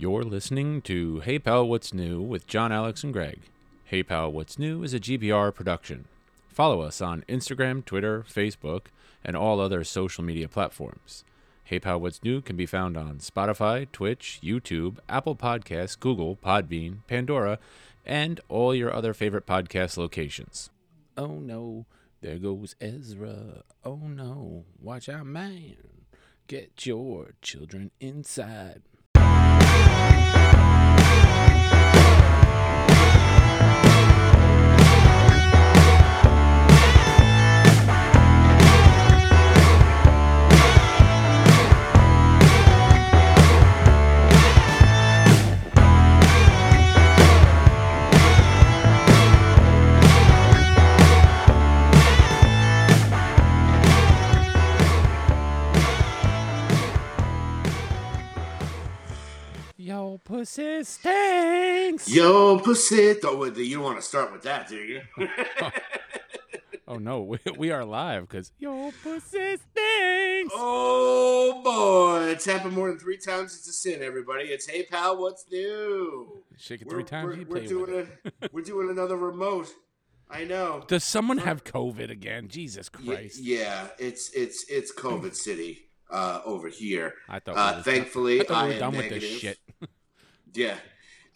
You're 0.00 0.24
listening 0.24 0.80
to 0.84 1.20
Hey 1.20 1.38
Pal 1.38 1.68
What's 1.68 1.92
New 1.92 2.22
with 2.22 2.46
John, 2.46 2.72
Alex, 2.72 3.04
and 3.04 3.12
Greg. 3.12 3.38
Hey 3.84 4.02
Pal 4.02 4.32
What's 4.32 4.58
New 4.58 4.82
is 4.82 4.94
a 4.94 4.98
GBR 4.98 5.54
production. 5.54 6.06
Follow 6.48 6.80
us 6.80 7.02
on 7.02 7.22
Instagram, 7.28 7.84
Twitter, 7.84 8.24
Facebook, 8.26 8.86
and 9.22 9.36
all 9.36 9.60
other 9.60 9.84
social 9.84 10.24
media 10.24 10.48
platforms. 10.48 11.22
Hey 11.64 11.78
Pal 11.78 12.00
What's 12.00 12.24
New 12.24 12.40
can 12.40 12.56
be 12.56 12.64
found 12.64 12.96
on 12.96 13.18
Spotify, 13.18 13.92
Twitch, 13.92 14.40
YouTube, 14.42 14.96
Apple 15.06 15.36
Podcasts, 15.36 16.00
Google, 16.00 16.34
Podbean, 16.34 17.00
Pandora, 17.06 17.58
and 18.06 18.40
all 18.48 18.74
your 18.74 18.94
other 18.94 19.12
favorite 19.12 19.44
podcast 19.44 19.98
locations. 19.98 20.70
Oh 21.18 21.40
no, 21.40 21.84
there 22.22 22.38
goes 22.38 22.74
Ezra. 22.80 23.64
Oh 23.84 23.96
no, 23.96 24.64
watch 24.80 25.10
out, 25.10 25.26
man. 25.26 25.76
Get 26.46 26.86
your 26.86 27.34
children 27.42 27.90
inside. 28.00 28.80
Pussy 60.40 60.82
stinks. 60.84 62.08
Yo, 62.08 62.58
pussy. 62.60 63.14
Oh, 63.24 63.44
you 63.44 63.74
don't 63.76 63.84
want 63.84 63.98
to 63.98 64.02
start 64.02 64.32
with 64.32 64.42
that, 64.42 64.68
do 64.68 64.76
you? 64.76 65.02
Oh 66.88 66.96
no, 66.98 67.20
we, 67.22 67.38
we 67.56 67.70
are 67.70 67.84
live 67.84 68.22
because 68.28 68.50
yo, 68.58 68.90
pussy 69.04 69.56
stinks. 69.58 70.52
oh 70.56 71.60
boy, 71.62 72.30
it's 72.30 72.44
happened 72.44 72.74
more 72.74 72.88
than 72.88 72.98
three 72.98 73.16
times. 73.16 73.54
It's 73.54 73.68
a 73.68 73.72
sin, 73.72 74.02
everybody. 74.02 74.46
It's 74.46 74.66
hey 74.68 74.82
pal, 74.86 75.16
what's 75.20 75.44
new? 75.52 76.42
Shake 76.56 76.80
it 76.82 76.88
We're, 76.88 76.94
three 76.94 77.04
times. 77.04 77.36
we're, 77.46 77.60
we're 77.60 77.66
doing 77.68 77.94
it. 78.24 78.32
a, 78.42 78.48
we're 78.50 78.62
doing 78.64 78.90
another 78.90 79.16
remote. 79.16 79.68
I 80.28 80.42
know. 80.42 80.82
Does 80.88 81.04
someone 81.04 81.38
have 81.38 81.62
COVID 81.62 82.10
again? 82.10 82.48
Jesus 82.48 82.90
Y- 82.92 83.14
Christ! 83.14 83.38
yeah, 83.40 83.86
it's 84.00 84.32
it's 84.34 84.64
it's 84.68 84.92
COVID 84.92 85.36
City 85.36 85.78
uh, 86.10 86.40
over 86.44 86.66
here. 86.68 87.14
I 87.28 87.38
thought. 87.38 87.54
we 87.54 87.60
Uh, 87.60 87.82
thankfully, 87.84 88.40
I 88.40 88.44
thought 88.44 88.50
we 88.50 88.54
I 88.64 88.66
were 88.66 88.72
am 88.72 88.78
done 88.80 88.96
with 88.96 89.10
this 89.10 89.38
shit. 89.38 89.58
Yeah, 90.54 90.76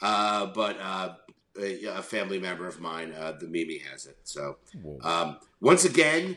uh, 0.02 0.46
but 0.46 0.78
uh, 0.80 1.14
a, 1.60 1.84
a 1.86 2.02
family 2.02 2.38
member 2.38 2.66
of 2.66 2.80
mine, 2.80 3.12
uh, 3.12 3.32
the 3.38 3.46
Mimi, 3.46 3.78
has 3.90 4.06
it. 4.06 4.18
So 4.24 4.56
um, 5.02 5.38
once 5.60 5.84
again, 5.84 6.36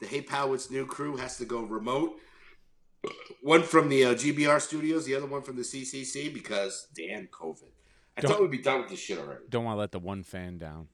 the 0.00 0.06
Hey 0.06 0.20
Pal 0.22 0.56
New 0.70 0.86
crew 0.86 1.16
has 1.16 1.38
to 1.38 1.44
go 1.44 1.62
remote. 1.62 2.16
One 3.42 3.62
from 3.62 3.88
the 3.90 4.04
uh, 4.06 4.14
GBR 4.14 4.60
studios, 4.60 5.04
the 5.04 5.14
other 5.14 5.26
one 5.26 5.42
from 5.42 5.56
the 5.56 5.62
CCC 5.62 6.32
because 6.32 6.86
damn 6.96 7.26
COVID. 7.26 7.64
I 8.16 8.20
Don't- 8.20 8.30
thought 8.30 8.40
we'd 8.40 8.50
be 8.50 8.58
done 8.58 8.80
with 8.80 8.90
this 8.90 9.00
shit 9.00 9.18
already. 9.18 9.44
Don't 9.48 9.64
want 9.64 9.76
to 9.76 9.80
let 9.80 9.92
the 9.92 9.98
one 9.98 10.22
fan 10.22 10.58
down. 10.58 10.88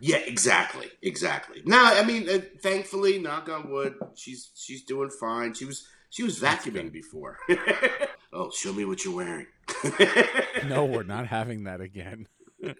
Yeah, 0.00 0.16
exactly, 0.16 0.88
exactly. 1.02 1.62
Now, 1.64 1.94
I 1.94 2.04
mean, 2.04 2.28
uh, 2.28 2.40
thankfully, 2.60 3.18
knock 3.18 3.48
on 3.48 3.70
wood, 3.70 3.94
she's 4.16 4.50
she's 4.56 4.82
doing 4.84 5.10
fine. 5.10 5.54
She 5.54 5.64
was 5.66 5.86
she 6.10 6.22
was 6.24 6.40
vacuuming 6.40 6.90
before. 6.90 7.38
oh, 8.34 8.50
show 8.50 8.72
me 8.72 8.84
what 8.84 9.04
you're 9.04 9.14
wearing. 9.14 9.46
No, 10.66 10.86
we're 10.86 11.02
not 11.02 11.26
having 11.26 11.64
that 11.64 11.80
again. 11.82 12.26
yeah, 12.60 12.74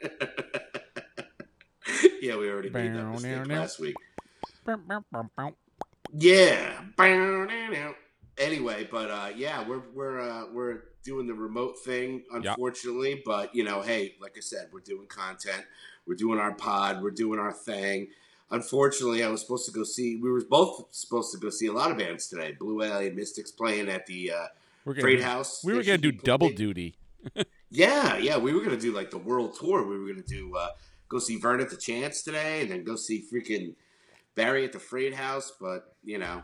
we 2.37 2.49
already 2.49 2.71
made 2.71 2.95
that 2.95 3.05
mistake 3.13 3.47
last 3.59 3.79
week. 3.79 3.95
Yeah. 6.13 6.81
Anyway, 8.39 8.89
but 8.91 9.11
uh, 9.11 9.31
yeah, 9.37 9.67
we're 9.69 9.83
we're 9.95 10.21
uh, 10.21 10.45
we're 10.53 10.85
doing 11.05 11.27
the 11.27 11.35
remote 11.35 11.79
thing, 11.85 12.23
unfortunately. 12.33 13.23
But 13.25 13.55
you 13.55 13.65
know, 13.65 13.83
hey, 13.83 14.15
like 14.21 14.35
I 14.37 14.41
said, 14.41 14.69
we're 14.73 14.81
doing 14.81 15.07
content, 15.09 15.65
we're 16.07 16.15
doing 16.15 16.39
our 16.39 16.55
pod, 16.55 17.03
we're 17.03 17.11
doing 17.11 17.39
our 17.39 17.53
thing. 17.53 18.09
Unfortunately, 18.51 19.23
I 19.25 19.29
was 19.29 19.43
supposed 19.43 19.67
to 19.67 19.73
go 19.73 19.85
see. 19.85 20.17
We 20.17 20.31
were 20.31 20.43
both 20.49 20.87
supposed 20.91 21.33
to 21.33 21.39
go 21.39 21.51
see 21.51 21.67
a 21.67 21.73
lot 21.73 21.91
of 21.91 21.99
bands 21.99 22.29
today. 22.29 22.53
Blue 22.59 22.83
Alien 22.83 23.15
Mystics 23.15 23.51
playing 23.51 23.89
at 23.89 24.07
the 24.07 24.33
uh, 24.33 24.47
We're 24.85 24.95
Freight 24.95 25.03
gonna, 25.05 25.17
Freight 25.17 25.23
House. 25.23 25.65
we 25.65 25.73
were 25.75 25.83
gonna 25.83 25.99
do 25.99 26.13
double 26.13 26.51
duty. 26.51 26.97
Yeah, 27.71 28.17
yeah, 28.19 28.37
we 28.39 28.53
were 28.53 28.61
gonna 28.63 28.77
do 28.77 28.93
like 28.93 29.11
the 29.11 29.19
world 29.19 29.57
tour. 29.59 29.87
We 29.87 29.99
were 29.99 30.07
gonna 30.09 30.23
do 30.23 30.55
uh, 30.57 30.69
go 31.09 31.19
see 31.19 31.37
Vern 31.39 31.61
at 31.61 31.71
the 31.71 31.77
Chance 31.77 32.23
today, 32.23 32.61
and 32.63 32.71
then 32.71 32.85
go 32.85 32.97
see 32.97 33.25
freaking 33.33 33.75
Barry 34.35 34.65
at 34.65 34.73
the 34.73 34.79
Freight 34.79 35.15
House. 35.15 35.53
But 35.61 35.95
you 36.05 36.19
know, 36.19 36.43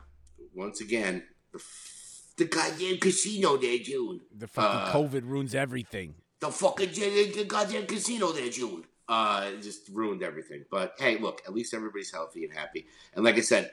once 0.54 0.80
again, 0.80 1.22
the, 1.52 1.58
f- 1.58 2.22
the 2.36 2.46
goddamn 2.46 2.98
casino 2.98 3.56
there, 3.58 3.78
June. 3.78 4.20
The 4.36 4.48
fucking 4.48 4.80
Uh, 4.80 4.92
COVID 4.92 5.22
ruins 5.28 5.54
everything. 5.54 6.14
The 6.40 6.50
fucking 6.50 6.92
the, 6.92 7.32
the 7.36 7.44
goddamn 7.44 7.86
casino 7.86 8.32
there, 8.32 8.48
June. 8.48 8.84
Uh, 9.06 9.50
it 9.52 9.62
just 9.62 9.88
ruined 9.92 10.22
everything. 10.22 10.64
But 10.70 10.94
hey, 10.98 11.18
look, 11.18 11.42
at 11.46 11.52
least 11.52 11.74
everybody's 11.74 12.10
healthy 12.12 12.44
and 12.44 12.54
happy. 12.54 12.86
And 13.14 13.24
like 13.24 13.36
I 13.36 13.40
said, 13.40 13.70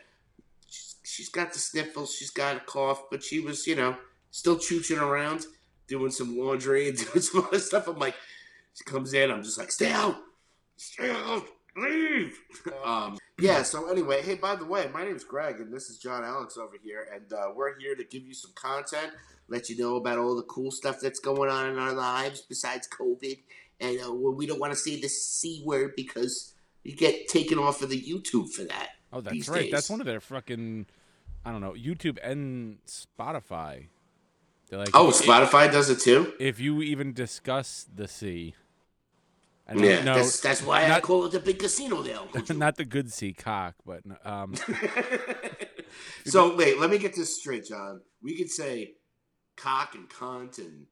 she's 1.03 1.29
got 1.29 1.53
the 1.53 1.59
sniffles, 1.59 2.13
she's 2.13 2.31
got 2.31 2.57
a 2.57 2.59
cough, 2.59 3.03
but 3.09 3.23
she 3.23 3.39
was, 3.39 3.65
you 3.67 3.75
know, 3.75 3.95
still 4.31 4.57
chooching 4.57 5.01
around, 5.01 5.45
doing 5.87 6.11
some 6.11 6.37
laundry 6.37 6.89
and 6.89 6.97
doing 7.13 7.21
some 7.21 7.45
other 7.45 7.59
stuff. 7.59 7.87
I'm 7.87 7.99
like, 7.99 8.15
she 8.73 8.83
comes 8.83 9.13
in, 9.13 9.31
I'm 9.31 9.43
just 9.43 9.57
like, 9.57 9.71
stay 9.71 9.91
out, 9.91 10.17
stay 10.75 11.09
out, 11.09 11.45
leave. 11.75 12.39
Um, 12.83 13.17
yeah. 13.39 13.63
So 13.63 13.89
anyway, 13.89 14.21
hey, 14.21 14.35
by 14.35 14.55
the 14.55 14.65
way, 14.65 14.89
my 14.93 15.03
name's 15.03 15.23
Greg, 15.23 15.59
and 15.59 15.73
this 15.73 15.89
is 15.89 15.97
John 15.97 16.23
Alex 16.23 16.57
over 16.57 16.75
here, 16.83 17.07
and 17.13 17.31
uh, 17.33 17.51
we're 17.55 17.77
here 17.79 17.95
to 17.95 18.03
give 18.03 18.23
you 18.23 18.33
some 18.33 18.51
content, 18.55 19.11
let 19.47 19.69
you 19.69 19.77
know 19.77 19.95
about 19.95 20.17
all 20.17 20.35
the 20.35 20.43
cool 20.43 20.71
stuff 20.71 20.99
that's 21.01 21.19
going 21.19 21.49
on 21.49 21.69
in 21.69 21.79
our 21.79 21.93
lives 21.93 22.41
besides 22.41 22.87
COVID, 22.87 23.39
and 23.79 23.99
uh, 23.99 24.13
well, 24.13 24.33
we 24.33 24.45
don't 24.45 24.59
want 24.59 24.73
to 24.73 24.79
say 24.79 24.99
the 24.99 25.07
c 25.07 25.61
word 25.65 25.93
because 25.95 26.53
you 26.83 26.95
get 26.95 27.27
taken 27.27 27.59
off 27.59 27.81
of 27.81 27.89
the 27.89 28.01
YouTube 28.01 28.49
for 28.49 28.63
that. 28.63 28.89
Oh, 29.11 29.21
that's 29.21 29.49
right. 29.49 29.71
That's 29.71 29.89
one 29.89 29.99
of 29.99 30.05
their 30.05 30.19
fucking. 30.19 30.85
I 31.45 31.51
don't 31.51 31.61
know. 31.61 31.73
YouTube 31.73 32.17
and 32.21 32.79
Spotify. 32.87 33.87
They're 34.69 34.79
like, 34.79 34.89
Oh, 34.93 35.09
if- 35.09 35.15
Spotify 35.15 35.71
does 35.71 35.89
it 35.89 35.99
too. 35.99 36.33
If 36.39 36.59
you 36.59 36.81
even 36.81 37.13
discuss 37.13 37.85
the 37.93 38.07
sea, 38.07 38.55
don't 39.69 39.83
Yeah, 39.83 40.03
know. 40.03 40.15
that's 40.15 40.39
that's 40.39 40.61
why 40.61 40.89
I 40.91 40.99
call 41.01 41.25
it 41.25 41.31
the 41.33 41.39
big 41.39 41.59
casino 41.59 42.01
there. 42.01 42.19
Not 42.55 42.75
the 42.77 42.85
good 42.85 43.11
sea 43.11 43.33
cock, 43.33 43.75
but 43.85 44.01
um, 44.23 44.55
so 46.25 46.55
wait, 46.57 46.79
let 46.79 46.89
me 46.89 46.97
get 46.97 47.15
this 47.15 47.37
straight, 47.37 47.65
John. 47.65 48.01
We 48.21 48.37
could 48.37 48.49
say 48.49 48.93
cock 49.55 49.95
and 49.95 50.09
cunt 50.09 50.57
and 50.59 50.85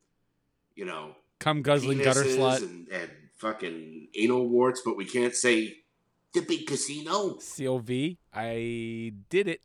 you 0.76 0.86
know 0.86 1.16
come 1.40 1.62
guzzling 1.62 2.00
gutter 2.00 2.24
slut. 2.24 2.64
and, 2.64 2.88
and 2.90 3.10
fucking 3.38 4.08
anal 4.18 4.48
warts, 4.48 4.82
but 4.84 4.98
we 4.98 5.06
can't 5.06 5.36
say 5.36 5.78
the 6.34 6.42
big 6.42 6.68
casino, 6.68 7.38
COV. 7.58 8.18
I 8.34 9.14
did 9.30 9.48
it. 9.48 9.62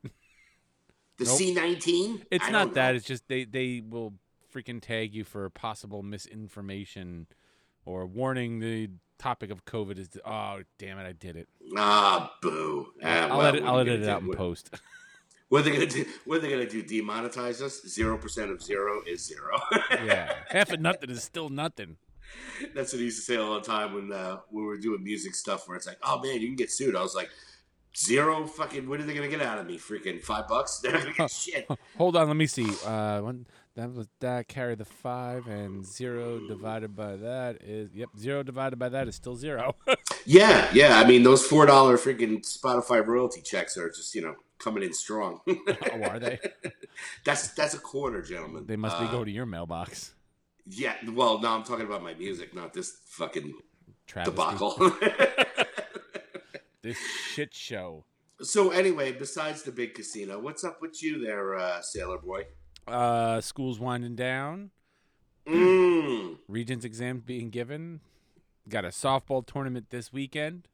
The 1.20 1.26
Nope. 1.26 1.38
C 1.38 1.54
nineteen. 1.54 2.25
It's 2.31 2.50
not 2.50 2.75
that. 2.75 2.97
It's 2.97 3.06
just 3.06 3.28
they 3.28 3.44
they 3.44 3.82
will 3.86 4.14
freaking 4.53 4.81
tag 4.81 5.14
you 5.14 5.22
for 5.22 5.48
possible 5.50 6.03
misinformation 6.03 7.26
or 7.84 8.06
warning. 8.06 8.58
The 8.58 8.91
topic 9.19 9.50
of 9.50 9.66
COVID 9.66 9.98
is 9.98 10.09
oh 10.25 10.62
damn 10.78 10.98
it, 10.98 11.06
I 11.06 11.12
did 11.12 11.36
it. 11.36 11.48
ah 11.76 12.32
boo. 12.42 12.88
Ah, 13.04 13.28
I'll 13.28 13.38
well, 13.38 13.47
edit, 13.47 13.64
I'll 13.64 13.78
edit 13.78 14.03
it 14.03 14.09
out 14.09 14.22
in 14.22 14.32
post. 14.32 14.75
What 15.50 15.62
are 15.62 15.64
they 15.64 15.72
gonna 15.72 15.86
do? 15.86 16.04
What 16.26 16.38
are 16.38 16.41
they 16.42 16.50
gonna 16.50 16.69
do? 16.69 16.80
Demonetize 16.80 17.60
us? 17.60 17.82
Zero 17.82 18.16
percent 18.16 18.53
of 18.53 18.62
zero 18.62 19.03
is 19.04 19.26
zero. 19.26 19.60
yeah, 19.91 20.32
half 20.48 20.70
of 20.70 20.78
nothing 20.78 21.10
is 21.10 21.25
still 21.25 21.48
nothing. 21.48 21.97
That's 22.72 22.92
what 22.92 23.00
he 23.00 23.06
used 23.06 23.18
to 23.18 23.24
say 23.24 23.36
all 23.36 23.54
the 23.54 23.60
time 23.60 23.92
when 23.92 24.12
uh, 24.12 24.39
when 24.50 24.62
we 24.62 24.68
were 24.68 24.78
doing 24.78 25.03
music 25.03 25.34
stuff. 25.34 25.66
Where 25.66 25.77
it's 25.77 25.89
like, 25.89 25.98
oh 26.04 26.22
man, 26.22 26.41
you 26.41 26.47
can 26.47 26.54
get 26.54 26.71
sued. 26.71 26.95
I 26.95 27.03
was 27.03 27.16
like, 27.16 27.30
zero 27.97 28.47
fucking. 28.47 28.89
What 28.89 29.01
are 29.01 29.04
they 29.04 29.15
gonna 29.15 29.28
get 29.28 29.42
out 29.42 29.59
of 29.59 29.66
me? 29.66 29.78
Freaking 29.78 30.21
five 30.21 30.48
bucks? 30.48 30.78
They're 30.83 30.92
not 30.92 31.03
gonna 31.03 31.15
get 31.15 31.31
shit. 31.31 31.69
Hold 31.98 32.16
on, 32.16 32.27
let 32.28 32.37
me 32.37 32.47
see. 32.47 32.69
Uh, 32.84 33.21
one, 33.21 33.47
that 33.77 33.92
was 33.92 34.09
that 34.21 34.48
carry 34.48 34.75
the 34.75 34.84
five 34.84 35.47
and 35.47 35.84
zero 35.87 36.41
divided 36.47 36.95
by 36.97 37.16
that 37.16 37.63
is 37.63 37.91
yep 37.95 38.09
zero 38.19 38.42
divided 38.42 38.78
by 38.78 38.89
that 38.89 39.09
is 39.09 39.15
still 39.15 39.37
zero. 39.37 39.75
Yeah, 40.27 40.69
yeah. 40.75 40.98
I 40.98 41.07
mean, 41.09 41.22
those 41.22 41.45
four 41.47 41.65
dollar 41.65 41.97
freaking 41.97 42.42
Spotify 42.42 43.04
royalty 43.04 43.41
checks 43.41 43.78
are 43.78 43.89
just 43.89 44.15
you 44.15 44.21
know 44.21 44.34
coming 44.59 44.83
in 44.83 44.93
strong. 44.93 45.41
oh, 45.48 46.03
are 46.03 46.19
they? 46.19 46.39
that's 47.25 47.48
that's 47.54 47.72
a 47.72 47.78
quarter, 47.78 48.21
gentlemen. 48.21 48.66
They 48.66 48.77
must 48.77 48.98
be 48.98 49.07
Uh, 49.07 49.10
going 49.13 49.25
to 49.25 49.31
your 49.31 49.47
mailbox. 49.47 50.13
Yeah. 50.66 50.95
Well, 51.10 51.41
no, 51.41 51.48
I'm 51.48 51.63
talking 51.65 51.86
about 51.86 52.03
my 52.03 52.13
music, 52.13 52.54
not 52.54 52.75
this 52.75 52.98
fucking 53.07 53.54
Travesty. 54.07 54.31
debacle. 54.31 54.75
This 56.82 56.97
shit 56.97 57.54
show. 57.54 58.04
so 58.41 58.71
anyway, 58.71 59.12
besides 59.12 59.62
the 59.62 59.72
big 59.72 59.94
casino, 59.94 60.38
what's 60.38 60.65
up 60.65 60.80
with 60.80 61.03
you 61.03 61.22
there, 61.22 61.56
uh, 61.56 61.82
Sailor 61.82 62.18
Boy? 62.18 62.47
Uh, 62.88 63.41
school's 63.41 63.78
winding 63.78 64.16
down. 64.16 64.71
Mm. 65.47 66.38
Regents 66.48 66.84
exams 66.84 67.22
being 67.22 67.50
given. 67.50 68.00
Got 68.68 68.84
a 68.86 68.88
softball 68.88 69.47
tournament 69.47 69.91
this 69.91 70.12
weekend. 70.12 70.68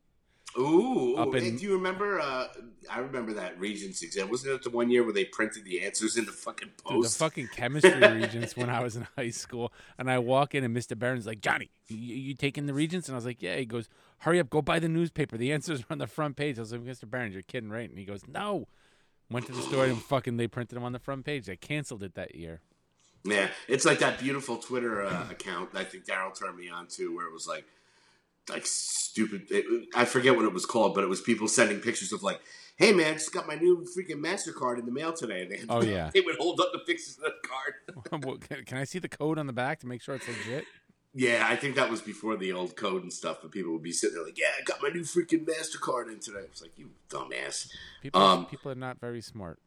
Ooh, 0.58 1.16
Up 1.16 1.28
ooh. 1.28 1.32
Hey, 1.32 1.50
do 1.50 1.62
you 1.62 1.74
remember? 1.74 2.18
Uh, 2.20 2.46
I 2.90 2.98
remember 3.00 3.32
that 3.34 3.58
Regents 3.60 4.02
exam. 4.02 4.30
Wasn't 4.30 4.52
it 4.54 4.62
the 4.62 4.70
one 4.70 4.90
year 4.90 5.02
where 5.04 5.12
they 5.12 5.24
printed 5.24 5.64
the 5.64 5.82
answers 5.84 6.16
in 6.16 6.24
the 6.24 6.32
fucking 6.32 6.70
Dude, 6.88 7.04
the 7.04 7.08
fucking 7.08 7.48
chemistry 7.54 7.92
regents 8.00 8.56
when 8.56 8.70
I 8.70 8.82
was 8.82 8.96
in 8.96 9.06
high 9.16 9.30
school, 9.30 9.72
and 9.98 10.10
I 10.10 10.18
walk 10.18 10.54
in 10.54 10.64
and 10.64 10.74
Mr. 10.76 10.98
Barron's 10.98 11.26
like, 11.26 11.40
Johnny, 11.40 11.70
you, 11.88 11.96
you 11.98 12.34
taking 12.34 12.66
the 12.66 12.74
regents? 12.74 13.08
And 13.08 13.14
I 13.14 13.18
was 13.18 13.26
like, 13.26 13.42
Yeah. 13.42 13.56
He 13.56 13.66
goes, 13.66 13.88
Hurry 14.18 14.40
up, 14.40 14.48
go 14.50 14.62
buy 14.62 14.78
the 14.78 14.88
newspaper. 14.88 15.36
The 15.36 15.52
answers 15.52 15.80
are 15.82 15.86
on 15.90 15.98
the 15.98 16.06
front 16.06 16.36
page. 16.36 16.58
I 16.58 16.62
was 16.62 16.72
like, 16.72 16.82
Mr. 16.82 17.08
Barron's, 17.10 17.34
you're 17.34 17.42
kidding, 17.42 17.70
right? 17.70 17.88
And 17.88 17.98
he 17.98 18.04
goes, 18.04 18.22
No. 18.26 18.68
Went 19.30 19.46
to 19.46 19.52
the 19.52 19.62
store 19.62 19.84
and 19.86 20.00
fucking 20.02 20.36
they 20.36 20.46
printed 20.46 20.76
them 20.76 20.84
on 20.84 20.92
the 20.92 20.98
front 21.00 21.24
page. 21.26 21.46
They 21.46 21.56
canceled 21.56 22.02
it 22.02 22.14
that 22.14 22.34
year. 22.36 22.60
yeah, 23.24 23.48
it's 23.66 23.84
like 23.84 23.98
that 23.98 24.20
beautiful 24.20 24.56
Twitter 24.56 25.02
uh, 25.04 25.28
account. 25.30 25.72
that 25.72 25.80
I 25.80 25.84
think 25.84 26.04
Daryl 26.06 26.32
turned 26.38 26.56
me 26.56 26.68
on 26.70 26.86
to, 26.90 27.14
where 27.14 27.26
it 27.26 27.32
was 27.32 27.46
like, 27.48 27.64
like 28.48 28.66
stupid. 28.66 29.46
It, 29.50 29.88
I 29.94 30.04
forget 30.04 30.36
what 30.36 30.44
it 30.44 30.52
was 30.52 30.66
called, 30.66 30.94
but 30.94 31.04
it 31.04 31.08
was 31.08 31.20
people 31.20 31.48
sending 31.48 31.80
pictures 31.80 32.12
of 32.12 32.22
like, 32.22 32.40
"Hey 32.76 32.92
man, 32.92 33.14
just 33.14 33.32
got 33.32 33.46
my 33.46 33.54
new 33.56 33.84
freaking 33.96 34.20
Mastercard 34.20 34.78
in 34.78 34.86
the 34.86 34.92
mail 34.92 35.12
today." 35.12 35.42
And 35.42 35.50
they 35.50 35.56
had, 35.58 35.66
Oh, 35.68 35.82
yeah. 35.82 36.10
they 36.14 36.20
would 36.20 36.36
hold 36.36 36.60
up 36.60 36.70
the 36.72 36.78
pictures 36.80 37.18
of 37.18 37.24
the 37.24 37.48
card. 37.48 37.74
Well, 38.26 38.36
can, 38.38 38.64
can 38.64 38.78
I 38.78 38.84
see 38.84 38.98
the 38.98 39.08
code 39.08 39.38
on 39.38 39.46
the 39.46 39.52
back 39.52 39.80
to 39.80 39.86
make 39.86 40.00
sure 40.02 40.14
it's 40.14 40.28
legit? 40.28 40.64
Yeah, 41.14 41.46
I 41.48 41.56
think 41.56 41.76
that 41.76 41.90
was 41.90 42.02
before 42.02 42.36
the 42.36 42.52
old 42.52 42.76
code 42.76 43.02
and 43.02 43.10
stuff, 43.12 43.38
but 43.40 43.50
people 43.50 43.72
would 43.72 43.82
be 43.82 43.92
sitting 43.92 44.14
there 44.16 44.24
like, 44.24 44.38
"Yeah, 44.38 44.48
I 44.58 44.62
got 44.64 44.82
my 44.82 44.90
new 44.90 45.00
freaking 45.02 45.46
Mastercard 45.46 46.08
in 46.12 46.20
today." 46.20 46.40
It's 46.44 46.60
like, 46.62 46.72
"You 46.78 46.90
dumbass." 47.08 47.70
People, 48.02 48.20
Um, 48.20 48.46
people 48.46 48.70
are 48.70 48.74
not 48.76 49.00
very 49.00 49.20
smart. 49.22 49.58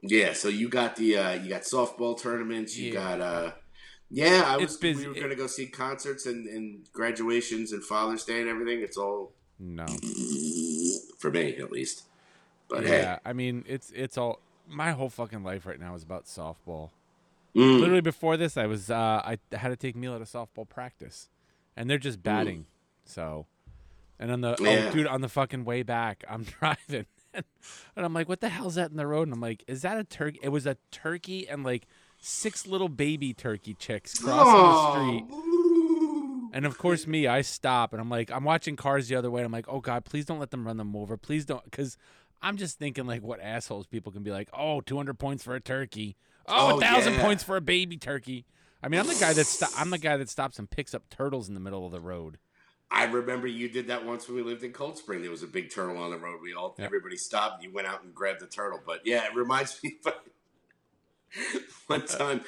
Yeah, 0.00 0.32
so 0.32 0.48
you 0.48 0.68
got 0.68 0.96
the 0.96 1.16
uh, 1.18 1.32
you 1.34 1.48
got 1.48 1.62
softball 1.62 2.20
tournaments. 2.20 2.76
You 2.76 2.92
Yeah. 2.92 3.00
got 3.00 3.20
uh, 3.20 3.52
yeah. 4.12 4.44
I 4.46 4.56
was 4.58 4.76
busy. 4.76 5.08
we 5.08 5.14
were 5.14 5.20
gonna 5.20 5.34
go 5.34 5.46
see 5.48 5.66
concerts 5.66 6.26
and, 6.26 6.46
and 6.46 6.86
graduations 6.92 7.72
and 7.72 7.82
Father's 7.82 8.24
Day 8.24 8.40
and 8.40 8.48
everything. 8.48 8.80
It's 8.82 8.96
all 8.96 9.32
No. 9.58 9.86
for 11.18 11.30
me 11.30 11.56
at 11.56 11.70
least. 11.72 12.04
But 12.68 12.86
yeah, 12.86 13.18
I 13.24 13.32
mean, 13.32 13.64
it's 13.66 13.90
it's 13.94 14.16
all. 14.16 14.40
My 14.68 14.92
whole 14.92 15.10
fucking 15.10 15.42
life 15.42 15.66
right 15.66 15.78
now 15.80 15.94
is 15.94 16.02
about 16.02 16.24
softball. 16.26 16.90
Mm. 17.54 17.80
Literally 17.80 18.00
before 18.00 18.36
this, 18.38 18.56
I 18.56 18.66
was 18.66 18.90
uh, 18.90 19.20
I 19.24 19.38
had 19.52 19.68
to 19.68 19.76
take 19.76 19.96
Neil 19.96 20.14
at 20.14 20.22
a 20.22 20.24
softball 20.24 20.66
practice, 20.68 21.28
and 21.76 21.90
they're 21.90 21.98
just 21.98 22.22
batting. 22.22 22.66
So, 23.04 23.46
and 24.18 24.30
on 24.30 24.40
the 24.40 24.56
Yeah. 24.58 24.88
oh 24.88 24.92
dude, 24.92 25.06
on 25.06 25.20
the 25.20 25.28
fucking 25.28 25.64
way 25.64 25.82
back, 25.82 26.24
I'm 26.30 26.44
driving, 26.60 27.04
and 27.34 27.44
I'm 27.96 28.14
like, 28.14 28.28
what 28.28 28.40
the 28.40 28.48
hell's 28.48 28.76
that 28.76 28.90
in 28.90 28.96
the 28.96 29.06
road? 29.06 29.24
And 29.24 29.34
I'm 29.34 29.40
like, 29.40 29.64
is 29.66 29.82
that 29.82 29.98
a 29.98 30.04
turkey? 30.04 30.38
It 30.42 30.48
was 30.48 30.64
a 30.66 30.78
turkey 30.90 31.46
and 31.46 31.62
like 31.64 31.86
six 32.24 32.66
little 32.66 32.88
baby 32.88 33.34
turkey 33.34 33.74
chicks 33.74 34.18
crossing 34.18 35.24
the 35.26 35.26
street. 35.26 36.52
And 36.54 36.66
of 36.66 36.76
course, 36.78 37.06
me, 37.06 37.26
I 37.26 37.40
stop 37.42 37.92
and 37.92 38.00
I'm 38.00 38.10
like, 38.10 38.30
I'm 38.30 38.44
watching 38.44 38.76
cars 38.76 39.08
the 39.08 39.16
other 39.16 39.30
way. 39.30 39.40
And 39.40 39.46
I'm 39.46 39.52
like, 39.52 39.66
oh 39.68 39.80
God, 39.80 40.04
please 40.04 40.24
don't 40.24 40.38
let 40.38 40.50
them 40.50 40.66
run 40.66 40.76
them 40.76 40.94
over. 40.94 41.16
Please 41.16 41.44
don't. 41.46 41.64
Because 41.64 41.96
I'm 42.42 42.56
just 42.56 42.78
thinking, 42.78 43.06
like, 43.06 43.22
what 43.22 43.40
assholes 43.40 43.86
people 43.86 44.12
can 44.12 44.22
be 44.22 44.30
like, 44.30 44.48
oh, 44.52 44.80
200 44.82 45.18
points 45.18 45.42
for 45.44 45.54
a 45.54 45.60
turkey. 45.60 46.16
Oh, 46.46 46.54
oh 46.54 46.68
a 46.68 46.72
Oh, 46.72 46.76
1,000 46.76 47.14
yeah. 47.14 47.22
points 47.22 47.42
for 47.42 47.56
a 47.56 47.60
baby 47.60 47.96
turkey. 47.96 48.44
I 48.82 48.88
mean, 48.88 49.00
I'm 49.00 49.06
the 49.06 49.14
guy 49.14 49.32
that 49.32 49.46
sto- 49.46 49.68
I'm 49.78 49.90
the 49.90 49.98
guy 49.98 50.16
that 50.16 50.28
stops 50.28 50.58
and 50.58 50.68
picks 50.68 50.92
up 50.92 51.08
turtles 51.08 51.48
in 51.48 51.54
the 51.54 51.60
middle 51.60 51.86
of 51.86 51.92
the 51.92 52.00
road. 52.00 52.38
I 52.90 53.04
remember 53.04 53.46
you 53.46 53.70
did 53.70 53.86
that 53.86 54.04
once 54.04 54.28
when 54.28 54.36
we 54.36 54.42
lived 54.42 54.64
in 54.64 54.72
Cold 54.72 54.98
Spring. 54.98 55.22
There 55.22 55.30
was 55.30 55.42
a 55.42 55.46
big 55.46 55.72
turtle 55.72 55.96
on 55.96 56.10
the 56.10 56.18
road. 56.18 56.40
We 56.42 56.52
all 56.52 56.74
everybody 56.78 57.16
stopped. 57.16 57.62
You 57.62 57.72
went 57.72 57.86
out 57.86 58.02
and 58.04 58.14
grabbed 58.14 58.40
the 58.40 58.46
turtle. 58.46 58.80
But 58.84 59.00
yeah, 59.06 59.24
it 59.24 59.34
reminds 59.34 59.80
me. 59.84 59.96
Of, 60.04 60.12
one 61.86 62.06
time, 62.06 62.42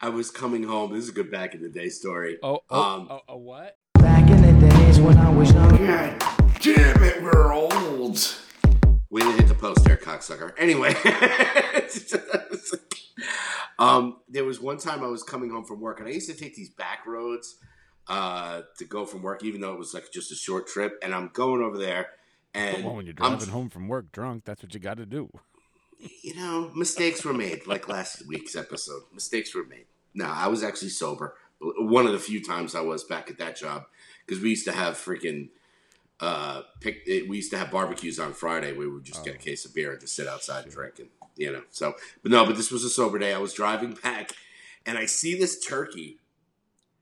I 0.00 0.08
was 0.08 0.30
coming 0.30 0.62
home. 0.64 0.92
This 0.94 1.04
is 1.04 1.10
a 1.10 1.12
good 1.12 1.30
back 1.30 1.54
in 1.54 1.62
the 1.62 1.68
day 1.68 1.88
story. 1.88 2.38
Oh, 2.42 2.60
oh, 2.70 2.82
Um, 2.82 3.08
oh, 3.10 3.20
oh, 3.28 3.36
what? 3.36 3.76
Back 3.94 4.30
in 4.30 4.42
the 4.60 4.68
days 4.68 5.00
when 5.00 5.16
I 5.18 5.30
was 5.30 5.52
young. 5.52 5.76
God 5.76 6.22
damn 6.60 7.02
it, 7.02 7.22
we're 7.22 7.52
old. 7.52 8.34
We 9.10 9.20
didn't 9.22 9.38
hit 9.40 9.48
the 9.48 9.54
post 9.54 9.84
there, 9.84 9.96
cocksucker. 9.96 10.52
Anyway, 10.56 10.94
um, 13.78 14.18
there 14.28 14.44
was 14.44 14.60
one 14.60 14.78
time 14.78 15.02
I 15.02 15.06
was 15.08 15.22
coming 15.22 15.50
home 15.50 15.64
from 15.64 15.80
work, 15.80 16.00
and 16.00 16.08
I 16.08 16.12
used 16.12 16.28
to 16.30 16.36
take 16.36 16.54
these 16.54 16.70
back 16.70 17.06
roads 17.06 17.56
uh, 18.08 18.62
to 18.78 18.84
go 18.84 19.04
from 19.04 19.22
work, 19.22 19.44
even 19.44 19.60
though 19.60 19.72
it 19.72 19.78
was 19.78 19.94
like 19.94 20.10
just 20.12 20.30
a 20.32 20.36
short 20.36 20.66
trip. 20.68 20.98
And 21.02 21.14
I'm 21.14 21.30
going 21.32 21.60
over 21.62 21.76
there, 21.76 22.08
and 22.54 22.84
Well, 22.84 22.96
when 22.96 23.06
you're 23.06 23.14
I'm- 23.20 23.32
driving 23.36 23.52
home 23.52 23.68
from 23.68 23.88
work 23.88 24.12
drunk, 24.12 24.44
that's 24.44 24.62
what 24.62 24.72
you 24.74 24.80
got 24.80 24.98
to 24.98 25.06
do. 25.06 25.28
You 26.22 26.34
know, 26.34 26.70
mistakes 26.74 27.24
were 27.24 27.34
made, 27.34 27.66
like 27.66 27.88
last 27.88 28.26
week's 28.26 28.56
episode. 28.56 29.02
Mistakes 29.12 29.54
were 29.54 29.64
made. 29.64 29.86
No, 30.14 30.26
I 30.26 30.48
was 30.48 30.62
actually 30.62 30.88
sober. 30.90 31.34
One 31.60 32.06
of 32.06 32.12
the 32.12 32.18
few 32.18 32.42
times 32.42 32.74
I 32.74 32.80
was 32.80 33.04
back 33.04 33.30
at 33.30 33.38
that 33.38 33.56
job 33.56 33.84
because 34.26 34.42
we 34.42 34.50
used 34.50 34.64
to 34.66 34.72
have 34.72 34.94
freaking. 34.94 35.48
Uh, 36.18 36.62
pick, 36.80 37.02
we 37.06 37.36
used 37.36 37.50
to 37.50 37.56
have 37.58 37.70
barbecues 37.70 38.18
on 38.18 38.34
Friday. 38.34 38.72
We 38.74 38.86
would 38.86 39.04
just 39.04 39.24
get 39.24 39.34
a 39.34 39.38
Oh. 39.38 39.40
case 39.40 39.64
of 39.64 39.74
beer 39.74 39.92
and 39.92 40.00
just 40.00 40.14
sit 40.14 40.26
outside 40.26 40.64
and 40.64 40.72
drink, 40.72 40.98
and 40.98 41.08
you 41.36 41.50
know. 41.50 41.62
So, 41.70 41.94
but 42.22 42.30
no, 42.30 42.44
but 42.44 42.56
this 42.56 42.70
was 42.70 42.84
a 42.84 42.90
sober 42.90 43.18
day. 43.18 43.32
I 43.32 43.38
was 43.38 43.54
driving 43.54 43.92
back, 44.02 44.32
and 44.84 44.98
I 44.98 45.06
see 45.06 45.34
this 45.38 45.58
turkey. 45.64 46.18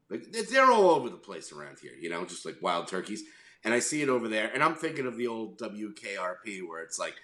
Like 0.09 0.31
they're 0.33 0.71
all 0.71 0.91
over 0.91 1.09
the 1.11 1.17
place 1.17 1.53
around 1.53 1.79
here, 1.81 1.93
you 2.01 2.09
know, 2.09 2.25
just 2.25 2.47
like 2.47 2.57
wild 2.63 2.87
turkeys. 2.89 3.25
And 3.65 3.75
I 3.75 3.81
see 3.81 4.03
it 4.03 4.09
over 4.09 4.29
there, 4.29 4.51
and 4.55 4.63
I'm 4.63 4.77
thinking 4.77 5.07
of 5.07 5.17
the 5.17 5.27
old 5.27 5.59
WKRP 5.59 6.67
where 6.67 6.81
it's 6.81 6.99
like, 6.99 7.17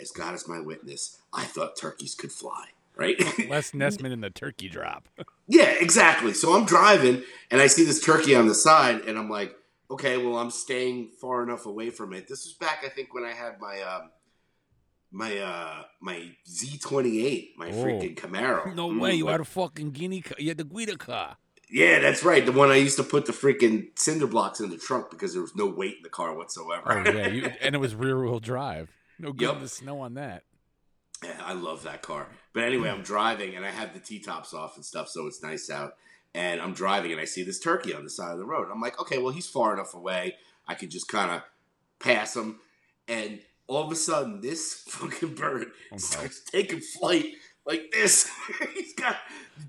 as 0.00 0.10
God 0.10 0.34
is 0.34 0.46
my 0.48 0.60
witness, 0.60 1.18
I 1.32 1.44
thought 1.44 1.76
turkeys 1.76 2.14
could 2.14 2.32
fly, 2.32 2.66
right? 2.96 3.18
Les 3.48 3.70
Nessman 3.74 4.12
in 4.12 4.20
the 4.20 4.30
turkey 4.30 4.68
drop. 4.68 5.08
yeah, 5.48 5.70
exactly. 5.80 6.32
So 6.34 6.54
I'm 6.54 6.64
driving 6.64 7.22
and 7.50 7.60
I 7.60 7.66
see 7.66 7.84
this 7.84 8.04
turkey 8.04 8.34
on 8.34 8.46
the 8.48 8.54
side, 8.54 9.02
and 9.02 9.18
I'm 9.18 9.28
like, 9.30 9.54
okay, 9.90 10.16
well, 10.18 10.36
I'm 10.36 10.50
staying 10.50 11.10
far 11.20 11.42
enough 11.42 11.66
away 11.66 11.90
from 11.90 12.12
it. 12.12 12.28
This 12.28 12.44
was 12.44 12.52
back, 12.54 12.82
I 12.84 12.88
think, 12.90 13.14
when 13.14 13.24
I 13.24 13.32
had 13.32 13.58
my 13.60 13.80
um, 13.82 14.10
my 15.10 15.38
uh, 15.38 15.82
my 16.00 16.30
Z28, 16.46 17.50
my 17.56 17.68
Oh. 17.70 17.72
freaking 17.72 18.14
Camaro. 18.14 18.74
no 18.74 18.90
Mm, 18.90 19.00
way, 19.00 19.14
you 19.14 19.24
like- 19.24 19.32
had 19.32 19.40
a 19.40 19.44
fucking 19.44 19.90
guinea 19.92 20.20
car. 20.20 20.36
You 20.38 20.48
had 20.48 20.58
the 20.58 20.64
Guida 20.64 20.96
car. 20.96 21.36
Yeah, 21.70 21.98
that's 21.98 22.24
right. 22.24 22.44
The 22.46 22.52
one 22.52 22.70
I 22.70 22.76
used 22.76 22.96
to 22.96 23.02
put 23.02 23.26
the 23.26 23.32
freaking 23.32 23.88
cinder 23.98 24.26
blocks 24.26 24.58
in 24.60 24.70
the 24.70 24.78
trunk 24.78 25.10
because 25.10 25.34
there 25.34 25.42
was 25.42 25.54
no 25.54 25.66
weight 25.66 25.96
in 25.98 26.02
the 26.02 26.08
car 26.08 26.34
whatsoever. 26.34 26.82
Oh, 27.06 27.10
yeah. 27.10 27.28
You, 27.28 27.44
and 27.60 27.74
it 27.74 27.78
was 27.78 27.94
rear 27.94 28.18
wheel 28.22 28.40
drive. 28.40 28.90
No 29.18 29.32
good 29.32 29.46
Yep. 29.46 29.56
in 29.56 29.62
the 29.62 29.68
snow 29.68 30.00
on 30.00 30.14
that. 30.14 30.44
Yeah, 31.24 31.40
I 31.44 31.52
love 31.54 31.82
that 31.82 32.02
car. 32.02 32.28
But 32.52 32.62
anyway, 32.64 32.90
I'm 32.90 33.02
driving 33.02 33.56
and 33.56 33.64
I 33.66 33.70
have 33.70 33.92
the 33.92 33.98
T 34.00 34.20
tops 34.20 34.54
off 34.54 34.76
and 34.76 34.84
stuff, 34.84 35.08
so 35.08 35.26
it's 35.26 35.42
nice 35.42 35.68
out. 35.70 35.94
And 36.34 36.60
I'm 36.60 36.72
driving 36.74 37.10
and 37.10 37.20
I 37.20 37.24
see 37.24 37.42
this 37.42 37.58
turkey 37.58 37.92
on 37.94 38.04
the 38.04 38.10
side 38.10 38.32
of 38.32 38.38
the 38.38 38.44
road. 38.44 38.68
I'm 38.72 38.80
like, 38.80 39.00
okay, 39.00 39.18
well, 39.18 39.32
he's 39.32 39.48
far 39.48 39.72
enough 39.74 39.94
away. 39.94 40.36
I 40.68 40.74
could 40.74 40.90
just 40.90 41.08
kind 41.08 41.30
of 41.32 41.42
pass 41.98 42.36
him. 42.36 42.60
And 43.08 43.40
all 43.66 43.84
of 43.84 43.90
a 43.90 43.96
sudden, 43.96 44.40
this 44.40 44.74
fucking 44.88 45.34
bird 45.34 45.68
oh, 45.90 45.94
Okay. 45.94 45.98
starts 45.98 46.40
taking 46.44 46.80
flight 46.80 47.32
like 47.66 47.90
this. 47.90 48.30
he's 48.74 48.94
got 48.94 49.16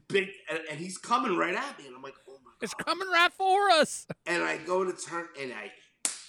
big, 0.07 0.27
and, 0.49 0.59
and 0.69 0.79
he's 0.79 0.97
coming 0.99 1.35
right 1.35 1.55
at 1.55 1.79
me. 1.79 1.87
And 1.87 1.95
I'm 1.95 2.03
like, 2.03 2.15
oh 2.29 2.33
my 2.45 2.51
God. 2.51 2.57
It's 2.61 2.73
coming 2.75 3.07
right 3.07 3.31
for 3.33 3.71
us. 3.71 4.05
And 4.27 4.43
I 4.43 4.57
go 4.57 4.83
to 4.83 4.91
turn 4.93 5.27
and 5.39 5.51
I 5.53 5.71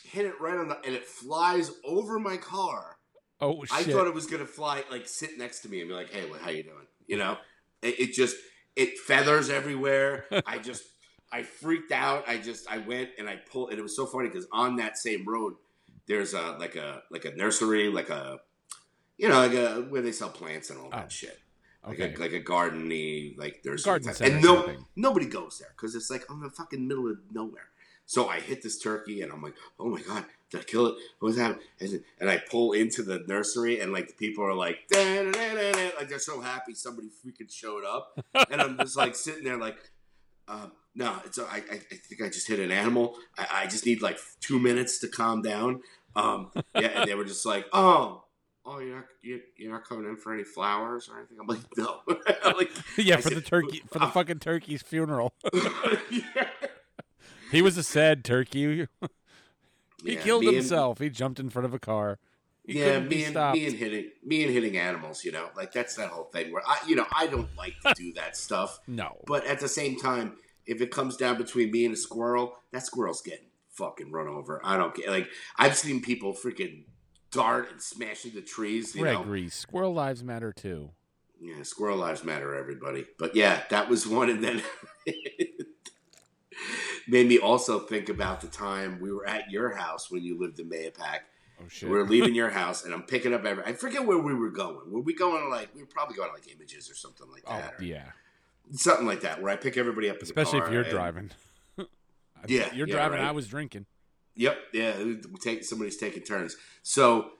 hit 0.08 0.24
it 0.24 0.40
right 0.40 0.56
on 0.56 0.68
the, 0.68 0.78
and 0.84 0.94
it 0.94 1.04
flies 1.04 1.70
over 1.84 2.18
my 2.18 2.36
car. 2.38 2.96
Oh, 3.40 3.64
shit! 3.64 3.72
I 3.72 3.82
thought 3.90 4.06
it 4.06 4.14
was 4.14 4.26
gonna 4.26 4.46
fly, 4.46 4.84
like 4.90 5.06
sit 5.08 5.38
next 5.38 5.60
to 5.60 5.68
me 5.68 5.80
and 5.80 5.88
be 5.88 5.94
like, 5.94 6.10
"Hey, 6.12 6.28
what, 6.28 6.40
how 6.40 6.50
you 6.50 6.62
doing?" 6.62 6.86
You 7.06 7.16
know, 7.18 7.38
it, 7.82 7.98
it 8.00 8.12
just 8.12 8.36
it 8.76 8.98
feathers 8.98 9.50
everywhere. 9.50 10.26
I 10.46 10.58
just 10.62 10.84
I 11.32 11.42
freaked 11.42 11.92
out. 11.92 12.28
I 12.28 12.38
just 12.38 12.68
I 12.70 12.78
went 12.78 13.10
and 13.18 13.28
I 13.28 13.36
pulled, 13.36 13.70
and 13.70 13.78
it 13.78 13.82
was 13.82 13.96
so 13.96 14.06
funny 14.06 14.28
because 14.28 14.46
on 14.52 14.76
that 14.76 14.98
same 14.98 15.24
road, 15.26 15.54
there's 16.06 16.34
a 16.34 16.56
like 16.58 16.76
a 16.76 17.02
like 17.10 17.24
a 17.24 17.34
nursery, 17.34 17.88
like 17.88 18.10
a 18.10 18.38
you 19.18 19.28
know 19.28 19.38
like 19.38 19.54
a 19.54 19.82
where 19.88 20.02
they 20.02 20.12
sell 20.12 20.30
plants 20.30 20.70
and 20.70 20.78
all 20.78 20.90
that 20.90 21.06
Oh, 21.06 21.08
shit, 21.08 21.38
like 21.86 22.00
okay. 22.00 22.14
a 22.14 22.18
like 22.18 22.32
a 22.32 22.40
gardeny 22.40 23.38
like 23.38 23.62
there's 23.62 23.84
Garden 23.84 24.12
and 24.20 24.42
no 24.42 24.74
nobody 24.96 25.26
goes 25.26 25.58
there 25.58 25.72
because 25.76 25.94
it's 25.94 26.10
like 26.10 26.30
on 26.30 26.40
the 26.40 26.50
fucking 26.50 26.86
middle 26.86 27.10
of 27.10 27.18
nowhere. 27.32 27.68
So 28.10 28.26
I 28.26 28.40
hit 28.40 28.60
this 28.60 28.76
turkey 28.76 29.22
and 29.22 29.30
I'm 29.32 29.40
like, 29.40 29.54
oh 29.78 29.88
my 29.88 30.00
god, 30.00 30.24
did 30.50 30.62
I 30.62 30.64
kill 30.64 30.86
it? 30.88 30.96
What's 31.20 31.38
happening? 31.38 31.62
And- 31.78 32.02
And 32.18 32.28
I 32.28 32.38
pull 32.38 32.72
into 32.72 33.04
the 33.04 33.22
nursery 33.28 33.78
and 33.78 33.92
like 33.92 34.08
the 34.08 34.14
people 34.14 34.44
are 34.44 34.52
like, 34.52 34.78
"Da-da-da-da-da," 34.90 35.92
like 35.96 36.08
they're 36.08 36.18
so 36.18 36.40
happy 36.40 36.74
somebody 36.74 37.06
freaking 37.08 37.48
showed 37.48 37.84
up, 37.84 38.18
and 38.50 38.60
I'm 38.60 38.76
just 38.78 38.96
like 38.96 39.14
sitting 39.14 39.44
there 39.44 39.58
like, 39.58 39.76
uh, 40.48 40.66
no, 40.96 41.14
it's 41.24 41.38
I, 41.38 41.58
I, 41.70 41.74
I 41.92 41.94
think 42.08 42.20
I 42.20 42.26
just 42.26 42.48
hit 42.48 42.58
an 42.58 42.72
animal. 42.72 43.14
I, 43.38 43.46
I 43.62 43.66
just 43.68 43.86
need 43.86 44.02
like 44.02 44.18
two 44.40 44.58
minutes 44.58 44.98
to 45.02 45.08
calm 45.08 45.40
down. 45.42 45.82
Um, 46.16 46.50
yeah, 46.74 46.88
and 46.88 47.08
they 47.08 47.14
were 47.14 47.24
just 47.24 47.46
like, 47.46 47.66
oh. 47.72 48.24
Oh, 48.66 48.78
you're 48.78 48.96
not 48.96 49.04
you, 49.22 49.40
you're 49.56 49.72
not 49.72 49.88
coming 49.88 50.04
in 50.06 50.16
for 50.16 50.34
any 50.34 50.44
flowers 50.44 51.08
or 51.08 51.16
anything. 51.18 51.38
I'm 51.40 51.46
like, 51.46 51.60
no. 51.78 52.00
I'm 52.44 52.56
like, 52.56 52.70
yeah, 52.98 53.16
I 53.16 53.20
for 53.20 53.30
the 53.30 53.40
turkey, 53.40 53.82
for 53.90 54.00
the 54.00 54.04
uh, 54.04 54.10
fucking 54.10 54.40
turkey's 54.40 54.82
funeral. 54.82 55.32
yeah. 56.10 56.48
He 57.50 57.62
was 57.62 57.76
a 57.76 57.82
sad 57.82 58.24
turkey. 58.24 58.86
He 60.02 60.14
Yeah, 60.14 60.20
killed 60.22 60.40
me 60.42 60.48
and- 60.48 60.56
himself. 60.56 60.98
he 60.98 61.10
jumped 61.10 61.38
in 61.38 61.50
front 61.50 61.66
of 61.66 61.74
a 61.74 61.78
car. 61.78 62.18
He 62.66 62.78
yeah, 62.78 63.00
me 63.00 63.24
and 63.24 63.34
me 63.52 63.66
and 63.66 63.76
hitting 63.76 64.10
me 64.24 64.44
and 64.44 64.50
hitting 64.52 64.78
animals. 64.78 65.24
You 65.26 65.32
know, 65.32 65.48
like 65.54 65.72
that's 65.72 65.94
that 65.96 66.08
whole 66.08 66.24
thing 66.24 66.50
where 66.52 66.62
I, 66.66 66.78
you 66.86 66.96
know, 66.96 67.04
I 67.14 67.26
don't 67.26 67.54
like 67.56 67.74
to 67.84 67.92
do 67.94 68.12
that 68.14 68.34
stuff. 68.36 68.80
no. 68.86 69.18
But 69.26 69.44
at 69.46 69.60
the 69.60 69.68
same 69.68 69.98
time, 69.98 70.36
if 70.64 70.80
it 70.80 70.90
comes 70.90 71.16
down 71.18 71.36
between 71.36 71.70
me 71.70 71.84
and 71.84 71.92
a 71.92 71.96
squirrel, 71.98 72.54
that 72.72 72.86
squirrel's 72.86 73.20
getting 73.20 73.46
fucking 73.72 74.10
run 74.10 74.26
over. 74.28 74.60
I 74.64 74.78
don't 74.78 74.94
care. 74.94 75.10
Like 75.10 75.28
I've 75.58 75.76
seen 75.76 76.00
people 76.00 76.32
freaking 76.32 76.84
dart 77.30 77.70
and 77.70 77.82
smash 77.82 78.24
into 78.24 78.40
trees. 78.40 78.94
You 78.94 79.02
Greg 79.02 79.26
know, 79.26 79.48
squirrel 79.48 79.92
lives 79.92 80.24
matter 80.24 80.50
too. 80.52 80.92
yeah, 81.38 81.62
squirrel 81.62 81.98
lives 81.98 82.24
matter, 82.24 82.54
everybody. 82.54 83.04
But 83.18 83.36
yeah, 83.36 83.64
that 83.68 83.90
was 83.90 84.06
one, 84.06 84.30
and 84.30 84.42
then 84.42 84.62
made 87.10 87.26
me 87.28 87.38
also 87.38 87.80
think 87.80 88.08
about 88.08 88.40
the 88.40 88.46
time 88.46 88.98
we 89.00 89.12
were 89.12 89.26
at 89.26 89.50
your 89.50 89.74
house 89.74 90.10
when 90.10 90.22
you 90.22 90.38
lived 90.38 90.58
in 90.60 90.68
Mahopac. 90.70 91.20
Oh 91.62 91.68
shit. 91.68 91.90
We 91.90 91.96
are 91.98 92.04
leaving 92.14 92.34
your 92.34 92.50
house, 92.50 92.84
and 92.84 92.94
I'm 92.94 93.02
picking 93.02 93.34
up 93.34 93.44
every. 93.44 93.64
I 93.64 93.72
forget 93.74 94.06
where 94.06 94.18
we 94.18 94.34
were 94.34 94.50
going. 94.50 94.90
Were 94.90 95.00
we 95.00 95.14
going 95.14 95.42
to 95.42 95.48
like? 95.48 95.74
We 95.74 95.80
were 95.82 95.86
probably 95.88 96.16
going 96.16 96.28
to 96.30 96.34
like 96.34 96.48
images 96.54 96.90
or 96.90 96.94
something 96.94 97.26
like 97.30 97.42
Oh 97.46 97.56
that, 97.56 97.74
or 97.78 97.84
yeah, 97.84 98.04
something 98.72 99.06
like 99.06 99.20
that. 99.22 99.42
Where 99.42 99.52
I 99.52 99.56
pick 99.56 99.76
everybody 99.76 100.08
up, 100.08 100.22
especially 100.22 100.60
if 100.60 100.70
you're 100.70 100.82
and- 100.82 100.90
driving. 100.90 101.30
Yeah, 102.48 102.72
you're 102.72 102.88
yeah, 102.88 102.94
driving. 102.94 103.18
right. 103.18 103.28
I 103.28 103.32
was 103.32 103.46
drinking. 103.48 103.84
Yep, 104.36 104.56
yeah. 104.72 104.94
Take 105.42 105.62
somebody's 105.62 105.98
taking 105.98 106.22
turns. 106.22 106.56
So 106.82 107.32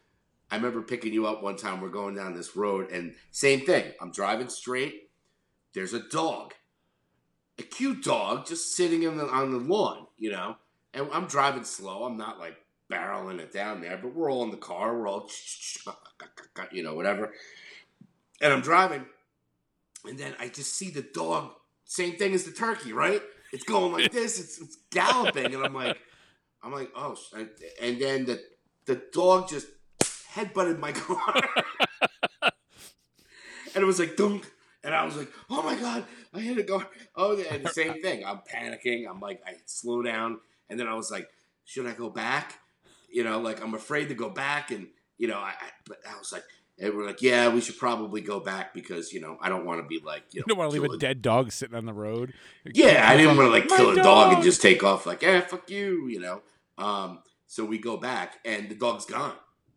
I 0.50 0.56
remember 0.56 0.82
picking 0.82 1.14
you 1.14 1.26
up 1.26 1.42
one 1.42 1.56
time. 1.56 1.80
We're 1.80 1.88
going 1.88 2.14
down 2.14 2.34
this 2.34 2.54
road, 2.54 2.90
and 2.90 3.14
same 3.30 3.64
thing. 3.64 3.92
I'm 4.02 4.10
driving 4.12 4.50
straight. 4.50 5.08
There's 5.72 5.94
a 5.94 6.00
dog, 6.10 6.52
a 7.60 7.62
cute 7.62 8.02
dog, 8.02 8.46
just 8.46 8.74
sitting 8.74 9.02
in 9.04 9.16
the, 9.16 9.26
on 9.26 9.52
the 9.52 9.58
lawn, 9.58 10.06
you 10.18 10.30
know. 10.32 10.56
And 10.92 11.08
I'm 11.12 11.26
driving 11.26 11.64
slow. 11.64 12.04
I'm 12.04 12.16
not 12.16 12.40
like 12.40 12.56
barreling 12.90 13.38
it 13.38 13.52
down 13.52 13.80
there, 13.80 13.96
but 13.96 14.14
we're 14.14 14.30
all 14.30 14.42
in 14.42 14.50
the 14.50 14.56
car. 14.56 14.98
We're 14.98 15.08
all, 15.08 15.30
you 16.72 16.82
know, 16.82 16.94
whatever. 16.94 17.32
And 18.42 18.52
I'm 18.52 18.60
driving, 18.62 19.04
and 20.04 20.18
then 20.18 20.34
I 20.40 20.48
just 20.48 20.74
see 20.74 20.90
the 20.90 21.02
dog. 21.02 21.52
Same 21.84 22.16
thing 22.16 22.32
as 22.34 22.44
the 22.44 22.52
turkey, 22.52 22.92
right? 22.92 23.22
It's 23.52 23.64
going 23.64 23.92
like 23.92 24.12
this. 24.12 24.40
It's, 24.40 24.60
it's 24.60 24.78
galloping, 24.90 25.54
and 25.54 25.62
I'm 25.64 25.74
like, 25.74 25.98
I'm 26.62 26.72
like, 26.72 26.90
oh, 26.96 27.16
and- 27.36 27.50
and 27.80 28.00
then 28.00 28.24
the 28.26 28.40
the 28.86 29.02
dog 29.12 29.48
just 29.48 29.66
headbutted 30.34 30.78
my 30.78 30.92
car, 30.92 31.34
and 32.42 33.82
it 33.82 33.84
was 33.84 33.98
like 33.98 34.16
dunk, 34.16 34.50
and 34.84 34.94
I 34.94 35.04
was 35.04 35.16
like, 35.16 35.28
oh 35.50 35.62
my 35.62 35.74
god, 35.74 36.04
I 36.34 36.40
hit 36.40 36.58
a 36.58 36.64
car. 36.64 36.86
Oh, 37.16 37.38
and 37.38 37.64
the 37.64 37.68
same 37.70 38.00
thing. 38.02 38.24
I'm 38.24 38.40
panicking. 38.52 39.08
I'm 39.08 39.20
like, 39.20 39.42
I 39.46 39.54
slow 39.66 40.02
down, 40.02 40.38
and 40.68 40.78
then 40.78 40.86
I 40.86 40.94
was 40.94 41.10
like, 41.10 41.28
should 41.64 41.86
I 41.86 41.92
go 41.92 42.10
back? 42.10 42.58
You 43.12 43.24
know, 43.24 43.40
like 43.40 43.62
I'm 43.62 43.74
afraid 43.74 44.08
to 44.08 44.14
go 44.14 44.30
back, 44.30 44.70
and 44.70 44.88
you 45.18 45.28
know, 45.28 45.38
I, 45.38 45.50
I 45.50 45.70
but 45.86 45.98
I 46.08 46.18
was 46.18 46.32
like. 46.32 46.44
And 46.82 46.94
we're 46.94 47.04
like, 47.04 47.20
yeah, 47.20 47.52
we 47.52 47.60
should 47.60 47.76
probably 47.76 48.22
go 48.22 48.40
back 48.40 48.72
because 48.72 49.12
you 49.12 49.20
know 49.20 49.36
I 49.42 49.50
don't 49.50 49.66
want 49.66 49.82
to 49.82 49.86
be 49.86 50.00
like 50.02 50.22
you 50.30 50.38
You 50.38 50.40
know 50.40 50.44
don't 50.54 50.58
want 50.60 50.72
to 50.72 50.80
leave 50.80 50.90
a 50.90 50.96
dead 50.96 51.20
dog 51.20 51.52
sitting 51.52 51.76
on 51.76 51.84
the 51.84 51.92
road. 51.92 52.32
yeah, 52.64 53.06
I 53.06 53.18
didn't 53.18 53.36
want 53.36 53.48
to 53.48 53.52
like 53.52 53.68
kill 53.68 53.90
a 53.90 54.02
dog 54.02 54.32
and 54.32 54.42
just 54.42 54.62
take 54.62 54.82
off 54.82 55.04
like, 55.04 55.22
eh, 55.22 55.42
fuck 55.42 55.68
you, 55.68 56.08
you 56.08 56.20
know. 56.20 56.40
Um, 56.78 57.18
so 57.46 57.66
we 57.66 57.76
go 57.76 57.98
back 57.98 58.38
and 58.46 58.70
the 58.70 58.74
dog's 58.74 59.04
gone. 59.04 59.34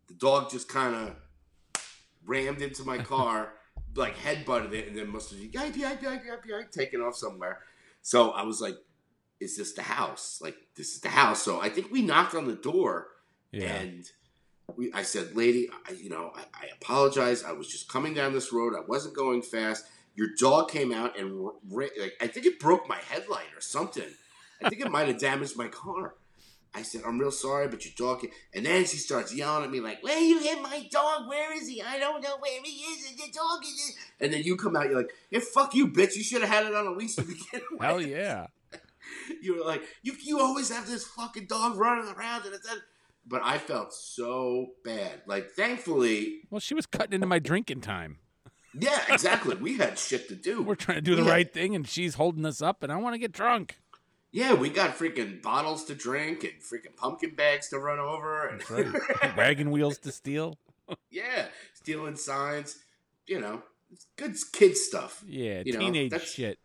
The 0.07 0.13
dog 0.13 0.50
just 0.50 0.69
kind 0.69 0.95
of 0.95 1.81
rammed 2.25 2.62
into 2.62 2.86
my 2.86 2.98
car, 3.03 3.51
like 3.95 4.15
head 4.17 4.45
butted 4.45 4.73
it, 4.73 4.88
and 4.88 4.97
then 4.97 5.09
must 5.09 5.31
have 5.31 5.39
yike, 5.39 5.75
yike, 5.77 6.01
yike, 6.01 6.23
yike, 6.25 6.45
yike, 6.47 6.71
taken 6.71 7.01
off 7.01 7.15
somewhere. 7.15 7.59
So 8.01 8.31
I 8.31 8.43
was 8.43 8.59
like, 8.62 8.75
is 9.39 9.57
this 9.57 9.73
the 9.73 9.81
house? 9.83 10.39
Like, 10.41 10.55
this 10.75 10.93
is 10.95 11.01
the 11.01 11.09
house. 11.09 11.41
So 11.41 11.59
I 11.62 11.69
think 11.69 11.91
we 11.91 12.01
knocked 12.01 12.35
on 12.35 12.45
the 12.47 12.55
door 12.55 13.07
Yeah. 13.51 13.73
and 13.75 14.05
we, 14.75 14.91
I 14.93 15.03
said, 15.03 15.35
lady, 15.35 15.69
I, 15.88 15.91
you 15.93 16.09
know, 16.09 16.31
I, 16.35 16.41
I 16.53 16.67
apologize. 16.81 17.43
I 17.43 17.51
was 17.51 17.67
just 17.67 17.89
coming 17.89 18.13
down 18.13 18.33
this 18.33 18.51
road. 18.53 18.73
I 18.75 18.81
wasn't 18.88 19.15
going 19.15 19.41
fast. 19.41 19.85
Your 20.15 20.27
dog 20.39 20.69
came 20.69 20.91
out 20.93 21.17
and 21.19 21.50
ra- 21.69 21.88
like, 22.00 22.13
I 22.21 22.27
think 22.27 22.45
it 22.45 22.59
broke 22.59 22.88
my 22.88 22.97
headlight 23.09 23.53
or 23.55 23.62
something. 23.62 24.07
I 24.63 24.69
think 24.69 24.81
it 24.81 24.91
might 24.91 25.07
have 25.07 25.19
damaged 25.19 25.57
my 25.57 25.67
car. 25.67 26.15
I 26.75 26.81
said, 26.81 27.01
I'm 27.05 27.19
real 27.19 27.31
sorry, 27.31 27.67
but 27.67 27.85
you're 27.85 27.93
talking. 27.95 28.31
And 28.53 28.65
then 28.65 28.85
she 28.85 28.97
starts 28.97 29.33
yelling 29.35 29.63
at 29.65 29.69
me 29.71 29.79
like, 29.79 30.01
"Where 30.03 30.17
you 30.19 30.39
hit 30.39 30.61
my 30.61 30.87
dog? 30.91 31.27
Where 31.27 31.55
is 31.55 31.67
he? 31.67 31.81
I 31.81 31.99
don't 31.99 32.21
know 32.23 32.37
where 32.39 32.61
he 32.63 32.71
is. 32.71 33.09
And 33.11 33.17
the 33.19 33.31
dog 33.31 33.63
is." 33.63 33.95
And 34.19 34.33
then 34.33 34.41
you 34.43 34.55
come 34.57 34.75
out, 34.75 34.85
you're 34.87 34.97
like, 34.97 35.13
"Yeah, 35.29 35.39
fuck 35.53 35.75
you, 35.75 35.87
bitch! 35.87 36.15
You 36.15 36.23
should 36.23 36.41
have 36.41 36.49
had 36.49 36.65
it 36.65 36.73
on 36.73 36.87
a 36.87 36.91
leash 36.91 37.15
to 37.15 37.21
begin 37.21 37.61
with." 37.71 37.81
Hell 37.81 38.01
yeah. 38.01 38.47
you 39.41 39.57
were 39.57 39.63
like, 39.65 39.83
you 40.01 40.13
you 40.23 40.39
always 40.39 40.69
have 40.71 40.87
this 40.87 41.05
fucking 41.05 41.45
dog 41.45 41.77
running 41.77 42.11
around, 42.11 42.45
and 42.45 42.55
it's 42.55 42.67
that. 42.67 42.79
But 43.25 43.41
I 43.43 43.57
felt 43.57 43.93
so 43.93 44.71
bad. 44.83 45.21
Like, 45.27 45.51
thankfully, 45.51 46.41
Well, 46.49 46.59
she 46.59 46.73
was 46.73 46.85
cutting 46.85 47.13
into 47.13 47.27
my 47.27 47.39
drinking 47.39 47.81
time. 47.81 48.17
yeah, 48.73 48.99
exactly. 49.09 49.55
we 49.55 49.77
had 49.77 49.97
shit 49.99 50.27
to 50.29 50.35
do. 50.35 50.61
We're 50.63 50.75
trying 50.75 50.97
to 50.97 51.01
do 51.01 51.15
the 51.15 51.23
right 51.23 51.51
thing, 51.53 51.75
and 51.75 51.87
she's 51.87 52.15
holding 52.15 52.45
us 52.45 52.61
up, 52.61 52.83
and 52.83 52.91
I 52.91 52.97
want 52.97 53.13
to 53.13 53.19
get 53.19 53.31
drunk. 53.31 53.77
Yeah, 54.33 54.53
we 54.53 54.69
got 54.69 54.97
freaking 54.97 55.41
bottles 55.41 55.85
to 55.85 55.95
drink 55.95 56.43
and 56.43 56.53
freaking 56.61 56.93
pumpkin 56.97 57.35
bags 57.35 57.69
to 57.69 57.79
run 57.79 57.99
over, 57.99 58.47
and 58.47 58.69
right. 58.69 59.37
Wagon 59.37 59.71
wheels 59.71 59.97
to 59.99 60.11
steal. 60.11 60.57
yeah, 61.09 61.45
stealing 61.73 62.17
signs. 62.17 62.79
You 63.27 63.39
know, 63.39 63.61
good 64.17 64.35
kid 64.51 64.75
stuff. 64.75 65.23
Yeah, 65.25 65.61
You 65.65 65.73
know, 65.73 65.79
teenage 65.79 66.11
that's- 66.11 66.29
shit. 66.29 66.59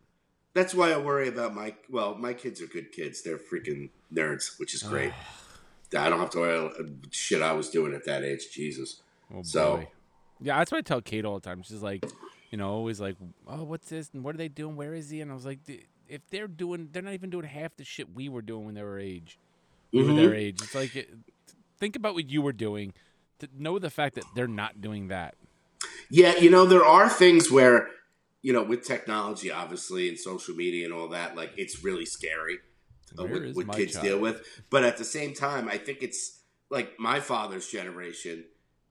That's 0.55 0.73
why 0.73 0.91
I 0.91 0.97
worry 0.97 1.27
about 1.29 1.53
my. 1.53 1.75
Well, 1.89 2.15
my 2.15 2.33
kids 2.33 2.59
are 2.59 2.65
good 2.65 2.91
kids. 2.91 3.21
They're 3.21 3.37
freaking 3.37 3.91
nerds, 4.11 4.59
which 4.59 4.73
is 4.73 4.81
great. 4.81 5.13
I 5.95 6.09
don't 6.09 6.19
have 6.19 6.31
to 6.31 6.39
worry 6.39 6.57
about 6.57 6.73
shit 7.11 7.41
I 7.43 7.51
was 7.53 7.69
doing 7.69 7.93
at 7.93 8.03
that 8.05 8.23
age. 8.23 8.49
Jesus. 8.51 9.01
Oh, 9.33 9.43
So- 9.43 9.77
boy. 9.77 9.87
yeah, 10.41 10.57
that's 10.57 10.71
what 10.71 10.79
I 10.79 10.81
tell 10.81 11.01
Kate 11.01 11.23
all 11.23 11.35
the 11.35 11.47
time. 11.47 11.61
She's 11.61 11.83
like, 11.83 12.03
you 12.49 12.57
know, 12.57 12.71
always 12.71 12.99
like, 12.99 13.15
oh, 13.47 13.63
what's 13.63 13.89
this? 13.89 14.09
And 14.13 14.23
what 14.23 14.33
are 14.33 14.39
they 14.39 14.47
doing? 14.47 14.75
Where 14.75 14.95
is 14.95 15.11
he? 15.11 15.21
And 15.21 15.29
I 15.31 15.35
was 15.35 15.45
like, 15.45 15.63
"D- 15.63 15.85
if 16.09 16.27
they're 16.29 16.47
doing, 16.47 16.89
they're 16.91 17.03
not 17.03 17.13
even 17.13 17.29
doing 17.29 17.45
half 17.45 17.75
the 17.77 17.83
shit 17.83 18.13
we 18.13 18.27
were 18.27 18.41
doing 18.41 18.65
when 18.65 18.75
they 18.75 18.83
were 18.83 18.99
age. 18.99 19.39
We 19.91 20.03
were 20.03 20.13
their 20.13 20.35
age. 20.35 20.61
It's 20.61 20.75
like, 20.75 21.09
think 21.79 21.95
about 21.95 22.13
what 22.13 22.29
you 22.29 22.41
were 22.41 22.53
doing. 22.53 22.93
To 23.39 23.47
know 23.57 23.79
the 23.79 23.89
fact 23.89 24.15
that 24.15 24.25
they're 24.35 24.47
not 24.47 24.81
doing 24.81 25.07
that. 25.07 25.35
Yeah, 26.09 26.35
you 26.35 26.49
know, 26.49 26.65
there 26.65 26.83
are 26.83 27.07
things 27.07 27.49
where, 27.49 27.87
you 28.41 28.51
know, 28.51 28.63
with 28.63 28.83
technology, 28.83 29.49
obviously, 29.51 30.09
and 30.09 30.19
social 30.19 30.55
media 30.55 30.85
and 30.85 30.93
all 30.93 31.07
that, 31.09 31.37
like, 31.37 31.51
it's 31.55 31.83
really 31.83 32.05
scary 32.05 32.59
uh, 33.17 33.25
what, 33.25 33.55
what 33.55 33.75
kids 33.75 33.93
child? 33.93 34.05
deal 34.05 34.19
with. 34.19 34.41
But 34.69 34.83
at 34.83 34.97
the 34.97 35.05
same 35.05 35.33
time, 35.33 35.69
I 35.69 35.77
think 35.77 35.99
it's 36.01 36.39
like 36.69 36.99
my 36.99 37.19
father's 37.19 37.67
generation, 37.67 38.43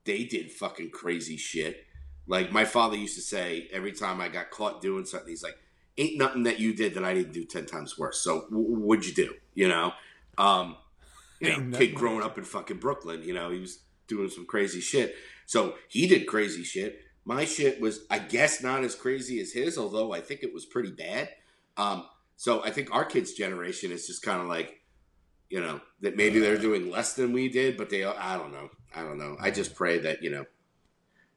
they 0.05 0.23
did 0.23 0.51
fucking 0.51 0.89
crazy 0.89 1.37
shit. 1.37 1.85
Like, 2.27 2.51
my 2.51 2.65
father 2.65 2.97
used 2.97 3.15
to 3.15 3.21
say 3.21 3.67
every 3.71 3.91
time 3.91 4.19
I 4.19 4.29
got 4.29 4.49
caught 4.49 4.81
doing 4.81 5.05
something, 5.05 5.29
he's 5.29 5.43
like, 5.43 5.57
ain't 5.99 6.17
nothing 6.17 6.43
that 6.43 6.59
you 6.59 6.73
did 6.73 6.93
that 6.95 7.03
I 7.03 7.13
didn't 7.13 7.33
do 7.33 7.45
10 7.45 7.65
times 7.65 7.97
worse. 7.97 8.21
So, 8.21 8.41
w- 8.49 8.79
what'd 8.79 9.05
you 9.05 9.13
do? 9.13 9.33
You 9.53 9.67
know? 9.67 9.93
Um, 10.37 10.77
you 11.39 11.49
know, 11.49 11.77
kid 11.77 11.95
growing 11.95 12.23
up 12.23 12.37
in 12.37 12.43
fucking 12.43 12.77
Brooklyn, 12.77 13.23
you 13.23 13.33
know, 13.33 13.49
he 13.49 13.59
was 13.59 13.79
doing 14.07 14.29
some 14.29 14.45
crazy 14.45 14.81
shit. 14.81 15.15
So 15.45 15.75
he 15.87 16.07
did 16.07 16.27
crazy 16.27 16.63
shit. 16.63 17.01
My 17.25 17.45
shit 17.45 17.79
was, 17.79 18.05
I 18.09 18.19
guess, 18.19 18.61
not 18.61 18.83
as 18.83 18.95
crazy 18.95 19.39
as 19.39 19.51
his, 19.53 19.77
although 19.77 20.13
I 20.13 20.21
think 20.21 20.43
it 20.43 20.53
was 20.53 20.65
pretty 20.65 20.91
bad. 20.91 21.29
Um, 21.77 22.05
so 22.35 22.63
I 22.63 22.71
think 22.71 22.93
our 22.93 23.05
kids' 23.05 23.33
generation 23.33 23.91
is 23.91 24.07
just 24.07 24.21
kind 24.21 24.41
of 24.41 24.47
like, 24.47 24.81
you 25.49 25.59
know, 25.59 25.81
that 26.01 26.15
maybe 26.15 26.39
they're 26.39 26.57
doing 26.57 26.91
less 26.91 27.13
than 27.13 27.33
we 27.33 27.49
did, 27.49 27.77
but 27.77 27.89
they, 27.89 28.03
I 28.03 28.37
don't 28.37 28.51
know, 28.51 28.69
I 28.95 29.01
don't 29.01 29.17
know. 29.17 29.37
I 29.39 29.51
just 29.51 29.75
pray 29.75 29.99
that 29.99 30.21
you 30.21 30.29
know, 30.31 30.45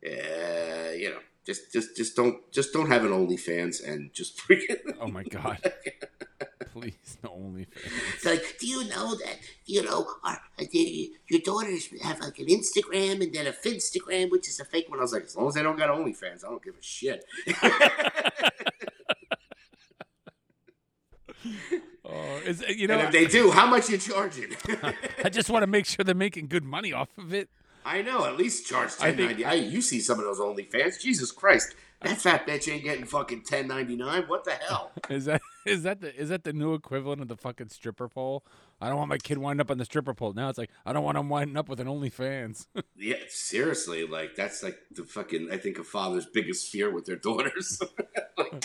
uh, 0.06 0.92
you 0.92 1.10
know, 1.10 1.20
just 1.44 1.72
just 1.72 1.96
just 1.96 2.16
don't 2.16 2.50
just 2.52 2.72
don't 2.72 2.88
have 2.88 3.04
an 3.04 3.10
OnlyFans 3.10 3.86
and 3.86 4.12
just 4.12 4.38
freaking. 4.48 4.96
Oh 5.00 5.08
my 5.08 5.24
god! 5.24 5.58
Please, 6.72 7.18
no 7.22 7.30
OnlyFans. 7.30 7.66
It's 8.14 8.24
like, 8.24 8.56
do 8.60 8.66
you 8.66 8.88
know 8.88 9.14
that 9.16 9.38
you 9.66 9.82
know 9.82 10.06
our, 10.24 10.40
uh, 10.58 10.64
your 10.72 11.40
daughters 11.44 11.88
have 12.02 12.20
like 12.20 12.38
an 12.38 12.46
Instagram 12.46 13.22
and 13.22 13.34
then 13.34 13.46
a 13.46 13.52
Finstagram, 13.52 14.30
which 14.30 14.48
is 14.48 14.60
a 14.60 14.64
fake 14.64 14.88
one? 14.88 14.98
I 14.98 15.02
was 15.02 15.12
like, 15.12 15.24
as 15.24 15.36
long 15.36 15.48
as 15.48 15.54
they 15.54 15.62
don't 15.62 15.76
got 15.76 15.90
OnlyFans, 15.90 16.44
I 16.44 16.48
don't 16.48 16.62
give 16.62 16.74
a 16.74 16.82
shit. 16.82 17.24
Oh, 22.04 22.40
is 22.44 22.62
you 22.68 22.86
know, 22.88 22.98
and 22.98 23.06
if 23.06 23.12
they 23.12 23.26
do, 23.26 23.50
how 23.50 23.66
much 23.66 23.88
you 23.88 23.96
charging? 23.96 24.54
I 25.24 25.28
just 25.30 25.48
want 25.48 25.62
to 25.62 25.66
make 25.66 25.86
sure 25.86 26.04
they're 26.04 26.14
making 26.14 26.48
good 26.48 26.64
money 26.64 26.92
off 26.92 27.08
of 27.16 27.32
it. 27.32 27.48
I 27.84 28.02
know, 28.02 28.24
at 28.24 28.36
least 28.36 28.66
charge 28.66 28.96
ten 28.96 29.16
ninety. 29.16 29.44
I 29.44 29.54
you 29.54 29.80
see 29.82 30.00
some 30.00 30.18
of 30.18 30.24
those 30.24 30.38
OnlyFans, 30.40 31.00
Jesus 31.00 31.30
Christ, 31.32 31.74
that 32.02 32.18
fat 32.18 32.46
bitch 32.46 32.72
ain't 32.72 32.84
getting 32.84 33.04
fucking 33.04 33.42
ten 33.42 33.66
ninety 33.68 33.96
nine. 33.96 34.24
What 34.26 34.44
the 34.44 34.52
hell? 34.52 34.92
Is 35.10 35.24
that 35.26 35.40
is 35.66 35.82
that 35.84 36.00
the 36.00 36.14
is 36.14 36.28
that 36.30 36.44
the 36.44 36.52
new 36.52 36.74
equivalent 36.74 37.20
of 37.22 37.28
the 37.28 37.36
fucking 37.36 37.68
stripper 37.68 38.08
pole? 38.08 38.44
I 38.80 38.88
don't 38.88 38.96
want 38.98 39.10
my 39.10 39.18
kid 39.18 39.38
winding 39.38 39.60
up 39.60 39.70
on 39.70 39.78
the 39.78 39.84
stripper 39.84 40.14
pole. 40.14 40.32
Now 40.32 40.48
it's 40.48 40.58
like 40.58 40.70
I 40.86 40.92
don't 40.92 41.04
want 41.04 41.18
him 41.18 41.28
winding 41.28 41.56
up 41.56 41.68
with 41.68 41.80
an 41.80 41.86
OnlyFans. 41.86 42.66
Yeah, 42.96 43.16
seriously, 43.28 44.06
like 44.06 44.36
that's 44.36 44.62
like 44.62 44.78
the 44.92 45.02
fucking 45.04 45.48
I 45.52 45.56
think 45.56 45.78
a 45.78 45.84
father's 45.84 46.26
biggest 46.26 46.68
fear 46.68 46.88
with 46.90 47.04
their 47.04 47.16
daughters. 47.16 47.82
like, 48.38 48.64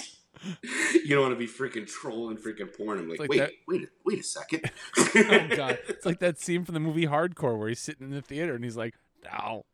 you 0.94 1.10
don't 1.16 1.22
want 1.22 1.34
to 1.34 1.40
be 1.40 1.48
freaking 1.48 1.88
trolling 1.88 2.38
freaking 2.38 2.76
porn. 2.76 3.00
I'm 3.00 3.10
like, 3.10 3.20
like 3.20 3.30
wait, 3.30 3.38
that- 3.40 3.52
wait, 3.68 3.90
wait 4.06 4.20
a 4.20 4.24
second. 4.24 4.70
oh 4.98 5.48
god, 5.56 5.80
it's 5.88 6.06
like 6.06 6.20
that 6.20 6.40
scene 6.40 6.66
from 6.66 6.74
the 6.76 6.80
movie 6.80 7.08
Hardcore 7.08 7.58
where 7.58 7.70
he's 7.70 7.80
sitting 7.80 8.08
in 8.08 8.14
the 8.14 8.22
theater 8.22 8.54
and 8.54 8.64
he's 8.64 8.78
like, 8.78 8.94
no, 9.24 9.66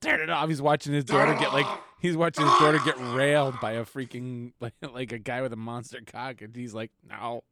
turn 0.00 0.20
it 0.20 0.30
off. 0.30 0.48
He's 0.48 0.62
watching 0.62 0.92
his 0.92 1.04
daughter 1.04 1.34
get 1.34 1.52
like 1.52 1.66
he's 2.00 2.16
watching 2.16 2.44
his 2.46 2.58
daughter 2.58 2.78
get 2.84 2.96
railed 2.98 3.60
by 3.60 3.72
a 3.72 3.84
freaking 3.84 4.52
like 4.60 4.74
like 4.92 5.12
a 5.12 5.18
guy 5.18 5.42
with 5.42 5.52
a 5.52 5.56
monster 5.56 6.00
cock, 6.04 6.42
and 6.42 6.54
he's 6.54 6.74
like, 6.74 6.90
no, 7.08 7.42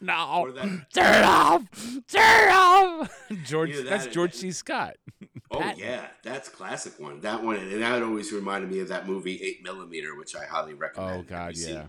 no, 0.00 0.50
that- 0.52 0.90
turn 0.92 1.14
it 1.14 1.24
off, 1.24 1.62
turn 2.08 2.48
it 2.48 2.52
off. 2.52 3.22
George, 3.44 3.74
that 3.76 3.86
that's 3.88 4.06
George 4.08 4.32
that- 4.32 4.38
C. 4.38 4.52
Scott. 4.52 4.96
Oh 5.50 5.60
Patton. 5.60 5.80
yeah, 5.80 6.06
that's 6.22 6.50
classic 6.50 7.00
one. 7.00 7.20
That 7.20 7.42
one, 7.42 7.56
and 7.56 7.80
that 7.82 8.02
always 8.02 8.30
reminded 8.32 8.70
me 8.70 8.80
of 8.80 8.88
that 8.88 9.08
movie 9.08 9.40
Eight 9.42 9.62
Millimeter, 9.62 10.14
which 10.14 10.36
I 10.36 10.44
highly 10.44 10.74
recommend. 10.74 11.20
Oh 11.20 11.22
God, 11.26 11.56
you 11.56 11.62
seen? 11.62 11.74
yeah. 11.76 11.86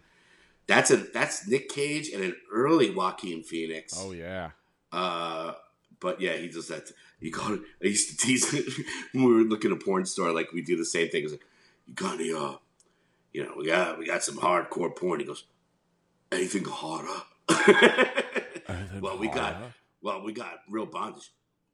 That's 0.67 0.91
a 0.91 0.95
that's 0.95 1.45
Nick 1.45 1.67
Cage 1.67 2.09
and 2.13 2.23
an 2.23 2.37
early 2.53 2.89
Joaquin 2.89 3.43
Phoenix. 3.43 3.93
Oh 4.01 4.13
yeah. 4.13 4.51
Uh, 4.93 5.55
but 5.99 6.21
yeah, 6.21 6.37
he 6.37 6.47
does 6.47 6.69
that. 6.69 6.89
You 7.19 7.31
got. 7.31 7.59
I 7.83 7.87
used 7.87 8.09
to 8.09 8.17
tease 8.17 8.49
him 8.51 8.85
when 9.13 9.25
we 9.25 9.33
were 9.33 9.49
looking 9.49 9.71
at 9.71 9.77
a 9.77 9.83
porn 9.83 10.05
store. 10.05 10.31
Like 10.31 10.51
we 10.53 10.61
do 10.61 10.77
the 10.77 10.85
same 10.85 11.09
thing. 11.09 11.23
It's 11.23 11.33
like, 11.33 11.45
you 11.85 11.93
got 11.93 12.15
any? 12.15 12.31
Uh, 12.31 12.55
you 13.33 13.43
know, 13.43 13.53
we 13.57 13.65
got 13.65 13.99
we 13.99 14.05
got 14.05 14.23
some 14.23 14.37
hardcore 14.37 14.95
porn. 14.95 15.19
He 15.19 15.25
goes, 15.25 15.43
anything 16.31 16.65
harder? 16.65 17.21
well, 19.01 19.17
we 19.17 19.27
got 19.27 19.61
well, 20.01 20.23
we 20.23 20.33
got 20.33 20.59
real 20.69 20.85
bondage. 20.85 21.31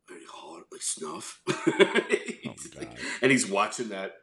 Any 0.10 0.26
hard 0.30 0.64
like 0.72 0.82
snuff? 0.82 1.42
Oh, 2.48 2.54
God. 2.80 2.88
and 3.22 3.32
he's 3.32 3.50
watching 3.50 3.90
that. 3.90 4.14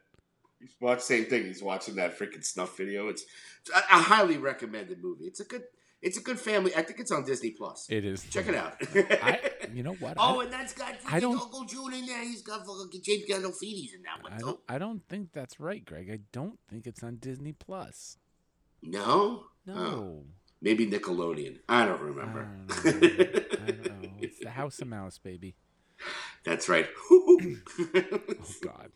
He's 0.58 0.74
watching 0.80 1.02
same 1.02 1.24
thing. 1.26 1.44
He's 1.44 1.62
watching 1.62 1.96
that 1.96 2.18
freaking 2.18 2.44
snuff 2.44 2.76
video. 2.76 3.08
It's 3.08 3.24
a, 3.74 3.78
a 3.78 4.00
highly 4.00 4.38
recommended 4.38 5.02
movie. 5.02 5.24
It's 5.24 5.40
a 5.40 5.44
good. 5.44 5.64
It's 6.02 6.18
a 6.18 6.20
good 6.20 6.38
family. 6.40 6.72
I 6.76 6.82
think 6.82 6.98
it's 6.98 7.12
on 7.12 7.24
Disney 7.24 7.52
Plus. 7.52 7.86
It 7.88 8.04
is. 8.04 8.24
Check 8.28 8.48
it 8.48 8.54
out. 8.56 8.74
I, 9.22 9.38
you 9.72 9.82
know 9.84 9.92
what? 9.94 10.16
oh, 10.18 10.40
I, 10.40 10.44
and 10.44 10.52
that's 10.52 10.74
got 10.74 10.94
I 11.08 11.20
don't- 11.20 11.40
Uncle 11.40 11.64
June 11.64 11.94
in 11.94 12.06
there. 12.06 12.22
He's 12.24 12.42
got 12.42 12.66
fucking 12.66 13.00
James 13.02 13.22
Gandolfini's 13.28 13.94
in 13.94 14.02
that 14.02 14.22
one. 14.22 14.32
I 14.32 14.38
don't. 14.38 14.60
I 14.68 14.78
don't 14.78 15.08
think 15.08 15.28
that's 15.32 15.60
right, 15.60 15.84
Greg. 15.84 16.10
I 16.12 16.18
don't 16.32 16.58
think 16.68 16.86
it's 16.88 17.02
on 17.04 17.16
Disney 17.16 17.52
Plus. 17.52 18.18
No, 18.82 19.44
No. 19.64 19.74
Oh, 19.76 20.24
maybe 20.60 20.88
Nickelodeon. 20.88 21.60
I 21.68 21.86
don't 21.86 22.00
I 22.00 22.02
remember. 22.02 22.48
don't. 22.66 22.86
I 22.86 23.70
don't 23.70 24.02
know. 24.02 24.08
It's 24.20 24.40
the 24.40 24.50
House 24.50 24.80
of 24.80 24.88
Mouse, 24.88 25.18
baby. 25.18 25.54
That's 26.44 26.68
right. 26.68 26.88
Oh 27.10 27.54
God. 28.60 28.90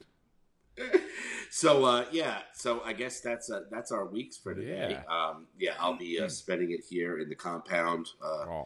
So 1.50 1.84
uh, 1.84 2.04
yeah, 2.12 2.38
so 2.54 2.82
I 2.84 2.92
guess 2.92 3.20
that's 3.20 3.50
uh, 3.50 3.62
that's 3.70 3.92
our 3.92 4.06
weeks 4.06 4.36
for 4.36 4.54
today. 4.54 4.90
Yeah. 4.90 5.02
Um, 5.14 5.46
yeah, 5.58 5.72
I'll 5.78 5.96
be 5.96 6.20
uh, 6.20 6.28
spending 6.28 6.70
it 6.72 6.80
here 6.88 7.18
in 7.18 7.28
the 7.28 7.34
compound. 7.34 8.06
Uh, 8.22 8.62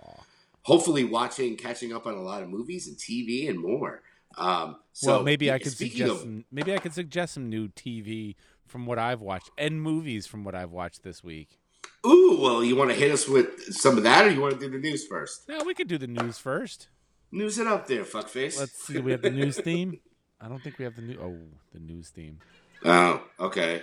hopefully, 0.62 1.04
watching, 1.04 1.56
catching 1.56 1.92
up 1.92 2.06
on 2.06 2.14
a 2.14 2.22
lot 2.22 2.42
of 2.42 2.48
movies 2.48 2.88
and 2.88 2.96
TV 2.96 3.48
and 3.48 3.58
more. 3.58 4.02
Um, 4.36 4.76
so 4.92 5.14
well, 5.14 5.22
maybe 5.22 5.50
I 5.50 5.58
could 5.58 5.72
suggest 5.72 6.10
of- 6.10 6.18
some, 6.20 6.44
maybe 6.52 6.72
I 6.72 6.78
could 6.78 6.94
suggest 6.94 7.34
some 7.34 7.48
new 7.48 7.68
TV 7.68 8.36
from 8.66 8.86
what 8.86 8.98
I've 8.98 9.20
watched 9.20 9.50
and 9.58 9.82
movies 9.82 10.26
from 10.26 10.44
what 10.44 10.54
I've 10.54 10.70
watched 10.70 11.02
this 11.02 11.24
week. 11.24 11.58
Ooh, 12.06 12.38
well, 12.40 12.64
you 12.64 12.76
want 12.76 12.90
to 12.90 12.96
hit 12.96 13.10
us 13.10 13.28
with 13.28 13.60
some 13.74 13.98
of 13.98 14.04
that, 14.04 14.24
or 14.24 14.30
you 14.30 14.40
want 14.40 14.54
to 14.54 14.60
do 14.60 14.70
the 14.70 14.78
news 14.78 15.06
first? 15.06 15.48
No, 15.48 15.64
we 15.64 15.74
could 15.74 15.88
do 15.88 15.98
the 15.98 16.06
news 16.06 16.38
first. 16.38 16.88
News 17.32 17.58
it 17.58 17.66
up 17.66 17.86
there, 17.86 18.04
fuckface. 18.04 18.58
Let's 18.58 18.84
see. 18.84 18.94
Do 18.94 19.02
we 19.02 19.12
have 19.12 19.22
the 19.22 19.30
news 19.30 19.58
theme? 19.60 20.00
I 20.40 20.48
don't 20.48 20.62
think 20.62 20.78
we 20.78 20.84
have 20.84 20.96
the 20.96 21.02
new. 21.02 21.18
Oh, 21.20 21.36
the 21.72 21.80
news 21.80 22.08
theme. 22.10 22.38
Oh, 22.84 23.22
okay. 23.38 23.82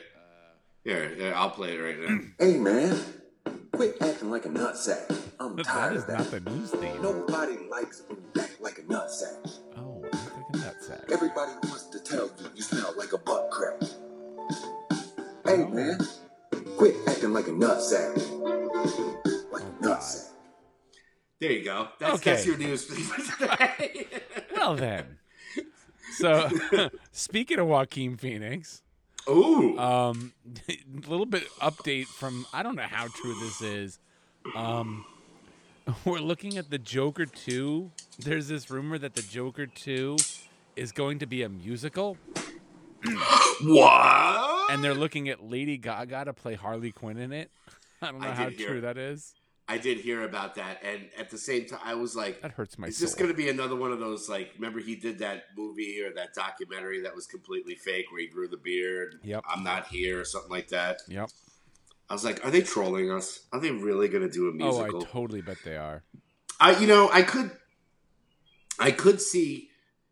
Here, 0.84 1.10
here, 1.16 1.34
I'll 1.36 1.50
play 1.50 1.74
it 1.74 1.78
right 1.80 2.00
now. 2.00 2.20
Hey 2.40 2.58
man, 2.58 2.98
quit 3.74 3.98
acting 4.02 4.32
like 4.32 4.46
a 4.46 4.50
nutsack. 4.50 5.16
I'm 5.40 5.56
That 5.58 5.66
tired 5.66 5.98
is 5.98 6.04
of 6.04 6.10
not 6.10 6.18
that. 6.32 6.44
the 6.44 6.50
news 6.50 6.72
theme. 6.72 7.02
Nobody 7.02 7.58
likes 7.70 8.02
when 8.08 8.20
you 8.20 8.42
act 8.42 8.62
like 8.62 8.80
a 8.80 8.82
nutsack. 8.84 9.60
Oh, 9.78 10.04
act 10.06 10.16
like 10.34 10.46
a 10.54 10.58
nutsack. 10.58 11.12
Everybody 11.12 11.52
wants 11.64 11.88
to 11.88 12.00
tell 12.00 12.26
you 12.40 12.50
you 12.56 12.62
smell 12.64 12.94
like 12.98 13.14
a 13.14 13.18
butt 13.18 13.50
crack. 13.52 13.82
Hey 15.46 15.64
Oh. 15.64 15.68
man, 15.68 16.00
quit 16.78 16.96
acting 17.08 17.34
like 17.34 17.48
a 17.48 17.52
nutsack. 17.52 18.16
Like 19.52 19.64
Oh, 19.64 19.68
a 19.82 19.84
nutsack. 19.84 20.30
There 21.40 21.52
you 21.52 21.64
go. 21.66 21.90
That's, 22.00 22.16
Okay. 22.16 22.32
that's 22.32 22.46
your 22.48 22.58
news 22.58 22.86
for 22.86 22.96
today. 23.38 24.08
Well 24.56 24.76
then. 24.76 25.18
So, 26.13 26.50
speaking 27.12 27.60
of 27.60 27.67
Joaquin 27.67 28.17
Phoenix, 28.17 28.82
Ooh. 29.30 29.78
um, 29.78 30.34
a 30.70 30.78
little 31.10 31.26
bit 31.26 31.48
update 31.60 32.08
from 32.08 32.46
I 32.54 32.63
don't 32.63 32.76
know 32.76 32.84
how 32.84 33.08
true 33.08 33.36
this 33.39 33.62
is. 33.62 34.00
Um, 34.56 35.06
we're 36.06 36.20
looking 36.20 36.58
at 36.58 36.70
the 36.70 36.78
Joker 36.78 37.26
two. 37.26 37.91
There's 38.20 38.48
this 38.48 38.70
rumor 38.70 38.98
that 38.98 39.15
the 39.15 39.22
Joker 39.22 39.67
two 39.67 40.17
is 40.76 40.91
going 40.91 41.20
to 41.20 41.26
be 41.26 41.43
a 41.43 41.50
musical, 41.50 42.17
what? 43.63 44.72
and 44.72 44.84
they're 44.84 44.93
looking 44.93 45.30
at 45.30 45.43
Lady 45.43 45.78
Gaga 45.78 46.26
to 46.26 46.34
play 46.34 46.56
Harley 46.56 46.91
Quinn 46.91 47.17
in 47.17 47.32
it. 47.34 47.52
I 48.02 48.12
don't 48.12 48.22
know 48.22 48.28
I 48.28 48.34
how 48.34 48.50
true 48.50 48.82
that 48.82 48.98
is. 48.98 49.34
I 49.69 49.77
did 49.77 49.97
hear 49.97 50.23
about 50.23 50.56
that, 50.56 50.82
and 50.82 51.10
at 51.17 51.30
the 51.30 51.38
same 51.38 51.65
time, 51.65 51.80
I 51.84 51.93
was 51.95 52.15
like, 52.15 52.41
That 52.41 52.51
hurts 52.51 52.77
my 52.80 52.88
"Is 52.88 52.99
this 52.99 53.15
going 53.15 53.30
to 53.30 53.36
be 53.36 53.49
another 53.49 53.75
one 53.75 53.91
of 53.91 53.99
those 53.99 54.30
like? 54.30 54.51
Remember, 54.56 54.80
he 54.80 54.95
did 54.95 55.19
that 55.19 55.43
movie 55.58 56.01
or 56.01 56.13
that 56.13 56.34
documentary 56.34 57.01
that 57.01 57.13
was 57.13 57.27
completely 57.27 57.75
fake, 57.75 58.06
where 58.12 58.21
he 58.21 58.27
grew 58.27 58.47
the 58.47 58.56
beard. 58.58 59.19
Yep. 59.23 59.43
I'm 59.49 59.63
not 59.63 59.88
here, 59.88 60.21
or 60.21 60.25
something 60.25 60.49
like 60.51 60.69
that. 60.69 61.01
Yep. 61.10 61.30
I 62.10 62.13
was 62.13 62.23
like, 62.23 62.45
are 62.45 62.51
they 62.51 62.62
trolling 62.62 63.12
us? 63.12 63.41
Are 63.51 63.60
they 63.60 63.71
really 63.71 64.08
going 64.08 64.23
to 64.23 64.30
do 64.32 64.45
a 64.47 64.51
Oh, 64.51 64.53
musical? 64.53 65.03
I 65.03 65.06
totally 65.06 65.41
bet 65.41 65.58
they 65.65 65.75
are. 65.75 66.03
I 66.60 66.80
you 66.80 66.88
know 66.88 67.10
I 67.12 67.21
could 67.21 67.51
I 68.80 68.91
could 68.91 69.21
see 69.21 69.69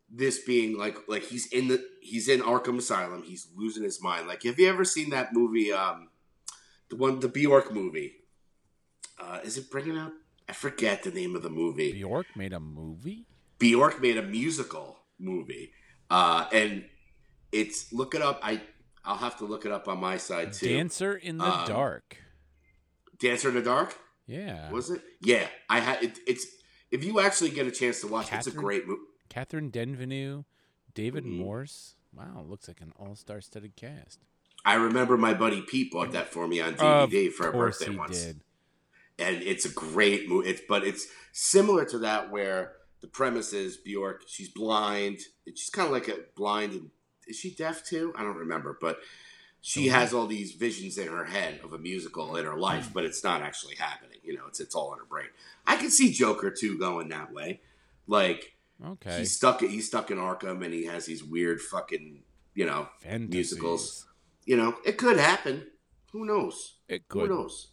this 0.09 0.39
being 0.43 0.77
like 0.77 0.97
like 1.07 1.23
he's 1.23 1.47
in 1.51 1.69
the 1.69 1.83
he's 2.01 2.27
in 2.27 2.41
Arkham 2.41 2.77
Asylum. 2.77 3.23
He's 3.23 3.47
losing 3.55 3.83
his 3.83 4.01
mind. 4.03 4.27
Like, 4.27 4.43
have 4.43 4.59
you 4.59 4.67
ever 4.69 4.83
seen 4.83 5.11
that 5.11 5.33
movie? 5.33 5.71
Um, 5.71 6.09
the 6.89 6.97
one 6.97 7.19
the 7.21 7.29
Bjork 7.29 7.73
movie. 7.73 8.17
Uh, 9.19 9.39
is 9.43 9.57
it 9.57 9.69
bringing 9.71 9.97
out? 9.97 10.11
I 10.47 10.53
forget 10.53 11.03
the 11.03 11.11
name 11.11 11.35
of 11.35 11.41
the 11.43 11.49
movie. 11.49 11.93
Bjork 11.93 12.27
made 12.35 12.53
a 12.53 12.59
movie. 12.59 13.25
Bjork 13.59 14.01
made 14.01 14.17
a 14.17 14.21
musical 14.23 14.99
movie, 15.19 15.71
uh, 16.09 16.45
and 16.51 16.85
it's 17.51 17.91
look 17.93 18.13
it 18.15 18.21
up. 18.21 18.39
I 18.43 18.61
I'll 19.03 19.17
have 19.17 19.37
to 19.37 19.45
look 19.45 19.65
it 19.65 19.71
up 19.71 19.87
on 19.87 19.99
my 19.99 20.17
side 20.17 20.53
too. 20.53 20.67
Dancer 20.67 21.15
in 21.15 21.37
the 21.37 21.45
Um, 21.45 21.67
Dark. 21.67 22.17
Dancer 23.19 23.49
in 23.49 23.55
the 23.55 23.61
Dark. 23.61 23.95
Yeah. 24.27 24.69
Was 24.71 24.89
it? 24.89 25.01
Yeah, 25.21 25.47
I 25.69 25.79
had 25.79 26.03
it, 26.03 26.19
it's. 26.27 26.45
If 26.91 27.03
you 27.03 27.19
actually 27.19 27.49
get 27.51 27.65
a 27.67 27.71
chance 27.71 28.01
to 28.01 28.07
watch, 28.07 28.31
it, 28.31 28.35
it's 28.35 28.47
a 28.47 28.51
great 28.51 28.87
movie. 28.87 29.01
Catherine 29.29 29.71
Deneuve, 29.71 30.45
David 30.93 31.23
Mhm. 31.25 31.37
Morse. 31.39 31.95
Wow, 32.13 32.45
looks 32.47 32.67
like 32.67 32.79
an 32.81 32.93
all-star 32.97 33.41
studded 33.41 33.75
cast. 33.75 34.19
I 34.63 34.75
remember 34.75 35.17
my 35.17 35.33
buddy 35.33 35.61
Pete 35.61 35.91
bought 35.91 36.11
that 36.13 36.31
for 36.31 36.47
me 36.47 36.61
on 36.61 36.73
Of 36.75 37.09
DVD 37.09 37.29
for 37.31 37.49
a 37.49 37.51
birthday 37.51 37.91
he 37.91 37.97
once, 37.97 38.23
did. 38.23 38.41
And 39.19 39.41
it's 39.41 39.65
a 39.65 39.69
great 39.69 40.27
movie. 40.29 40.49
It's 40.49 40.61
but 40.67 40.83
it's 40.83 41.07
similar 41.31 41.85
to 41.85 41.99
that 41.99 42.31
where 42.31 42.73
the 43.01 43.07
premise 43.07 43.53
is 43.53 43.77
Bjork. 43.77 44.23
She's 44.27 44.49
blind. 44.49 45.19
She's 45.47 45.69
kind 45.69 45.87
of 45.87 45.91
like 45.93 46.07
a 46.07 46.19
blind. 46.35 46.73
And, 46.73 46.89
is 47.27 47.35
she 47.37 47.51
deaf 47.55 47.83
too? 47.85 48.13
I 48.15 48.23
don't 48.23 48.35
remember, 48.37 48.77
but 48.79 48.99
she 49.61 49.89
Uh-huh. 49.89 49.99
has 49.99 50.13
all 50.13 50.27
these 50.27 50.51
visions 50.51 50.97
in 50.99 51.07
her 51.07 51.25
head 51.25 51.59
of 51.63 51.73
a 51.73 51.77
musical 51.79 52.35
in 52.35 52.45
her 52.45 52.55
life, 52.57 52.91
but 52.93 53.03
it's 53.03 53.23
not 53.23 53.41
actually 53.41 53.75
happening. 53.75 54.19
You 54.23 54.35
know, 54.37 54.45
it's 54.47 54.59
it's 54.59 54.75
all 54.75 54.93
in 54.93 54.99
her 54.99 55.05
brain. 55.05 55.27
I 55.65 55.75
can 55.77 55.89
see 55.89 56.11
Joker 56.11 56.51
too 56.51 56.77
going 56.77 57.09
that 57.09 57.31
way, 57.33 57.61
like. 58.07 58.51
Okay. 58.85 59.19
He's 59.19 59.33
stuck. 59.33 59.61
He's 59.61 59.87
stuck 59.87 60.11
in 60.11 60.17
Arkham, 60.17 60.61
and 60.63 60.73
he 60.73 60.83
has 60.85 61.05
these 61.05 61.23
weird 61.23 61.61
fucking, 61.61 62.23
you 62.53 62.65
know, 62.65 62.89
Fantasies. 63.01 63.29
musicals. 63.33 64.05
You 64.45 64.57
know, 64.57 64.75
it 64.85 64.97
could 64.97 65.17
happen. 65.17 65.67
Who 66.11 66.25
knows? 66.25 66.73
It 66.89 67.07
could. 67.07 67.29
Who 67.29 67.35
knows? 67.37 67.69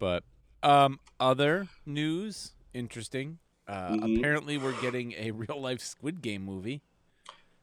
But 0.00 0.24
um, 0.64 0.98
other 1.20 1.68
news, 1.86 2.52
interesting. 2.72 3.38
Uh, 3.68 3.90
Mhm. 3.90 4.18
Apparently, 4.18 4.58
we're 4.58 4.80
getting 4.80 5.12
a 5.12 5.30
real 5.42 5.60
life 5.60 5.80
Squid 5.80 6.22
Game 6.22 6.44
movie. 6.44 6.82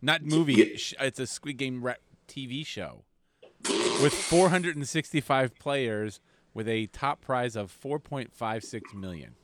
Not 0.02 0.24
movie. 0.24 0.54
Yeah. 0.54 1.06
It's 1.06 1.20
a 1.20 1.28
Squid 1.28 1.58
Game 1.58 1.84
TV 2.28 2.66
show 2.66 3.04
with 4.02 4.14
465 4.14 5.60
players 5.60 6.20
with 6.54 6.68
a 6.68 6.88
top 6.88 7.22
prize 7.22 7.56
of 7.56 7.72
4.56 7.72 8.94
million. 8.96 9.36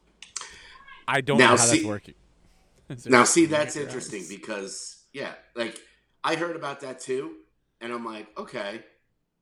I 1.07 1.21
don't 1.21 1.37
Now 1.37 1.51
know 1.51 1.57
how 1.57 1.65
that's 1.65 1.83
working. 1.83 2.15
Now, 3.05 3.25
see, 3.25 3.45
that's 3.47 3.75
interesting 3.75 4.23
because 4.29 5.03
yeah, 5.11 5.33
like 5.55 5.77
I 6.23 6.35
heard 6.35 6.55
about 6.55 6.79
that 6.81 7.01
too, 7.01 7.35
and 7.81 7.91
I'm 7.91 8.05
like, 8.05 8.27
okay, 8.37 8.81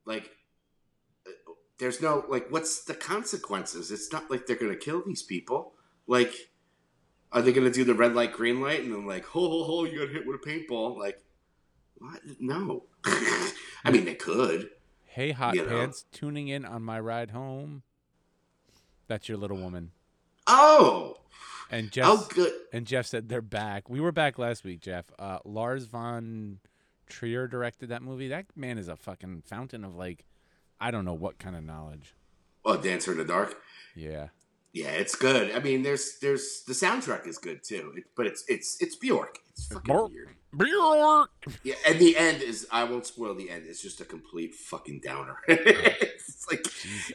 like 0.04 0.32
there's 1.78 2.02
no 2.02 2.26
like, 2.30 2.52
what's 2.52 2.84
the 2.86 2.94
consequences? 2.94 3.92
It's 3.92 4.12
not 4.12 4.30
like 4.32 4.46
they're 4.46 4.56
gonna 4.56 4.76
kill 4.76 5.04
these 5.06 5.24
people. 5.24 5.74
Like, 6.08 6.34
are 7.32 7.42
they 7.42 7.52
gonna 7.54 7.72
do 7.72 7.84
the 7.84 7.94
red 7.94 8.14
light, 8.16 8.34
green 8.34 8.62
light, 8.62 8.82
and 8.84 8.94
then 8.94 9.06
like, 9.06 9.26
ho 9.26 9.40
ho 9.50 9.64
ho, 9.64 9.84
you 9.86 10.00
got 10.00 10.10
hit 10.10 10.26
with 10.28 10.36
a 10.36 10.48
paintball? 10.48 10.98
Like, 10.98 11.20
what? 11.98 12.22
No. 12.40 12.84
I 13.06 13.92
mean, 13.92 14.06
they 14.06 14.16
could. 14.16 14.70
Hey, 15.06 15.32
Hot 15.32 15.56
you 15.56 15.64
know. 15.64 15.70
Pants, 15.70 16.06
tuning 16.12 16.48
in 16.48 16.66
on 16.66 16.82
my 16.84 17.00
ride 17.00 17.32
home. 17.32 17.84
That's 19.08 19.30
your 19.30 19.38
little 19.38 19.58
woman. 19.58 19.92
Oh, 20.48 21.18
And 21.72 21.92
Jeff 21.92 22.30
good? 22.30 22.52
and 22.74 22.86
Jeff 22.86 23.06
said 23.06 23.30
they're 23.30 23.42
back. 23.42 23.90
We 23.90 24.00
were 24.00 24.12
back 24.12 24.38
last 24.38 24.64
week, 24.64 24.82
Jeff. 24.82 25.06
Uh, 25.18 25.40
Lars 25.46 25.86
von 25.86 26.60
Trier 27.08 27.48
directed 27.48 27.90
that 27.90 28.02
movie. 28.02 28.28
That 28.28 28.46
man 28.56 28.78
is 28.78 28.88
a 28.88 28.96
fucking 28.96 29.44
fountain 29.46 29.84
of 29.84 29.96
like, 29.96 30.26
I 30.80 30.92
don't 30.92 31.06
know 31.06 31.14
what 31.14 31.40
kind 31.40 31.56
of 31.56 31.64
knowledge. 31.64 32.14
Oh, 32.64 32.78
Dancer 32.78 33.12
in 33.12 33.18
the 33.18 33.26
Dark. 33.26 33.56
Yeah. 33.96 34.30
Yeah, 34.74 34.90
it's 34.90 35.16
good. 35.16 35.52
I 35.56 35.60
mean, 35.60 35.84
there's 35.84 36.18
there's 36.20 36.64
the 36.68 36.74
soundtrack 36.74 37.26
is 37.28 37.38
good 37.38 37.64
too, 37.64 37.94
it, 37.96 38.04
but 38.18 38.26
it's 38.28 38.44
it's 38.50 38.76
it's 38.82 38.96
Bjork. 38.98 39.40
It's 39.52 39.68
fucking 39.68 39.84
Bjork. 39.86 40.12
weird. 40.12 40.30
Bjork. 40.58 41.30
Yeah, 41.64 41.76
and 41.88 41.98
the 41.98 42.18
end 42.18 42.42
is 42.42 42.68
I 42.72 42.84
won't 42.84 43.06
spoil 43.06 43.36
the 43.36 43.50
end. 43.50 43.64
It's 43.68 43.82
just 43.82 44.02
a 44.02 44.06
complete 44.06 44.54
fucking 44.54 45.00
downer. 45.02 45.38
it's 45.48 46.46
like 46.52 46.66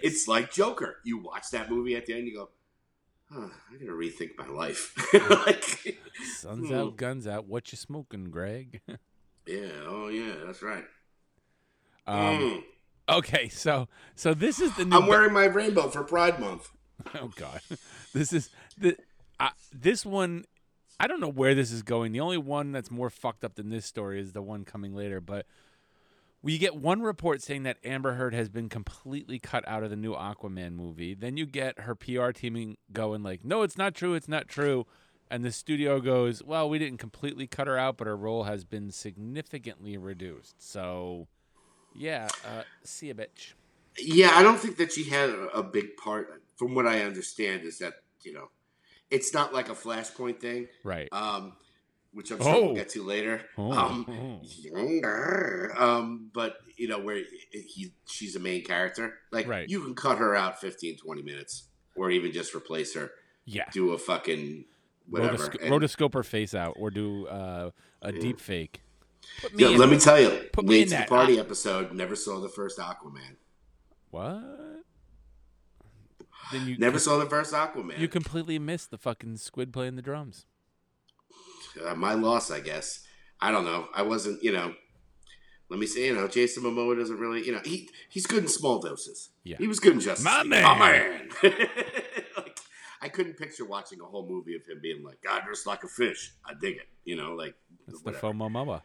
it's 0.02 0.26
like 0.26 0.50
Joker. 0.50 1.00
You 1.04 1.18
watch 1.18 1.50
that 1.50 1.68
movie 1.70 1.96
at 1.96 2.06
the 2.06 2.14
end, 2.14 2.26
you 2.28 2.34
go, 2.34 2.48
huh, 3.30 3.48
I 3.70 3.74
gotta 3.76 3.92
rethink 3.92 4.30
my 4.38 4.46
life. 4.48 4.94
like, 5.46 5.98
Suns 6.38 6.68
Hmm. 6.68 6.74
out, 6.74 6.96
guns 6.96 7.26
out. 7.26 7.44
What 7.46 7.70
you 7.72 7.76
smoking, 7.76 8.30
Greg? 8.30 8.80
yeah, 9.46 9.68
oh 9.86 10.08
yeah, 10.08 10.32
that's 10.46 10.62
right. 10.62 10.84
um, 12.06 12.16
Mm. 12.16 12.62
Okay, 13.10 13.48
so 13.48 13.88
so 14.14 14.34
this 14.34 14.60
is 14.60 14.74
the 14.76 14.84
new. 14.84 14.96
I'm 14.96 15.06
wearing 15.06 15.32
my 15.32 15.44
rainbow 15.44 15.88
for 15.88 16.02
Pride 16.02 16.38
Month. 16.38 16.70
oh 17.14 17.30
God, 17.36 17.60
this 18.12 18.32
is 18.32 18.50
the 18.78 18.96
uh, 19.38 19.50
this 19.72 20.04
one. 20.04 20.44
I 20.98 21.06
don't 21.06 21.20
know 21.20 21.30
where 21.30 21.54
this 21.54 21.72
is 21.72 21.82
going. 21.82 22.12
The 22.12 22.20
only 22.20 22.36
one 22.36 22.72
that's 22.72 22.90
more 22.90 23.08
fucked 23.08 23.42
up 23.42 23.54
than 23.54 23.70
this 23.70 23.86
story 23.86 24.20
is 24.20 24.32
the 24.32 24.42
one 24.42 24.64
coming 24.64 24.94
later. 24.94 25.20
But 25.20 25.46
we 26.42 26.58
get 26.58 26.76
one 26.76 27.00
report 27.00 27.42
saying 27.42 27.62
that 27.62 27.78
Amber 27.84 28.14
Heard 28.14 28.34
has 28.34 28.50
been 28.50 28.68
completely 28.68 29.38
cut 29.38 29.66
out 29.66 29.82
of 29.82 29.90
the 29.90 29.96
new 29.96 30.14
Aquaman 30.14 30.72
movie. 30.72 31.14
Then 31.14 31.36
you 31.36 31.46
get 31.46 31.80
her 31.80 31.94
PR 31.94 32.30
teaming 32.30 32.76
going 32.92 33.22
like, 33.22 33.44
"No, 33.44 33.62
it's 33.62 33.78
not 33.78 33.94
true. 33.94 34.14
It's 34.14 34.28
not 34.28 34.48
true." 34.48 34.86
And 35.30 35.44
the 35.44 35.52
studio 35.52 36.00
goes, 36.00 36.42
"Well, 36.42 36.68
we 36.68 36.78
didn't 36.78 36.98
completely 36.98 37.46
cut 37.46 37.66
her 37.66 37.78
out, 37.78 37.96
but 37.96 38.06
her 38.06 38.16
role 38.16 38.44
has 38.44 38.64
been 38.64 38.90
significantly 38.90 39.96
reduced." 39.96 40.60
So, 40.60 41.28
yeah, 41.94 42.28
uh, 42.44 42.62
see 42.84 43.10
a 43.10 43.14
bitch. 43.14 43.52
Yeah, 43.98 44.30
I 44.34 44.42
don't 44.42 44.58
think 44.58 44.76
that 44.78 44.92
she 44.92 45.04
had 45.04 45.30
a, 45.30 45.48
a 45.58 45.62
big 45.62 45.96
part. 45.96 46.42
From 46.56 46.74
what 46.74 46.86
I 46.86 47.00
understand, 47.02 47.62
is 47.64 47.78
that 47.78 47.94
you 48.22 48.32
know, 48.32 48.50
it's 49.10 49.32
not 49.34 49.52
like 49.54 49.68
a 49.68 49.74
Flashpoint 49.74 50.40
thing. 50.40 50.68
Right. 50.84 51.08
um, 51.12 51.54
which 52.12 52.30
I'm 52.32 52.38
sure 52.42 52.54
Oh. 52.54 52.64
we'll 52.66 52.74
get 52.74 52.88
to 52.90 53.04
later. 53.04 53.42
Oh. 53.56 53.70
Um, 53.72 54.40
younger, 54.44 55.72
um, 55.78 56.30
but 56.32 56.56
you 56.76 56.88
know 56.88 56.98
where 56.98 57.22
he 57.52 57.92
she's 58.06 58.36
a 58.36 58.40
main 58.40 58.64
character. 58.64 59.14
Like 59.30 59.46
Right. 59.46 59.68
you 59.68 59.80
can 59.82 59.94
cut 59.94 60.18
her 60.18 60.34
out 60.34 60.60
15, 60.60 60.96
20 60.98 61.22
minutes, 61.22 61.68
or 61.96 62.10
even 62.10 62.32
just 62.32 62.54
replace 62.54 62.94
her. 62.94 63.12
yeah. 63.44 63.64
Do 63.72 63.92
a 63.92 63.98
fucking 63.98 64.64
whatever. 65.08 65.36
Rotosc- 65.36 65.62
and- 65.62 65.72
rotoscope 65.72 66.14
her 66.14 66.22
face 66.22 66.54
out 66.54 66.74
or 66.78 66.90
do 66.90 67.26
uh, 67.26 67.70
a 68.02 68.12
deep 68.12 68.38
fake. 68.40 68.82
Put 69.42 69.52
Yeah, 69.58 69.68
in 69.68 69.78
let 69.78 69.88
it. 69.88 69.92
me 69.92 69.98
tell 69.98 70.20
you, 70.20 70.48
put 70.52 70.64
me 70.64 70.70
late 70.70 70.82
in 70.82 70.88
to 70.88 70.90
the 70.90 70.96
that. 71.00 71.08
party 71.08 71.38
episode. 71.38 71.92
Never 71.92 72.16
saw 72.16 72.40
the 72.40 72.48
first 72.48 72.78
Aquaman. 72.78 73.36
What? 74.10 74.42
Then 76.52 76.66
you 76.66 76.76
Never 76.78 76.98
saw 76.98 77.18
the 77.18 77.26
first 77.26 77.52
Aquaman. 77.54 77.98
you 77.98 78.08
completely 78.08 78.58
missed 78.58 78.90
the 78.90 78.98
fucking 78.98 79.36
squid 79.36 79.72
playing 79.72 79.96
the 79.96 80.02
drums. 80.02 80.46
uh, 81.84 81.94
my 81.94 82.14
loss, 82.14 82.50
I 82.50 82.60
guess. 82.60 83.06
I 83.40 83.52
don't 83.52 83.64
know. 83.64 83.88
I 83.94 84.02
wasn't, 84.02 84.42
you 84.42 84.52
know. 84.52 84.74
Let 85.68 85.78
me 85.78 85.86
say, 85.86 86.06
you 86.06 86.14
know, 86.16 86.26
Jason 86.26 86.64
Momoa 86.64 86.98
doesn't 86.98 87.16
really, 87.18 87.46
you 87.46 87.52
know, 87.52 87.60
he 87.64 87.88
he's 88.08 88.26
good 88.26 88.42
in 88.42 88.48
small 88.48 88.80
doses. 88.80 89.30
Yeah. 89.44 89.56
he 89.58 89.68
was 89.68 89.78
good 89.78 89.92
in 89.92 90.00
Justice. 90.00 90.24
My 90.24 90.40
League. 90.40 90.50
man. 90.50 90.62
My 90.64 90.78
man. 90.78 91.28
like, 92.36 92.58
I 93.00 93.08
couldn't 93.08 93.34
picture 93.38 93.64
watching 93.64 94.00
a 94.00 94.04
whole 94.04 94.26
movie 94.28 94.56
of 94.56 94.62
him 94.66 94.80
being 94.82 95.04
like, 95.04 95.22
God, 95.22 95.42
dressed 95.46 95.68
like 95.68 95.84
a 95.84 95.88
fish. 95.88 96.32
I 96.44 96.54
dig 96.60 96.76
it. 96.76 96.88
You 97.04 97.14
know, 97.16 97.34
like, 97.36 97.54
That's 97.86 98.00
the 98.02 98.10
whatever. 98.10 98.26
FOMO 98.34 98.50
moa. 98.50 98.82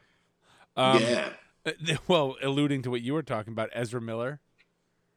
Um, 0.76 1.02
yeah. 1.02 1.30
uh, 1.66 1.72
Well, 2.08 2.36
alluding 2.42 2.82
to 2.84 2.92
what 2.92 3.02
you 3.02 3.14
were 3.14 3.24
talking 3.24 3.54
about, 3.54 3.70
Ezra 3.74 4.02
Miller. 4.02 4.40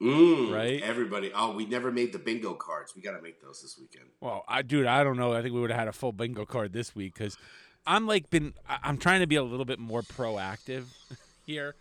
Mm, 0.01 0.55
right? 0.55 0.81
Everybody. 0.81 1.33
Oh, 1.35 1.53
we 1.55 1.66
never 1.66 1.90
made 1.90 2.12
the 2.12 2.21
bingo 2.21 2.55
cards. 2.55 2.94
We 2.94 3.03
got 3.03 3.16
to 3.16 3.23
make 3.23 3.42
those 3.42 3.61
this 3.62 3.77
weekend. 3.81 4.07
Well, 4.21 4.44
I 4.47 4.62
dude, 4.62 4.87
I 4.87 5.03
don't 5.03 5.16
know. 5.16 5.33
I 5.33 5.42
think 5.42 5.55
we 5.55 5.61
would 5.61 5.71
have 5.71 5.79
had 5.79 5.88
a 5.88 5.92
full 5.92 6.12
bingo 6.12 6.44
card 6.47 6.73
this 6.73 6.94
week 6.94 7.14
because 7.14 7.37
I'm 7.85 8.07
like 8.07 8.31
been. 8.31 8.55
I'm 8.68 8.97
trying 8.99 9.21
to 9.21 9.27
be 9.27 9.35
a 9.35 9.42
little 9.42 9.64
bit 9.64 9.81
more 9.81 10.03
proactive 10.03 10.85
here. 11.47 11.75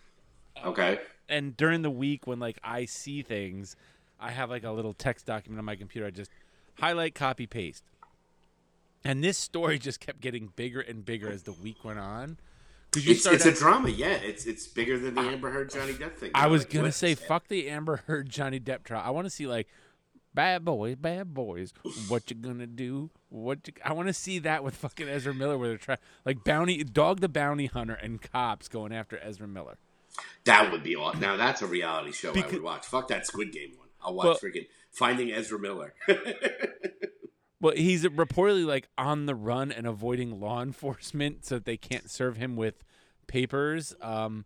Okay. 0.66 1.00
and 1.30 1.56
during 1.56 1.84
the 1.84 1.92
week 1.92 2.26
when 2.26 2.40
like 2.40 2.58
I 2.64 2.86
see 2.86 3.22
things, 3.22 3.76
I 4.20 4.32
have 4.32 4.50
like 4.50 4.64
a 4.64 4.72
little 4.72 4.94
text 4.96 5.28
document 5.28 5.60
on 5.60 5.66
my 5.66 5.76
computer. 5.76 6.08
I 6.08 6.10
just 6.10 6.32
highlight, 6.80 7.14
copy, 7.14 7.46
paste. 7.46 7.84
And 9.04 9.24
this 9.24 9.38
story 9.38 9.78
just 9.78 10.00
kept 10.00 10.22
getting 10.22 10.48
bigger 10.56 10.82
and 10.82 11.06
bigger 11.06 11.30
as 11.30 11.44
the 11.44 11.52
week 11.52 11.86
went 11.86 12.00
on. 12.00 12.40
Because 13.04 13.26
you 13.26 13.32
It's, 13.34 13.46
it's 13.46 13.46
a 13.46 13.52
drama. 13.64 13.90
Yeah. 13.90 14.08
It's 14.14 14.46
it's 14.46 14.68
bigger 14.68 14.98
than 14.98 15.16
the 15.16 15.22
Amber 15.22 15.50
Heard 15.52 15.72
Johnny 15.72 15.94
Depp 15.94 16.16
thing. 16.16 16.32
I 16.34 16.44
You're 16.44 16.50
was 16.52 16.62
like, 16.64 16.74
gonna 16.74 16.92
say, 16.92 17.16
fuck 17.16 17.48
the 17.48 17.70
Amber 17.70 17.98
Heard 18.08 18.30
Johnny 18.30 18.60
Depp 18.60 18.84
trial. 18.84 19.04
I 19.06 19.12
want 19.12 19.26
to 19.26 19.30
see 19.32 19.48
like 19.48 19.68
bad 20.34 20.64
boys, 20.66 20.96
bad 20.96 21.34
boys. 21.34 21.74
What 22.08 22.30
you 22.30 22.36
gonna 22.36 22.68
do? 22.68 23.10
What 23.30 23.68
you, 23.68 23.74
I 23.84 23.94
want 23.94 24.08
to 24.08 24.14
see 24.14 24.40
that 24.40 24.64
with 24.64 24.76
fucking 24.76 25.08
Ezra 25.08 25.34
Miller, 25.34 25.58
where 25.58 25.70
they're 25.70 25.78
trying 25.78 25.98
like 26.26 26.44
bounty 26.44 26.84
dog 26.84 27.22
the 27.22 27.30
bounty 27.30 27.66
hunter 27.68 27.94
and 27.96 28.22
cops 28.22 28.68
going 28.68 28.94
after 28.94 29.18
Ezra 29.20 29.48
Miller. 29.48 29.78
That 30.46 30.72
would 30.72 30.84
be 30.84 30.96
awesome. 30.96 31.20
Now 31.22 31.38
that's 31.38 31.62
a 31.62 31.68
reality 31.68 32.12
show 32.12 32.34
I 32.34 32.46
would 32.46 32.64
watch. 32.64 32.86
Fuck 32.86 33.08
that 33.10 33.26
Squid 33.28 33.52
Game 33.52 33.72
one. 33.78 33.88
I'll 34.02 34.14
watch 34.14 34.26
Well- 34.26 34.38
freaking 34.38 34.68
Finding 34.92 35.32
Ezra 35.32 35.60
Miller. 35.60 35.94
Well, 37.60 37.74
he's 37.76 38.04
reportedly 38.04 38.66
like 38.66 38.88
on 38.98 39.26
the 39.26 39.36
run 39.36 39.72
and 39.72 39.88
avoiding 39.88 40.40
law 40.40 40.62
enforcement 40.64 41.46
so 41.46 41.56
that 41.56 41.66
they 41.66 41.78
can't 41.78 42.10
serve 42.10 42.38
him 42.38 42.56
with 42.56 42.84
papers 43.28 43.96
um, 44.02 44.46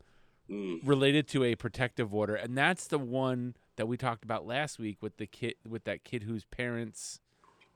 Mm. 0.49 0.81
related 0.85 1.29
to 1.29 1.45
a 1.45 1.55
protective 1.55 2.13
order, 2.13 2.35
and 2.35 2.57
that's 2.57 2.85
the 2.87 2.99
one 2.99 3.55
that 3.77 3.87
we 3.87 3.95
talked 3.95 4.25
about 4.25 4.45
last 4.45 4.79
week 4.79 4.97
with 4.99 5.15
the 5.15 5.25
kid 5.25 5.53
with 5.65 5.85
that 5.85 6.03
kid 6.03 6.23
whose 6.23 6.43
parents 6.45 7.21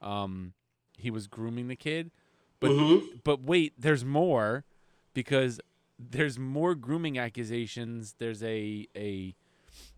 um, 0.02 0.52
he 0.98 1.10
was 1.10 1.28
grooming 1.28 1.69
the 1.69 1.78
kid. 1.78 2.12
But 2.60 2.71
Mhm. 2.71 3.24
but 3.24 3.41
wait, 3.43 3.74
there's 3.78 4.04
more 4.04 4.65
because 5.13 5.62
there's 5.98 6.38
more 6.38 6.76
grooming 6.76 7.17
accusations. 7.17 8.15
There's 8.17 8.43
a 8.43 8.88
a 8.93 9.36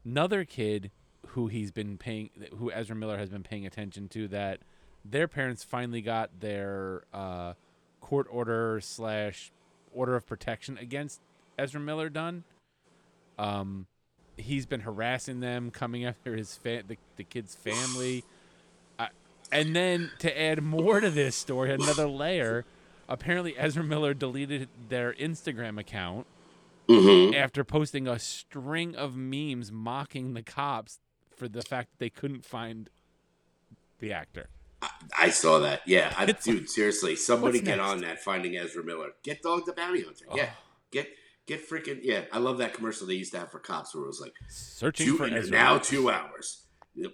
another 0.06 0.46
kid 0.46 0.92
who 1.30 1.48
he's 1.48 1.72
been 1.72 1.98
paying 1.98 2.30
who 2.60 2.72
Ezra 2.72 2.96
Miller 2.96 3.18
has 3.18 3.30
been 3.30 3.44
paying 3.44 3.66
attention 3.66 4.08
to 4.10 4.28
that 4.28 4.60
their 5.10 5.28
parents 5.28 5.64
finally 5.64 6.02
got 6.02 6.40
their 6.40 7.04
uh, 7.14 7.54
court 8.02 8.28
order 8.30 8.80
slash 8.82 9.52
order 9.94 10.16
of 10.16 10.26
protection 10.26 10.78
against 10.78 11.22
Ezra 11.58 11.80
Miller 11.80 12.10
done. 12.10 12.44
Um, 13.40 13.88
he's 14.36 14.66
been 14.66 14.82
harassing 14.82 15.40
them, 15.40 15.72
coming 15.72 16.06
after 16.06 16.36
his 16.36 16.56
fa- 16.56 16.84
the, 16.88 16.98
the 17.16 17.24
kid's 17.24 17.56
family. 17.56 18.24
I, 19.00 19.10
and 19.52 19.76
then 19.76 20.12
to 20.20 20.40
add 20.42 20.62
more 20.64 21.00
to 21.00 21.10
this 21.10 21.36
story, 21.36 21.72
another 21.72 22.08
layer. 22.08 22.66
Apparently, 23.10 23.58
Ezra 23.58 23.84
Miller 23.84 24.14
deleted 24.14 24.68
their 24.90 25.14
Instagram 25.14 25.80
account 25.80 26.28
Mhm. 26.90 27.34
after 27.36 27.64
posting 27.64 28.08
a 28.08 28.18
string 28.20 28.96
of 28.96 29.16
memes 29.16 29.72
mocking 29.72 30.34
the 30.34 30.42
cops 30.44 31.00
for 31.36 31.48
the 31.50 31.62
fact 31.62 31.92
that 31.92 32.00
they 32.00 32.10
couldn't 32.10 32.46
find 32.46 32.90
the 34.00 34.12
actor. 34.14 34.50
I 35.18 35.30
saw 35.30 35.60
that. 35.60 35.82
Yeah, 35.86 36.14
I, 36.18 36.26
dude. 36.26 36.70
Seriously, 36.70 37.16
somebody 37.16 37.60
get 37.60 37.78
next? 37.78 37.90
on 37.90 38.02
that 38.02 38.22
Finding 38.22 38.58
Ezra 38.58 38.84
Miller. 38.84 39.10
Get 39.24 39.42
Dog 39.42 39.66
the 39.66 39.74
Bounty 39.74 40.02
Hunter. 40.02 40.26
Yeah, 40.34 40.50
get 40.92 41.08
get 41.46 41.68
freaking 41.68 42.00
yeah. 42.04 42.22
I 42.32 42.40
love 42.40 42.60
that 42.60 42.74
commercial 42.74 43.08
they 43.08 43.16
used 43.16 43.32
to 43.34 43.40
have 43.40 43.52
for 43.52 43.60
cops 43.60 43.96
where 43.96 44.04
it 44.04 44.08
was 44.08 44.22
like 44.22 44.34
Searching 44.50 45.08
two 45.08 45.18
for 45.18 45.26
Ezra. 45.26 45.52
now 45.52 45.78
two 45.78 46.10
hours, 46.10 46.64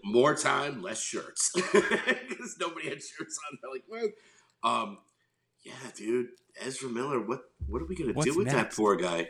more 0.04 0.36
time, 0.36 0.82
less 0.82 1.02
shirts 1.02 1.52
because 1.56 2.58
nobody 2.60 2.90
had 2.90 3.02
shirts 3.02 3.40
on. 3.52 3.60
They're 3.62 3.72
like, 3.72 3.84
well, 3.90 4.10
um, 4.64 4.98
yeah, 5.64 5.74
dude, 5.96 6.28
Ezra 6.62 6.90
Miller. 6.90 7.20
What 7.20 7.42
what 7.68 7.82
are 7.82 7.86
we 7.86 7.96
gonna 7.96 8.14
What's 8.14 8.30
do 8.30 8.38
with 8.38 8.48
that 8.48 8.74
poor 8.74 8.96
guy? 8.96 9.30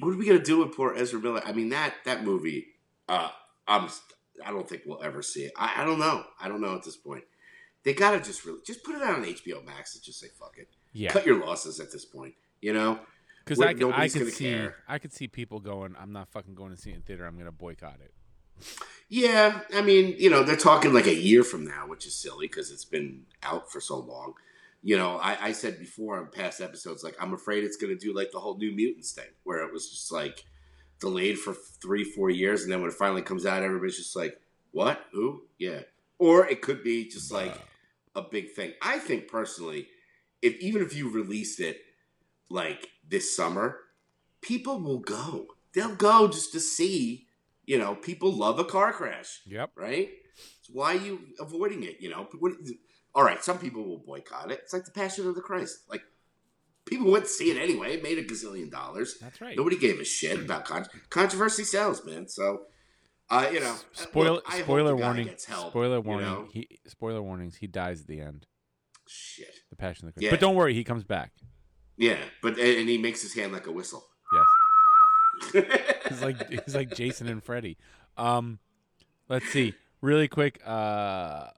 What 0.00 0.12
are 0.12 0.16
we 0.16 0.26
gonna 0.26 0.38
do 0.42 0.64
with 0.64 0.76
poor 0.76 0.94
Ezra 0.94 1.20
Miller? 1.20 1.42
I 1.44 1.52
mean 1.52 1.70
that 1.70 1.94
that 2.04 2.24
movie. 2.24 2.66
Uh, 3.08 3.30
I'm. 3.66 3.88
I 4.44 4.50
don't 4.50 4.68
think 4.68 4.82
we'll 4.86 5.02
ever 5.02 5.22
see 5.22 5.44
it. 5.44 5.52
I, 5.56 5.82
I 5.82 5.84
don't 5.84 5.98
know. 5.98 6.24
I 6.40 6.48
don't 6.48 6.60
know 6.60 6.74
at 6.74 6.84
this 6.84 6.96
point. 6.96 7.24
They 7.84 7.94
gotta 7.94 8.18
just 8.20 8.44
really 8.44 8.60
just 8.66 8.82
put 8.84 8.96
it 8.96 9.02
out 9.02 9.16
on 9.16 9.24
HBO 9.24 9.64
Max 9.64 9.94
and 9.94 10.02
just 10.02 10.18
say 10.18 10.28
fuck 10.38 10.54
it. 10.58 10.68
Yeah, 10.92 11.10
Cut 11.12 11.26
your 11.26 11.44
losses 11.44 11.78
at 11.80 11.92
this 11.92 12.04
point. 12.04 12.34
You 12.60 12.72
know. 12.72 12.98
because 13.44 13.60
I 13.60 13.74
could, 13.74 13.82
I 13.84 13.90
nobody's 13.90 14.12
could 14.12 14.18
gonna 14.20 14.30
see 14.32 14.50
care. 14.50 14.76
I 14.88 14.98
could 14.98 15.12
see 15.12 15.28
people 15.28 15.60
going, 15.60 15.94
"I'm 16.00 16.12
not 16.12 16.28
fucking 16.32 16.54
going 16.54 16.74
to 16.74 16.76
see 16.80 16.90
it 16.90 16.96
in 16.96 17.02
theater. 17.02 17.26
I'm 17.26 17.34
going 17.34 17.46
to 17.46 17.52
boycott 17.52 17.98
it." 18.02 18.12
Yeah, 19.08 19.60
I 19.74 19.82
mean, 19.82 20.16
you 20.18 20.30
know, 20.30 20.42
they're 20.42 20.56
talking 20.56 20.92
like 20.92 21.06
a 21.06 21.14
year 21.14 21.44
from 21.44 21.64
now, 21.64 21.86
which 21.86 22.06
is 22.06 22.14
silly 22.16 22.48
because 22.48 22.70
it's 22.72 22.84
been 22.84 23.22
out 23.42 23.70
for 23.70 23.80
so 23.80 23.98
long. 23.98 24.34
You 24.82 24.96
know, 24.96 25.18
I, 25.18 25.36
I 25.48 25.52
said 25.52 25.78
before 25.78 26.18
on 26.18 26.28
past 26.28 26.60
episodes, 26.60 27.04
like 27.04 27.14
I'm 27.20 27.32
afraid 27.34 27.62
it's 27.64 27.76
going 27.76 27.96
to 27.96 28.04
do 28.04 28.14
like 28.14 28.32
the 28.32 28.40
whole 28.40 28.56
New 28.56 28.72
Mutants 28.72 29.12
thing, 29.12 29.28
where 29.44 29.62
it 29.64 29.72
was 29.72 29.90
just 29.90 30.10
like 30.10 30.44
delayed 31.00 31.38
for 31.38 31.54
three, 31.54 32.04
four 32.04 32.30
years, 32.30 32.62
and 32.62 32.72
then 32.72 32.80
when 32.80 32.90
it 32.90 32.96
finally 32.96 33.22
comes 33.22 33.44
out, 33.46 33.62
everybody's 33.62 33.96
just 33.96 34.16
like, 34.16 34.40
"What? 34.72 35.04
Who? 35.12 35.42
Yeah." 35.58 35.82
Or 36.18 36.46
it 36.46 36.62
could 36.62 36.82
be 36.82 37.08
just 37.08 37.30
like 37.32 37.54
a 38.14 38.22
big 38.22 38.52
thing. 38.52 38.72
I 38.80 38.98
think 38.98 39.28
personally, 39.28 39.88
if 40.40 40.56
even 40.60 40.82
if 40.82 40.94
you 40.96 41.10
released 41.10 41.60
it 41.60 41.80
like 42.48 42.88
this 43.06 43.36
summer, 43.36 43.80
people 44.40 44.80
will 44.80 45.00
go. 45.00 45.48
They'll 45.72 45.94
go 45.96 46.28
just 46.28 46.52
to 46.52 46.60
see. 46.60 47.26
You 47.66 47.78
know, 47.78 47.96
people 47.96 48.32
love 48.32 48.58
a 48.60 48.64
car 48.64 48.92
crash, 48.92 49.40
Yep. 49.44 49.72
right? 49.74 50.08
So 50.62 50.72
why 50.72 50.94
are 50.96 51.00
you 51.00 51.20
avoiding 51.40 51.82
it? 51.82 51.96
You 52.00 52.10
know, 52.10 52.28
all 53.12 53.24
right. 53.24 53.42
Some 53.42 53.58
people 53.58 53.82
will 53.84 53.98
boycott 53.98 54.52
it. 54.52 54.60
It's 54.62 54.72
like 54.72 54.84
the 54.84 54.92
Passion 54.92 55.26
of 55.28 55.34
the 55.34 55.40
Christ. 55.40 55.80
Like 55.90 56.02
people 56.86 57.10
went 57.10 57.24
to 57.24 57.30
see 57.30 57.50
it 57.50 57.56
anyway. 57.60 57.94
It 57.94 58.02
made 58.02 58.18
a 58.18 58.24
gazillion 58.24 58.70
dollars. 58.70 59.16
That's 59.20 59.40
right. 59.40 59.56
Nobody 59.56 59.76
gave 59.76 60.00
a 60.00 60.04
shit 60.04 60.40
about 60.40 60.64
con- 60.64 60.86
controversy 61.10 61.64
sells, 61.64 62.04
man. 62.04 62.28
So, 62.28 62.62
uh, 63.28 63.48
you 63.52 63.60
know, 63.60 63.74
Spoiler 63.92 64.30
look, 64.32 64.52
spoiler 64.52 64.96
warning. 64.96 65.30
help, 65.48 65.70
spoiler 65.70 65.96
you 65.96 66.02
warning. 66.02 66.26
know? 66.26 66.48
He 66.52 66.78
spoiler 66.86 67.22
warnings. 67.22 67.56
He 67.56 67.66
dies 67.66 68.00
at 68.02 68.06
the 68.06 68.20
end. 68.20 68.46
Shit. 69.08 69.54
The 69.70 69.76
Passion 69.76 70.08
of 70.08 70.14
the 70.14 70.20
Christ. 70.20 70.24
Yeah. 70.24 70.30
But 70.30 70.40
don't 70.40 70.54
worry, 70.56 70.74
he 70.74 70.84
comes 70.84 71.04
back. 71.04 71.32
Yeah, 71.96 72.18
but 72.42 72.58
and 72.58 72.88
he 72.88 72.98
makes 72.98 73.22
his 73.22 73.34
hand 73.34 73.52
like 73.52 73.66
a 73.66 73.72
whistle. 73.72 74.04
Yes. 74.32 75.64
He's 76.08 76.22
like 76.22 76.48
he's 76.50 76.74
like 76.74 76.94
Jason 76.94 77.26
and 77.28 77.42
Freddy. 77.42 77.76
Um, 78.16 78.58
let's 79.28 79.46
see. 79.50 79.74
Really 80.00 80.28
quick. 80.28 80.60
Uh, 80.66 81.48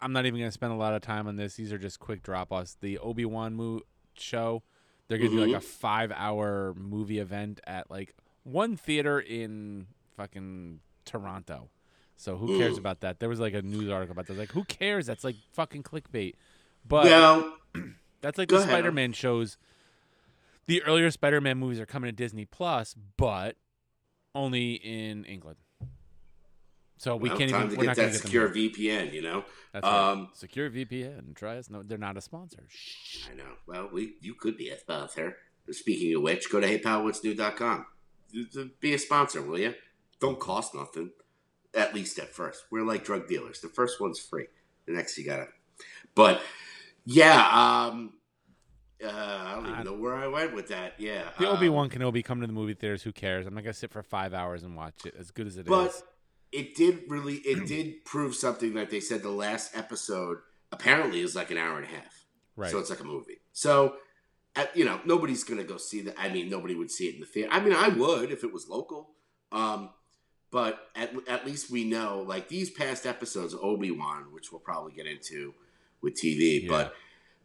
I'm 0.00 0.12
not 0.12 0.26
even 0.26 0.38
gonna 0.40 0.50
spend 0.52 0.72
a 0.72 0.76
lot 0.76 0.94
of 0.94 1.02
time 1.02 1.26
on 1.26 1.36
this. 1.36 1.54
These 1.54 1.72
are 1.72 1.78
just 1.78 1.98
quick 1.98 2.22
drop 2.22 2.52
offs. 2.52 2.76
The 2.80 2.98
Obi 2.98 3.24
Wan 3.24 3.54
mo- 3.54 3.80
show. 4.20 4.62
They're 5.08 5.18
gonna 5.18 5.30
do 5.30 5.44
like 5.44 5.56
a 5.56 5.60
five 5.60 6.12
hour 6.14 6.74
movie 6.76 7.18
event 7.18 7.60
at 7.66 7.90
like 7.90 8.14
one 8.44 8.76
theater 8.76 9.18
in 9.18 9.86
fucking 10.16 10.80
Toronto. 11.04 11.68
So 12.16 12.36
who 12.36 12.58
cares 12.58 12.74
Mm. 12.76 12.78
about 12.80 13.00
that? 13.00 13.18
There 13.18 13.28
was 13.28 13.40
like 13.40 13.54
a 13.54 13.62
news 13.62 13.90
article 13.90 14.12
about 14.12 14.26
that. 14.26 14.36
Like 14.38 14.52
who 14.52 14.64
cares? 14.64 15.06
That's 15.06 15.24
like 15.24 15.36
fucking 15.52 15.82
clickbait. 15.82 16.34
But 16.86 17.04
well, 17.06 17.56
that's 18.20 18.38
like 18.38 18.48
the. 18.48 18.60
Spider-Man 18.62 19.12
shows. 19.12 19.56
The 20.66 20.82
earlier 20.84 21.10
Spider-Man 21.10 21.58
movies 21.58 21.80
are 21.80 21.86
coming 21.86 22.08
to 22.08 22.12
Disney 22.12 22.44
Plus, 22.44 22.94
but 23.16 23.56
only 24.34 24.74
in 24.74 25.24
England. 25.24 25.56
So 27.00 27.16
we 27.16 27.30
well, 27.30 27.38
can't 27.38 27.50
time 27.50 27.60
even. 27.64 27.70
to 27.70 27.76
We're 27.78 27.94
get 27.94 27.96
that 27.96 28.14
secure. 28.14 28.50
VPN. 28.50 29.14
You 29.14 29.22
know, 29.22 29.44
That's 29.72 29.84
right. 29.84 30.10
um, 30.12 30.28
Secure 30.34 30.68
VPN. 30.68 31.34
Try 31.34 31.56
us. 31.56 31.70
No, 31.70 31.82
they're 31.82 31.96
not 31.96 32.18
a 32.18 32.20
sponsor. 32.20 32.64
Shh. 32.68 33.26
I 33.32 33.34
know. 33.36 33.52
Well, 33.66 33.88
we 33.90 34.16
you 34.20 34.34
could 34.34 34.58
be 34.58 34.68
a 34.68 34.78
sponsor. 34.78 35.38
Speaking 35.70 36.14
of 36.14 36.20
which, 36.20 36.50
go 36.50 36.60
to 36.60 36.66
heypalwhatsnew.com. 36.78 37.86
Be 38.80 38.92
a 38.92 38.98
sponsor, 38.98 39.40
will 39.40 39.58
you? 39.58 39.74
Don't 40.20 40.38
cost 40.38 40.74
nothing. 40.74 41.12
At 41.74 41.94
least 41.94 42.18
at 42.18 42.34
first, 42.34 42.64
we're 42.70 42.84
like 42.84 43.02
drug 43.02 43.26
dealers. 43.28 43.62
The 43.62 43.68
first 43.68 43.98
one's 43.98 44.18
free. 44.20 44.48
The 44.86 44.92
next 44.92 45.16
you 45.16 45.24
gotta. 45.24 45.46
But 46.14 46.42
yeah, 47.06 47.48
um, 47.50 48.12
uh, 49.02 49.08
I 49.08 49.54
don't 49.54 49.66
even 49.68 49.78
I- 49.78 49.82
know 49.84 49.94
where 49.94 50.16
I 50.16 50.26
went 50.26 50.54
with 50.54 50.68
that. 50.68 50.96
Yeah, 50.98 51.30
The 51.38 51.48
um, 51.48 51.56
Obi 51.56 51.70
Wan 51.70 51.88
Kenobi 51.88 52.22
come 52.22 52.42
to 52.42 52.46
the 52.46 52.52
movie 52.52 52.74
theaters. 52.74 53.02
Who 53.04 53.12
cares? 53.12 53.46
I'm 53.46 53.54
not 53.54 53.64
going 53.64 53.72
to 53.72 53.78
sit 53.78 53.90
for 53.90 54.02
five 54.02 54.34
hours 54.34 54.64
and 54.64 54.76
watch 54.76 55.06
it. 55.06 55.14
As 55.18 55.30
good 55.30 55.46
as 55.46 55.56
it 55.56 55.66
is. 55.66 56.02
It 56.52 56.74
did 56.74 57.02
really, 57.08 57.36
it 57.36 57.66
did 57.66 58.04
prove 58.04 58.34
something 58.34 58.74
that 58.74 58.90
they 58.90 59.00
said 59.00 59.22
the 59.22 59.30
last 59.30 59.76
episode 59.76 60.38
apparently 60.72 61.20
is 61.20 61.34
like 61.34 61.50
an 61.50 61.58
hour 61.58 61.76
and 61.76 61.84
a 61.84 61.88
half. 61.88 62.24
right. 62.56 62.70
So 62.70 62.78
it's 62.78 62.90
like 62.90 63.00
a 63.00 63.04
movie. 63.04 63.38
So, 63.52 63.96
at, 64.56 64.76
you 64.76 64.84
know, 64.84 65.00
nobody's 65.04 65.44
going 65.44 65.60
to 65.60 65.66
go 65.66 65.76
see 65.76 66.00
that. 66.02 66.14
I 66.18 66.28
mean, 66.28 66.48
nobody 66.50 66.74
would 66.74 66.90
see 66.90 67.08
it 67.08 67.14
in 67.14 67.20
the 67.20 67.26
theater. 67.26 67.48
I 67.52 67.60
mean, 67.60 67.72
I 67.72 67.88
would 67.88 68.30
if 68.32 68.42
it 68.44 68.52
was 68.52 68.68
local. 68.68 69.10
Um, 69.52 69.90
but 70.50 70.88
at, 70.96 71.12
at 71.28 71.46
least 71.46 71.70
we 71.70 71.84
know, 71.84 72.24
like 72.26 72.48
these 72.48 72.70
past 72.70 73.06
episodes, 73.06 73.54
Obi 73.54 73.90
Wan, 73.92 74.32
which 74.32 74.50
we'll 74.50 74.60
probably 74.60 74.92
get 74.92 75.06
into 75.06 75.54
with 76.02 76.14
TV, 76.20 76.62
Yeah. 76.64 76.68
but 76.68 76.94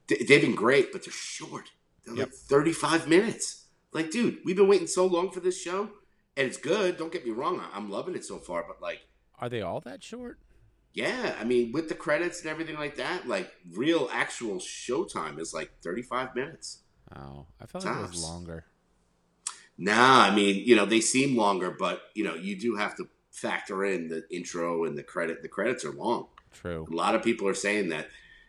they, 0.08 0.16
they've 0.26 0.42
been 0.42 0.56
great, 0.56 0.92
but 0.92 1.04
they're 1.04 1.14
short. 1.14 1.72
They're 2.06 2.16
Yep. 2.16 2.28
like 2.28 2.34
35 2.36 3.08
minutes. 3.08 3.66
Like, 3.92 4.10
dude, 4.12 4.40
we've 4.44 4.56
been 4.56 4.68
waiting 4.68 4.88
so 4.88 5.06
long 5.06 5.30
for 5.32 5.40
this 5.40 5.60
show, 5.62 5.90
and 6.38 6.48
it's 6.48 6.58
good. 6.58 6.98
Don't 6.98 7.12
get 7.12 7.26
me 7.26 7.32
wrong. 7.32 7.62
I'm 7.74 7.90
loving 7.90 8.16
it 8.16 8.26
so 8.26 8.38
far, 8.38 8.66
but 8.68 8.82
like, 8.82 9.08
are 9.40 9.50
they 9.50 9.62
all 9.62 9.80
that 9.82 10.04
short? 10.04 10.40
yeah, 10.96 11.36
I 11.38 11.44
mean, 11.44 11.74
with 11.74 11.90
the 11.90 11.94
credits 11.94 12.42
and 12.42 12.50
everything 12.50 12.76
like 12.76 12.96
that, 12.96 13.28
like 13.28 13.52
real 13.74 14.10
actual 14.14 14.56
showtime 14.56 15.40
is 15.40 15.54
like 15.54 15.72
35 15.82 16.34
minutes. 16.34 16.80
Oh, 17.14 17.48
I 17.62 17.66
felt 17.66 17.84
like 17.84 17.98
it 17.98 18.10
was 18.10 18.24
longer. 18.24 18.64
Nah, 19.78 20.22
I 20.22 20.34
mean, 20.34 20.64
you 20.66 20.74
know, 20.74 20.86
they 20.86 21.02
seem 21.02 21.36
longer, 21.36 21.70
but 21.70 22.04
you 22.14 22.24
know, 22.24 22.36
you 22.36 22.58
do 22.58 22.78
have 22.78 22.96
to 22.96 23.10
factor 23.30 23.84
in 23.84 24.08
the 24.08 24.24
intro 24.32 24.86
and 24.86 24.98
the 24.98 25.04
credit. 25.04 25.42
The 25.42 25.50
credits 25.50 25.84
are 25.84 25.92
long. 25.92 26.28
True. 26.54 26.88
A 26.90 26.96
lot 26.96 27.14
of 27.14 27.22
people 27.22 27.48
are 27.48 27.54
saying 27.54 27.90
that. 27.90 28.08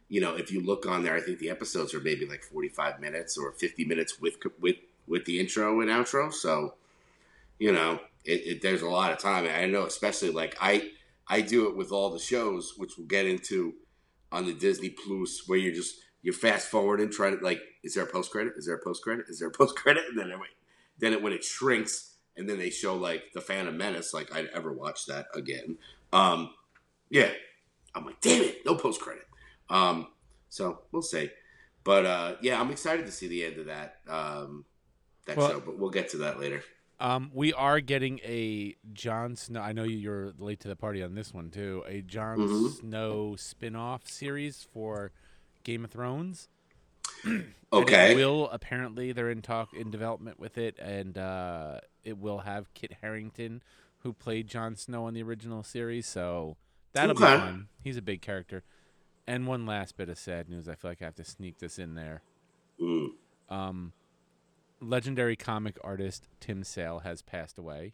You 0.08 0.20
know, 0.20 0.36
if 0.36 0.52
you 0.52 0.60
look 0.64 0.86
on 0.86 1.02
there, 1.02 1.16
I 1.16 1.20
think 1.20 1.40
the 1.40 1.50
episodes 1.50 1.92
are 1.92 2.00
maybe 2.00 2.26
like 2.26 2.44
45 2.44 3.00
minutes 3.00 3.36
or 3.36 3.50
50 3.50 3.84
minutes 3.86 4.20
with 4.20 4.36
with 4.60 4.76
with 5.08 5.24
the 5.24 5.40
intro 5.40 5.80
and 5.80 5.90
outro. 5.90 6.32
So, 6.32 6.74
you 7.58 7.72
know, 7.72 8.00
it, 8.24 8.40
it, 8.46 8.62
there's 8.62 8.82
a 8.82 8.88
lot 8.88 9.12
of 9.12 9.18
time. 9.18 9.46
I 9.46 9.66
know, 9.66 9.86
especially 9.86 10.30
like 10.30 10.56
I 10.60 10.90
I 11.28 11.40
do 11.40 11.68
it 11.68 11.76
with 11.76 11.92
all 11.92 12.10
the 12.10 12.18
shows, 12.18 12.74
which 12.76 12.92
we'll 12.96 13.06
get 13.06 13.26
into 13.26 13.74
on 14.32 14.46
the 14.46 14.54
Disney 14.54 14.90
Plus, 14.90 15.42
where 15.46 15.58
you're 15.58 15.74
just 15.74 15.96
you're 16.22 16.34
fast 16.34 16.68
forwarding, 16.68 17.10
trying 17.10 17.38
to 17.38 17.44
like, 17.44 17.60
is 17.84 17.94
there 17.94 18.04
a 18.04 18.10
post 18.10 18.30
credit? 18.30 18.54
Is 18.56 18.66
there 18.66 18.76
a 18.76 18.82
post 18.82 19.02
credit? 19.02 19.26
Is 19.28 19.38
there 19.38 19.48
a 19.48 19.52
post 19.58 19.76
credit? 19.76 20.04
And 20.08 20.18
then 20.18 20.30
it, 20.30 20.38
then 20.98 21.12
it 21.12 21.22
when 21.22 21.32
it 21.32 21.44
shrinks 21.44 22.14
and 22.36 22.48
then 22.48 22.58
they 22.58 22.70
show 22.70 22.96
like 22.96 23.24
the 23.32 23.40
Phantom 23.40 23.76
Menace, 23.76 24.12
like 24.12 24.34
I'd 24.34 24.48
ever 24.54 24.72
watch 24.72 25.06
that 25.06 25.26
again. 25.34 25.78
Um, 26.12 26.50
yeah, 27.08 27.30
I'm 27.94 28.04
like, 28.04 28.20
damn 28.20 28.42
it, 28.42 28.58
no 28.66 28.74
post 28.74 29.00
credit. 29.00 29.24
Um, 29.70 30.08
so 30.48 30.82
we'll 30.92 31.02
see. 31.02 31.30
But 31.84 32.04
uh, 32.04 32.34
yeah, 32.42 32.60
I'm 32.60 32.70
excited 32.70 33.06
to 33.06 33.12
see 33.12 33.28
the 33.28 33.44
end 33.44 33.58
of 33.58 33.66
that 33.66 33.96
um, 34.08 34.64
that 35.26 35.36
Well- 35.36 35.50
show. 35.50 35.60
But 35.60 35.78
we'll 35.78 35.90
get 35.90 36.08
to 36.10 36.18
that 36.18 36.40
later. 36.40 36.62
Um, 36.98 37.30
we 37.34 37.52
are 37.52 37.80
getting 37.80 38.20
a 38.20 38.74
Jon 38.92 39.36
Snow. 39.36 39.60
I 39.60 39.72
know 39.72 39.82
you're 39.84 40.32
late 40.38 40.60
to 40.60 40.68
the 40.68 40.76
party 40.76 41.02
on 41.02 41.14
this 41.14 41.32
one 41.34 41.50
too. 41.50 41.84
A 41.86 42.00
Jon 42.00 42.38
Mhm. 42.48 42.70
Snow 42.70 43.36
spin-off 43.36 44.08
series 44.08 44.62
for 44.72 45.12
Game 45.62 45.84
of 45.84 45.90
Thrones. 45.90 46.48
Okay. 47.72 48.14
will 48.14 48.48
apparently 48.50 49.12
they're 49.12 49.28
in 49.28 49.42
talk 49.42 49.74
in 49.74 49.90
development 49.90 50.38
with 50.38 50.56
it, 50.56 50.78
and 50.78 51.18
uh, 51.18 51.80
it 52.04 52.16
will 52.16 52.38
have 52.38 52.72
Kit 52.72 52.94
Harington, 53.02 53.60
who 53.98 54.12
played 54.14 54.46
Jon 54.46 54.76
Snow 54.76 55.08
in 55.08 55.14
the 55.14 55.22
original 55.22 55.62
series. 55.64 56.06
So 56.06 56.56
that'll 56.94 57.14
be 57.16 57.24
Okay. 57.24 57.36
fun. 57.36 57.68
He's 57.82 57.96
a 57.98 58.02
big 58.02 58.22
character. 58.22 58.62
And 59.26 59.46
one 59.46 59.66
last 59.66 59.96
bit 59.96 60.08
of 60.08 60.16
sad 60.16 60.48
news. 60.48 60.68
I 60.68 60.76
feel 60.76 60.90
like 60.92 61.02
I 61.02 61.06
have 61.06 61.16
to 61.16 61.24
sneak 61.24 61.58
this 61.58 61.78
in 61.78 61.96
there. 61.96 62.22
Mm. 62.80 63.08
Um, 63.50 63.92
legendary 64.80 65.36
comic 65.36 65.78
artist 65.82 66.26
Tim 66.40 66.64
Sale 66.64 67.00
has 67.00 67.22
passed 67.22 67.58
away. 67.58 67.92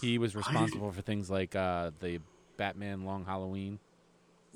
He 0.00 0.18
was 0.18 0.34
responsible 0.34 0.90
for 0.92 1.02
things 1.02 1.30
like 1.30 1.54
uh, 1.54 1.90
the 2.00 2.20
Batman 2.56 3.04
Long 3.04 3.24
Halloween. 3.24 3.78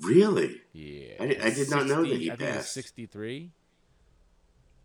Really? 0.01 0.61
Yeah, 0.73 1.13
I 1.19 1.25
did- 1.27 1.41
I 1.41 1.49
did 1.51 1.69
not 1.69 1.85
know 1.87 2.03
that 2.03 2.17
he 2.17 2.29
I 2.31 2.35
think 2.35 2.41
it 2.41 2.45
was 2.47 2.55
passed. 2.57 2.73
sixty-three. 2.73 3.51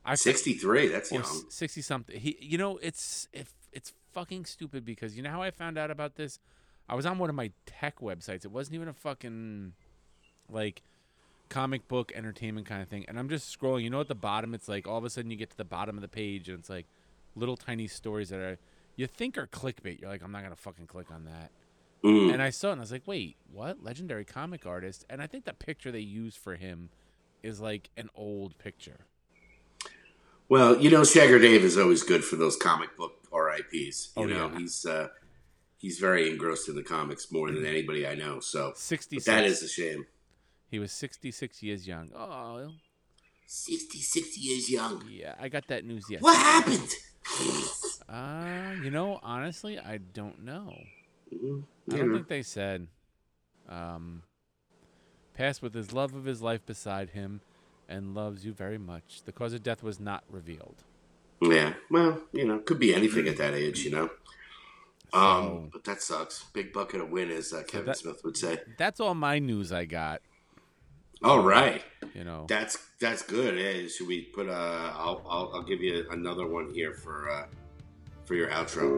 I 0.04 0.14
63. 0.14 0.88
That's 0.88 1.12
young. 1.12 1.24
sixty 1.50 1.82
something. 1.82 2.18
He, 2.18 2.36
you 2.40 2.56
know, 2.56 2.78
it's 2.78 3.28
if 3.32 3.52
it's 3.72 3.92
fucking 4.12 4.44
stupid 4.46 4.84
because 4.84 5.16
you 5.16 5.22
know 5.22 5.30
how 5.30 5.42
I 5.42 5.50
found 5.50 5.76
out 5.78 5.90
about 5.90 6.14
this. 6.16 6.38
I 6.88 6.94
was 6.94 7.06
on 7.06 7.18
one 7.18 7.28
of 7.28 7.36
my 7.36 7.52
tech 7.66 8.00
websites. 8.00 8.44
It 8.44 8.50
wasn't 8.50 8.76
even 8.76 8.88
a 8.88 8.92
fucking 8.94 9.74
like 10.48 10.82
comic 11.50 11.86
book 11.88 12.12
entertainment 12.14 12.66
kind 12.66 12.80
of 12.80 12.88
thing. 12.88 13.04
And 13.08 13.18
I'm 13.18 13.28
just 13.28 13.56
scrolling. 13.58 13.82
You 13.82 13.90
know, 13.90 14.00
at 14.00 14.08
the 14.08 14.14
bottom, 14.14 14.54
it's 14.54 14.68
like 14.68 14.86
all 14.88 14.96
of 14.96 15.04
a 15.04 15.10
sudden 15.10 15.30
you 15.30 15.36
get 15.36 15.50
to 15.50 15.56
the 15.56 15.64
bottom 15.64 15.96
of 15.96 16.02
the 16.02 16.08
page 16.08 16.48
and 16.48 16.58
it's 16.60 16.70
like 16.70 16.86
little 17.36 17.56
tiny 17.58 17.86
stories 17.86 18.30
that 18.30 18.40
are 18.40 18.58
you 18.96 19.06
think 19.06 19.36
are 19.36 19.46
clickbait. 19.46 20.00
You're 20.00 20.10
like, 20.10 20.22
I'm 20.22 20.32
not 20.32 20.42
gonna 20.42 20.56
fucking 20.56 20.86
click 20.86 21.10
on 21.10 21.24
that. 21.26 21.50
Mm. 22.02 22.32
And 22.32 22.42
I 22.42 22.48
saw 22.48 22.68
it 22.68 22.72
and 22.72 22.80
I 22.80 22.84
was 22.84 22.92
like, 22.92 23.06
wait, 23.06 23.36
what? 23.52 23.82
Legendary 23.84 24.24
comic 24.24 24.64
artist? 24.64 25.04
And 25.10 25.20
I 25.20 25.26
think 25.26 25.44
the 25.44 25.52
picture 25.52 25.92
they 25.92 26.00
use 26.00 26.34
for 26.34 26.56
him 26.56 26.88
is 27.42 27.60
like 27.60 27.90
an 27.96 28.08
old 28.14 28.56
picture. 28.58 29.00
Well, 30.48 30.80
you 30.80 30.90
know, 30.90 31.02
Shagger 31.02 31.40
Dave 31.40 31.62
is 31.62 31.76
always 31.78 32.02
good 32.02 32.24
for 32.24 32.36
those 32.36 32.56
comic 32.56 32.96
book 32.96 33.12
RIPS. 33.32 34.12
You 34.16 34.22
Oh, 34.22 34.24
know, 34.24 34.50
yeah. 34.52 34.58
he's 34.58 34.84
uh, 34.86 35.08
he's 35.78 35.98
very 35.98 36.28
engrossed 36.30 36.68
in 36.68 36.74
the 36.74 36.82
comics 36.82 37.30
more 37.30 37.50
than 37.50 37.64
anybody 37.64 38.06
I 38.06 38.14
know. 38.14 38.40
So 38.40 38.72
Sixty 38.76 39.18
that 39.20 39.44
is 39.44 39.62
a 39.62 39.68
shame. 39.68 40.06
He 40.70 40.78
was 40.78 40.92
66 40.92 41.62
years 41.62 41.86
young. 41.86 42.10
Oh, 42.14 42.70
60, 43.46 43.98
60 43.98 44.40
years 44.40 44.70
young. 44.70 45.04
yeah. 45.10 45.34
I 45.40 45.48
got 45.48 45.66
that 45.68 45.84
news 45.84 46.04
yesterday. 46.08 46.22
What 46.22 46.36
happened? 46.36 46.88
Uh, 48.08 48.74
you 48.82 48.90
know, 48.90 49.18
honestly, 49.22 49.78
I 49.78 49.98
don't 49.98 50.44
know. 50.44 50.74
Mm, 51.34 51.62
I 51.92 51.96
don't 51.96 52.12
think 52.14 52.28
they 52.28 52.42
said. 52.42 52.86
Um, 53.68 54.22
passed 55.34 55.62
with 55.62 55.74
his 55.74 55.92
love 55.92 56.14
of 56.14 56.24
his 56.24 56.42
life 56.42 56.64
beside 56.66 57.10
him 57.10 57.40
and 57.88 58.14
loves 58.14 58.44
you 58.44 58.52
very 58.52 58.78
much. 58.78 59.22
The 59.24 59.32
cause 59.32 59.52
of 59.52 59.62
death 59.62 59.82
was 59.82 59.98
not 60.00 60.24
revealed. 60.30 60.82
Yeah, 61.40 61.74
well, 61.90 62.20
you 62.32 62.46
know, 62.46 62.58
could 62.58 62.78
be 62.78 62.94
anything 62.94 63.26
at 63.28 63.36
that 63.38 63.54
age, 63.54 63.80
you 63.84 63.90
know. 63.90 64.10
Um, 65.12 65.42
So- 65.42 65.68
but 65.72 65.84
that 65.84 66.02
sucks. 66.02 66.44
Big 66.52 66.72
bucket 66.72 67.00
of 67.00 67.10
win, 67.10 67.30
as 67.30 67.52
uh, 67.52 67.62
Kevin 67.66 67.86
that- 67.86 67.96
Smith 67.98 68.22
would 68.24 68.36
say. 68.36 68.58
That's 68.78 69.00
all 69.00 69.14
my 69.14 69.38
news 69.38 69.72
I 69.72 69.84
got. 69.84 70.20
All 71.22 71.40
right. 71.42 71.82
You 72.14 72.24
know, 72.24 72.46
That's 72.48 72.78
that's 72.98 73.22
good. 73.22 73.58
Eh? 73.58 73.88
Should 73.88 74.08
we 74.08 74.22
put 74.22 74.48
a? 74.48 74.52
I'll, 74.52 75.22
I'll 75.28 75.50
I'll 75.54 75.62
give 75.62 75.82
you 75.82 76.06
another 76.10 76.46
one 76.46 76.72
here 76.72 76.94
for 76.94 77.30
uh, 77.30 77.46
for 78.24 78.34
your 78.34 78.48
outro. 78.48 78.88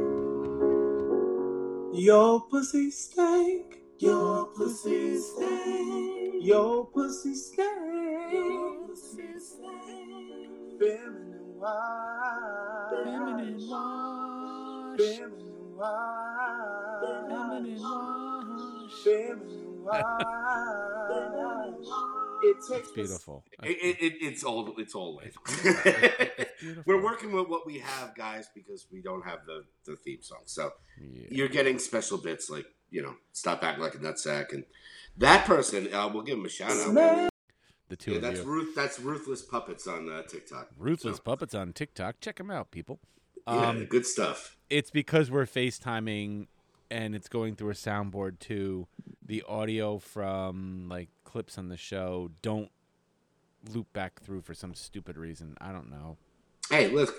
Your 1.95 2.41
pussy 2.49 2.91
stank. 2.91 3.79
Your 3.99 4.47
pussy 4.47 5.19
stank. 5.19 6.35
Your 6.45 6.87
pussy 6.87 7.35
stank. 7.35 8.33
Your 8.33 8.87
pussy 8.87 9.39
stank. 9.39 10.79
Feminine 10.79 11.59
wash. 11.59 12.91
Feminine 13.05 13.69
wash. 13.69 14.99
Feminine 14.99 15.77
wash. 15.77 17.03
Feminine 17.03 17.83
wash. 17.83 19.05
Feminine 19.05 19.67
wash. 19.67 19.72
It 22.45 22.57
takes 22.57 22.71
it's 22.71 22.93
beautiful. 22.93 23.45
It, 23.63 23.69
it, 23.71 24.03
it, 24.03 24.13
it's 24.21 24.43
all 24.43 24.75
it's 24.79 24.95
all 24.95 25.17
lit. 25.17 25.35
It's. 25.47 26.47
We're 26.87 27.03
working 27.03 27.33
with 27.33 27.49
what 27.49 27.67
we 27.67 27.79
have, 27.79 28.15
guys, 28.17 28.49
because 28.55 28.87
we 28.93 29.01
don't 29.01 29.25
have 29.25 29.41
the, 29.47 29.65
the 29.85 29.97
theme 29.97 30.23
song. 30.23 30.41
So 30.47 30.73
Yeah. 31.01 31.27
you're 31.31 31.49
getting 31.49 31.79
special 31.79 32.19
bits 32.19 32.51
like 32.51 32.67
you 32.91 33.01
know, 33.03 33.15
stop 33.33 33.63
acting 33.65 33.83
like 33.83 33.95
a 33.95 33.99
nutsack, 33.99 34.53
and 34.53 34.65
that 35.19 35.47
person. 35.47 35.93
Uh, 35.95 36.09
we'll 36.13 36.23
give 36.25 36.37
him 36.39 36.45
a 36.45 36.49
shout 36.49 36.73
out. 36.73 36.91
Smell. 36.91 37.29
The 37.89 37.97
two 37.97 38.11
Yeah, 38.13 38.17
of 38.17 38.23
that's 38.23 38.39
you. 38.41 38.45
Ruth. 38.45 38.75
That's 38.75 38.99
ruthless 39.01 39.43
puppets 39.43 39.87
on 39.87 40.11
uh, 40.11 40.23
TikTok. 40.23 40.69
Ruthless 40.79 41.17
So, 41.19 41.23
Puppets 41.23 41.55
on 41.55 41.73
TikTok. 41.73 42.17
Check 42.21 42.37
them 42.37 42.51
out, 42.51 42.71
people. 42.71 42.99
yeah, 43.47 43.69
Um, 43.69 43.85
good 43.87 44.05
stuff. 44.07 44.57
it's 44.69 44.91
because 44.91 45.31
we're 45.31 45.47
FaceTiming 45.47 46.47
and 46.93 47.15
it's 47.15 47.29
going 47.29 47.57
through 47.57 47.71
a 47.71 47.75
soundboard 47.75 48.39
too. 48.39 48.87
The 49.25 49.43
audio 49.49 49.99
from 49.99 50.89
like 50.91 51.09
clips 51.25 51.57
on 51.57 51.69
the 51.69 51.77
show 51.79 52.31
don't 52.43 52.71
loop 53.73 53.91
back 53.95 54.21
through 54.21 54.43
for 54.43 54.53
some 54.53 54.75
stupid 54.75 55.17
reason. 55.17 55.57
I 55.61 55.73
don't 55.73 55.91
know. 55.91 56.19
Hey, 56.69 56.89
look, 56.89 57.15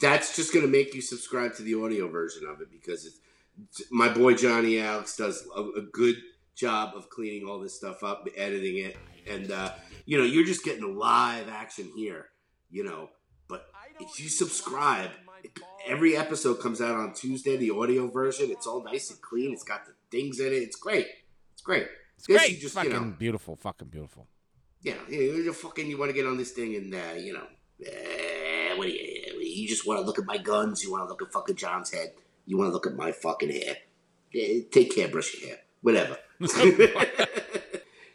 that's 0.00 0.36
just 0.36 0.52
going 0.52 0.64
to 0.64 0.70
make 0.70 0.94
you 0.94 1.02
subscribe 1.02 1.54
to 1.56 1.62
the 1.62 1.74
audio 1.74 2.08
version 2.08 2.46
of 2.46 2.60
it 2.60 2.70
because 2.70 3.04
it's, 3.04 3.90
my 3.90 4.08
boy 4.08 4.34
Johnny 4.34 4.80
Alex 4.80 5.16
does 5.16 5.46
a, 5.56 5.60
a 5.60 5.82
good 5.92 6.16
job 6.54 6.94
of 6.94 7.10
cleaning 7.10 7.48
all 7.48 7.58
this 7.58 7.74
stuff 7.74 8.04
up, 8.04 8.28
editing 8.36 8.78
it, 8.78 8.96
and 9.28 9.50
uh, 9.50 9.72
you 10.04 10.18
know 10.18 10.24
you're 10.24 10.46
just 10.46 10.64
getting 10.64 10.96
live 10.96 11.48
action 11.48 11.90
here. 11.96 12.26
You 12.70 12.84
know, 12.84 13.10
but 13.48 13.66
if 14.00 14.20
you 14.20 14.28
subscribe, 14.28 15.10
every 15.86 16.16
episode 16.16 16.60
comes 16.60 16.80
out 16.80 16.94
on 16.96 17.12
Tuesday. 17.14 17.56
The 17.56 17.70
audio 17.70 18.08
version, 18.08 18.50
it's 18.50 18.66
all 18.66 18.82
nice 18.82 19.10
and 19.10 19.20
clean. 19.20 19.52
It's 19.52 19.62
got 19.64 19.84
the 19.86 19.92
things 20.10 20.40
in 20.40 20.46
it. 20.48 20.56
It's 20.56 20.76
great. 20.76 21.06
It's 21.52 21.62
great. 21.62 21.86
It's 22.16 22.26
This 22.26 22.38
great. 22.38 22.60
just, 22.60 22.74
fucking 22.74 22.90
you 22.92 23.00
know, 23.00 23.14
beautiful. 23.18 23.56
Fucking 23.56 23.88
beautiful. 23.88 24.26
yeah, 24.82 24.94
you 25.08 25.52
fucking 25.52 25.88
you 25.88 25.98
want 25.98 26.10
to 26.10 26.14
get 26.14 26.26
on 26.26 26.36
this 26.36 26.52
thing 26.52 26.74
and 26.76 26.94
uh, 26.94 27.14
you 27.18 27.32
know, 27.32 27.46
uh, 27.86 28.76
what 28.76 28.86
do 28.86 28.92
you? 28.92 29.40
You 29.40 29.68
just 29.68 29.86
want 29.86 30.00
to 30.00 30.06
look 30.06 30.18
at 30.18 30.24
my 30.26 30.38
guns. 30.38 30.82
You 30.82 30.90
want 30.92 31.04
to 31.04 31.08
look 31.08 31.22
at 31.22 31.32
fucking 31.32 31.56
John's 31.56 31.90
head. 31.92 32.12
You 32.46 32.56
want 32.58 32.68
to 32.68 32.72
look 32.72 32.86
at 32.86 32.94
my 32.94 33.10
fucking 33.12 33.50
hair. 33.50 33.76
Eh, 34.34 34.60
take 34.70 34.94
care, 34.94 35.08
brush 35.08 35.34
your 35.34 35.48
hair, 35.48 35.58
whatever. 35.80 36.16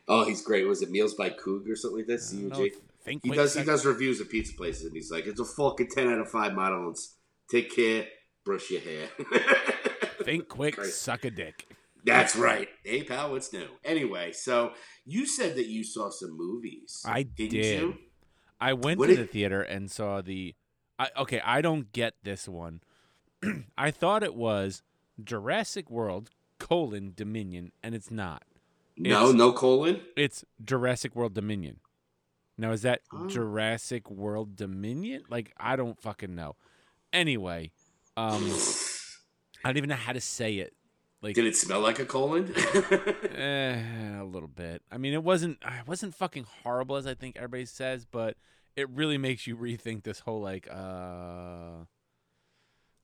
oh, 0.08 0.26
he's 0.26 0.42
great. 0.42 0.68
Was 0.68 0.82
it 0.82 0.92
Meals 0.92 1.14
by 1.14 1.30
Coog 1.30 1.70
or 1.70 1.76
something 1.76 2.00
like 2.00 2.08
that? 2.08 2.20
CUJ. 2.20 2.72
He 3.24 3.30
does. 3.32 3.56
He 3.56 3.64
does 3.64 3.86
reviews 3.86 4.22
of 4.22 4.30
pizza 4.30 4.54
places, 4.54 4.86
and 4.86 4.94
he's 4.94 5.12
like, 5.12 5.26
"It's 5.26 5.40
a 5.40 5.46
fucking 5.46 5.88
ten 5.90 6.08
out 6.10 6.20
of 6.20 6.30
five 6.30 6.54
models. 6.54 7.16
Take 7.52 7.76
care, 7.76 8.06
brush 8.46 8.70
your 8.72 8.82
hair." 8.82 9.10
Think 10.24 10.48
quick, 10.48 10.76
Great. 10.76 10.92
suck 10.92 11.26
a 11.26 11.32
dick. 11.32 11.68
That's 12.04 12.36
right. 12.36 12.68
Hey, 12.84 13.04
pal, 13.04 13.32
what's 13.32 13.52
new? 13.54 13.68
Anyway, 13.84 14.32
so 14.32 14.72
you 15.06 15.26
said 15.28 15.56
that 15.56 15.68
you 15.68 15.84
saw 15.84 16.10
some 16.10 16.36
movies. 16.38 17.04
I 17.06 17.24
Didn't 17.24 17.52
did. 17.52 17.82
you? 17.82 17.98
I 18.60 18.74
went 18.74 19.00
What 19.00 19.08
to 19.08 19.16
did- 19.16 19.28
the 19.28 19.32
theater 19.32 19.62
and 19.62 19.90
saw 19.92 20.22
the. 20.22 20.56
I, 21.00 21.10
okay, 21.18 21.42
I 21.44 21.62
don't 21.62 21.92
get 21.92 22.14
this 22.24 22.48
one. 22.48 22.82
I 23.78 23.90
thought 23.92 24.22
it 24.24 24.36
was 24.36 24.84
Jurassic 25.24 25.90
World 25.90 26.30
colon 26.60 27.14
Dominion, 27.16 27.72
and 27.82 27.96
it's 27.96 28.12
not. 28.12 28.44
No, 28.98 29.32
no 29.32 29.52
colon. 29.52 30.02
It's 30.16 30.46
Jurassic 30.64 31.16
World 31.16 31.34
Dominion. 31.34 31.80
Now 32.58 32.72
is 32.72 32.84
that 32.84 33.02
Oh. 33.12 33.26
Jurassic 33.28 34.12
World 34.12 34.56
Dominion? 34.56 35.24
Like 35.30 35.52
I 35.58 35.76
don't 35.76 36.00
fucking 36.00 36.36
know. 36.36 36.56
Anyway, 37.14 37.72
um, 38.18 38.44
I 39.64 39.70
don't 39.70 39.78
even 39.78 39.90
know 39.90 39.96
how 39.96 40.14
to 40.14 40.22
say 40.22 40.56
it. 40.56 40.74
Like 41.22 41.36
Did 41.36 41.46
it 41.46 41.56
smell 41.56 41.82
like 41.82 42.00
a 42.00 42.06
colon? 42.06 42.54
eh, 43.36 44.20
a 44.20 44.24
little 44.24 44.48
bit. 44.48 44.82
I 44.92 44.98
mean, 44.98 45.14
it 45.14 45.24
wasn't. 45.24 45.60
It 45.64 45.88
wasn't 45.88 46.16
fucking 46.16 46.46
horrible 46.64 46.96
as 46.96 47.06
I 47.06 47.14
think 47.14 47.36
everybody 47.36 47.66
says, 47.66 48.06
but 48.06 48.38
it 48.76 48.90
really 48.90 49.18
makes 49.20 49.46
you 49.46 49.56
rethink 49.56 50.04
this 50.04 50.20
whole 50.20 50.42
like 50.42 50.68
uh 50.72 51.86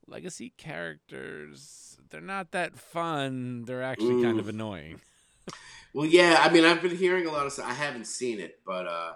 legacy 0.08 0.52
characters. 0.56 1.98
They're 2.10 2.20
not 2.20 2.50
that 2.52 2.76
fun. 2.76 3.64
They're 3.66 3.82
actually 3.82 4.22
kind 4.22 4.40
of 4.40 4.48
annoying. 4.48 5.00
well, 5.94 6.06
yeah. 6.06 6.38
I 6.40 6.52
mean, 6.52 6.64
I've 6.64 6.82
been 6.82 6.96
hearing 6.96 7.26
a 7.26 7.30
lot 7.30 7.46
of 7.46 7.52
stuff. 7.52 7.66
I 7.68 7.74
haven't 7.74 8.06
seen 8.06 8.40
it, 8.40 8.60
but 8.66 8.86
uh, 8.88 9.12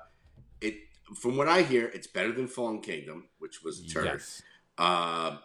it 0.61 0.74
from 1.16 1.37
what 1.37 1.48
I 1.48 1.62
hear, 1.62 1.87
it's 1.87 2.07
better 2.07 2.31
than 2.31 2.46
Fallen 2.46 2.81
Kingdom, 2.81 3.28
which 3.40 3.64
was 3.64 3.81
a 3.81 3.88
turd. 3.88 4.05
Yes. 4.05 4.42
Uh, 4.78 5.37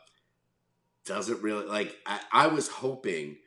doesn't 1.06 1.42
really 1.42 1.66
like. 1.66 1.96
I, 2.06 2.20
I 2.32 2.48
was 2.48 2.68
hoping 2.68 3.38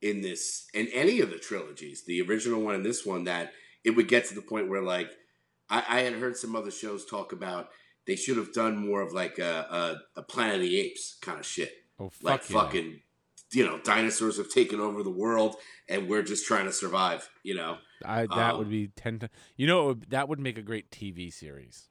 in 0.00 0.20
this 0.22 0.66
in 0.74 0.88
any 0.88 1.20
of 1.20 1.30
the 1.30 1.38
trilogies, 1.38 2.04
the 2.06 2.22
original 2.22 2.60
one 2.62 2.74
and 2.74 2.84
this 2.84 3.04
one, 3.04 3.24
that 3.24 3.52
it 3.84 3.90
would 3.90 4.08
get 4.08 4.26
to 4.26 4.34
the 4.34 4.42
point 4.42 4.68
where 4.68 4.82
like 4.82 5.10
I, 5.68 5.84
I 5.88 6.00
had 6.00 6.14
heard 6.14 6.36
some 6.36 6.56
other 6.56 6.70
shows 6.70 7.04
talk 7.04 7.32
about 7.32 7.68
they 8.06 8.16
should 8.16 8.36
have 8.36 8.52
done 8.52 8.76
more 8.76 9.00
of 9.00 9.12
like 9.12 9.38
a, 9.38 10.00
a, 10.16 10.20
a 10.20 10.22
Planet 10.22 10.56
of 10.56 10.62
the 10.62 10.80
Apes 10.80 11.16
kind 11.22 11.38
of 11.38 11.46
shit. 11.46 11.72
Oh 12.00 12.08
fuck 12.10 12.22
like 12.22 12.50
yeah. 12.50 12.60
fucking 12.60 13.00
you 13.52 13.66
know 13.66 13.78
dinosaurs 13.78 14.38
have 14.38 14.48
taken 14.50 14.80
over 14.80 15.02
the 15.02 15.10
world 15.10 15.56
and 15.88 16.08
we're 16.08 16.22
just 16.22 16.46
trying 16.46 16.64
to 16.64 16.72
survive 16.72 17.28
you 17.42 17.54
know 17.54 17.76
I 18.04 18.26
that 18.26 18.54
Um, 18.54 18.58
would 18.58 18.70
be 18.70 18.88
ten 18.88 19.18
times. 19.18 19.32
You 19.56 19.66
know, 19.66 19.86
would- 19.88 20.10
that 20.10 20.28
would 20.28 20.40
make 20.40 20.58
a 20.58 20.62
great 20.62 20.90
TV 20.90 21.32
series. 21.32 21.88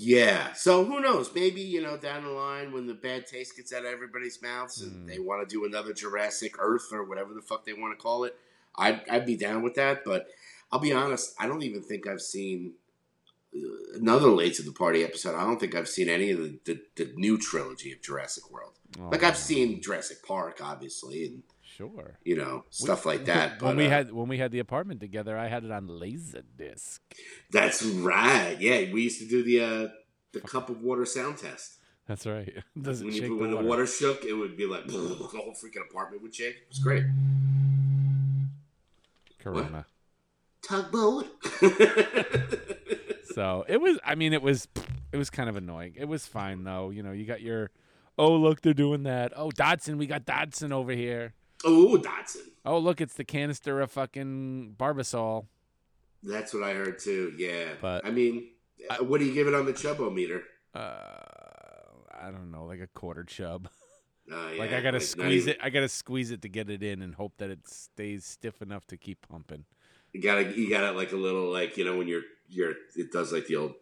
Yeah 0.00 0.52
so 0.52 0.84
who 0.84 1.00
knows? 1.00 1.30
Maybe 1.34 1.60
you 1.60 1.82
know 1.82 1.96
down 1.96 2.24
the 2.24 2.30
line 2.30 2.72
when 2.72 2.86
the 2.86 2.94
bad 2.94 3.26
taste 3.26 3.56
gets 3.56 3.72
out 3.72 3.84
of 3.84 3.92
everybody's 3.92 4.40
mouths 4.42 4.80
and 4.82 4.92
Mm. 4.92 5.08
they 5.08 5.18
want 5.18 5.46
to 5.46 5.52
do 5.52 5.64
another 5.64 5.92
jurassic 5.92 6.54
earth 6.58 6.88
or 6.92 7.04
whatever 7.04 7.34
the 7.34 7.42
fuck 7.42 7.64
they 7.66 7.72
want 7.72 7.96
to 7.98 8.02
call 8.02 8.24
it 8.24 8.36
I'd, 8.76 9.02
I'd 9.10 9.26
be 9.26 9.36
down 9.36 9.62
with 9.62 9.74
that 9.74 10.04
but 10.04 10.28
i'll 10.70 10.78
be 10.78 10.92
honest 10.92 11.34
i 11.40 11.46
don't 11.46 11.62
even 11.62 11.82
think 11.82 12.06
i've 12.06 12.20
seen 12.22 12.74
uh, 13.56 13.98
another 13.98 14.28
late 14.28 14.54
to 14.56 14.62
the 14.62 14.72
party 14.72 15.02
episode. 15.02 15.34
I 15.34 15.44
don't 15.44 15.58
think 15.58 15.74
i've 15.74 15.88
seen 15.88 16.08
any 16.08 16.30
of 16.30 16.38
the, 16.38 16.58
the, 16.64 16.80
the 16.96 17.12
new 17.16 17.38
trilogy 17.38 17.92
of 17.92 18.02
jurassic 18.02 18.50
world. 18.50 18.74
Like 18.98 19.22
Oh, 19.24 19.28
i've 19.28 19.36
seen 19.36 19.82
jurassic 19.82 20.22
park 20.26 20.60
obviously 20.62 21.24
and 21.26 21.42
sure 21.78 22.18
you 22.24 22.36
know 22.36 22.64
stuff 22.70 23.06
like 23.06 23.24
that 23.32 23.62
when 23.62 23.72
but, 23.72 23.76
we 23.76 23.86
uh, 23.86 23.90
had 23.90 24.12
when 24.12 24.28
we 24.28 24.38
had 24.38 24.50
the 24.50 24.58
apartment 24.58 25.00
together, 25.00 25.38
I 25.38 25.46
had 25.48 25.64
it 25.64 25.70
on 25.70 25.86
Laserdisc. 25.86 26.98
That's 27.50 27.82
right. 27.84 28.56
Yeah, 28.60 28.92
we 28.92 29.02
used 29.02 29.20
to 29.20 29.28
do 29.28 29.42
the 29.42 29.60
uh, 29.60 29.88
the 30.32 30.40
cup 30.40 30.68
of 30.68 30.82
water 30.82 31.06
sound 31.06 31.38
test. 31.38 31.76
That's 32.06 32.26
right. 32.26 32.48
It 32.76 32.86
When, 32.86 32.96
shake 33.12 33.22
you, 33.22 33.28
the 33.28 33.34
when 33.34 33.50
water? 33.52 33.62
the 33.62 33.68
water 33.68 33.86
shook, 33.86 34.24
it 34.24 34.32
would 34.32 34.56
be 34.56 34.66
like 34.66 34.86
the 34.88 34.92
whole 34.98 35.54
freaking 35.54 35.88
apartment 35.88 36.22
would 36.22 36.34
shake. 36.34 36.56
It 36.56 36.68
was 36.68 36.78
great. 36.80 37.04
Corona. 39.38 39.86
Tugboat. 40.62 41.26
So 43.38 43.64
it 43.68 43.80
was. 43.80 44.00
I 44.04 44.16
mean, 44.16 44.32
it 44.32 44.42
was. 44.42 44.66
It 45.12 45.16
was 45.16 45.30
kind 45.30 45.48
of 45.48 45.54
annoying. 45.56 45.94
It 45.96 46.06
was 46.06 46.26
fine 46.26 46.64
though. 46.64 46.90
You 46.90 47.04
know, 47.04 47.12
you 47.12 47.24
got 47.24 47.40
your. 47.40 47.70
Oh 48.18 48.32
look, 48.34 48.62
they're 48.62 48.74
doing 48.74 49.04
that. 49.04 49.32
Oh 49.36 49.52
Dodgson, 49.52 49.96
we 49.96 50.08
got 50.08 50.24
Dodgson 50.24 50.72
over 50.72 50.90
here. 50.90 51.34
Oh, 51.64 51.96
Dodgson. 51.96 52.42
Oh 52.64 52.78
look, 52.78 53.00
it's 53.00 53.14
the 53.14 53.24
canister 53.24 53.80
of 53.80 53.90
fucking 53.90 54.74
Barbasol. 54.78 55.46
That's 56.22 56.52
what 56.54 56.62
I 56.62 56.72
heard 56.74 56.98
too. 56.98 57.32
Yeah, 57.36 57.70
But- 57.80 58.04
I 58.04 58.10
mean, 58.10 58.50
uh, 58.90 58.96
what 59.04 59.18
do 59.20 59.24
you 59.26 59.34
give 59.34 59.46
it 59.48 59.54
on 59.54 59.66
the 59.66 59.72
chubbo 59.72 60.12
meter? 60.12 60.42
Uh, 60.74 60.78
I 62.20 62.30
don't 62.30 62.50
know, 62.50 62.64
like 62.64 62.80
a 62.80 62.86
quarter 62.88 63.24
chub. 63.24 63.68
Uh, 64.30 64.50
Like 64.58 64.72
I 64.74 64.82
gotta 64.82 64.98
not 64.98 65.02
squeeze 65.02 65.44
even- 65.48 65.54
it. 65.54 65.60
I 65.62 65.70
gotta 65.70 65.88
squeeze 65.88 66.30
it 66.30 66.42
to 66.42 66.50
get 66.50 66.68
it 66.68 66.82
in, 66.82 67.00
and 67.00 67.14
hope 67.14 67.32
that 67.38 67.48
it 67.48 67.66
stays 67.66 68.26
stiff 68.26 68.60
enough 68.60 68.86
to 68.88 68.98
keep 68.98 69.26
pumping. 69.26 69.64
You 70.12 70.20
gotta, 70.20 70.42
you 70.54 70.68
got 70.68 70.84
it 70.84 70.94
like 70.94 71.12
a 71.12 71.16
little, 71.16 71.50
like 71.50 71.78
you 71.78 71.86
know, 71.86 71.96
when 71.96 72.08
you're, 72.08 72.24
you're, 72.50 72.74
it 72.94 73.10
does 73.10 73.32
like 73.32 73.46
the 73.46 73.56
old, 73.56 73.74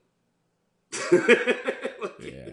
Yeah. 2.21 2.51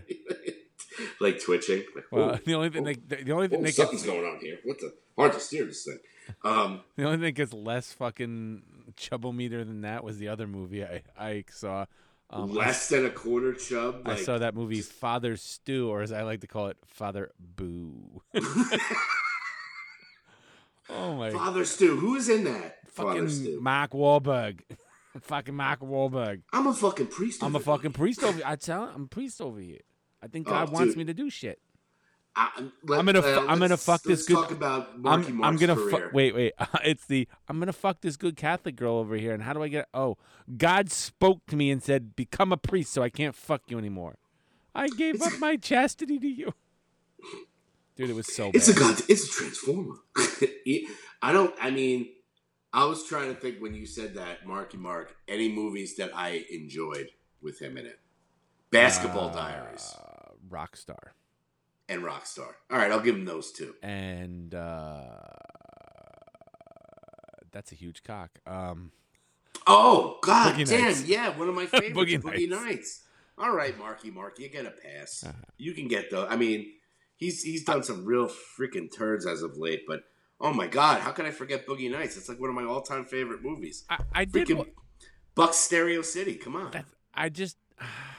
like 1.19 1.41
twitching. 1.41 1.83
Like, 1.95 2.05
Well, 2.11 2.39
the 2.45 2.53
only 2.53 2.69
thing 2.69 2.87
oh, 2.87 2.93
that 3.07 3.25
the 3.25 3.31
only 3.31 3.47
thing 3.47 3.59
oh, 3.59 3.63
that 3.63 3.73
something's 3.73 4.03
gets 4.03 4.13
going 4.13 4.25
on 4.25 4.39
here. 4.39 4.59
What 4.63 4.79
the? 4.79 4.93
Hard 5.17 5.33
to 5.33 5.39
steer 5.39 5.65
this 5.65 5.85
thing. 5.85 5.99
Um, 6.43 6.81
the 6.95 7.03
only 7.03 7.17
thing 7.17 7.25
that 7.25 7.31
gets 7.33 7.53
less 7.53 7.93
fucking 7.93 8.63
chubbometer 8.95 9.65
than 9.65 9.81
that 9.81 10.03
was 10.03 10.17
the 10.17 10.27
other 10.27 10.47
movie 10.47 10.83
I 10.83 11.03
I 11.17 11.45
saw. 11.51 11.85
Um, 12.29 12.51
I 12.51 12.53
less 12.53 12.89
than 12.89 13.05
a 13.05 13.11
quarter 13.11 13.53
chub. 13.53 14.07
I 14.07 14.15
saw 14.15 14.39
that 14.39 14.55
movie 14.55 14.81
Father 14.81 15.37
Stu, 15.37 15.89
or 15.89 16.01
as 16.01 16.11
I 16.11 16.23
like 16.23 16.41
to 16.41 16.47
call 16.47 16.67
it, 16.67 16.77
Father 16.85 17.31
Boo. 17.39 18.21
oh 20.89 21.15
my 21.15 21.29
Father 21.29 21.63
Stu. 21.65 21.95
Who's 21.97 22.29
in 22.29 22.45
that? 22.45 22.89
Father 22.89 23.13
fucking 23.13 23.29
Stu. 23.29 23.59
Mark 23.61 23.91
Wahlberg. 23.91 24.61
fucking 25.21 25.53
Mark 25.53 25.81
Wahlberg. 25.81 26.41
I'm 26.51 26.65
a 26.65 26.73
fucking 26.73 27.07
priest. 27.07 27.43
I'm 27.43 27.55
a 27.55 27.59
fucking 27.59 27.91
here. 27.91 27.97
priest 27.97 28.23
over. 28.23 28.41
I 28.43 28.55
tell. 28.55 28.83
I'm 28.83 29.03
a 29.03 29.07
priest 29.07 29.39
over 29.39 29.59
here. 29.59 29.81
I 30.23 30.27
think 30.27 30.47
Oh, 30.47 30.51
God 30.51 30.69
wants 30.71 30.91
dude. 30.93 30.97
me 30.99 31.03
to 31.05 31.13
do 31.13 31.29
shit. 31.29 31.59
I, 32.35 32.49
I'm 32.57 33.05
gonna 33.05 33.19
uh, 33.19 33.45
I'm 33.47 33.59
gonna 33.59 33.77
fuck 33.77 34.01
this 34.01 34.25
good- 34.25 34.33
Talk 34.35 34.51
about 34.51 34.99
Marky 34.99 35.27
I'm, 35.27 35.43
I'm 35.43 35.55
gonna 35.57 35.75
career. 35.75 36.09
fu- 36.09 36.15
wait, 36.15 36.33
wait. 36.33 36.53
it's 36.83 37.05
the 37.05 37.27
I'm 37.47 37.59
gonna 37.59 37.73
fuck 37.73 38.01
this 38.01 38.17
good 38.17 38.35
Catholic 38.35 38.75
girl 38.75 38.95
over 38.95 39.15
here. 39.15 39.33
And 39.33 39.43
how 39.43 39.53
do 39.53 39.61
I 39.61 39.67
get? 39.67 39.87
Oh, 39.93 40.17
God 40.57 40.89
spoke 40.91 41.45
to 41.47 41.55
me 41.55 41.69
and 41.69 41.83
said, 41.83 42.15
"Become 42.15 42.51
a 42.51 42.57
priest, 42.57 42.91
so 42.91 43.03
I 43.03 43.09
can't 43.09 43.35
fuck 43.35 43.61
you 43.67 43.77
anymore." 43.77 44.17
I 44.73 44.87
gave 44.87 45.21
up 45.21 45.37
my 45.37 45.57
chastity 45.57 46.17
to 46.17 46.27
you, 46.27 46.53
dude. 47.95 48.09
It 48.09 48.15
was 48.15 48.33
so 48.33 48.45
bad. 48.45 48.55
It's 48.55 48.67
a 48.67 48.73
god. 48.73 48.99
It's 49.07 49.25
a 49.25 49.29
transformer. 49.31 49.97
I 51.21 51.31
don't. 51.31 51.53
I 51.61 51.69
mean, 51.69 52.07
I 52.73 52.85
was 52.85 53.05
trying 53.05 53.31
to 53.33 53.39
think 53.39 53.59
when 53.61 53.75
you 53.75 53.85
said 53.85 54.15
that, 54.15 54.47
Marky 54.47 54.77
Mark. 54.77 55.15
Any 55.27 55.49
movies 55.53 55.97
that 55.97 56.09
I 56.15 56.43
enjoyed 56.49 57.09
with 57.43 57.59
him 57.61 57.77
in 57.77 57.85
it? 57.85 57.99
Basketball 58.71 59.29
Diaries 59.29 59.93
uh, 59.99 60.12
Rockstar, 60.49 61.11
and 61.89 62.01
Rockstar. 62.03 62.53
All 62.71 62.77
right, 62.77 62.91
I'll 62.91 62.99
give 62.99 63.15
him 63.15 63.25
those 63.25 63.51
two. 63.51 63.75
and 63.83 64.53
uh, 64.53 65.01
that's 67.51 67.71
a 67.71 67.75
huge 67.75 68.03
cock. 68.03 68.39
Um, 68.47 68.91
Oh 69.65 70.17
God, 70.21 70.55
Boogie 70.55 70.67
damn! 70.67 70.81
Nights. 70.85 71.05
Yeah, 71.05 71.37
one 71.37 71.47
of 71.47 71.55
my 71.55 71.65
favorites. 71.67 71.95
Boogie 71.97 72.21
Boogie, 72.21 72.49
Nights. 72.49 72.63
Nights. 72.65 72.99
All 73.37 73.55
right, 73.55 73.77
Marky 73.77 74.11
Mark, 74.11 74.37
you 74.39 74.49
get 74.49 74.65
a 74.65 74.71
pass. 74.71 75.23
Uh-huh. 75.23 75.33
You 75.57 75.73
can 75.73 75.87
get 75.87 76.11
those. 76.11 76.27
I 76.29 76.35
mean, 76.35 76.73
he's 77.15 77.43
he's 77.43 77.63
done 77.63 77.81
some 77.83 78.05
real 78.05 78.27
freaking 78.27 78.89
turds 78.95 79.25
as 79.25 79.41
of 79.41 79.57
late, 79.57 79.83
but 79.87 80.01
oh 80.41 80.51
my 80.53 80.67
God, 80.67 80.99
how 81.01 81.11
can 81.11 81.25
I 81.25 81.31
forget 81.31 81.65
Boogie 81.65 81.89
Nights? 81.89 82.17
It's 82.17 82.27
like 82.27 82.39
one 82.41 82.49
of 82.49 82.55
my 82.55 82.63
all 82.65 82.81
time 82.81 83.05
favorite 83.05 83.41
movies. 83.43 83.85
I, 83.89 83.99
I 84.13 84.25
did. 84.25 84.47
Freaking 84.47 84.67
Buck 85.35 85.53
Stereo 85.53 86.01
City. 86.01 86.35
Come 86.35 86.55
on. 86.55 86.83
I 87.13 87.29
just, 87.29 87.57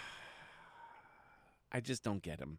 I 1.75 1.81
just 1.81 2.05
don't 2.05 2.22
get 2.22 2.39
him. 2.39 2.59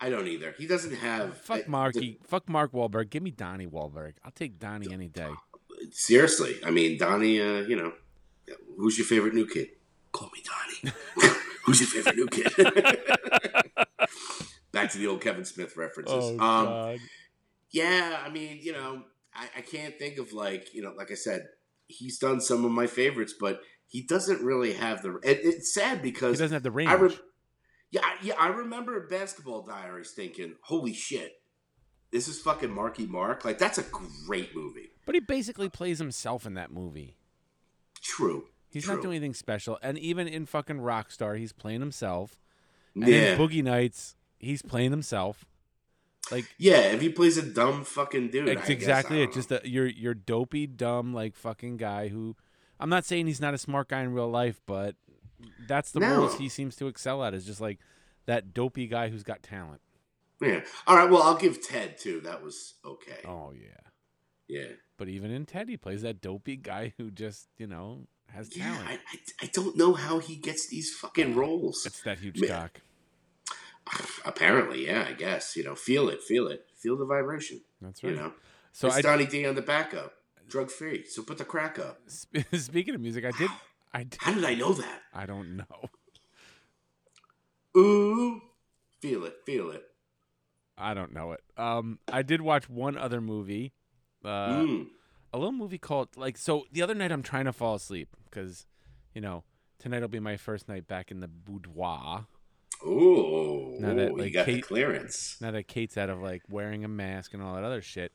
I 0.00 0.08
don't 0.08 0.28
either. 0.28 0.54
He 0.56 0.68
doesn't 0.68 0.94
have. 0.94 1.36
Fuck 1.38 1.66
Marky. 1.66 2.20
Fuck 2.28 2.48
Mark 2.48 2.72
Wahlberg. 2.72 3.10
Give 3.10 3.22
me 3.22 3.32
Donnie 3.32 3.66
Wahlberg. 3.66 4.12
I'll 4.24 4.30
take 4.30 4.60
Donnie 4.60 4.92
any 4.92 5.08
day. 5.08 5.30
seriously, 5.90 6.56
I 6.64 6.70
mean, 6.70 6.96
Donnie. 6.96 7.40
Uh, 7.40 7.62
you 7.62 7.74
know, 7.74 7.92
who's 8.76 8.96
your 8.96 9.06
favorite 9.06 9.34
new 9.34 9.46
kid? 9.46 9.68
Call 10.12 10.30
me 10.32 10.40
Donnie. 10.44 10.94
who's 11.64 11.80
your 11.80 11.88
favorite 11.88 12.16
new 12.16 12.28
kid? 12.28 12.52
Back 14.72 14.90
to 14.92 14.98
the 14.98 15.08
old 15.08 15.20
Kevin 15.20 15.44
Smith 15.44 15.76
references. 15.76 16.36
Oh, 16.38 16.40
um, 16.92 16.98
Yeah, 17.72 18.20
I 18.24 18.28
mean, 18.28 18.60
you 18.62 18.72
know, 18.72 19.02
I, 19.34 19.48
I 19.56 19.60
can't 19.62 19.98
think 19.98 20.18
of 20.18 20.32
like, 20.32 20.72
you 20.72 20.82
know, 20.82 20.92
like 20.96 21.10
I 21.10 21.14
said, 21.14 21.48
he's 21.88 22.18
done 22.18 22.40
some 22.40 22.64
of 22.64 22.70
my 22.70 22.86
favorites, 22.86 23.34
but 23.38 23.60
he 23.88 24.02
doesn't 24.02 24.42
really 24.42 24.74
have 24.74 25.02
the. 25.02 25.16
It, 25.24 25.40
it's 25.42 25.74
sad 25.74 26.02
because 26.02 26.38
he 26.38 26.44
doesn't 26.44 26.54
have 26.54 26.62
the 26.62 26.70
range. 26.70 26.90
I 26.90 26.94
re- 26.94 27.18
yeah, 27.90 28.00
I, 28.04 28.16
yeah, 28.22 28.34
I 28.38 28.48
remember 28.48 29.06
Basketball 29.08 29.62
Diaries 29.62 30.10
thinking, 30.12 30.54
"Holy 30.62 30.92
shit, 30.92 31.40
this 32.10 32.28
is 32.28 32.40
fucking 32.40 32.70
Marky 32.70 33.06
Mark." 33.06 33.44
Like 33.44 33.58
that's 33.58 33.78
a 33.78 33.84
great 34.26 34.54
movie. 34.54 34.90
but 35.06 35.14
he 35.14 35.20
basically 35.20 35.68
plays 35.68 35.98
himself 35.98 36.46
in 36.46 36.54
that 36.54 36.70
movie. 36.70 37.16
True. 38.02 38.46
He's 38.70 38.84
True. 38.84 38.94
not 38.96 39.02
doing 39.02 39.16
anything 39.16 39.34
special. 39.34 39.78
And 39.82 39.98
even 39.98 40.28
in 40.28 40.44
fucking 40.46 40.78
Rockstar, 40.78 41.38
he's 41.38 41.52
playing 41.52 41.80
himself. 41.80 42.38
And 42.94 43.08
Yeah, 43.08 43.32
in 43.32 43.38
Boogie 43.38 43.62
Nights, 43.64 44.14
he's 44.38 44.60
playing 44.60 44.90
himself. 44.90 45.46
Like 46.30 46.44
yeah. 46.58 46.80
If 46.92 47.00
he 47.00 47.08
plays 47.08 47.38
a 47.38 47.42
dumb 47.42 47.84
fucking 47.84 48.28
dude, 48.30 48.48
I 48.48 48.52
it's 48.52 48.60
guess, 48.62 48.70
exactly 48.70 49.20
I 49.20 49.22
it. 49.22 49.26
don't 49.26 49.34
Just 49.34 49.50
know. 49.50 49.60
a, 49.64 49.66
you're 49.68 49.86
you're 49.86 50.14
dopey, 50.14 50.66
dumb, 50.66 51.14
like 51.14 51.34
fucking 51.36 51.78
guy 51.78 52.08
who. 52.08 52.36
I'm 52.80 52.90
not 52.90 53.04
saying 53.04 53.26
he's 53.26 53.40
not 53.40 53.54
a 53.54 53.58
smart 53.58 53.88
guy 53.88 54.02
in 54.02 54.12
real 54.12 54.28
life, 54.30 54.60
but 54.66 54.94
that's 55.66 55.90
the 55.92 56.00
No. 56.00 56.18
roles 56.18 56.36
he 56.38 56.48
seems 56.48 56.76
to 56.76 56.86
excel 56.86 57.22
at. 57.24 57.34
Is 57.34 57.44
just 57.46 57.60
like 57.60 57.78
that 58.26 58.52
dopey 58.54 58.86
guy 58.86 59.08
who's 59.08 59.22
got 59.22 59.42
talent. 59.42 59.80
yeah. 60.40 60.60
All 60.86 60.96
right. 60.96 61.08
Well, 61.10 61.22
I'll 61.22 61.36
give 61.36 61.60
Ted 61.66 61.98
too. 61.98 62.20
That 62.20 62.42
was 62.42 62.74
okay. 62.84 63.20
Oh 63.26 63.52
yeah. 63.52 63.80
Yeah. 64.48 64.72
But 64.96 65.08
even 65.08 65.30
in 65.30 65.46
Ted, 65.46 65.68
he 65.68 65.76
plays 65.76 66.02
that 66.02 66.20
dopey 66.20 66.56
guy 66.56 66.94
who 66.98 67.10
just 67.10 67.48
you 67.56 67.66
know 67.66 68.06
has 68.30 68.54
Yeah. 68.56 68.64
talent. 68.64 68.88
I, 68.88 68.92
I, 68.94 69.18
I 69.42 69.46
don't 69.52 69.76
know 69.76 69.92
how 69.94 70.18
he 70.18 70.36
gets 70.36 70.68
these 70.68 70.94
fucking 70.94 71.34
roles. 71.34 71.84
It's 71.86 72.02
that 72.02 72.18
huge 72.18 72.40
Man. 72.40 72.50
cock. 72.50 72.80
Apparently, 74.24 74.86
yeah, 74.86 75.06
I 75.08 75.12
guess. 75.12 75.56
You 75.56 75.64
know, 75.64 75.74
feel 75.74 76.08
it, 76.08 76.22
feel 76.22 76.46
it, 76.48 76.66
feel 76.76 76.96
the 76.96 77.06
vibration. 77.06 77.60
That's 77.80 78.02
right. 78.02 78.10
You 78.10 78.16
know, 78.16 78.32
so 78.72 78.88
it's 78.88 78.96
I 78.98 79.00
Donnie 79.02 79.26
D 79.26 79.46
on 79.46 79.54
the 79.54 79.62
backup, 79.62 80.12
drug 80.48 80.70
free. 80.70 81.04
So 81.06 81.22
put 81.22 81.38
the 81.38 81.44
crack 81.44 81.78
up. 81.78 82.00
speaking 82.54 82.94
of 82.94 83.00
music, 83.00 83.24
I 83.24 83.30
did. 83.32 83.50
I 83.92 84.04
did, 84.04 84.18
How 84.20 84.34
did 84.34 84.44
I 84.44 84.54
know 84.54 84.72
that? 84.72 85.02
I 85.12 85.26
don't 85.26 85.56
know. 85.56 85.90
Ooh, 87.76 88.40
feel 89.00 89.24
it, 89.24 89.36
feel 89.44 89.70
it. 89.70 89.82
I 90.76 90.94
don't 90.94 91.12
know 91.12 91.32
it. 91.32 91.40
Um, 91.56 91.98
I 92.10 92.22
did 92.22 92.40
watch 92.40 92.68
one 92.68 92.96
other 92.96 93.20
movie, 93.20 93.72
uh, 94.24 94.48
mm. 94.50 94.86
a 95.32 95.38
little 95.38 95.52
movie 95.52 95.78
called 95.78 96.08
like. 96.16 96.36
So 96.38 96.66
the 96.72 96.82
other 96.82 96.94
night, 96.94 97.10
I'm 97.12 97.22
trying 97.22 97.46
to 97.46 97.52
fall 97.52 97.74
asleep 97.74 98.08
because, 98.24 98.66
you 99.14 99.20
know, 99.20 99.42
tonight 99.78 100.00
will 100.00 100.08
be 100.08 100.20
my 100.20 100.36
first 100.36 100.68
night 100.68 100.86
back 100.86 101.10
in 101.10 101.20
the 101.20 101.28
boudoir. 101.28 102.26
Ooh, 102.86 103.76
Now 103.80 103.94
that, 103.94 104.16
like, 104.16 104.28
you 104.28 104.32
got 104.32 104.46
the 104.46 104.60
clearance. 104.60 105.36
Now 105.40 105.50
that 105.50 105.66
Kate's 105.66 105.96
out 105.96 106.10
of 106.10 106.20
like 106.22 106.42
wearing 106.48 106.84
a 106.84 106.88
mask 106.88 107.34
and 107.34 107.42
all 107.42 107.54
that 107.56 107.64
other 107.64 107.82
shit, 107.82 108.12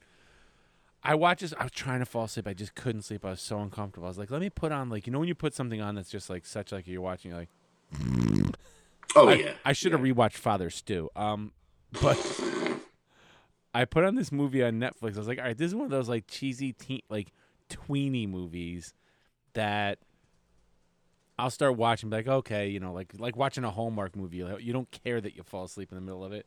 I 1.03 1.15
watched 1.15 1.41
this. 1.41 1.53
I 1.59 1.63
was 1.63 1.71
trying 1.71 1.99
to 1.99 2.05
fall 2.05 2.25
asleep. 2.25 2.47
I 2.47 2.53
just 2.53 2.75
couldn't 2.75 3.01
sleep. 3.01 3.25
I 3.25 3.31
was 3.31 3.41
so 3.41 3.59
uncomfortable. 3.59 4.07
I 4.07 4.09
was 4.09 4.17
like, 4.17 4.31
let 4.31 4.39
me 4.41 4.49
put 4.49 4.71
on 4.71 4.89
like 4.89 5.05
you 5.05 5.13
know 5.13 5.19
when 5.19 5.27
you 5.27 5.35
put 5.35 5.53
something 5.53 5.81
on 5.81 5.95
that's 5.95 6.09
just 6.09 6.29
like 6.29 6.45
such 6.45 6.71
like 6.71 6.87
you're 6.87 7.01
watching 7.01 7.31
you're 7.31 7.39
like. 7.39 7.49
Oh 9.15 9.27
I, 9.27 9.33
yeah, 9.33 9.51
I 9.63 9.73
should 9.73 9.91
have 9.91 10.01
rewatched 10.01 10.37
Father 10.37 10.71
Stu. 10.71 11.07
Um, 11.15 11.51
but 12.01 12.17
I 13.73 13.85
put 13.85 14.03
on 14.03 14.15
this 14.15 14.31
movie 14.31 14.63
on 14.63 14.79
Netflix. 14.79 15.15
I 15.15 15.19
was 15.19 15.27
like, 15.27 15.37
all 15.37 15.45
right, 15.45 15.57
this 15.57 15.67
is 15.67 15.75
one 15.75 15.85
of 15.85 15.91
those 15.91 16.09
like 16.09 16.25
cheesy 16.27 16.73
teen, 16.73 17.01
like 17.09 17.31
tweeny 17.69 18.25
movies 18.25 18.95
that 19.53 19.99
I'll 21.37 21.49
start 21.49 21.77
watching. 21.77 22.09
Be 22.09 22.17
like, 22.17 22.27
okay, 22.27 22.67
you 22.67 22.79
know, 22.79 22.93
like 22.93 23.13
like 23.17 23.35
watching 23.35 23.63
a 23.63 23.71
Hallmark 23.71 24.15
movie. 24.15 24.43
Like, 24.43 24.63
you 24.63 24.73
don't 24.73 24.89
care 24.89 25.21
that 25.21 25.35
you 25.35 25.43
fall 25.43 25.65
asleep 25.65 25.91
in 25.91 25.95
the 25.95 26.01
middle 26.01 26.23
of 26.23 26.33
it. 26.33 26.45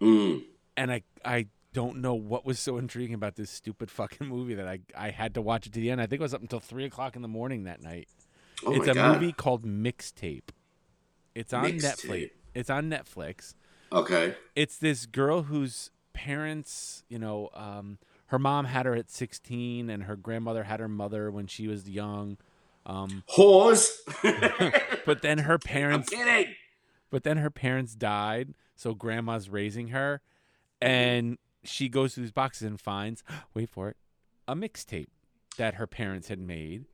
Mm. 0.00 0.44
And 0.76 0.92
I 0.92 1.02
I 1.24 1.46
don't 1.74 1.98
know 1.98 2.14
what 2.14 2.46
was 2.46 2.58
so 2.58 2.78
intriguing 2.78 3.14
about 3.14 3.34
this 3.36 3.50
stupid 3.50 3.90
fucking 3.90 4.26
movie 4.26 4.54
that 4.54 4.66
I 4.66 4.78
I 4.96 5.10
had 5.10 5.34
to 5.34 5.42
watch 5.42 5.66
it 5.66 5.74
to 5.74 5.80
the 5.80 5.90
end. 5.90 6.00
I 6.00 6.06
think 6.06 6.20
it 6.20 6.22
was 6.22 6.32
up 6.32 6.40
until 6.40 6.60
three 6.60 6.84
o'clock 6.86 7.16
in 7.16 7.20
the 7.22 7.28
morning 7.28 7.64
that 7.64 7.82
night. 7.82 8.08
Oh 8.64 8.72
it's 8.72 8.88
a 8.88 8.94
god. 8.94 9.20
movie 9.20 9.32
called 9.32 9.66
Mixtape. 9.66 10.48
It's 11.34 11.52
on 11.52 11.64
Mixtape. 11.64 11.82
Netflix. 11.82 12.30
It's 12.54 12.70
on 12.70 12.88
Netflix. 12.88 13.54
Okay. 13.92 14.36
It's 14.54 14.78
this 14.78 15.04
girl 15.04 15.42
whose 15.42 15.90
parents, 16.12 17.04
you 17.08 17.18
know, 17.18 17.50
um, 17.54 17.98
her 18.26 18.38
mom 18.38 18.64
had 18.66 18.86
her 18.86 18.94
at 18.94 19.10
16 19.10 19.90
and 19.90 20.04
her 20.04 20.16
grandmother 20.16 20.62
had 20.64 20.80
her 20.80 20.88
mother 20.88 21.30
when 21.30 21.46
she 21.46 21.66
was 21.68 21.90
young. 21.90 22.38
Um, 22.86 23.24
Whores. 23.36 23.88
but 25.06 25.22
then 25.22 25.38
her 25.38 25.54
I'm 25.54 25.58
parents, 25.60 26.08
kidding. 26.08 26.54
but 27.10 27.24
then 27.24 27.38
her 27.38 27.50
parents 27.50 27.94
died, 27.94 28.54
so 28.76 28.94
grandma's 28.94 29.48
raising 29.48 29.88
her, 29.88 30.20
and 30.80 31.38
she 31.64 31.88
goes 31.88 32.14
through 32.14 32.24
these 32.24 32.32
boxes 32.32 32.62
and 32.66 32.80
finds, 32.80 33.22
wait 33.54 33.68
for 33.70 33.88
it, 33.90 33.96
a 34.46 34.54
mixtape 34.54 35.08
that 35.56 35.74
her 35.74 35.86
parents 35.86 36.28
had 36.28 36.38
made, 36.38 36.86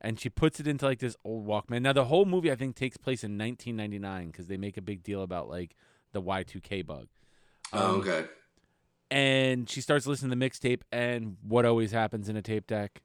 and 0.00 0.18
she 0.18 0.28
puts 0.28 0.58
it 0.60 0.66
into 0.66 0.84
like 0.84 0.98
this 0.98 1.16
old 1.24 1.46
Walkman. 1.46 1.82
Now 1.82 1.92
the 1.92 2.06
whole 2.06 2.24
movie 2.24 2.50
I 2.50 2.56
think 2.56 2.74
takes 2.76 2.96
place 2.96 3.22
in 3.24 3.36
1999 3.38 4.28
because 4.30 4.46
they 4.48 4.56
make 4.56 4.76
a 4.76 4.82
big 4.82 5.02
deal 5.02 5.22
about 5.22 5.48
like 5.48 5.74
the 6.12 6.20
Y2K 6.22 6.84
bug. 6.86 7.06
Oh, 7.72 7.94
Um, 7.94 8.00
okay. 8.00 8.24
and 9.10 9.68
she 9.70 9.80
starts 9.80 10.06
listening 10.06 10.30
to 10.30 10.36
the 10.36 10.44
mixtape 10.50 10.82
and 10.90 11.36
what 11.46 11.64
always 11.64 11.92
happens 11.92 12.28
in 12.28 12.36
a 12.36 12.42
tape 12.42 12.66
deck 12.66 13.02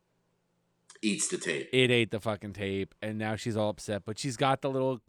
Eats 1.01 1.28
the 1.28 1.38
tape. 1.38 1.70
it 1.72 1.91
ate 1.91 2.09
the 2.11 2.20
fucking 2.20 2.53
tape 2.53 2.95
and 3.01 3.18
now 3.20 3.36
she's 3.36 3.55
all 3.55 3.70
upset 3.70 4.03
but 4.05 4.18
she's 4.18 4.38
got 4.38 4.61
the 4.61 4.70
little 4.72 5.01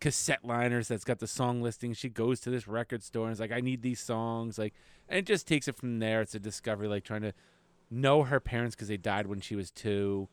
cassette 0.00 0.44
liners 0.44 0.88
that's 0.88 1.04
got 1.04 1.18
the 1.20 1.26
song 1.26 1.60
listing 1.62 1.92
she 1.92 2.08
goes 2.08 2.40
to 2.40 2.50
this 2.50 2.66
record 2.66 3.02
store 3.02 3.26
and 3.26 3.32
is 3.34 3.38
like 3.40 3.52
i 3.52 3.60
need 3.60 3.82
these 3.82 4.00
songs 4.00 4.58
like 4.58 4.72
and 5.10 5.18
it 5.18 5.26
just 5.26 5.46
takes 5.46 5.68
it 5.68 5.76
from 5.76 5.98
there 5.98 6.22
it's 6.22 6.34
a 6.34 6.38
discovery 6.40 6.88
like 6.88 7.04
trying 7.04 7.20
to 7.20 7.34
know 7.90 8.22
her 8.22 8.40
parents 8.40 8.74
because 8.74 8.88
they 8.88 8.96
died 8.96 9.26
when 9.26 9.40
she 9.40 9.54
was 9.56 9.70
two 9.70 10.28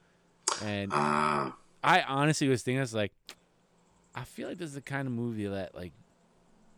and 0.64 0.92
Ah, 0.94 1.56
i 1.84 2.02
honestly 2.04 2.48
was 2.48 2.62
thinking 2.64 2.80
i 2.80 2.82
was 2.82 2.94
like 2.94 3.12
i 4.16 4.24
feel 4.24 4.48
like 4.48 4.58
this 4.60 4.70
is 4.70 4.76
the 4.76 4.82
kind 4.82 5.08
of 5.08 5.14
movie 5.14 5.48
that 5.48 5.76
like 5.76 5.92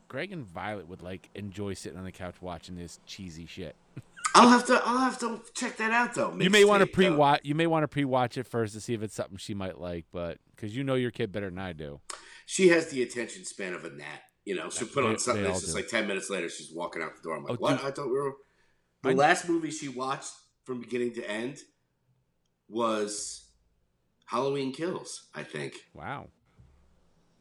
greg 0.08 0.32
and 0.32 0.46
violet 0.46 0.88
would 0.88 1.02
like 1.04 1.30
enjoy 1.36 1.74
sitting 1.74 2.00
on 2.00 2.06
the 2.06 2.12
couch 2.12 2.36
watching 2.42 2.76
this 2.76 3.00
cheesy 3.06 3.46
shit 3.46 3.76
I'll 4.36 4.50
have 4.50 4.66
to. 4.68 4.80
I'll 4.86 5.00
have 5.00 5.20
to 5.20 5.42
check 5.56 5.78
that 5.78 5.92
out 5.92 6.14
though. 6.14 6.34
You 6.38 6.52
may 6.52 6.64
want 6.64 6.82
to 6.82 6.88
pre-watch. 6.88 7.42
You 7.44 7.56
may 7.56 7.66
want 7.66 7.82
to 7.84 7.88
pre-watch 7.88 8.38
it 8.38 8.46
first 8.46 8.76
to 8.76 8.80
see 8.80 8.94
if 8.94 9.02
it's 9.02 9.16
something 9.16 9.38
she 9.38 9.56
might 9.56 9.82
like, 9.82 10.06
but 10.14 10.38
because 10.56 10.76
you 10.76 10.84
know 10.84 10.94
your 10.94 11.10
kid 11.10 11.32
better 11.32 11.50
than 11.50 11.58
I 11.58 11.74
do. 11.74 12.00
She 12.46 12.68
has 12.70 12.88
the 12.90 13.02
attention 13.02 13.44
span 13.44 13.74
of 13.74 13.84
a 13.86 13.90
gnat. 13.90 14.22
You 14.46 14.56
know, 14.56 14.70
she'll 14.70 14.88
put 14.88 15.04
They- 15.04 15.10
on 15.10 15.20
something 15.20 15.44
that's 15.44 15.62
just 15.62 15.74
do. 15.74 15.80
like 15.80 15.88
ten 15.90 16.08
minutes 16.08 16.30
later, 16.30 16.50
she's 16.50 16.72
walking 16.72 17.02
out 17.04 17.16
the 17.16 17.22
door. 17.22 17.36
I'm 17.38 17.44
like, 17.44 17.54
Oh, 17.54 17.62
what? 17.62 17.78
dude. 17.78 17.86
I 17.88 17.92
thought 17.92 18.08
we 18.08 18.14
were. 18.20 18.34
The 19.04 19.10
I- 19.10 19.14
last 19.14 19.48
movie 19.48 19.72
she 19.72 19.88
watched 19.90 20.32
from 20.66 20.82
beginning 20.82 21.14
to 21.16 21.30
end 21.30 21.60
was 22.68 23.46
Halloween 24.26 24.72
Kills, 24.74 25.28
I 25.34 25.44
think, 25.44 25.76
Wow. 25.94 26.30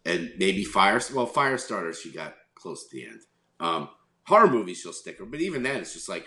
and 0.05 0.33
maybe 0.39 0.65
Fire. 0.65 1.01
Well, 1.15 1.27
Firestarter, 1.29 1.95
she 1.95 2.11
got 2.11 2.37
close 2.55 2.89
to 2.89 2.97
the 2.97 3.07
end. 3.07 3.21
Um, 3.61 3.89
horror 4.27 4.49
movies, 4.51 4.79
she'll 4.81 4.93
stick 4.93 5.19
her, 5.19 5.27
but 5.27 5.41
even 5.41 5.63
then, 5.63 5.77
it's 5.81 5.93
just 5.93 6.09
like 6.09 6.27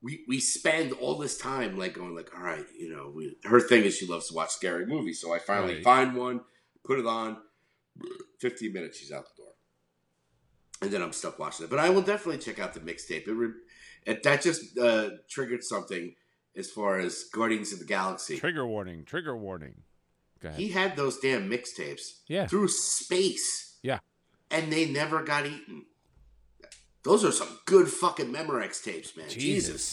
we 0.00 0.24
we 0.28 0.38
spend 0.40 0.92
all 0.92 1.16
this 1.16 1.36
time 1.38 1.76
like 1.76 1.94
going 1.94 2.14
like, 2.14 2.34
all 2.36 2.42
right, 2.42 2.64
you 2.78 2.88
know, 2.94 3.12
we, 3.14 3.36
her 3.44 3.60
thing 3.60 3.84
is 3.84 3.96
she 3.96 4.06
loves 4.06 4.28
to 4.28 4.34
watch 4.34 4.50
scary 4.50 4.86
movies, 4.86 5.20
so 5.20 5.32
I 5.32 5.38
finally 5.38 5.74
Right. 5.76 5.84
find 5.84 6.14
one, 6.16 6.40
put 6.84 6.98
it 6.98 7.06
on, 7.06 7.42
fifteen 8.38 8.72
minutes, 8.72 8.98
she's 8.98 9.10
out 9.12 9.24
the 9.36 9.37
and 10.82 10.90
then 10.90 11.02
I'm 11.02 11.12
stuck 11.12 11.38
watching 11.38 11.64
it. 11.64 11.70
But 11.70 11.78
I 11.78 11.90
will 11.90 12.02
definitely 12.02 12.38
check 12.38 12.58
out 12.58 12.74
the 12.74 12.80
mixtape. 12.80 13.26
It, 13.28 13.32
re- 13.32 13.52
it 14.06 14.22
that 14.22 14.42
just 14.42 14.78
uh, 14.78 15.10
triggered 15.28 15.64
something 15.64 16.14
as 16.56 16.70
far 16.70 16.98
as 16.98 17.24
Guardians 17.32 17.72
of 17.72 17.78
the 17.78 17.84
Galaxy. 17.84 18.36
Trigger 18.38 18.66
warning. 18.66 19.04
Trigger 19.04 19.36
warning. 19.36 19.74
He 20.56 20.68
had 20.68 20.94
those 20.96 21.18
damn 21.18 21.50
mixtapes 21.50 22.20
Yeah. 22.28 22.46
through 22.46 22.68
space. 22.68 23.76
Yeah. 23.82 23.98
And 24.52 24.72
they 24.72 24.86
never 24.88 25.22
got 25.24 25.46
eaten. 25.46 25.86
Those 27.02 27.24
are 27.24 27.32
some 27.32 27.48
good 27.66 27.88
fucking 27.88 28.32
Memorex 28.32 28.82
tapes, 28.82 29.16
man. 29.16 29.28
Jesus. 29.28 29.38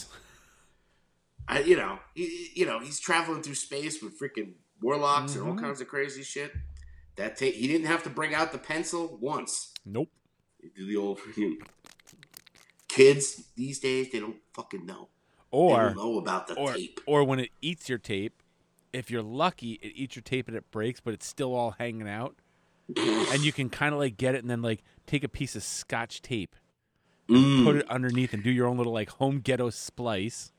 Jesus. 0.04 0.06
I, 1.48 1.60
you 1.60 1.76
know, 1.76 1.98
he, 2.14 2.50
you 2.54 2.66
know, 2.66 2.78
he's 2.80 2.98
traveling 3.00 3.42
through 3.42 3.54
space 3.54 4.02
with 4.02 4.18
freaking 4.20 4.54
warlocks 4.80 5.34
and 5.34 5.46
all 5.46 5.54
Mhm. 5.54 5.60
kinds 5.60 5.80
of 5.80 5.88
crazy 5.88 6.22
shit. 6.22 6.52
That 7.16 7.36
tape, 7.36 7.54
he 7.54 7.66
didn't 7.66 7.86
have 7.86 8.02
to 8.04 8.10
bring 8.10 8.34
out 8.34 8.52
the 8.52 8.58
pencil 8.58 9.16
once. 9.20 9.72
Nope. 9.84 10.10
Did 10.74 10.88
the 10.88 10.96
old 10.96 11.18
freaking 11.18 11.56
kids 12.88 13.44
these 13.56 13.78
days. 13.78 14.10
They 14.10 14.20
don't 14.20 14.36
fucking 14.54 14.86
know. 14.86 15.08
Or 15.50 15.94
know 15.94 16.18
about 16.18 16.48
the 16.48 16.54
or 16.54 16.74
tape. 16.74 17.00
or 17.06 17.24
when 17.24 17.38
it 17.38 17.50
eats 17.62 17.88
your 17.88 17.98
tape, 17.98 18.42
if 18.92 19.10
you're 19.10 19.22
lucky, 19.22 19.72
it 19.82 19.92
eats 19.94 20.16
your 20.16 20.22
tape 20.22 20.48
and 20.48 20.56
it 20.56 20.70
breaks, 20.70 21.00
but 21.00 21.14
it's 21.14 21.26
still 21.26 21.54
all 21.54 21.72
hanging 21.78 22.08
out, 22.08 22.34
and 22.96 23.40
you 23.44 23.52
can 23.52 23.70
kind 23.70 23.92
of 23.94 24.00
like 24.00 24.16
get 24.16 24.34
it 24.34 24.38
and 24.38 24.50
then 24.50 24.60
like 24.60 24.82
take 25.06 25.22
a 25.24 25.28
piece 25.28 25.54
of 25.56 25.62
scotch 25.62 26.20
tape, 26.22 26.56
Mm. 27.28 27.64
put 27.64 27.76
it 27.76 27.90
underneath, 27.90 28.32
and 28.34 28.42
do 28.44 28.50
your 28.50 28.66
own 28.68 28.76
little 28.76 28.92
like 28.92 29.10
home 29.10 29.40
ghetto 29.40 29.70
splice. 29.70 30.52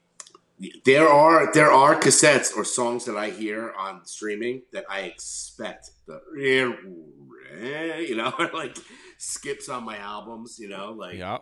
There 0.85 1.07
are 1.07 1.51
there 1.53 1.71
are 1.71 1.95
cassettes 1.99 2.55
or 2.55 2.65
songs 2.65 3.05
that 3.05 3.15
I 3.15 3.29
hear 3.29 3.71
on 3.77 4.05
streaming 4.05 4.63
that 4.73 4.85
I 4.89 5.01
expect 5.01 5.91
the 6.07 6.19
you 6.35 8.15
know 8.15 8.33
like 8.53 8.75
skips 9.17 9.69
on 9.69 9.83
my 9.83 9.97
albums 9.97 10.57
you 10.59 10.67
know 10.67 10.91
like 10.93 11.15
Yeah. 11.17 11.37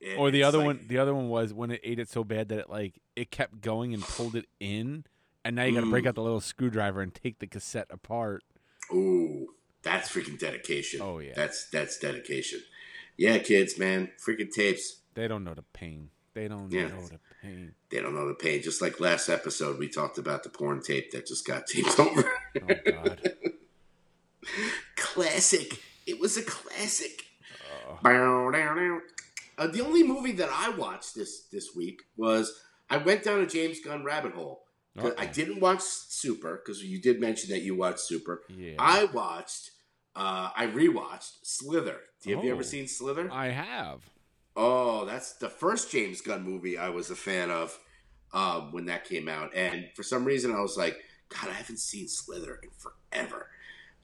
it- 0.00 0.18
Or 0.18 0.30
the 0.30 0.42
other 0.44 0.58
like- 0.58 0.66
one, 0.66 0.84
the 0.86 0.98
other 0.98 1.14
one 1.14 1.28
was 1.28 1.52
when 1.52 1.70
it 1.70 1.80
ate 1.82 1.98
it 1.98 2.08
so 2.08 2.22
bad 2.24 2.48
that 2.50 2.58
it 2.60 2.70
like 2.70 3.00
it 3.16 3.30
kept 3.30 3.60
going 3.60 3.92
and 3.94 4.02
pulled 4.02 4.34
it 4.36 4.46
in, 4.60 5.04
and 5.44 5.56
now 5.56 5.64
you 5.64 5.74
got 5.74 5.80
to 5.80 5.90
break 5.90 6.04
Mm. 6.04 6.08
out 6.08 6.14
the 6.14 6.22
little 6.22 6.40
screwdriver 6.40 7.00
and 7.00 7.12
take 7.14 7.38
the 7.38 7.46
cassette 7.46 7.86
apart. 7.90 8.42
ooh 8.92 9.48
that's 9.82 10.08
freaking 10.10 10.38
dedication 10.38 11.00
Oh, 11.02 11.18
yeah. 11.18 11.32
that's 11.36 11.68
that's 11.70 11.98
dedication 11.98 12.60
yeah 13.16 13.38
kids 13.38 13.78
man 13.78 14.10
freaking 14.24 14.50
tapes 14.50 15.00
They 15.14 15.26
don't 15.28 15.42
know 15.44 15.54
the 15.54 15.62
pain. 15.62 16.10
They 16.34 16.48
don't 16.48 16.70
Yeah. 16.72 16.88
know 16.88 17.02
the 17.02 17.10
pain. 17.10 17.20
They 17.90 18.00
don't 18.00 18.14
know 18.14 18.26
the 18.28 18.34
pain 18.34 18.62
just 18.62 18.80
like 18.82 19.00
last 19.00 19.28
episode 19.28 19.78
we 19.78 19.88
talked 19.88 20.18
about 20.18 20.42
the 20.42 20.48
porn 20.48 20.82
tape 20.82 21.10
that 21.12 21.26
just 21.26 21.46
got 21.46 21.66
taped 21.66 21.98
over 21.98 22.30
Oh 22.62 22.74
God. 22.90 23.32
classic 24.96 25.80
it 26.06 26.20
was 26.20 26.36
a 26.36 26.42
classic 26.42 27.22
Oh. 28.04 28.48
Uh, 29.58 29.66
the 29.68 29.80
only 29.82 30.02
movie 30.02 30.32
that 30.32 30.48
I 30.50 30.70
watched 30.70 31.14
this 31.14 31.42
this 31.52 31.74
week 31.76 32.00
was 32.16 32.60
I 32.90 32.96
went 32.96 33.22
down 33.24 33.40
a 33.40 33.46
James 33.46 33.80
Gunn 33.80 34.04
rabbit 34.04 34.32
hole. 34.32 34.64
'Cause 34.96 35.12
I 35.18 35.26
didn't 35.26 35.60
watch 35.60 35.80
Super 35.82 36.56
because 36.64 36.82
you 36.82 37.00
did 37.00 37.20
mention 37.20 37.50
that 37.50 37.60
you 37.62 37.74
watched 37.74 38.00
Super. 38.00 38.42
Yeah. 38.48 38.74
I 38.78 39.04
watched. 39.06 39.70
Uh, 40.16 40.50
I 40.56 40.66
rewatched 40.68 41.38
Slither. 41.42 42.00
Have 42.26 42.44
you 42.44 42.50
Oh. 42.50 42.54
ever 42.54 42.62
seen 42.62 42.86
Slither? 42.88 43.28
I 43.30 43.48
have. 43.48 44.08
Oh, 44.56 45.04
that's 45.04 45.32
the 45.34 45.48
first 45.48 45.90
James 45.90 46.20
Gunn 46.20 46.42
movie 46.42 46.78
I 46.78 46.88
was 46.90 47.10
a 47.10 47.16
fan 47.16 47.50
of 47.50 47.78
um, 48.32 48.72
when 48.72 48.86
that 48.86 49.04
came 49.04 49.28
out. 49.28 49.54
And 49.54 49.86
for 49.94 50.02
some 50.02 50.24
reason, 50.24 50.52
I 50.52 50.60
was 50.60 50.76
like, 50.76 50.96
God, 51.28 51.50
I 51.50 51.54
haven't 51.54 51.80
seen 51.80 52.08
Slither 52.08 52.60
in 52.62 52.70
forever. 52.78 53.48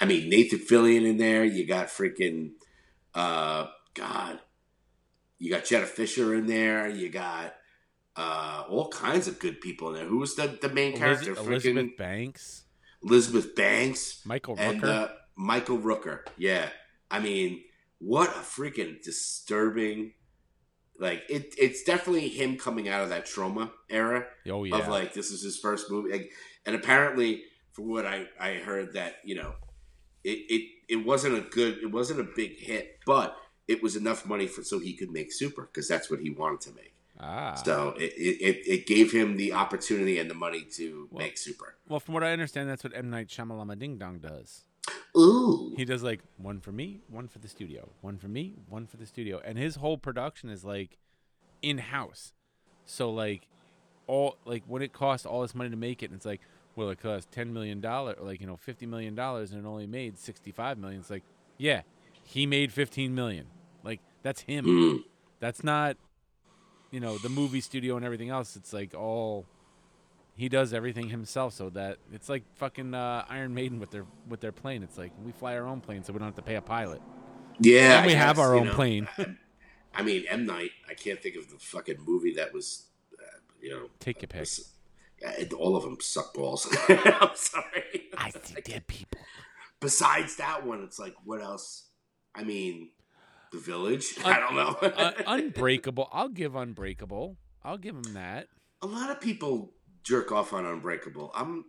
I 0.00 0.06
mean, 0.06 0.28
Nathan 0.28 0.58
Fillion 0.58 1.06
in 1.06 1.18
there. 1.18 1.44
You 1.44 1.66
got 1.66 1.88
freaking, 1.88 2.52
uh, 3.14 3.66
God, 3.94 4.40
you 5.38 5.50
got 5.50 5.64
Jenna 5.64 5.86
Fischer 5.86 6.34
in 6.34 6.46
there. 6.46 6.88
You 6.88 7.10
got 7.10 7.54
uh, 8.16 8.64
all 8.68 8.88
kinds 8.88 9.28
of 9.28 9.38
good 9.38 9.60
people 9.60 9.88
in 9.88 9.94
there. 9.94 10.06
Who 10.06 10.18
was 10.18 10.36
the, 10.36 10.58
the 10.60 10.68
main 10.68 10.96
character? 10.96 11.32
Eliz- 11.32 11.46
Freaking 11.46 11.72
Elizabeth 11.76 11.96
Banks, 11.96 12.64
Elizabeth 13.02 13.54
Banks 13.54 14.20
Michael 14.24 14.56
and 14.58 14.84
uh, 14.84 15.08
Michael 15.36 15.78
Rooker. 15.78 16.20
Yeah, 16.36 16.68
I 17.10 17.20
mean, 17.20 17.62
what 17.98 18.28
a 18.30 18.40
freaking 18.40 19.02
disturbing. 19.02 20.12
Like 21.00 21.24
it, 21.30 21.54
it's 21.56 21.82
definitely 21.82 22.28
him 22.28 22.58
coming 22.58 22.88
out 22.90 23.02
of 23.02 23.08
that 23.08 23.24
trauma 23.24 23.72
era 23.88 24.26
oh 24.50 24.64
yeah. 24.64 24.76
of 24.76 24.88
like 24.88 25.14
this 25.14 25.30
is 25.30 25.42
his 25.42 25.58
first 25.58 25.90
movie, 25.90 26.12
like, 26.12 26.30
and 26.66 26.76
apparently, 26.76 27.42
from 27.72 27.88
what 27.88 28.04
I 28.04 28.26
I 28.38 28.54
heard 28.56 28.92
that 28.92 29.14
you 29.24 29.34
know, 29.34 29.54
it 30.24 30.38
it 30.50 30.68
it 30.90 31.06
wasn't 31.06 31.38
a 31.38 31.40
good, 31.40 31.78
it 31.78 31.90
wasn't 31.90 32.20
a 32.20 32.28
big 32.36 32.58
hit, 32.58 32.98
but 33.06 33.34
it 33.66 33.82
was 33.82 33.96
enough 33.96 34.26
money 34.26 34.46
for 34.46 34.62
so 34.62 34.78
he 34.78 34.92
could 34.92 35.10
make 35.10 35.32
Super 35.32 35.62
because 35.72 35.88
that's 35.88 36.10
what 36.10 36.20
he 36.20 36.28
wanted 36.28 36.60
to 36.62 36.74
make. 36.74 36.92
ah. 37.18 37.54
So 37.54 37.94
it, 37.96 38.12
it 38.18 38.62
it 38.66 38.86
gave 38.86 39.10
him 39.10 39.38
the 39.38 39.54
opportunity 39.54 40.18
and 40.18 40.28
the 40.28 40.34
money 40.34 40.66
to 40.76 41.08
Well- 41.10 41.24
make 41.24 41.38
Super. 41.38 41.76
well, 41.88 42.00
from 42.00 42.12
what 42.12 42.24
I 42.24 42.32
understand, 42.32 42.68
that's 42.68 42.84
what 42.84 42.94
M 42.94 43.08
Night 43.08 43.28
Shyamalama 43.28 43.78
Ding 43.78 43.96
Dong 43.96 44.18
does. 44.18 44.64
Ooh, 45.16 45.74
He 45.76 45.84
does 45.84 46.02
like 46.02 46.20
one 46.36 46.60
for 46.60 46.72
me, 46.72 47.00
one 47.08 47.28
for 47.28 47.38
the 47.38 47.48
studio, 47.48 47.90
one 48.00 48.16
for 48.18 48.28
me, 48.28 48.54
one 48.68 48.86
for 48.86 48.96
the 48.96 49.06
studio, 49.06 49.40
and 49.44 49.58
his 49.58 49.76
whole 49.76 49.98
production 49.98 50.50
is 50.50 50.64
like 50.64 50.98
in 51.62 51.78
house. 51.78 52.32
So 52.84 53.10
like 53.10 53.46
all 54.06 54.36
like 54.44 54.62
when 54.66 54.82
it 54.82 54.92
costs 54.92 55.26
all 55.26 55.42
this 55.42 55.54
money 55.54 55.70
to 55.70 55.76
make 55.76 56.02
it, 56.02 56.06
and 56.06 56.16
it's 56.16 56.26
like, 56.26 56.40
well, 56.76 56.90
it 56.90 57.00
cost 57.00 57.30
ten 57.30 57.52
million 57.52 57.80
dollars, 57.80 58.16
or 58.20 58.26
like 58.26 58.40
you 58.40 58.46
know 58.46 58.56
fifty 58.56 58.86
million 58.86 59.14
dollars, 59.14 59.52
and 59.52 59.64
it 59.64 59.68
only 59.68 59.86
made 59.86 60.18
sixty 60.18 60.52
five 60.52 60.78
million. 60.78 61.00
It's 61.00 61.10
like, 61.10 61.24
yeah, 61.58 61.82
he 62.24 62.46
made 62.46 62.72
fifteen 62.72 63.14
million. 63.14 63.46
Like 63.84 64.00
that's 64.22 64.42
him. 64.42 64.64
Mm. 64.64 64.98
That's 65.40 65.64
not, 65.64 65.96
you 66.90 67.00
know, 67.00 67.16
the 67.18 67.28
movie 67.30 67.60
studio 67.60 67.96
and 67.96 68.04
everything 68.04 68.28
else. 68.28 68.56
It's 68.56 68.72
like 68.72 68.94
all 68.94 69.46
he 70.34 70.48
does 70.48 70.72
everything 70.72 71.08
himself, 71.08 71.52
so 71.54 71.70
that 71.70 71.98
it's 72.12 72.28
like 72.28 72.44
fucking 72.56 72.94
uh, 72.94 73.24
Iron 73.28 73.54
Maiden 73.54 73.78
with 73.80 73.90
their 73.90 74.06
with 74.28 74.40
their 74.40 74.52
plane. 74.52 74.82
It's 74.82 74.96
like 74.98 75.12
we 75.24 75.32
fly 75.32 75.56
our 75.56 75.66
own 75.66 75.80
plane, 75.80 76.02
so 76.04 76.12
we 76.12 76.18
don't 76.18 76.28
have 76.28 76.36
to 76.36 76.42
pay 76.42 76.56
a 76.56 76.62
pilot. 76.62 77.00
yeah, 77.60 77.98
and 77.98 78.06
we 78.06 78.12
I 78.14 78.16
have 78.16 78.38
our 78.38 78.54
own 78.54 78.66
know, 78.68 78.74
plane. 78.74 79.08
I 79.94 80.02
mean, 80.02 80.24
M 80.28 80.46
Night. 80.46 80.70
I 80.88 80.94
can't 80.94 81.20
think 81.22 81.36
of 81.36 81.50
the 81.50 81.58
fucking 81.58 81.96
movie 82.06 82.34
that 82.34 82.54
was, 82.54 82.86
uh, 83.18 83.38
you 83.60 83.70
know, 83.70 83.90
Take 83.98 84.22
your 84.22 84.28
pick. 84.28 84.40
was- 84.40 84.72
all 85.58 85.76
of 85.76 85.82
them 85.82 85.98
suck 86.00 86.32
balls. 86.32 86.66
I'm 86.88 87.34
sorry. 87.34 88.04
I 88.16 88.30
see 88.30 88.54
dead 88.64 88.86
people. 88.86 89.20
Besides 89.80 90.36
that 90.36 90.64
one, 90.66 90.82
it's 90.82 90.98
like, 90.98 91.14
what 91.24 91.42
else? 91.42 91.88
I 92.34 92.42
mean, 92.44 92.90
The 93.52 93.58
Village. 93.58 94.14
I 94.24 94.38
don't 94.38 94.54
know. 94.54 94.76
Uh, 94.88 95.12
Unbreakable. 95.26 96.08
I'll 96.12 96.28
give 96.30 96.54
Unbreakable. 96.54 97.36
I'll 97.62 97.76
give 97.78 97.94
him 97.96 98.14
that. 98.14 98.48
a 98.80 98.86
lot 98.86 99.10
of 99.10 99.20
people 99.20 99.72
jerk 100.02 100.32
off 100.32 100.52
on 100.52 100.64
Unbreakable. 100.66 101.30
I'm. 101.34 101.64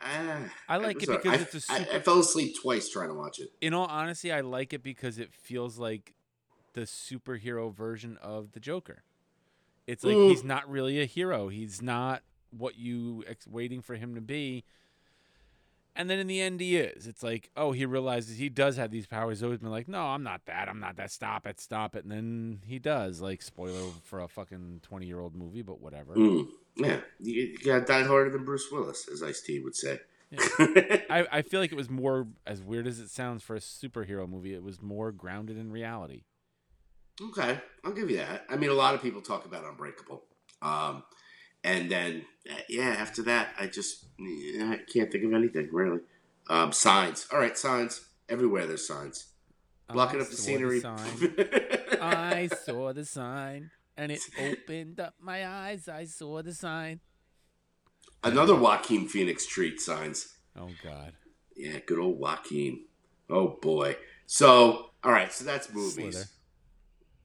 Uh, 0.00 0.48
I 0.68 0.78
like 0.78 1.00
it 1.02 1.08
because 1.08 1.38
I- 1.38 1.42
it's 1.42 1.54
a 1.70 1.72
I- 1.72 1.78
super- 1.78 1.92
I 1.96 1.98
fell 2.00 2.18
asleep 2.18 2.56
twice 2.60 2.88
trying 2.88 3.08
to 3.08 3.14
watch 3.14 3.38
it. 3.38 3.50
In 3.60 3.72
all 3.72 3.86
honesty, 3.86 4.32
I 4.32 4.40
like 4.40 4.72
it 4.72 4.82
because 4.82 5.18
it 5.18 5.32
feels 5.32 5.78
like 5.78 6.14
the 6.72 6.82
superhero 6.82 7.72
version 7.72 8.16
of 8.20 8.52
the 8.52 8.58
Joker. 8.60 9.04
It's 9.86 10.02
like 10.02 10.16
Mm. 10.16 10.30
he's 10.30 10.42
not 10.42 10.68
really 10.68 11.00
a 11.00 11.04
hero. 11.04 11.48
He's 11.48 11.80
not 11.82 12.22
what 12.50 12.76
you 12.76 13.22
ex- 13.28 13.46
waiting 13.46 13.80
for 13.80 13.94
him 13.94 14.14
to 14.16 14.20
be. 14.20 14.64
And 15.94 16.08
then 16.08 16.18
in 16.18 16.26
the 16.26 16.40
end, 16.40 16.60
he 16.60 16.78
is. 16.78 17.06
It's 17.06 17.22
like, 17.22 17.50
oh, 17.56 17.72
he 17.72 17.84
realizes 17.84 18.38
he 18.38 18.48
does 18.48 18.76
have 18.78 18.90
these 18.90 19.06
powers. 19.06 19.38
He's 19.38 19.44
always 19.44 19.58
been 19.60 19.70
like, 19.70 19.88
no, 19.88 20.00
I'm 20.00 20.22
not 20.22 20.46
that. 20.46 20.68
I'm 20.68 20.80
not 20.80 20.96
that. 20.96 21.10
Stop 21.10 21.46
it. 21.46 21.60
Stop 21.60 21.94
it. 21.94 22.04
And 22.04 22.10
then 22.10 22.60
he 22.66 22.78
does. 22.78 23.20
Like, 23.20 23.42
spoiler 23.42 23.90
for 24.02 24.20
a 24.20 24.26
fucking 24.28 24.80
20 24.82 25.06
year 25.06 25.20
old 25.20 25.34
movie, 25.36 25.60
but 25.62 25.80
whatever. 25.80 26.14
Mm, 26.14 26.48
yeah, 26.76 27.00
you, 27.20 27.58
got 27.58 27.86
died 27.86 28.06
harder 28.06 28.30
than 28.30 28.44
Bruce 28.44 28.68
Willis, 28.70 29.08
as 29.12 29.22
Ice 29.22 29.40
T 29.42 29.60
would 29.60 29.76
say. 29.76 30.00
I, 30.58 31.26
I 31.30 31.42
feel 31.42 31.60
like 31.60 31.72
it 31.72 31.76
was 31.76 31.90
more, 31.90 32.26
as 32.46 32.62
weird 32.62 32.86
as 32.86 32.98
it 32.98 33.10
sounds 33.10 33.42
for 33.42 33.54
a 33.54 33.60
superhero 33.60 34.28
movie, 34.28 34.54
it 34.54 34.62
was 34.62 34.80
more 34.80 35.12
grounded 35.12 35.58
in 35.58 35.70
reality. 35.70 36.22
Okay, 37.20 37.60
I'll 37.84 37.92
give 37.92 38.10
you 38.10 38.16
that. 38.16 38.46
I 38.48 38.56
mean, 38.56 38.70
a 38.70 38.74
lot 38.74 38.94
of 38.94 39.02
people 39.02 39.20
talk 39.20 39.44
about 39.44 39.64
Unbreakable, 39.64 40.22
um, 40.62 41.02
and 41.62 41.90
then 41.90 42.24
uh, 42.50 42.54
yeah, 42.68 42.96
after 42.98 43.22
that, 43.24 43.50
I 43.58 43.66
just 43.66 44.06
I 44.18 44.80
can't 44.90 45.12
think 45.12 45.24
of 45.24 45.34
anything 45.34 45.68
really. 45.70 46.00
Um, 46.48 46.72
signs, 46.72 47.28
all 47.30 47.38
right, 47.38 47.56
signs 47.56 48.00
everywhere. 48.30 48.66
There's 48.66 48.86
signs 48.86 49.26
blocking 49.88 50.20
I 50.20 50.22
up 50.22 50.30
the 50.30 50.36
scenery. 50.36 50.80
sign. 50.80 51.34
I 52.00 52.48
saw 52.64 52.92
the 52.94 53.04
sign 53.04 53.70
and 53.96 54.12
it 54.12 54.20
opened 54.38 55.00
up 55.00 55.14
my 55.20 55.46
eyes. 55.46 55.88
I 55.88 56.04
saw 56.04 56.42
the 56.42 56.54
sign. 56.54 57.00
Another 58.24 58.54
Joaquin 58.54 59.08
Phoenix 59.08 59.46
treat. 59.46 59.80
Signs. 59.80 60.34
Oh 60.56 60.70
God. 60.82 61.12
Yeah, 61.56 61.78
good 61.86 61.98
old 61.98 62.18
Joaquin. 62.18 62.84
Oh 63.28 63.58
boy. 63.60 63.96
So, 64.26 64.90
all 65.04 65.12
right, 65.12 65.32
so 65.32 65.44
that's 65.44 65.72
movies. 65.72 66.28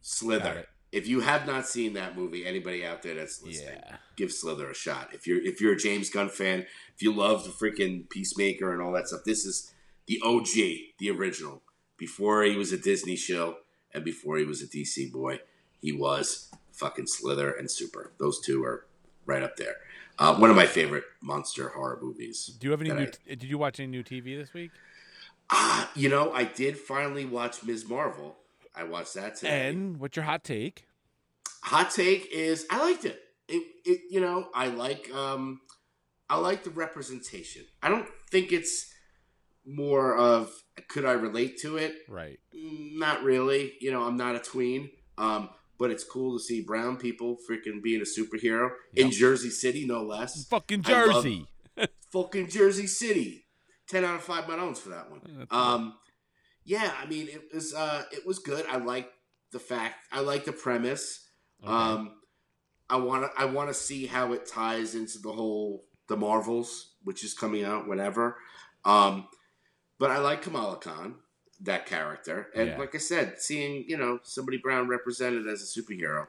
Slither. 0.02 0.40
Slither. 0.50 0.66
If 0.92 1.08
you 1.08 1.20
have 1.20 1.46
not 1.46 1.68
seen 1.68 1.94
that 1.94 2.16
movie, 2.18 2.46
anybody 2.46 2.86
out 2.86 3.02
there 3.04 3.14
that's 3.16 3.44
listening, 3.44 3.76
Yeah. 3.86 3.98
give 4.16 4.32
Slither 4.32 4.70
a 4.70 4.74
shot. 4.74 5.10
If 5.14 5.28
you're 5.28 5.42
if 5.42 5.60
you're 5.62 5.74
a 5.74 5.78
James 5.78 6.10
Gunn 6.10 6.30
fan, 6.30 6.66
if 6.96 7.02
you 7.02 7.14
love 7.14 7.44
the 7.44 7.50
freaking 7.50 8.10
Peacemaker 8.10 8.72
and 8.74 8.82
all 8.82 8.94
that 8.94 9.08
stuff, 9.08 9.22
this 9.26 9.46
is 9.46 9.74
the 10.08 10.22
OG, 10.24 10.94
the 11.00 11.12
original. 11.12 11.62
Before 11.98 12.44
he 12.44 12.56
was 12.56 12.72
a 12.72 12.78
Disney 12.78 13.16
show 13.16 13.58
and 13.94 14.04
before 14.06 14.38
he 14.38 14.46
was 14.46 14.62
a 14.62 14.68
DC 14.68 15.12
boy, 15.12 15.40
he 15.82 15.92
was 15.92 16.47
fucking 16.78 17.08
Slither 17.08 17.52
and 17.52 17.70
Super. 17.70 18.12
Those 18.20 18.40
two 18.40 18.64
are 18.64 18.86
right 19.26 19.44
up 19.44 19.58
there. 19.58 19.76
Uh, 20.20 20.36
one 20.36 20.50
of 20.50 20.56
my 20.56 20.66
favorite 20.66 21.04
monster 21.22 21.70
horror 21.70 22.00
movies. 22.02 22.48
Do 22.60 22.66
you 22.68 22.72
have 22.72 22.82
any 22.82 22.92
new? 22.92 23.04
I- 23.30 23.36
Did 23.36 23.44
you 23.44 23.58
watch 23.58 23.80
any 23.80 23.88
new 23.88 24.04
TV 24.04 24.36
this 24.38 24.54
week? 24.54 24.72
Ah, 25.50 25.90
you 25.96 26.10
know, 26.10 26.32
I 26.34 26.44
did 26.44 26.78
finally 26.78 27.26
watch 27.26 27.64
Ms. 27.64 27.88
Marvel. 27.88 28.36
I 28.76 28.84
watched 28.84 29.14
that 29.16 29.36
today. 29.38 29.70
And 29.70 30.00
what's 30.00 30.16
your 30.16 30.26
hot 30.26 30.44
take? 30.44 30.86
hot 31.64 31.92
take 31.92 32.28
is 32.32 32.66
I 32.70 32.80
liked 32.82 33.04
it. 33.06 33.20
It, 33.50 33.64
it 33.86 34.02
you 34.10 34.22
know, 34.22 34.50
I 34.54 34.68
like 34.68 35.12
um 35.14 35.62
I 36.30 36.38
like 36.38 36.64
the 36.64 36.70
representation. 36.70 37.64
I 37.82 37.90
don't 37.90 38.08
think 38.30 38.52
it's 38.52 38.94
more 39.66 40.16
of 40.16 40.52
could 40.88 41.06
I 41.06 41.12
relate 41.14 41.58
to 41.62 41.78
it? 41.78 41.96
Right. 42.08 42.40
Mm, 42.56 42.98
Not 42.98 43.24
really. 43.24 43.74
You 43.82 43.92
know, 43.92 44.04
I'm 44.04 44.18
not 44.18 44.36
a 44.36 44.40
tween. 44.40 44.90
Um, 45.18 45.50
but 45.80 45.92
it's 45.92 46.04
cool 46.04 46.38
to 46.38 46.44
see 46.44 46.62
brown 46.62 46.98
people 46.98 47.38
freaking 47.50 47.82
being 47.82 48.02
a 48.02 48.04
superhero 48.04 48.70
in 48.96 49.12
Jersey 49.12 49.50
City, 49.50 49.86
no 49.86 50.04
less. 50.04 50.48
Fucking 50.48 50.84
Jersey. 50.84 51.48
Fucking 52.12 52.50
Jersey 52.50 52.88
City. 52.88 53.46
Ten 53.88 54.04
out 54.04 54.16
of 54.16 54.24
five 54.24 54.48
my 54.48 54.56
owns 54.56 54.80
for 54.80 54.90
that 54.90 55.10
one. 55.10 55.48
Um, 55.50 55.96
yeah, 56.66 56.92
I 57.02 57.06
mean, 57.06 57.30
it 57.30 57.54
was 57.54 57.74
uh, 57.74 58.04
it 58.12 58.26
was 58.26 58.40
good. 58.40 58.66
I 58.70 58.78
like 58.78 59.10
the 59.52 59.60
fact. 59.60 59.96
I 60.12 60.20
like 60.20 60.46
the 60.46 60.52
premise. 60.52 61.30
Okay. 61.64 61.72
Um, 61.72 62.16
I 62.90 62.98
want 62.98 63.24
to 63.24 63.42
I 63.42 63.46
want 63.46 63.70
to 63.70 63.74
see 63.74 64.06
how 64.06 64.34
it 64.34 64.46
ties 64.46 64.96
into 64.96 65.20
the 65.20 65.32
whole 65.32 65.86
the 66.08 66.18
Marvels, 66.18 66.94
which 67.04 67.24
is 67.24 67.34
coming 67.34 67.64
out 67.64 67.88
whenever. 67.88 68.38
Um, 68.86 69.28
but 70.00 70.12
I 70.12 70.20
like 70.20 70.42
Kamala 70.42 70.78
Khan, 70.78 71.16
that 71.62 71.86
character, 71.86 72.50
and 72.56 72.70
Yeah. 72.70 72.78
like 72.78 72.94
I 72.94 73.00
said, 73.00 73.42
seeing 73.42 73.86
you 73.88 73.98
know 73.98 74.20
somebody 74.24 74.58
brown 74.58 74.88
represented 74.88 75.48
as 75.48 75.62
a 75.62 75.82
superhero 75.82 76.28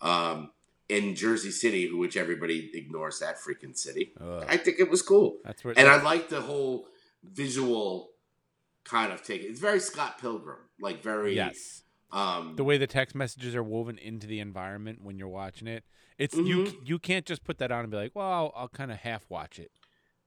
um, 0.00 0.50
in 0.88 1.14
Jersey 1.14 1.50
City, 1.50 1.92
which 1.92 2.16
everybody 2.16 2.70
ignores 2.74 3.18
that 3.20 3.36
freaking 3.38 3.76
city. 3.76 4.12
Ugh. 4.20 4.44
I 4.48 4.56
think 4.56 4.78
it 4.78 4.88
was 4.90 5.02
cool, 5.02 5.36
That's 5.44 5.64
where. 5.64 5.74
and 5.76 5.88
I 5.88 6.00
like 6.02 6.28
the 6.28 6.40
whole 6.42 6.86
visual 7.24 8.10
kind 8.84 9.12
of 9.12 9.22
take. 9.22 9.42
It's 9.42 9.60
very 9.60 9.80
Scott 9.80 10.18
Pilgrim, 10.20 10.58
like 10.80 11.02
very 11.02 11.34
yes. 11.34 11.82
Um, 12.10 12.54
The 12.56 12.64
way 12.64 12.78
the 12.78 12.86
text 12.86 13.14
messages 13.14 13.54
are 13.54 13.62
woven 13.62 13.98
into 13.98 14.26
the 14.26 14.40
environment 14.40 15.00
when 15.02 15.18
you're 15.18 15.28
watching 15.28 15.68
it, 15.68 15.84
it's 16.16 16.34
you. 16.34 16.64
Mm-hmm. 16.64 16.76
You 16.84 16.98
can't 16.98 17.26
just 17.26 17.44
put 17.44 17.58
that 17.58 17.70
on 17.70 17.80
and 17.80 17.90
be 17.90 17.96
like, 17.98 18.12
"Well, 18.14 18.26
I'll, 18.30 18.52
I'll 18.56 18.68
kind 18.68 18.90
of 18.90 18.98
half 18.98 19.26
watch 19.28 19.58
it." 19.58 19.70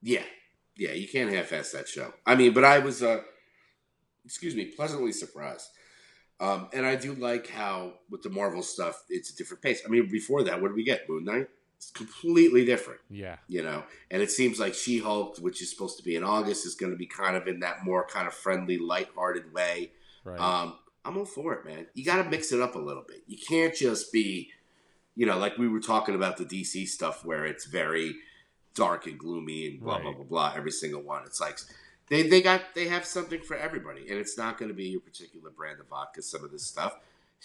Yeah, 0.02 0.24
yeah, 0.76 0.92
you 0.92 1.08
can't 1.08 1.34
half-ass 1.34 1.72
that 1.72 1.88
show. 1.88 2.14
I 2.26 2.36
mean, 2.36 2.54
but 2.54 2.64
I 2.64 2.80
was, 2.80 3.02
uh, 3.02 3.22
excuse 4.26 4.56
me, 4.56 4.66
pleasantly 4.66 5.12
surprised. 5.12 5.68
Um, 6.40 6.70
and 6.74 6.86
I 6.86 6.96
do 6.96 7.14
like 7.14 7.48
how 7.50 7.94
with 8.10 8.24
the 8.24 8.30
Marvel 8.30 8.64
stuff, 8.64 9.04
it's 9.10 9.32
a 9.32 9.36
different 9.38 9.62
pace. 9.62 9.82
I 9.86 9.90
mean, 9.90 10.10
before 10.10 10.44
that, 10.44 10.60
what 10.62 10.70
did 10.70 10.76
we 10.76 10.84
get? 10.84 11.08
Moon 11.08 11.26
Knight. 11.26 11.48
It's 11.78 11.92
completely 11.92 12.64
different, 12.64 13.00
Yeah. 13.10 13.38
you 13.48 13.64
know. 13.64 13.84
And 14.12 14.22
it 14.22 14.30
seems 14.32 14.60
like 14.60 14.74
She 14.76 15.00
Hulk, 15.00 15.38
which 15.40 15.62
is 15.64 15.70
supposed 15.72 15.98
to 15.98 16.04
be 16.04 16.16
in 16.16 16.24
August, 16.24 16.66
is 16.66 16.76
going 16.76 16.92
to 16.92 16.98
be 16.98 17.08
kind 17.08 17.36
of 17.36 17.48
in 17.48 17.60
that 17.62 17.84
more 17.84 18.06
kind 18.06 18.28
of 18.28 18.34
friendly, 18.36 18.78
lighthearted 18.78 19.52
way. 19.52 19.92
Right. 20.24 20.40
Um, 20.40 20.78
I'm 21.04 21.18
all 21.18 21.26
for 21.26 21.54
it, 21.54 21.66
man. 21.66 21.88
You 21.96 22.06
got 22.06 22.22
to 22.24 22.30
mix 22.30 22.52
it 22.52 22.62
up 22.62 22.76
a 22.76 22.80
little 22.80 23.04
bit. 23.08 23.24
You 23.26 23.38
can't 23.48 23.74
just 23.76 24.12
be, 24.14 24.52
you 25.16 25.26
know, 25.26 25.40
like 25.40 25.58
we 25.58 25.68
were 25.68 25.80
talking 25.80 26.14
about 26.14 26.38
the 26.38 26.46
DC 26.46 26.88
stuff 26.88 27.26
where 27.26 27.46
it's 27.46 27.66
very 27.66 28.14
dark 28.76 29.08
and 29.08 29.18
gloomy 29.18 29.66
and 29.68 29.80
blah 29.80 29.98
blah 30.00 30.10
Right. 30.10 30.16
blah 30.18 30.26
blah. 30.26 30.54
Every 30.56 30.72
single 30.72 31.02
one, 31.02 31.24
it's 31.26 31.42
like 31.42 31.58
they 32.12 32.24
they 32.28 32.42
got 32.42 32.62
they 32.76 32.88
have 32.90 33.06
something 33.06 33.42
for 33.42 33.56
everybody, 33.58 34.02
and 34.10 34.20
it's 34.20 34.38
not 34.38 34.58
going 34.60 34.70
to 34.70 34.76
be 34.76 34.90
your 34.90 35.00
particular 35.02 35.50
brand 35.50 35.80
of 35.80 35.88
vodka. 35.88 36.22
Some 36.22 36.44
of 36.44 36.52
this 36.52 36.64
stuff, 36.68 36.98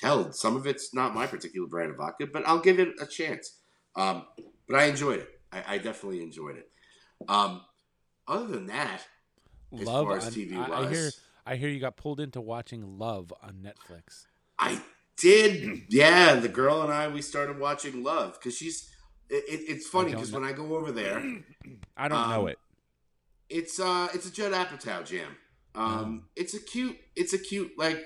hell, 0.02 0.32
some 0.32 0.56
of 0.56 0.66
it's 0.66 0.92
not 0.92 1.14
my 1.14 1.26
particular 1.26 1.66
brand 1.68 1.92
of 1.92 1.96
vodka, 1.96 2.26
but 2.26 2.42
I'll 2.46 2.58
give 2.60 2.78
it 2.80 2.88
a 3.00 3.06
chance. 3.06 3.52
Um, 3.94 4.26
but 4.68 4.76
I 4.78 4.84
enjoyed 4.86 5.20
it. 5.20 5.40
I, 5.52 5.62
I 5.74 5.78
definitely 5.78 6.20
enjoyed 6.22 6.56
it. 6.56 6.68
Um, 7.28 7.62
other 8.28 8.48
than 8.48 8.66
that, 8.66 9.02
as 9.72 9.86
Love. 9.86 10.06
far 10.06 10.16
as 10.18 10.26
on- 10.26 10.32
TV 10.32 10.56
I, 10.58 10.82
I 10.82 10.88
hear. 10.92 11.10
I 11.48 11.54
hear 11.54 11.68
you 11.68 11.78
got 11.78 11.96
pulled 11.96 12.18
into 12.18 12.40
watching 12.40 12.98
Love 12.98 13.32
on 13.40 13.64
Netflix. 13.64 14.26
I 14.58 14.80
did. 15.16 15.82
Yeah, 15.88 16.34
the 16.34 16.48
girl 16.48 16.82
and 16.82 16.92
I 16.92 17.06
we 17.06 17.22
started 17.22 17.60
watching 17.60 18.02
Love 18.02 18.32
because 18.34 18.56
she's. 18.56 18.90
It, 19.30 19.44
it, 19.48 19.60
it's 19.68 19.86
funny 19.88 20.10
because 20.10 20.32
when 20.32 20.42
I 20.44 20.50
go 20.52 20.76
over 20.76 20.90
there, 20.92 21.18
I 21.96 22.08
don't 22.08 22.28
know 22.30 22.42
Um, 22.42 22.48
it. 22.48 22.58
It's 23.48 23.78
uh 23.80 24.08
it's 24.14 24.26
a 24.26 24.32
Judd 24.32 24.52
Apatow 24.52 25.04
jam. 25.04 25.36
Um, 25.74 26.22
Oh. 26.24 26.28
it's 26.36 26.54
a 26.54 26.60
cute, 26.60 26.96
it's 27.14 27.32
a 27.32 27.38
cute 27.38 27.72
like 27.78 28.02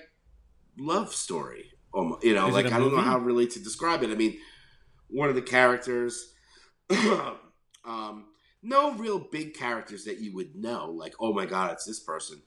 love 0.78 1.14
story. 1.14 1.70
Um, 1.94 2.16
you 2.22 2.34
know, 2.34 2.48
Is 2.48 2.54
like 2.54 2.66
I 2.66 2.78
don't 2.78 2.94
know 2.94 3.00
how 3.00 3.18
really 3.18 3.46
to 3.48 3.60
describe 3.60 4.02
it. 4.02 4.10
I 4.10 4.14
mean, 4.14 4.38
one 5.08 5.28
of 5.28 5.34
the 5.34 5.42
characters, 5.42 6.32
um, 7.84 8.26
no 8.62 8.92
real 8.94 9.18
big 9.18 9.54
characters 9.54 10.04
that 10.04 10.18
you 10.20 10.34
would 10.34 10.54
know. 10.54 10.90
Like, 10.90 11.14
oh 11.20 11.32
my 11.32 11.46
god, 11.46 11.72
it's 11.72 11.84
this 11.84 12.00
person. 12.00 12.42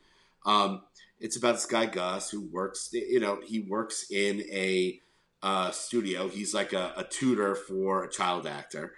Um, 0.46 0.84
it's 1.20 1.38
about 1.38 1.56
this 1.56 1.66
guy 1.66 1.86
Gus 1.86 2.30
who 2.30 2.41
works. 2.52 2.89
You 2.91 3.20
know, 3.20 3.39
he 3.46 3.60
works 3.62 4.10
in 4.12 4.41
a 4.52 5.00
uh, 5.41 5.72
studio. 5.72 6.28
He's 6.30 6.54
like 6.54 6.74
a, 6.74 6.94
a 6.98 7.04
tutor 7.04 7.56
for 7.56 8.04
a 8.04 8.10
child 8.10 8.48
actor. 8.48 8.94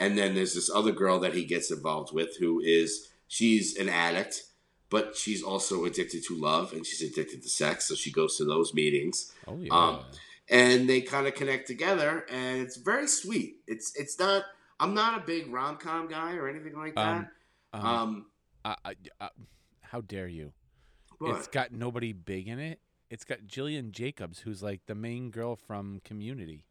And 0.00 0.16
then 0.16 0.34
there's 0.34 0.54
this 0.54 0.70
other 0.70 0.92
girl 0.92 1.18
that 1.20 1.34
he 1.34 1.44
gets 1.44 1.72
involved 1.72 2.12
with 2.12 2.36
who 2.38 2.60
is 2.60 3.08
she's 3.28 3.76
an 3.76 3.88
addict, 3.88 4.42
but 4.90 5.16
she's 5.16 5.42
also 5.42 5.84
addicted 5.84 6.24
to 6.24 6.34
love 6.36 6.72
and 6.72 6.84
she's 6.84 7.02
addicted 7.08 7.42
to 7.42 7.48
sex. 7.48 7.86
So 7.86 7.94
she 7.94 8.10
goes 8.10 8.36
to 8.38 8.44
those 8.44 8.74
meetings 8.74 9.32
Oh 9.46 9.58
yeah. 9.60 9.72
um, 9.72 10.00
and 10.50 10.88
they 10.88 11.00
kind 11.02 11.26
of 11.26 11.34
connect 11.34 11.66
together 11.66 12.24
and 12.30 12.60
it's 12.62 12.76
very 12.76 13.06
sweet. 13.06 13.56
It's 13.66 13.94
it's 13.96 14.18
not 14.18 14.44
I'm 14.80 14.94
not 14.94 15.18
a 15.22 15.24
big 15.26 15.52
rom 15.52 15.76
com 15.76 16.08
guy 16.08 16.34
or 16.34 16.48
anything 16.48 16.76
like 16.76 16.94
that. 16.94 17.28
Um, 17.72 17.84
Um, 17.84 18.26
I, 18.64 18.76
I, 18.84 18.94
I, 19.20 19.28
how 19.82 20.00
dare 20.00 20.26
you? 20.28 20.52
but- 21.20 21.36
It's 21.36 21.48
got 21.48 21.72
nobody 21.72 22.12
big 22.12 22.48
in 22.48 22.58
it. 22.58 22.80
It's 23.10 23.24
got 23.24 23.46
Gillian 23.46 23.92
Jacobs, 23.92 24.40
who's 24.40 24.62
like 24.62 24.82
the 24.86 24.94
main 24.94 25.30
girl 25.30 25.56
from 25.56 26.00
Community. 26.04 26.64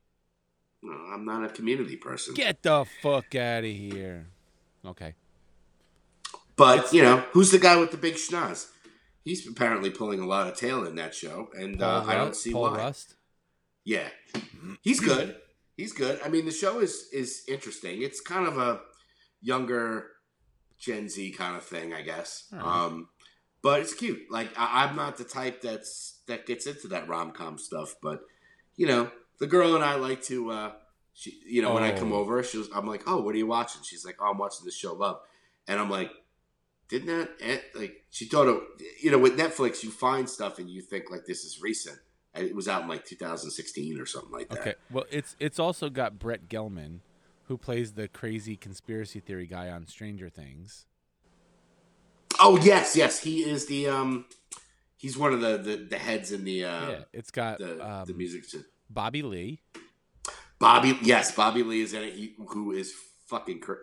no, 0.84 0.94
I'm 0.94 1.26
not 1.26 1.44
a 1.44 1.50
community 1.50 1.96
person. 1.98 2.36
Get 2.36 2.62
the 2.62 2.86
fuck 3.02 3.34
out 3.36 3.64
of 3.64 3.72
here. 3.72 4.28
Okay. 4.86 5.16
But 6.58 6.92
you 6.92 7.02
know, 7.04 7.24
who's 7.32 7.52
the 7.52 7.60
guy 7.60 7.78
with 7.78 7.92
the 7.92 7.98
big 7.98 8.16
schnoz? 8.16 8.68
He's 9.24 9.48
apparently 9.48 9.90
pulling 9.90 10.20
a 10.20 10.26
lot 10.26 10.48
of 10.48 10.56
tail 10.58 10.86
in 10.88 10.96
that 10.96 11.14
show, 11.14 11.50
and 11.58 11.82
uh, 11.82 12.02
Paul 12.02 12.10
I 12.10 12.16
don't 12.16 12.36
see 12.36 12.52
Paul 12.52 12.72
why. 12.72 12.78
Rust. 12.78 13.16
Yeah, 13.86 14.08
he's 14.82 15.00
good. 15.00 15.36
He's 15.78 15.94
good. 15.94 16.20
I 16.26 16.30
mean, 16.30 16.46
the 16.46 16.52
show 16.52 16.80
is 16.80 17.08
is 17.14 17.44
interesting. 17.48 18.02
It's 18.02 18.20
kind 18.22 18.48
of 18.48 18.58
a 18.58 18.82
younger 19.42 20.08
Gen 20.80 21.10
Z 21.10 21.32
kind 21.32 21.56
of 21.56 21.64
thing, 21.64 21.94
I 21.94 22.02
guess. 22.02 22.46
Right. 22.52 22.62
Um, 22.64 23.10
but 23.62 23.82
it's 23.82 23.94
cute. 23.94 24.22
Like 24.32 24.50
I, 24.58 24.86
I'm 24.86 24.96
not 24.96 25.18
the 25.18 25.24
type 25.24 25.62
that's 25.62 26.20
that 26.28 26.46
gets 26.46 26.66
into 26.66 26.88
that 26.90 27.08
rom 27.08 27.32
com 27.32 27.58
stuff, 27.58 27.96
but 28.02 28.22
you 28.76 28.88
know, 28.88 29.12
the 29.40 29.48
girl 29.48 29.76
and 29.76 29.84
I 29.84 29.96
like 29.96 30.24
to. 30.24 30.50
Uh, 30.52 30.72
she, 31.14 31.40
you 31.48 31.62
know, 31.62 31.74
when 31.74 31.84
I 31.84 31.92
come 31.98 32.12
Oh. 32.14 32.18
over, 32.18 32.42
she 32.44 32.58
was, 32.60 32.70
I'm 32.76 32.86
like, 32.88 33.04
"Oh, 33.08 33.22
what 33.22 33.34
are 33.36 33.38
you 33.40 33.48
watching?" 33.48 33.82
She's 33.84 34.06
like, 34.06 34.18
"Oh, 34.20 34.30
I'm 34.32 34.38
watching 34.38 34.66
the 34.66 34.72
show 34.72 34.94
Love," 34.94 35.20
and 35.68 35.80
I'm 35.80 35.90
like, 35.90 36.12
"Didn't 36.90 37.08
that 37.08 37.30
end? 37.42 37.62
like?" 37.76 38.04
She 38.10 38.26
thought, 38.26 38.48
it, 38.48 38.64
you 39.02 39.12
know, 39.12 39.20
with 39.20 39.38
Netflix, 39.38 39.84
you 39.84 39.92
find 39.92 40.30
stuff 40.30 40.60
and 40.60 40.70
you 40.70 40.82
think 40.82 41.12
like 41.12 41.26
this 41.26 41.44
is 41.44 41.62
recent. 41.62 42.00
And 42.34 42.46
It 42.46 42.56
was 42.56 42.68
out 42.68 42.84
in 42.84 42.88
like 42.88 43.06
2016 43.06 44.00
or 44.00 44.06
something 44.06 44.32
like 44.32 44.50
that. 44.50 44.60
Okay. 44.60 44.74
Well, 44.92 45.06
it's 45.12 45.36
it's 45.40 45.60
also 45.60 45.90
got 45.90 46.20
Brett 46.20 46.48
Gelman, 46.48 47.00
who 47.46 47.58
plays 47.58 47.94
the 47.94 48.08
crazy 48.08 48.56
conspiracy 48.56 49.20
theory 49.20 49.48
guy 49.48 49.70
on 49.70 49.88
Stranger 49.88 50.30
Things. 50.30 50.86
Oh 52.40 52.58
yes, 52.62 52.96
yes, 52.96 53.22
he 53.24 53.44
is 53.44 53.66
the 53.66 53.88
um, 53.88 54.26
he's 54.98 55.18
one 55.18 55.34
of 55.34 55.42
the 55.42 55.58
the, 55.58 55.78
the 55.78 55.98
heads 55.98 56.32
in 56.32 56.44
the 56.44 56.66
uh, 56.66 56.90
yeah. 56.90 57.00
It's 57.14 57.32
got 57.32 57.58
the 57.60 57.84
um, 57.86 58.06
the 58.06 58.14
music. 58.14 58.48
To 58.52 58.64
Bobby 58.90 59.22
Lee. 59.22 59.62
Bobby, 60.60 60.98
yes, 61.02 61.32
Bobby 61.32 61.64
Lee 61.64 61.82
is 61.82 61.94
in 61.94 62.04
it. 62.04 62.14
He, 62.14 62.34
who 62.48 62.72
is 62.72 62.94
fucking 63.28 63.60
cr- 63.60 63.74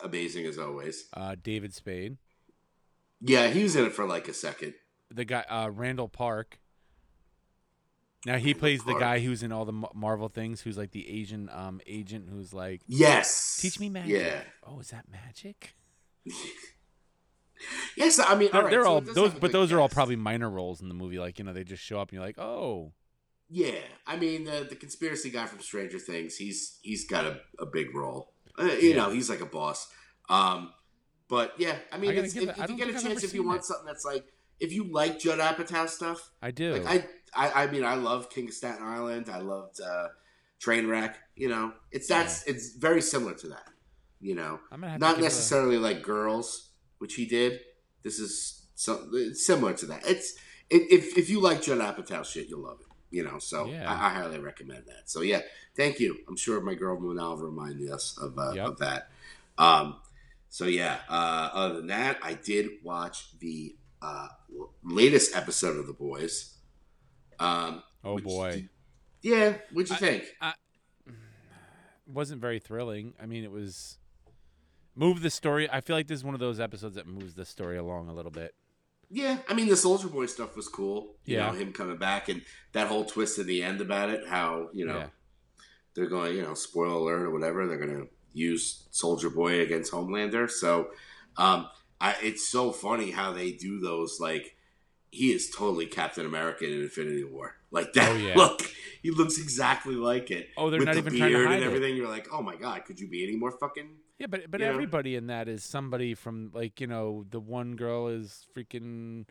amazing 0.00 0.46
as 0.46 0.58
always. 0.58 1.06
Uh, 1.14 1.36
David 1.40 1.72
Spade. 1.74 2.16
Yeah, 3.26 3.48
he 3.48 3.62
was 3.62 3.74
in 3.74 3.86
it 3.86 3.92
for 3.92 4.04
like 4.06 4.28
a 4.28 4.34
second. 4.34 4.74
The 5.10 5.24
guy 5.24 5.44
uh, 5.48 5.70
Randall 5.70 6.08
Park. 6.08 6.58
Now 8.26 8.36
he 8.38 8.54
plays 8.54 8.82
the 8.84 8.94
guy 8.94 9.18
who's 9.20 9.42
in 9.42 9.52
all 9.52 9.64
the 9.64 9.72
Marvel 9.94 10.28
things, 10.28 10.60
who's 10.62 10.78
like 10.78 10.92
the 10.92 11.08
Asian 11.20 11.48
um 11.52 11.80
agent 11.86 12.28
who's 12.30 12.52
like, 12.54 12.80
Yes, 12.86 13.58
teach 13.60 13.78
me 13.80 13.88
magic. 13.88 14.16
Yeah, 14.16 14.40
Oh, 14.66 14.80
is 14.80 14.88
that 14.90 15.06
magic? 15.10 15.74
Yes, 17.96 18.18
I 18.18 18.34
mean, 18.34 18.50
They're, 18.52 18.60
all 18.60 18.64
right, 18.64 18.70
they're 18.70 18.82
so 18.84 18.90
all 18.90 19.00
those, 19.00 19.32
but 19.34 19.52
those 19.52 19.72
are 19.72 19.80
all 19.80 19.88
probably 19.88 20.16
minor 20.16 20.50
roles 20.50 20.82
in 20.82 20.88
the 20.88 20.94
movie. 20.94 21.18
Like 21.18 21.38
you 21.38 21.44
know, 21.44 21.52
they 21.52 21.64
just 21.64 21.82
show 21.82 21.98
up 22.00 22.08
and 22.08 22.16
you're 22.16 22.24
like, 22.26 22.38
oh, 22.38 22.92
Yeah, 23.48 23.78
I 24.06 24.16
mean 24.16 24.44
the 24.44 24.66
the 24.68 24.76
conspiracy 24.76 25.30
guy 25.30 25.46
from 25.46 25.60
Stranger 25.60 25.98
Things. 25.98 26.36
He's 26.36 26.78
he's 26.82 27.06
got 27.06 27.24
a, 27.24 27.40
a 27.58 27.64
big 27.66 27.94
role. 27.94 28.32
Uh, 28.58 28.64
you 28.64 28.90
Yeah. 28.90 28.96
know, 28.96 29.10
he's 29.10 29.30
like 29.30 29.40
a 29.40 29.46
boss. 29.46 29.88
Um, 30.28 30.72
but 31.28 31.54
yeah, 31.58 31.76
I 31.92 31.98
mean, 31.98 32.10
I 32.10 32.14
give 32.14 32.24
if, 32.36 32.60
I 32.60 32.66
you 32.66 32.76
get 32.76 32.88
a 32.88 32.92
chance, 33.02 33.24
if 33.24 33.34
you 33.34 33.42
want 33.42 33.60
it. 33.60 33.64
something 33.64 33.86
that's 33.86 34.04
like, 34.04 34.24
if 34.60 34.72
you 34.72 34.84
like 34.84 35.18
Judd 35.18 35.38
Apatow 35.40 35.88
stuff, 35.88 36.30
I 36.42 36.50
do. 36.50 36.74
like 36.74 36.86
I, 37.34 37.48
I, 37.48 37.64
I 37.64 37.66
mean, 37.70 37.84
I 37.84 37.94
love 37.94 38.30
King 38.30 38.48
of 38.48 38.54
Staten 38.54 38.82
Island. 38.84 39.28
I 39.30 39.38
loved 39.38 39.80
uh, 39.80 40.08
Trainwreck. 40.60 41.14
You 41.36 41.48
know, 41.48 41.72
it's 41.90 42.06
that's 42.08 42.44
it's 42.44 42.74
very 42.76 43.02
similar 43.02 43.34
to 43.34 43.48
that. 43.48 43.68
You 44.20 44.34
know, 44.34 44.60
I'm 44.70 44.80
gonna 44.80 44.92
have 44.92 45.00
not 45.00 45.16
it 45.16 45.20
a- 45.20 45.22
necessarily 45.22 45.78
like 45.78 46.02
Girls, 46.02 46.70
which 46.98 47.14
he 47.14 47.26
did. 47.26 47.60
This 48.02 48.18
is 48.18 48.66
so 48.74 49.06
it's 49.12 49.44
similar 49.46 49.72
to 49.74 49.86
that. 49.86 50.06
It's 50.06 50.34
it, 50.70 50.82
if 50.90 51.16
if 51.18 51.28
you 51.30 51.40
like 51.40 51.62
Judd 51.62 51.78
Apatow 51.78 52.24
shit, 52.24 52.48
you'll 52.48 52.60
love 52.62 52.78
it. 52.80 52.86
You 53.10 53.22
know, 53.24 53.38
so 53.38 53.66
Yeah. 53.66 53.90
I, 53.90 54.06
I 54.06 54.08
highly 54.10 54.38
recommend 54.40 54.84
that. 54.86 55.08
So 55.10 55.20
yeah, 55.22 55.40
thank 55.76 56.00
you. 56.00 56.16
I'm 56.28 56.36
sure 56.36 56.60
my 56.60 56.74
girl 56.74 57.00
Munal 57.00 57.40
reminded 57.40 57.90
us 57.90 58.16
of 58.20 58.38
uh, 58.38 58.52
Yep. 58.54 58.66
of 58.66 58.78
that. 58.78 59.08
Um, 59.58 59.96
so 60.54 60.66
yeah. 60.66 60.98
Uh, 61.08 61.50
other 61.52 61.74
than 61.78 61.88
that, 61.88 62.18
I 62.22 62.34
did 62.34 62.66
watch 62.84 63.36
the 63.40 63.74
uh, 64.00 64.28
latest 64.84 65.34
episode 65.34 65.76
of 65.78 65.88
The 65.88 65.92
Boys. 65.92 66.54
Um, 67.40 67.82
oh 68.04 68.14
which- 68.14 68.24
boy, 68.24 68.68
yeah. 69.20 69.54
What'd 69.72 69.90
you 69.90 69.96
I- 69.96 69.98
think? 69.98 70.24
wasn't 72.06 72.40
very 72.40 72.58
thrilling. 72.60 73.14
I 73.20 73.26
mean, 73.26 73.42
it 73.42 73.50
was 73.50 73.98
move 74.94 75.22
the 75.22 75.30
story. 75.30 75.68
I 75.70 75.80
feel 75.80 75.96
like 75.96 76.06
this 76.06 76.18
is 76.18 76.24
one 76.24 76.34
of 76.34 76.40
those 76.40 76.60
episodes 76.60 76.94
that 76.94 77.06
moves 77.08 77.34
the 77.34 77.44
story 77.44 77.76
along 77.76 78.08
a 78.08 78.14
little 78.14 78.30
bit. 78.30 78.54
Yeah, 79.10 79.38
I 79.48 79.54
mean 79.54 79.68
the 79.68 79.76
Soldier 79.76 80.08
Boy 80.08 80.26
stuff 80.26 80.54
was 80.56 80.68
cool. 80.68 81.16
You 81.24 81.36
Yeah. 81.36 81.46
know, 81.46 81.52
him 81.58 81.72
coming 81.72 81.96
back 81.98 82.28
and 82.28 82.42
that 82.72 82.86
whole 82.86 83.04
twist 83.04 83.38
at 83.40 83.46
the 83.46 83.62
end 83.62 83.80
about 83.80 84.10
it, 84.10 84.26
how, 84.28 84.68
you 84.72 84.86
know, 84.86 84.98
Yeah. 84.98 85.08
they're 85.94 86.06
going, 86.08 86.36
you 86.36 86.42
know, 86.42 86.54
spoiler 86.54 86.94
alert 86.94 87.22
or 87.26 87.30
whatever, 87.30 87.66
they're 87.66 87.78
gonna 87.78 88.06
use 88.34 88.88
Soldier 88.90 89.30
Boy 89.30 89.60
against 89.60 89.92
Homelander. 89.92 90.50
So 90.50 90.90
um 91.38 91.68
I 92.00 92.16
it's 92.22 92.48
so 92.48 92.72
funny 92.72 93.10
how 93.12 93.32
they 93.32 93.52
do 93.52 93.80
those 93.80 94.18
like 94.20 94.56
he 95.10 95.32
is 95.32 95.50
totally 95.50 95.86
Captain 95.86 96.26
America 96.26 96.66
in 96.66 96.72
Infinity 96.82 97.24
War. 97.24 97.56
Like 97.70 97.92
that 97.94 98.10
Oh, 98.10 98.16
yeah. 98.16 98.36
look. 98.36 98.62
He 99.02 99.10
looks 99.10 99.38
exactly 99.38 99.94
like 99.96 100.30
it. 100.30 100.48
Oh, 100.56 100.70
they're 100.70 100.80
With 100.80 100.86
not 100.86 100.96
the 100.96 101.02
even 101.02 101.12
beard 101.12 101.18
trying 101.18 101.32
to 101.32 101.38
hide 101.38 101.54
and 101.56 101.64
it. 101.64 101.66
everything. 101.66 101.96
You're 101.96 102.08
like, 102.08 102.28
oh 102.32 102.42
my 102.42 102.56
god, 102.56 102.84
could 102.86 102.98
you 103.00 103.08
be 103.08 103.22
any 103.24 103.36
more 103.36 103.52
fucking 103.52 103.96
Yeah, 104.18 104.26
but 104.28 104.50
but 104.50 104.60
You 104.60 104.66
know? 104.66 104.72
everybody 104.72 105.16
in 105.16 105.26
that 105.26 105.48
is 105.48 105.64
somebody 105.64 106.14
from 106.14 106.50
like 106.54 106.80
you 106.80 106.86
know 106.86 107.24
the 107.30 107.40
one 107.40 107.74
girl 107.76 108.08
is 108.08 108.46
freaking 108.56 109.26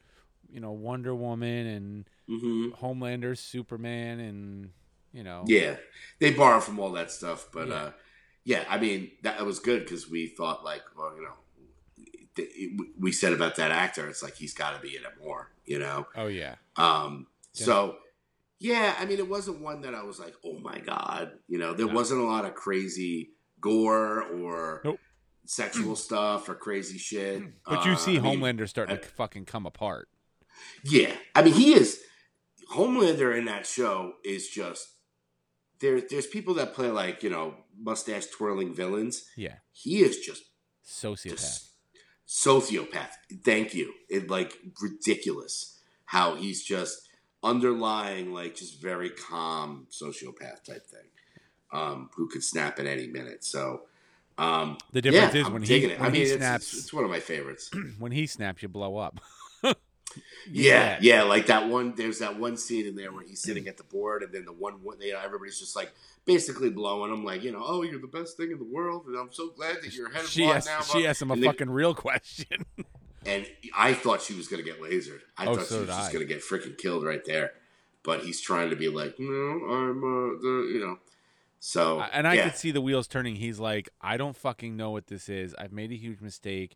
you 0.52 0.60
know 0.60 0.72
Wonder 0.72 1.16
Woman 1.16 1.68
and 1.68 2.10
hmm 2.28 2.70
Homelander, 2.82 3.38
Superman, 3.38 4.20
and 4.20 4.72
you 5.14 5.24
know 5.24 5.46
Yeah, 5.48 5.78
they 6.20 6.32
borrow 6.32 6.60
from 6.60 6.80
all 6.80 6.92
that 6.94 7.12
stuff, 7.12 7.48
but 7.54 7.70
Yeah. 7.70 7.76
uh, 7.76 7.92
yeah, 8.46 8.64
I 8.70 8.78
mean 8.80 9.12
that 9.24 9.46
was 9.46 9.60
good 9.60 9.84
because 9.84 10.10
we 10.10 10.28
thought 10.28 10.64
like, 10.64 10.82
well, 10.98 11.14
you 11.16 11.24
know, 11.24 11.34
we 13.00 13.12
said 13.12 13.34
about 13.34 13.56
that 13.58 13.72
actor, 13.72 14.08
it's 14.08 14.24
like 14.24 14.36
he's 14.36 14.54
got 14.54 14.76
to 14.76 14.82
be 14.82 14.96
in 14.96 15.04
it 15.04 15.24
more, 15.24 15.52
you 15.66 15.80
know. 15.80 16.08
oh 16.16 16.28
yeah 16.28 16.56
Um, 16.78 17.28
Yeah. 17.54 17.66
so 17.66 17.98
yeah, 18.60 18.96
I 18.98 19.06
mean, 19.06 19.18
it 19.20 19.28
wasn't 19.30 19.60
one 19.60 19.82
that 19.82 19.94
I 19.94 20.04
was 20.04 20.20
like, 20.20 20.34
oh 20.46 20.58
my 20.60 20.80
god, 20.80 21.34
you 21.48 21.58
know, 21.60 21.74
there 21.74 21.86
No. 21.88 21.94
wasn't 21.94 22.22
a 22.22 22.26
lot 22.26 22.46
of 22.46 22.56
crazy 22.56 23.32
gore 23.60 24.22
or 24.24 24.82
Nope. 24.84 25.00
sexual 25.46 25.96
stuff 26.08 26.48
or 26.50 26.56
crazy 26.56 26.98
shit. 26.98 27.44
but 27.66 27.86
you 27.86 27.92
Uh, 27.92 27.96
see 27.98 28.20
mean, 28.20 28.40
Homelander 28.40 28.68
starting 28.70 28.98
I- 28.98 29.02
to 29.02 29.08
fucking 29.08 29.46
come 29.46 29.66
apart. 29.66 30.10
yeah, 30.84 31.16
I 31.36 31.42
mean, 31.44 31.54
he 31.54 31.74
is 31.74 32.02
Homelander 32.72 33.38
in 33.38 33.46
that 33.46 33.68
show 33.68 34.14
is 34.24 34.48
just 34.50 34.88
there. 35.84 36.02
There's 36.02 36.26
people 36.28 36.56
that 36.56 36.74
play 36.74 36.90
like 36.90 37.22
you 37.22 37.30
know 37.30 37.54
mustache 37.80 38.26
twirling 38.28 38.74
villains. 38.74 39.26
Yeah, 39.38 39.56
He 39.72 40.00
is 40.02 40.18
just 40.20 40.44
sociopath. 40.86 41.30
just 41.30 41.70
sociopath. 42.28 43.12
Thank 43.44 43.74
you. 43.76 43.94
It 44.10 44.30
like 44.30 44.58
ridiculous 44.82 45.80
how 46.06 46.36
he's 46.36 46.64
just 46.64 47.08
underlying 47.44 48.34
like 48.34 48.56
just 48.56 48.82
very 48.82 49.10
calm 49.10 49.88
sociopath 49.92 50.64
type 50.64 50.86
thing, 50.88 51.10
um, 51.72 52.10
who 52.16 52.28
could 52.30 52.44
snap 52.44 52.80
at 52.80 52.86
any 52.88 53.08
minute. 53.08 53.44
So. 53.44 53.84
Um, 54.36 54.80
The 54.92 55.02
difference 55.04 55.36
yeah, 55.36 55.42
is 55.42 55.46
I'm 55.48 55.54
when 55.54 55.62
he 55.62 55.86
when 55.88 56.02
I 56.02 56.10
mean, 56.10 56.22
he 56.22 56.26
snaps 56.26 56.74
it's, 56.74 56.84
it's 56.86 56.94
one 56.94 57.04
of 57.04 57.12
my 57.12 57.20
favorites. 57.20 57.70
when 58.00 58.12
he 58.12 58.26
snaps 58.26 58.64
you 58.64 58.68
blow 58.68 58.98
up. 58.98 59.20
Yeah, 60.52 60.98
yeah, 61.02 61.24
like 61.24 61.46
that 61.48 61.70
one. 61.70 61.94
There's 61.96 62.20
that 62.20 62.38
one 62.40 62.58
scene 62.58 62.86
in 62.86 62.96
there 62.96 63.12
where 63.12 63.24
he's 63.24 63.42
sitting 63.42 63.68
at 63.68 63.78
the 63.78 63.84
board, 63.84 64.24
and 64.24 64.34
then 64.34 64.46
the 64.46 64.52
one, 64.52 64.76
they, 65.00 65.12
everybody's 65.14 65.60
just 65.60 65.76
like 65.76 65.94
basically 66.26 66.70
blowing 66.70 67.12
him, 67.14 67.24
like 67.24 67.44
you 67.44 67.52
know, 67.52 67.64
oh, 67.66 67.82
you're 67.84 68.02
the 68.02 68.08
best 68.08 68.36
thing 68.38 68.52
in 68.52 68.58
the 68.58 68.64
world, 68.66 69.06
and 69.08 69.18
I'm 69.18 69.32
so 69.32 69.50
glad 69.50 69.78
that 69.82 69.94
you're 69.96 70.10
head 70.12 70.24
of 70.24 70.30
She 70.30 70.44
asked 70.46 70.68
now. 70.68 70.82
she 70.82 71.08
asked 71.08 71.22
him 71.22 71.30
a 71.32 71.34
And 71.36 71.44
they- 71.44 71.48
fucking 71.48 71.70
real 71.70 71.96
question. 71.96 72.66
and 73.26 73.46
I 73.76 73.94
thought 73.94 74.22
she 74.22 74.34
was 74.34 74.48
gonna 74.50 74.64
get 74.64 74.82
lasered. 74.82 75.22
I 75.38 75.46
Oh, 75.48 75.56
thought 75.56 75.66
so 75.66 75.76
she 75.76 75.80
was 75.82 75.90
just 75.90 76.10
I. 76.10 76.14
gonna 76.14 76.26
get 76.26 76.42
freaking 76.42 76.78
killed 76.78 77.06
right 77.06 77.24
there. 77.26 77.54
But 78.04 78.24
he's 78.26 78.42
trying 78.42 78.70
to 78.72 78.76
be 78.76 78.90
like, 78.90 79.16
no, 79.18 79.30
I'm, 79.30 79.98
uh, 80.04 80.42
the, 80.42 80.70
you 80.74 80.80
know. 80.86 81.00
So 81.62 82.02
and 82.02 82.28
I 82.28 82.34
yeah. 82.34 82.50
could 82.50 82.58
see 82.58 82.72
the 82.72 82.82
wheels 82.82 83.08
turning. 83.08 83.38
He's 83.38 83.60
like, 83.62 83.88
I 84.02 84.18
don't 84.18 84.36
fucking 84.36 84.76
know 84.76 84.92
what 84.92 85.08
this 85.08 85.30
is. 85.30 85.56
I've 85.58 85.72
made 85.72 85.90
a 85.94 85.96
huge 85.96 86.20
mistake. 86.20 86.76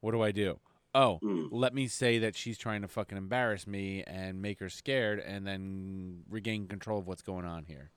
What 0.00 0.10
do 0.12 0.20
I 0.20 0.30
do? 0.30 0.58
Oh, 0.94 1.18
Mm. 1.22 1.48
let 1.52 1.74
me 1.74 1.86
say 1.86 2.18
that 2.18 2.34
she's 2.36 2.56
trying 2.58 2.82
to 2.82 2.88
fucking 2.88 3.18
embarrass 3.18 3.66
me 3.66 4.02
and 4.04 4.40
make 4.40 4.58
her 4.60 4.68
scared 4.70 5.18
and 5.20 5.46
then 5.46 6.22
regain 6.28 6.66
control 6.66 6.98
of 6.98 7.06
what's 7.06 7.22
going 7.22 7.44
on 7.44 7.64
here. 7.64 7.90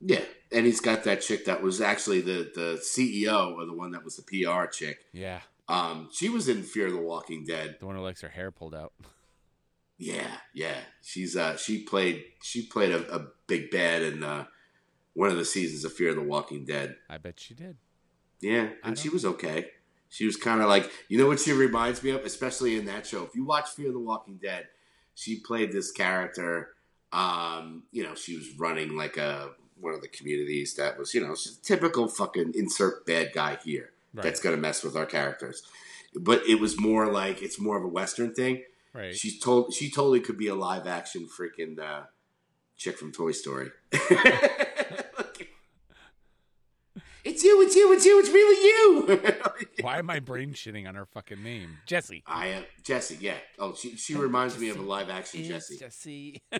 Yeah, 0.00 0.24
and 0.52 0.66
he's 0.66 0.80
got 0.80 1.04
that 1.04 1.22
chick 1.22 1.46
that 1.46 1.62
was 1.62 1.80
actually 1.80 2.20
the 2.20 2.50
the 2.54 2.78
CEO 2.82 3.54
or 3.54 3.64
the 3.64 3.72
one 3.72 3.92
that 3.92 4.04
was 4.04 4.16
the 4.16 4.22
PR 4.22 4.66
chick. 4.66 5.06
Yeah. 5.12 5.40
Um, 5.68 6.10
she 6.12 6.28
was 6.28 6.46
in 6.48 6.62
Fear 6.62 6.88
of 6.88 6.92
the 6.92 7.00
Walking 7.00 7.44
Dead. 7.44 7.76
The 7.80 7.86
one 7.86 7.96
who 7.96 8.02
likes 8.02 8.20
her 8.20 8.28
hair 8.28 8.50
pulled 8.50 8.74
out. 8.74 8.92
Yeah, 9.96 10.38
yeah. 10.52 10.78
She's 11.02 11.36
uh 11.36 11.56
she 11.56 11.84
played 11.84 12.24
she 12.42 12.66
played 12.66 12.90
a, 12.90 13.14
a 13.14 13.28
big 13.46 13.70
bad 13.70 14.02
in 14.02 14.24
uh 14.24 14.46
one 15.12 15.30
of 15.30 15.36
the 15.36 15.44
seasons 15.44 15.84
of 15.84 15.92
Fear 15.92 16.10
of 16.10 16.16
the 16.16 16.22
Walking 16.22 16.64
Dead. 16.64 16.96
I 17.08 17.16
bet 17.18 17.38
she 17.38 17.54
did. 17.54 17.76
Yeah, 18.40 18.70
and 18.82 18.98
she 18.98 19.08
was 19.08 19.24
okay. 19.24 19.70
She 20.14 20.26
was 20.26 20.36
kind 20.36 20.60
of 20.60 20.68
like 20.68 20.92
you 21.08 21.18
know 21.18 21.26
what 21.26 21.40
she 21.40 21.52
reminds 21.52 22.00
me 22.04 22.10
of, 22.10 22.24
especially 22.24 22.78
in 22.78 22.84
that 22.86 23.04
show. 23.04 23.24
If 23.24 23.34
you 23.34 23.44
watch 23.44 23.70
Fear 23.70 23.90
the 23.90 23.98
Walking 23.98 24.36
Dead, 24.40 24.68
she 25.16 25.40
played 25.40 25.72
this 25.72 25.90
character. 25.90 26.68
Um, 27.12 27.82
you 27.90 28.04
know, 28.04 28.14
she 28.14 28.36
was 28.36 28.46
running 28.56 28.96
like 28.96 29.16
a 29.16 29.50
one 29.80 29.92
of 29.92 30.02
the 30.02 30.08
communities 30.08 30.74
that 30.76 30.96
was 30.96 31.14
you 31.14 31.20
know 31.26 31.32
a 31.32 31.36
typical 31.64 32.06
fucking 32.06 32.52
insert 32.54 33.04
bad 33.04 33.32
guy 33.34 33.58
here 33.64 33.90
Right. 34.14 34.22
that's 34.22 34.38
gonna 34.38 34.56
mess 34.56 34.84
with 34.84 34.94
our 34.96 35.06
characters. 35.06 35.64
But 36.14 36.42
it 36.46 36.60
was 36.60 36.78
more 36.78 37.10
like 37.10 37.42
it's 37.42 37.58
more 37.58 37.76
of 37.76 37.82
a 37.82 37.88
Western 37.88 38.32
thing. 38.34 38.62
right. 38.92 39.12
She's 39.16 39.40
told 39.40 39.74
she 39.74 39.90
totally 39.90 40.20
could 40.20 40.38
be 40.38 40.46
a 40.46 40.54
live 40.54 40.86
action 40.86 41.26
freaking 41.28 41.80
uh, 41.80 42.02
chick 42.76 42.96
from 42.98 43.10
Toy 43.10 43.32
Story. 43.32 43.70
it's 47.24 47.42
you, 47.42 47.62
it's 47.62 47.74
you, 47.74 47.92
it's 47.92 48.04
you, 48.04 48.18
it's 48.20 48.28
really 48.28 48.66
you. 48.66 49.62
Why 49.80 49.98
am 49.98 50.10
I 50.10 50.20
brain 50.20 50.52
shitting 50.52 50.86
on 50.88 50.94
her 50.94 51.06
fucking 51.06 51.42
name? 51.42 51.78
Jessie. 51.86 52.22
I 52.26 52.46
am 52.48 52.64
Jessie. 52.82 53.18
Yeah. 53.20 53.36
Oh, 53.58 53.74
she 53.74 53.96
she 53.96 54.14
reminds 54.14 54.58
me 54.58 54.68
of 54.68 54.78
a 54.78 54.82
live 54.82 55.10
action 55.10 55.40
It's 55.40 55.48
Jessie. 55.48 55.78
Jessie. 55.78 56.42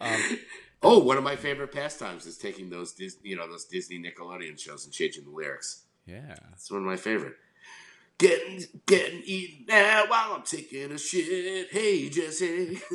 um, 0.00 0.38
oh, 0.82 0.98
one 0.98 1.16
of 1.16 1.24
my 1.24 1.36
favorite 1.36 1.72
pastimes 1.72 2.26
is 2.26 2.36
taking 2.38 2.70
those 2.70 2.92
Dis, 2.92 3.16
you 3.22 3.36
know 3.36 3.48
those 3.48 3.64
Disney 3.64 3.98
Nickelodeon 3.98 4.58
shows 4.58 4.84
and 4.84 4.92
changing 4.92 5.24
the 5.24 5.30
lyrics. 5.30 5.84
yeah. 6.06 6.36
It's 6.52 6.70
one 6.70 6.80
of 6.80 6.86
my 6.86 6.96
favorite. 6.96 7.34
Getting 8.18 8.62
getting 8.86 9.22
eaten 9.24 9.64
now 9.68 10.04
while 10.08 10.32
I'm 10.34 10.42
taking 10.42 10.92
a 10.92 10.98
shit. 10.98 11.68
Hey 11.70 12.08
Jessie. 12.10 12.80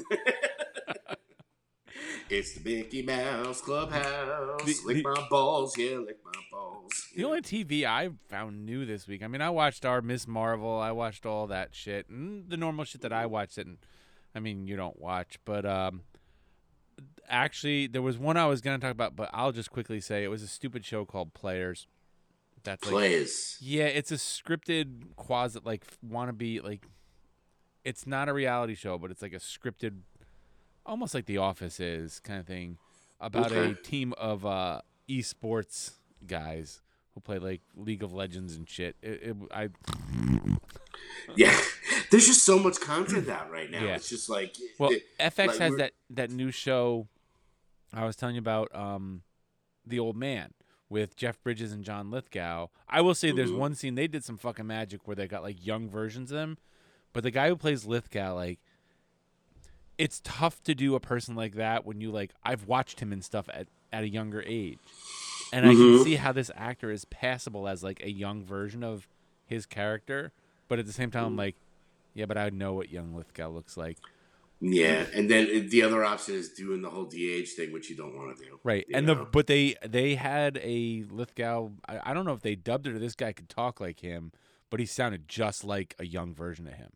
it's 2.30 2.54
the 2.54 2.64
Mickey 2.78 3.02
Mouse 3.02 3.62
Clubhouse. 3.62 4.62
The- 4.64 4.76
lick 4.86 4.98
the- 4.98 5.04
my 5.04 5.28
balls, 5.30 5.78
yeah, 5.78 5.98
lick 5.98 6.18
my 6.24 6.32
balls. 6.52 7.08
The 7.16 7.24
only 7.26 7.42
TV 7.42 7.86
I 7.86 8.10
found 8.28 8.66
new 8.66 8.86
this 8.86 9.08
week. 9.08 9.24
I 9.24 9.28
mean, 9.28 9.42
I 9.42 9.50
watched 9.50 9.86
our 9.86 10.02
Miss 10.02 10.28
Marvel. 10.28 10.80
I 10.80 10.92
watched 10.92 11.26
all 11.26 11.48
that 11.48 11.74
shit 11.74 12.10
and 12.10 12.50
the 12.50 12.58
normal 12.58 12.86
shit 12.86 13.02
that 13.02 13.14
I 13.14 13.26
watched. 13.26 13.58
And 13.58 13.78
I 14.34 14.40
mean, 14.40 14.68
you 14.68 14.76
don't 14.76 15.00
watch, 15.00 15.40
but 15.46 15.66
um, 15.66 16.02
actually, 17.28 17.88
there 17.88 18.02
was 18.02 18.18
one 18.18 18.38
I 18.38 18.46
was 18.46 18.62
gonna 18.62 18.80
talk 18.80 18.92
about, 18.92 19.16
but 19.16 19.30
I'll 19.34 19.52
just 19.52 19.72
quickly 19.72 20.00
say 20.02 20.24
it 20.24 20.28
was 20.30 20.44
a 20.44 20.48
stupid 20.48 20.86
show 20.86 21.06
called 21.06 21.34
Players. 21.34 21.88
That's 22.64 22.84
like, 22.86 22.92
Plays. 22.92 23.58
yeah, 23.62 23.86
it's 23.86 24.12
a 24.12 24.16
scripted 24.16 25.16
quasi 25.16 25.60
like 25.64 25.86
wannabe 26.06 26.64
like. 26.64 26.86
It's 27.84 28.08
not 28.08 28.28
a 28.28 28.34
reality 28.34 28.74
show, 28.74 28.98
but 28.98 29.12
it's 29.12 29.22
like 29.22 29.34
a 29.34 29.38
scripted, 29.38 30.00
almost 30.86 31.14
like 31.14 31.26
The 31.26 31.38
Office 31.38 31.80
is 31.80 32.20
kind 32.20 32.40
of 32.40 32.46
thing, 32.48 32.78
about 33.20 33.52
a 33.52 33.74
team 33.74 34.14
of 34.18 34.46
uh, 34.46 34.82
esports 35.10 35.92
guys 36.28 36.82
who 37.14 37.22
play 37.22 37.40
like 37.40 37.62
League 37.76 38.04
of 38.04 38.14
Legends 38.14 38.56
and 38.56 38.70
shit. 38.70 38.96
It, 39.02 39.22
it, 39.24 39.36
I 39.52 39.70
Yeah, 41.36 41.58
there's 42.12 42.28
just 42.28 42.44
so 42.44 42.60
much 42.60 42.80
content 42.80 43.28
out 43.30 43.50
right 43.52 43.70
now. 43.70 43.84
Yeah. 43.84 43.96
It's 43.96 44.10
just 44.10 44.30
like 44.30 44.56
well, 44.78 44.92
it- 44.92 45.04
FX 45.20 45.48
like, 45.48 45.58
has 45.58 45.70
we're- 45.72 45.78
that 45.78 45.92
that 46.12 46.32
new 46.32 46.52
show. 46.52 47.08
I 47.94 48.06
was 48.06 48.16
telling 48.16 48.36
you 48.36 48.40
about 48.42 48.74
um, 48.76 49.22
the 49.86 50.00
old 50.00 50.18
man 50.18 50.52
with 50.90 51.16
Jeff 51.16 51.42
Bridges 51.42 51.72
and 51.72 51.84
John 51.84 52.12
Lithgow. 52.12 52.68
I 52.90 53.02
will 53.02 53.16
say 53.16 53.32
there's 53.32 53.52
Mhm. 53.52 53.58
one 53.58 53.76
scene 53.76 53.96
they 53.96 54.08
did 54.08 54.24
some 54.24 54.38
fucking 54.38 54.68
magic 54.68 55.08
where 55.08 55.16
they 55.16 55.28
got 55.28 55.44
like 55.44 55.66
young 55.66 55.90
versions 55.90 56.32
of 56.32 56.36
them, 56.38 56.58
but 57.14 57.24
the 57.24 57.32
guy 57.32 57.48
who 57.50 57.56
plays 57.56 57.86
Lithgow 57.86 58.36
like. 58.36 58.60
It's 59.98 60.22
tough 60.24 60.62
to 60.64 60.76
do 60.76 60.96
a 60.96 61.00
person 61.00 61.36
like 61.36 61.56
that 61.56 61.86
when 61.86 62.02
you 62.02 62.12
like. 62.12 62.32
I've 62.44 62.68
watched 62.68 63.00
him 63.00 63.12
and 63.14 63.24
stuff 63.24 63.48
at, 63.54 63.68
at 63.94 64.04
a 64.04 64.10
younger 64.10 64.44
age, 64.46 64.80
and 65.54 65.66
I 65.66 65.74
can 65.74 65.94
Mhm. 65.94 66.04
see 66.04 66.16
how 66.16 66.32
this 66.32 66.52
actor 66.56 66.92
is 66.92 67.06
passable 67.06 67.68
as 67.68 67.84
like 67.84 68.02
a 68.04 68.12
young 68.12 68.44
version 68.44 68.84
of 68.84 69.08
his 69.46 69.66
character. 69.66 70.34
But 70.68 70.80
at 70.80 70.86
the 70.86 70.94
same 70.94 71.12
time, 71.12 71.26
I'm 71.26 71.36
like, 71.38 71.56
yeah, 72.14 72.26
but 72.26 72.38
I 72.38 72.50
know 72.50 72.74
what 72.74 72.90
young 72.90 73.16
Lithgow 73.16 73.50
looks 73.50 73.78
like. 73.78 73.98
yeah, 74.62 75.06
and 75.14 75.30
then 75.30 75.70
the 75.70 75.82
other 75.84 76.04
option 76.04 76.34
is 76.36 76.50
doing 76.50 76.82
the 76.82 76.90
whole 76.90 77.06
DH 77.06 77.50
thing, 77.56 77.72
which 77.72 77.90
you 77.90 77.96
don't 77.96 78.16
want 78.16 78.36
to 78.38 78.44
do. 78.44 78.60
Right, 78.64 78.86
and 78.94 79.08
the 79.08 79.16
but 79.16 79.48
they 79.48 79.76
they 79.86 80.16
had 80.16 80.58
a 80.64 81.04
Lithgow. 81.10 81.70
I, 81.88 82.12
I 82.12 82.14
don't 82.14 82.26
know 82.26 82.34
if 82.34 82.42
they 82.42 82.56
dubbed 82.56 82.88
it 82.88 82.96
or 82.96 83.00
this 83.00 83.16
guy 83.16 83.32
could 83.34 83.50
talk 83.50 83.80
like 83.80 84.00
him, 84.00 84.32
but 84.70 84.80
he 84.80 84.86
sounded 84.86 85.28
just 85.28 85.64
like 85.64 85.94
a 86.00 86.06
young 86.06 86.34
version 86.34 86.68
of 86.68 86.74
him. 86.74 86.92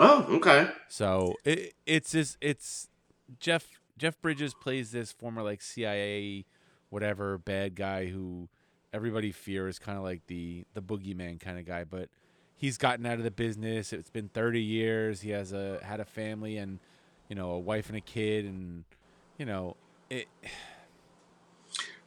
Oh, 0.00 0.26
okay. 0.36 0.68
So 0.88 1.34
it, 1.44 1.74
it's 1.86 2.12
just 2.12 2.36
it's 2.40 2.88
Jeff 3.38 3.66
Jeff 3.98 4.20
Bridges 4.20 4.54
plays 4.54 4.90
this 4.90 5.12
former 5.12 5.42
like 5.42 5.62
CIA 5.62 6.44
whatever 6.88 7.38
bad 7.38 7.76
guy 7.76 8.06
who 8.06 8.48
everybody 8.92 9.30
fears 9.30 9.78
kind 9.78 9.96
of 9.96 10.02
like 10.02 10.26
the 10.26 10.64
the 10.74 10.82
boogeyman 10.82 11.38
kind 11.38 11.58
of 11.58 11.64
guy, 11.64 11.84
but 11.84 12.08
he's 12.56 12.76
gotten 12.76 13.06
out 13.06 13.18
of 13.18 13.24
the 13.24 13.30
business. 13.30 13.92
It's 13.92 14.10
been 14.10 14.28
30 14.28 14.60
years. 14.60 15.20
He 15.20 15.30
has 15.30 15.52
a 15.52 15.78
had 15.82 16.00
a 16.00 16.04
family 16.04 16.56
and 16.56 16.80
you 17.28 17.36
know 17.36 17.50
a 17.52 17.58
wife 17.58 17.88
and 17.88 17.96
a 17.96 18.00
kid 18.00 18.44
and 18.44 18.84
you 19.38 19.46
know 19.46 19.76
it 20.10 20.26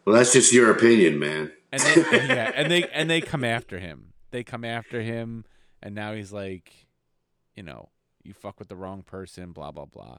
Well, 0.05 0.15
that's 0.15 0.33
just 0.33 0.51
your 0.51 0.69
opinion, 0.69 1.17
man. 1.17 1.51
and 1.71 1.81
they, 1.81 1.95
yeah, 2.27 2.51
and 2.55 2.69
they 2.69 2.83
and 2.89 3.09
they 3.09 3.21
come 3.21 3.43
after 3.43 3.79
him. 3.79 4.13
They 4.31 4.43
come 4.43 4.65
after 4.65 5.01
him, 5.01 5.45
and 5.81 5.95
now 5.95 6.13
he's 6.13 6.33
like, 6.33 6.82
you 7.55 7.63
know, 7.63 7.89
you 8.23 8.33
fuck 8.33 8.59
with 8.59 8.67
the 8.69 8.75
wrong 8.75 9.03
person, 9.03 9.51
blah 9.51 9.71
blah 9.71 9.85
blah. 9.85 10.17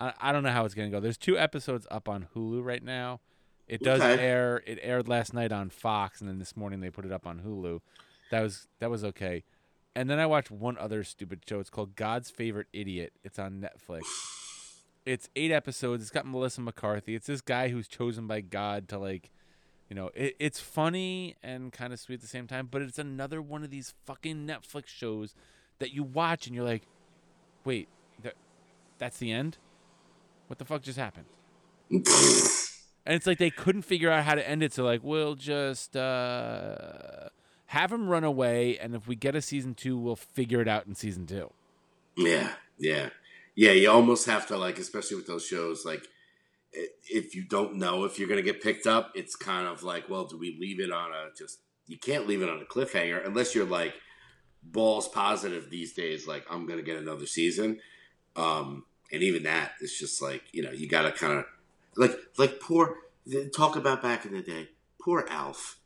I, 0.00 0.12
I 0.20 0.32
don't 0.32 0.42
know 0.42 0.50
how 0.52 0.64
it's 0.64 0.74
gonna 0.74 0.90
go. 0.90 1.00
There's 1.00 1.18
two 1.18 1.38
episodes 1.38 1.86
up 1.90 2.08
on 2.08 2.26
Hulu 2.34 2.64
right 2.64 2.82
now. 2.82 3.20
It 3.68 3.82
does 3.82 4.00
Okay. 4.02 4.20
air. 4.22 4.62
It 4.66 4.78
aired 4.82 5.08
last 5.08 5.32
night 5.32 5.52
on 5.52 5.70
Fox, 5.70 6.20
and 6.20 6.28
then 6.28 6.38
this 6.38 6.56
morning 6.56 6.80
they 6.80 6.90
put 6.90 7.04
it 7.04 7.12
up 7.12 7.26
on 7.26 7.40
Hulu. 7.40 7.80
That 8.30 8.40
was 8.42 8.66
that 8.80 8.90
was 8.90 9.04
okay. 9.04 9.44
And 9.94 10.08
then 10.08 10.18
I 10.18 10.26
watched 10.26 10.50
one 10.50 10.78
other 10.78 11.04
stupid 11.04 11.42
show. 11.46 11.60
It's 11.60 11.68
called 11.70 11.96
God's 11.96 12.30
Favorite 12.30 12.66
Idiot. 12.72 13.12
It's 13.22 13.38
on 13.38 13.60
Netflix. 13.60 14.02
It's 15.04 15.28
eight 15.36 15.50
episodes. 15.50 16.02
It's 16.02 16.10
got 16.10 16.26
Melissa 16.26 16.60
McCarthy. 16.62 17.14
It's 17.14 17.26
this 17.26 17.40
guy 17.40 17.68
who's 17.68 17.88
chosen 17.88 18.26
by 18.26 18.40
God 18.40 18.88
to 18.88 18.98
like 18.98 19.30
you 19.90 19.96
know, 19.96 20.10
it, 20.14 20.34
it's 20.38 20.58
funny 20.58 21.36
and 21.42 21.70
kind 21.70 21.92
of 21.92 22.00
sweet 22.00 22.14
at 22.14 22.20
the 22.22 22.26
same 22.26 22.46
time, 22.46 22.66
but 22.70 22.80
it's 22.80 22.98
another 22.98 23.42
one 23.42 23.62
of 23.62 23.68
these 23.70 23.92
fucking 24.06 24.46
Netflix 24.46 24.86
shows 24.86 25.34
that 25.82 25.92
you 25.92 26.04
watch 26.04 26.46
and 26.46 26.54
you're 26.54 26.64
like, 26.64 26.82
wait, 27.64 27.88
that, 28.22 28.34
that's 28.98 29.18
the 29.18 29.32
end? 29.32 29.58
What 30.46 30.58
the 30.58 30.64
fuck 30.64 30.82
just 30.82 30.98
happened? 30.98 31.26
And 33.04 33.16
it's 33.16 33.26
like 33.26 33.38
they 33.38 33.50
couldn't 33.50 33.82
figure 33.82 34.12
out 34.12 34.22
how 34.22 34.36
to 34.36 34.48
end 34.48 34.62
it, 34.62 34.72
so 34.72 34.84
like, 34.84 35.00
we'll 35.02 35.34
just 35.34 35.96
uh, 35.96 37.30
have 37.66 37.90
him 37.90 38.08
run 38.08 38.22
away, 38.22 38.78
and 38.78 38.94
if 38.94 39.08
we 39.08 39.16
get 39.16 39.34
a 39.34 39.42
season 39.42 39.74
two, 39.74 39.98
we'll 39.98 40.14
figure 40.14 40.60
it 40.60 40.68
out 40.68 40.86
in 40.86 40.94
season 40.94 41.26
two. 41.26 41.50
Yeah, 42.16 42.52
yeah, 42.78 43.08
yeah. 43.56 43.72
You 43.72 43.90
almost 43.90 44.26
have 44.26 44.46
to 44.46 44.56
like, 44.56 44.78
especially 44.78 45.16
with 45.16 45.26
those 45.26 45.44
shows, 45.44 45.84
like 45.84 46.06
if 46.72 47.34
you 47.34 47.42
don't 47.42 47.74
know 47.74 48.04
if 48.04 48.20
you're 48.20 48.28
going 48.28 48.38
to 48.38 48.44
get 48.44 48.62
picked 48.62 48.86
up, 48.86 49.10
it's 49.16 49.34
kind 49.34 49.66
of 49.66 49.82
like, 49.82 50.08
well, 50.08 50.24
do 50.24 50.38
we 50.38 50.56
leave 50.60 50.78
it 50.78 50.92
on 50.92 51.10
a 51.10 51.34
just? 51.36 51.58
You 51.88 51.98
can't 51.98 52.28
leave 52.28 52.40
it 52.40 52.48
on 52.48 52.62
a 52.62 52.64
cliffhanger 52.64 53.26
unless 53.26 53.52
you're 53.52 53.66
like 53.66 53.94
balls 54.62 55.08
positive 55.08 55.70
these 55.70 55.92
days. 55.92 56.26
Like 56.26 56.44
I'm 56.50 56.66
going 56.66 56.78
to 56.78 56.84
get 56.84 56.96
another 56.96 57.26
season, 57.26 57.80
um, 58.36 58.84
and 59.12 59.22
even 59.22 59.42
that, 59.44 59.72
it's 59.80 59.98
just 59.98 60.22
like 60.22 60.42
you 60.52 60.62
know, 60.62 60.70
you 60.70 60.88
got 60.88 61.02
to 61.02 61.12
kind 61.12 61.32
of 61.38 61.44
like 61.96 62.16
like 62.38 62.60
poor 62.60 62.96
talk 63.54 63.76
about 63.76 64.02
back 64.02 64.24
in 64.26 64.32
the 64.34 64.42
day, 64.42 64.68
poor 65.00 65.26
Alf. 65.28 65.78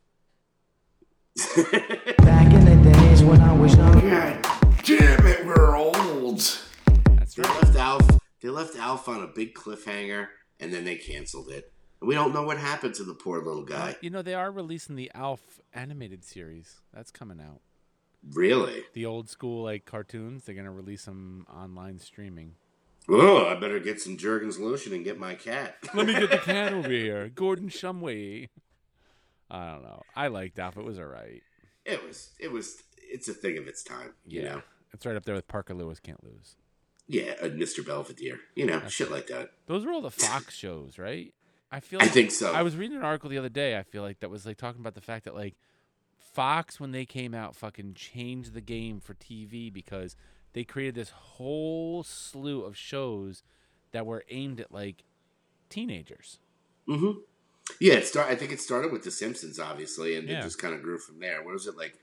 Back 1.57 2.51
in 2.53 2.65
the 2.65 2.91
days 2.95 3.23
when 3.23 3.41
I 3.43 3.53
was 3.53 3.77
young. 3.77 3.93
God 4.09 4.43
damn 4.85 5.27
it, 5.27 5.45
we're 5.45 5.77
old. 5.77 6.39
That's 7.19 7.35
They 7.35 7.43
right. 7.43 7.63
left 7.63 7.77
Alf. 7.77 8.09
They 8.41 8.49
left 8.49 8.75
Alf 8.77 9.07
on 9.09 9.23
a 9.23 9.27
big 9.27 9.55
cliffhanger, 9.55 10.29
and 10.61 10.73
then 10.73 10.85
they 10.85 10.97
canceled 10.97 11.51
it. 11.51 11.71
And 12.01 12.09
we 12.09 12.15
don't 12.15 12.33
know 12.33 12.43
what 12.43 12.57
happened 12.59 12.95
to 12.95 13.05
the 13.05 13.13
poor 13.13 13.43
little 13.43 13.65
guy. 13.65 13.97
You 14.01 14.09
know, 14.09 14.23
they 14.23 14.33
are 14.33 14.51
releasing 14.51 14.97
the 14.97 15.11
Alf 15.15 15.61
animated 15.75 16.25
series. 16.25 16.77
That's 16.95 17.11
coming 17.11 17.39
out. 17.41 17.61
Really? 18.33 18.83
The 18.93 19.07
old 19.07 19.29
school 19.29 19.63
like 19.65 19.85
cartoons, 19.85 20.45
they're 20.45 20.55
gonna 20.55 20.71
release 20.73 21.05
them 21.05 21.47
online 21.55 21.99
streaming. 21.99 22.55
Oh, 23.09 23.47
I 23.47 23.55
better 23.55 23.79
get 23.79 24.01
some 24.01 24.17
Jergens 24.17 24.59
lotion 24.59 24.93
and 24.93 25.05
get 25.05 25.19
my 25.19 25.35
cat. 25.37 25.77
Let 25.95 26.07
me 26.07 26.15
get 26.15 26.31
the 26.31 26.39
cat 26.39 26.73
over 26.73 26.89
here, 26.91 27.29
Gordon 27.29 27.69
Shumway. 27.69 28.49
I 29.49 29.71
don't 29.73 29.83
know. 29.85 30.03
I 30.17 30.27
liked 30.27 30.59
Alf. 30.59 30.77
It 30.77 30.85
was 30.85 30.99
alright. 30.99 31.43
It 31.85 32.05
was. 32.05 32.31
It 32.41 32.51
was. 32.51 32.83
It's 32.99 33.29
a 33.29 33.33
thing 33.35 33.59
of 33.59 33.69
its 33.69 33.85
time. 33.85 34.15
You 34.27 34.43
Yeah, 34.43 34.49
know. 34.57 34.63
it's 34.93 35.07
right 35.07 35.15
up 35.15 35.25
there 35.25 35.37
with 35.37 35.47
Parker 35.47 35.75
Lewis. 35.75 36.01
Can't 36.01 36.23
lose. 36.25 36.57
Yeah, 37.07 37.35
uh, 37.41 37.47
Mr. 37.47 37.87
Belvedere. 37.87 38.41
You 38.57 38.67
know, 38.67 38.81
That's 38.81 38.93
shit 38.93 39.13
like 39.13 39.29
that. 39.29 39.51
Those 39.67 39.87
were 39.87 39.93
all 39.93 40.01
the 40.03 40.11
Fox 40.11 40.53
shows, 40.57 40.99
right? 40.99 41.33
I 41.71 41.79
feel. 41.79 42.03
I 42.03 42.09
think 42.09 42.33
so. 42.33 42.53
I 42.53 42.63
was 42.63 42.77
reading 42.77 42.97
an 42.97 43.05
article 43.05 43.31
the 43.31 43.39
other 43.39 43.49
day. 43.49 43.79
I 43.79 43.85
feel 43.85 44.03
like 44.03 44.19
that 44.21 44.31
was 44.31 44.45
like 44.47 44.57
talking 44.57 44.81
about 44.81 44.95
the 44.97 45.01
fact 45.01 45.27
that 45.27 45.37
like 45.37 45.55
Fox, 46.37 46.79
when 46.79 46.93
they 46.93 47.07
came 47.07 47.33
out, 47.33 47.57
fucking 47.57 47.95
changed 47.95 48.53
the 48.53 48.61
game 48.61 49.01
for 49.01 49.15
TV 49.15 49.73
because 49.73 50.17
they 50.53 50.65
created 50.65 50.95
this 50.95 51.09
whole 51.09 52.03
slew 52.03 52.63
of 52.63 52.77
shows 52.77 53.43
that 53.93 54.05
were 54.05 54.23
aimed 54.29 54.61
at 54.61 54.71
like 54.71 55.05
teenagers. 55.71 56.39
Mm-hmm. 56.87 57.21
Yeah, 57.81 57.95
it 57.95 58.07
start. 58.07 58.29
I 58.31 58.35
think 58.37 58.53
it 58.53 58.61
started 58.61 58.93
with 58.93 59.03
The 59.03 59.11
Simpsons, 59.11 59.59
obviously, 59.59 60.15
and 60.15 60.29
Yeah. 60.29 60.41
it 60.41 60.43
just 60.43 60.59
kind 60.59 60.75
of 60.75 60.83
grew 60.83 60.99
from 60.99 61.21
there. 61.21 61.43
What 61.43 61.55
was 61.55 61.67
it 61.67 61.77
like? 61.79 61.99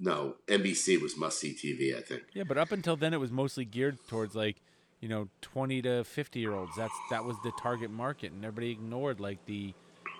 No, 0.00 0.36
NBC 0.48 1.00
was 1.02 1.18
must 1.18 1.38
see 1.38 1.52
TV. 1.52 1.94
I 1.94 2.00
think. 2.00 2.22
Yeah, 2.32 2.44
but 2.44 2.56
up 2.56 2.72
until 2.72 2.96
then, 2.96 3.12
it 3.12 3.20
was 3.20 3.30
mostly 3.30 3.66
geared 3.66 3.98
towards 4.08 4.34
like, 4.34 4.56
you 5.00 5.10
know, 5.10 5.28
twenty 5.42 5.82
to 5.82 6.04
fifty 6.04 6.40
year 6.40 6.54
olds. 6.54 6.72
That's 6.74 6.94
that 7.10 7.26
was 7.26 7.36
the 7.44 7.52
target 7.60 7.90
market, 7.90 8.32
and 8.32 8.42
everybody 8.46 8.70
ignored 8.70 9.20
like 9.20 9.44
the, 9.44 9.74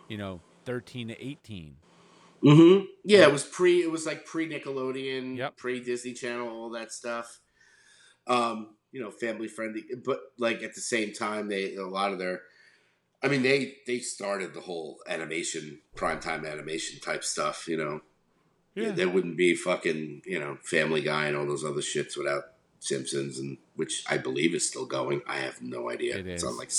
you 0.09 0.19
know, 0.19 0.41
thirteen 0.67 1.09
to 1.09 1.19
eighteen. 1.27 1.77
Mm-hmm. 2.45 2.85
Yeah, 3.05 3.23
it 3.23 3.33
was 3.33 3.45
pre. 3.45 3.83
It 3.83 3.91
was 3.91 4.07
like 4.07 4.25
pre 4.27 4.49
Nickelodeon, 4.49 5.37
Yep. 5.37 5.57
pre 5.57 5.81
Disney 5.81 6.13
Channel, 6.13 6.49
all 6.49 6.71
that 6.71 6.93
stuff. 6.93 7.41
Um, 8.27 8.77
you 8.93 9.01
know, 9.01 9.11
family 9.11 9.49
friendly, 9.49 9.85
but 10.05 10.21
like 10.39 10.63
at 10.63 10.75
the 10.75 10.81
same 10.81 11.13
time, 11.13 11.49
they 11.49 11.75
a 11.77 11.87
lot 11.87 12.13
of 12.13 12.19
their. 12.19 12.43
I 13.23 13.29
mean, 13.29 13.43
they 13.43 13.77
they 13.87 13.99
started 14.01 14.55
the 14.55 14.61
whole 14.61 14.99
animation, 15.09 15.81
primetime 15.97 16.47
animation 16.51 17.01
type 17.01 17.23
stuff. 17.25 17.67
You 17.69 17.77
know, 17.77 18.01
there 18.75 19.09
wouldn't 19.09 19.37
be 19.37 19.55
fucking 19.55 20.23
you 20.27 20.39
know 20.41 20.59
Family 20.63 21.01
Guy 21.03 21.27
and 21.27 21.37
all 21.37 21.47
those 21.47 21.65
other 21.65 21.81
shits 21.81 22.17
without 22.17 22.43
Simpsons, 22.81 23.39
and 23.39 23.59
which 23.77 24.05
I 24.11 24.19
believe 24.19 24.55
is 24.55 24.67
still 24.69 24.87
going. 24.87 25.23
I 25.27 25.37
have 25.39 25.63
no 25.63 25.89
idea. 25.91 26.19
It 26.19 26.27
it's 26.27 26.43
is. 26.43 26.49
on 26.49 26.57
like 26.57 26.71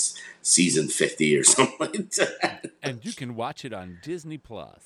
season 0.42 0.88
fifty 0.88 1.36
or 1.36 1.44
something 1.56 1.76
like 1.80 2.10
that. 2.12 2.66
and 2.82 3.04
you 3.04 3.12
can 3.12 3.34
watch 3.34 3.64
it 3.64 3.72
on 3.72 3.98
Disney 4.02 4.36
Plus. 4.38 4.82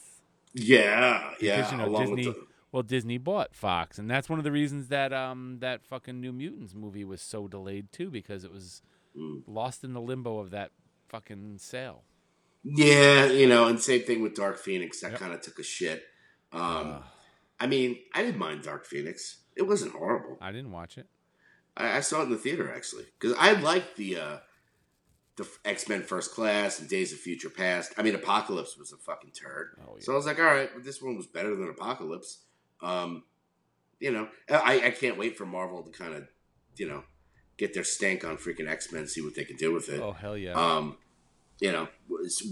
Yeah, 0.58 1.30
yeah. 1.40 1.56
because 1.56 1.72
you 1.72 1.78
know 1.78 1.98
Disney. 1.98 2.24
the, 2.24 2.46
Well, 2.72 2.82
Disney 2.82 3.18
bought 3.18 3.54
Fox, 3.54 3.98
and 3.98 4.10
that's 4.10 4.28
one 4.28 4.38
of 4.38 4.44
the 4.44 4.52
reasons 4.52 4.88
that 4.88 5.12
um 5.12 5.58
that 5.60 5.84
fucking 5.86 6.20
New 6.20 6.32
Mutants 6.32 6.74
movie 6.74 7.04
was 7.04 7.22
so 7.22 7.48
delayed 7.48 7.92
too, 7.92 8.10
because 8.10 8.44
it 8.44 8.52
was 8.52 8.82
Mm. 9.16 9.42
lost 9.46 9.82
in 9.84 9.94
the 9.94 10.00
limbo 10.00 10.38
of 10.38 10.50
that 10.50 10.70
fucking 11.08 11.58
sale. 11.58 12.04
Yeah, 12.62 13.24
you 13.26 13.48
know, 13.48 13.66
and 13.66 13.80
same 13.80 14.02
thing 14.02 14.20
with 14.22 14.34
Dark 14.34 14.58
Phoenix. 14.58 15.00
That 15.00 15.12
Yep. 15.12 15.20
kind 15.20 15.32
of 15.32 15.40
took 15.40 15.58
a 15.58 15.62
shit. 15.62 16.04
Um, 16.52 16.60
Ugh. 16.62 17.02
I 17.58 17.66
mean, 17.66 17.98
I 18.14 18.22
didn't 18.22 18.38
mind 18.38 18.62
Dark 18.62 18.84
Phoenix. 18.84 19.38
It 19.56 19.62
wasn't 19.62 19.92
horrible. 19.92 20.36
I 20.40 20.52
didn't 20.52 20.70
watch 20.72 20.98
it. 20.98 21.06
I, 21.76 21.96
I 21.96 22.00
saw 22.00 22.20
it 22.20 22.24
in 22.24 22.30
the 22.30 22.36
theater 22.36 22.72
actually 22.72 23.06
because 23.18 23.36
I 23.38 23.52
liked 23.52 23.96
the 23.96 24.18
uh, 24.18 24.38
the 25.38 25.48
X 25.64 25.88
Men 25.88 26.02
First 26.02 26.32
Class 26.34 26.78
and 26.80 26.88
Days 26.88 27.12
of 27.12 27.18
Future 27.18 27.48
Past. 27.48 27.94
I 27.96 28.02
mean, 28.02 28.14
Apocalypse 28.14 28.76
was 28.76 28.92
a 28.92 28.96
fucking 28.98 29.30
turd. 29.30 29.70
Oh, 29.82 29.94
yeah. 29.96 30.04
So 30.04 30.12
I 30.12 30.16
was 30.16 30.26
like, 30.26 30.38
all 30.38 30.44
right, 30.44 30.68
but 30.74 30.84
this 30.84 31.00
one 31.00 31.16
was 31.16 31.26
better 31.26 31.56
than 31.56 31.68
Apocalypse. 31.70 32.38
Um, 32.82 33.24
you 34.00 34.12
know, 34.12 34.28
I, 34.50 34.82
I 34.86 34.90
can't 34.90 35.16
wait 35.18 35.36
for 35.38 35.46
Marvel 35.46 35.82
to 35.82 35.90
kind 35.90 36.14
of, 36.14 36.28
you 36.76 36.86
know, 36.88 37.02
get 37.56 37.74
their 37.74 37.84
stank 37.84 38.24
on 38.24 38.36
freaking 38.36 38.68
X 38.68 38.92
Men, 38.92 39.06
see 39.06 39.20
what 39.22 39.34
they 39.34 39.44
can 39.44 39.56
do 39.56 39.72
with 39.72 39.88
it. 39.88 40.00
Oh 40.00 40.12
hell 40.12 40.36
yeah! 40.36 40.52
Um, 40.52 40.96
you 41.60 41.72
know, 41.72 41.88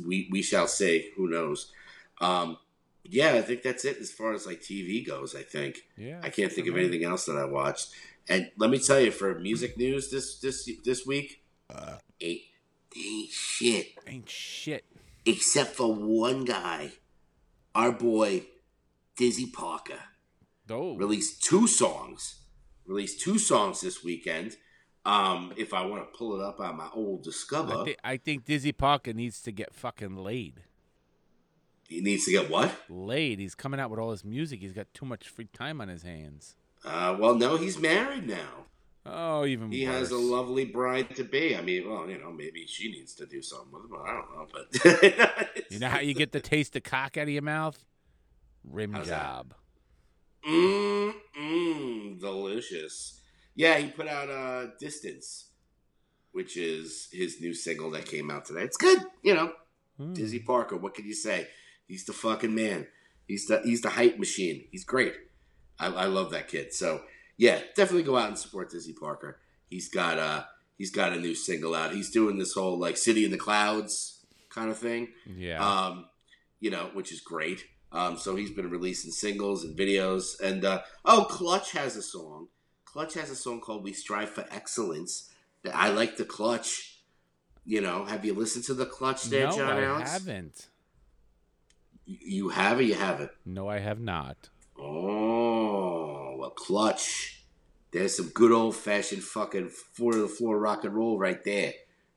we 0.06 0.28
we 0.32 0.42
shall 0.42 0.66
see. 0.66 1.10
Who 1.16 1.28
knows? 1.28 1.72
Um, 2.20 2.56
yeah, 3.04 3.34
I 3.34 3.42
think 3.42 3.62
that's 3.62 3.84
it 3.84 3.98
as 3.98 4.10
far 4.10 4.32
as 4.32 4.46
like 4.46 4.60
TV 4.60 5.06
goes. 5.06 5.36
I 5.36 5.42
think 5.42 5.82
Yeah. 5.96 6.18
I 6.22 6.30
can't 6.30 6.52
think 6.52 6.66
of 6.66 6.76
anything 6.76 7.04
else 7.04 7.26
that 7.26 7.36
I 7.36 7.44
watched. 7.44 7.90
And 8.28 8.50
let 8.56 8.70
me 8.70 8.80
tell 8.80 8.98
you, 8.98 9.12
for 9.12 9.38
music 9.38 9.76
news 9.76 10.10
this 10.10 10.38
this 10.40 10.68
this 10.84 11.06
week, 11.06 11.42
Uh. 11.70 11.98
Ain't 12.96 13.22
ain't 13.24 13.30
shit 13.30 13.86
Ain't 14.06 14.28
shit. 14.28 14.84
except 15.24 15.74
for 15.76 15.94
one 15.94 16.44
guy, 16.44 16.92
our 17.74 17.92
boy 17.92 18.44
Dizzy 19.16 19.46
Parker 19.46 20.00
Oh. 20.68 20.96
released 20.96 21.42
two 21.44 21.66
songs. 21.66 22.40
Released 22.86 23.20
two 23.20 23.38
songs 23.38 23.80
this 23.80 24.02
weekend. 24.04 24.56
Um, 25.04 25.52
if 25.56 25.72
I 25.72 25.84
want 25.86 26.02
to 26.12 26.18
pull 26.18 26.34
it 26.40 26.44
up 26.44 26.58
on 26.60 26.76
my 26.76 26.88
old 26.92 27.22
Discover, 27.22 27.74
I, 27.74 27.84
thi- 27.84 27.96
I 28.02 28.16
think 28.16 28.44
Dizzy 28.44 28.72
Parker 28.72 29.12
needs 29.12 29.40
to 29.42 29.52
get 29.52 29.72
fucking 29.74 30.16
laid. 30.16 30.62
he 31.88 32.00
needs 32.00 32.24
to 32.24 32.32
get 32.32 32.50
what? 32.50 32.74
Laid. 32.88 33.38
He's 33.38 33.54
coming 33.54 33.78
out 33.78 33.90
with 33.90 34.00
all 34.00 34.10
his 34.10 34.24
music. 34.24 34.60
He's 34.60 34.72
got 34.72 34.92
too 34.92 35.06
much 35.06 35.28
free 35.28 35.48
time 35.52 35.80
on 35.80 35.86
his 35.88 36.02
hands. 36.02 36.56
Uh, 36.84 37.16
well, 37.18 37.34
no, 37.36 37.56
he's 37.56 37.78
married 37.78 38.26
now. 38.28 38.66
Oh, 39.08 39.44
even 39.46 39.70
He 39.70 39.82
has 39.84 40.10
a 40.10 40.16
lovely 40.18 40.64
bride 40.64 41.14
to 41.16 41.24
be. 41.24 41.56
I 41.56 41.60
mean, 41.60 41.88
well, 41.88 42.08
you 42.08 42.18
know, 42.18 42.32
maybe 42.32 42.66
she 42.66 42.90
needs 42.90 43.14
to 43.14 43.26
do 43.26 43.40
something 43.42 43.72
with 43.72 43.84
him. 43.84 43.96
I 44.04 44.12
don't 44.12 44.34
know, 44.34 44.46
but 44.52 45.64
You 45.70 45.78
know 45.78 45.88
how 45.88 46.00
you 46.00 46.14
get 46.14 46.32
the 46.32 46.40
taste 46.40 46.74
of 46.76 46.82
cock 46.82 47.16
out 47.16 47.24
of 47.24 47.28
your 47.28 47.42
mouth? 47.42 47.84
Rim 48.64 48.92
How's 48.92 49.08
that? 49.08 49.22
job. 49.22 49.54
Mmm, 50.46 51.12
mmm, 51.38 52.20
delicious. 52.20 53.20
Yeah, 53.54 53.78
he 53.78 53.88
put 53.88 54.06
out 54.06 54.28
uh, 54.30 54.70
"Distance," 54.78 55.50
which 56.32 56.56
is 56.56 57.08
his 57.12 57.40
new 57.40 57.54
single 57.54 57.90
that 57.92 58.06
came 58.06 58.30
out 58.30 58.44
today. 58.44 58.62
It's 58.62 58.76
good, 58.76 59.00
you 59.22 59.34
know. 59.34 59.52
Hmm. 59.96 60.12
Dizzy 60.12 60.40
Parker, 60.40 60.76
what 60.76 60.94
can 60.94 61.06
you 61.06 61.14
say? 61.14 61.48
He's 61.88 62.04
the 62.04 62.12
fucking 62.12 62.54
man. 62.54 62.86
He's 63.26 63.46
the 63.46 63.60
he's 63.64 63.80
the 63.80 63.90
hype 63.90 64.18
machine. 64.18 64.66
He's 64.70 64.84
great. 64.84 65.14
I, 65.78 65.86
I 65.86 66.04
love 66.06 66.30
that 66.30 66.48
kid. 66.48 66.72
So 66.74 67.02
yeah, 67.36 67.60
definitely 67.76 68.02
go 68.04 68.16
out 68.16 68.28
and 68.28 68.38
support 68.38 68.70
Dizzy 68.70 68.92
Parker. 68.92 69.38
He's 69.68 69.88
got 69.88 70.18
uh 70.18 70.44
he's 70.78 70.90
got 70.90 71.12
a 71.12 71.20
new 71.20 71.34
single 71.34 71.74
out. 71.74 71.94
He's 71.94 72.10
doing 72.10 72.38
this 72.38 72.52
whole 72.54 72.78
like 72.78 72.96
City 72.96 73.24
in 73.24 73.30
the 73.30 73.38
Clouds 73.38 74.24
kind 74.50 74.70
of 74.70 74.78
thing. 74.78 75.08
Yeah. 75.26 75.64
Um, 75.66 76.06
you 76.60 76.70
know, 76.70 76.90
which 76.94 77.12
is 77.12 77.20
great. 77.20 77.64
Um, 77.92 78.16
so 78.18 78.34
he's 78.36 78.50
been 78.50 78.70
releasing 78.70 79.10
singles 79.10 79.64
and 79.64 79.76
videos. 79.78 80.40
And 80.40 80.64
uh, 80.64 80.82
oh, 81.04 81.26
Clutch 81.28 81.72
has 81.72 81.96
a 81.96 82.02
song. 82.02 82.48
Clutch 82.84 83.14
has 83.14 83.30
a 83.30 83.36
song 83.36 83.60
called 83.60 83.84
"We 83.84 83.92
Strive 83.92 84.30
for 84.30 84.44
Excellence." 84.50 85.30
That 85.62 85.74
I 85.76 85.90
like 85.90 86.16
the 86.16 86.24
Clutch. 86.24 86.98
You 87.64 87.80
know, 87.80 88.04
have 88.04 88.24
you 88.24 88.32
listened 88.34 88.64
to 88.66 88.74
the 88.74 88.86
Clutch 88.86 89.24
there, 89.24 89.46
no, 89.48 89.56
John 89.56 89.76
I 89.76 89.84
Alex? 89.84 90.10
haven't. 90.12 90.66
You- 92.06 92.18
You 92.22 92.48
have 92.50 92.78
or 92.78 92.82
you 92.82 92.94
haven't? 92.94 93.30
No, 93.44 93.68
I 93.68 93.78
have 93.80 94.00
not. 94.00 94.36
Oh, 94.78 95.15
Clutch. 96.50 97.42
There's 97.92 98.16
some 98.16 98.28
good 98.28 98.52
old 98.52 98.76
fashioned 98.76 99.22
fucking 99.22 99.68
floor 99.70 100.12
to 100.12 100.18
the 100.18 100.28
floor 100.28 100.58
rock 100.58 100.84
and 100.84 100.94
roll 100.94 101.18
right 101.18 101.42
there. 101.44 101.72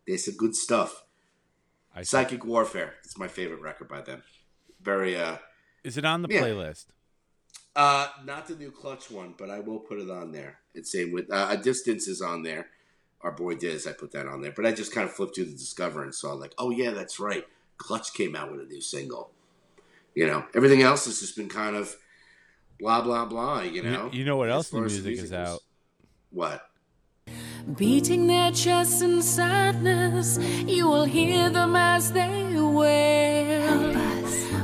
There's 0.07 0.25
some 0.25 0.35
good 0.35 0.55
stuff. 0.55 1.03
I 1.95 2.03
Psychic 2.03 2.43
Warfare. 2.45 2.95
It's 3.03 3.17
my 3.17 3.27
favorite 3.27 3.61
record 3.61 3.87
by 3.87 4.01
them. 4.01 4.23
Very 4.81 5.17
uh 5.17 5.37
Is 5.83 5.97
it 5.97 6.05
on 6.05 6.21
the 6.21 6.29
Yeah. 6.31 6.41
playlist? 6.43 6.85
Uh, 7.75 8.09
not 8.25 8.47
the 8.47 8.55
new 8.55 8.71
Clutch 8.71 9.09
one, 9.09 9.35
but 9.37 9.49
I 9.49 9.59
will 9.59 9.79
put 9.79 9.99
it 9.99 10.09
on 10.09 10.31
there. 10.31 10.59
It's 10.73 10.91
same 10.91 11.11
with 11.11 11.31
uh, 11.31 11.47
a 11.51 11.57
distance 11.57 12.07
is 12.07 12.21
on 12.21 12.43
there. 12.43 12.67
Our 13.21 13.31
boy 13.31 13.55
Diz, 13.55 13.85
I 13.87 13.93
put 13.93 14.11
that 14.13 14.25
on 14.25 14.41
there. 14.41 14.51
But 14.51 14.65
I 14.65 14.71
just 14.71 14.93
kind 14.93 15.07
of 15.07 15.13
flipped 15.13 15.35
through 15.35 15.45
the 15.45 15.51
Discover 15.51 16.03
and 16.03 16.13
saw 16.13 16.33
like, 16.33 16.53
oh 16.57 16.71
yeah, 16.71 16.91
that's 16.91 17.19
right. 17.19 17.45
Clutch 17.77 18.13
came 18.13 18.35
out 18.35 18.51
with 18.51 18.59
a 18.61 18.65
new 18.65 18.81
single. 18.81 19.31
You 20.15 20.27
know, 20.27 20.45
everything 20.55 20.81
else 20.81 21.05
has 21.05 21.19
just 21.19 21.37
been 21.37 21.47
kind 21.47 21.75
of 21.75 21.95
blah 22.79 23.01
blah 23.01 23.25
blah. 23.25 23.61
You 23.61 23.83
You- 23.83 23.91
know, 23.91 24.09
you 24.11 24.23
know 24.25 24.37
what 24.37 24.49
else 24.49 24.69
far 24.69 24.81
new 24.81 24.87
the 24.89 24.93
music 25.09 25.23
is 25.25 25.31
goes. 25.31 25.33
out? 25.33 25.59
What? 26.31 26.61
Beating 27.77 28.25
their 28.27 28.51
chests 28.51 29.01
in 29.01 29.21
sadness, 29.21 30.39
you 30.65 30.87
will 30.87 31.03
hear 31.05 31.49
them 31.49 31.75
as 31.75 32.11
they 32.11 32.55
wail. 32.59 33.93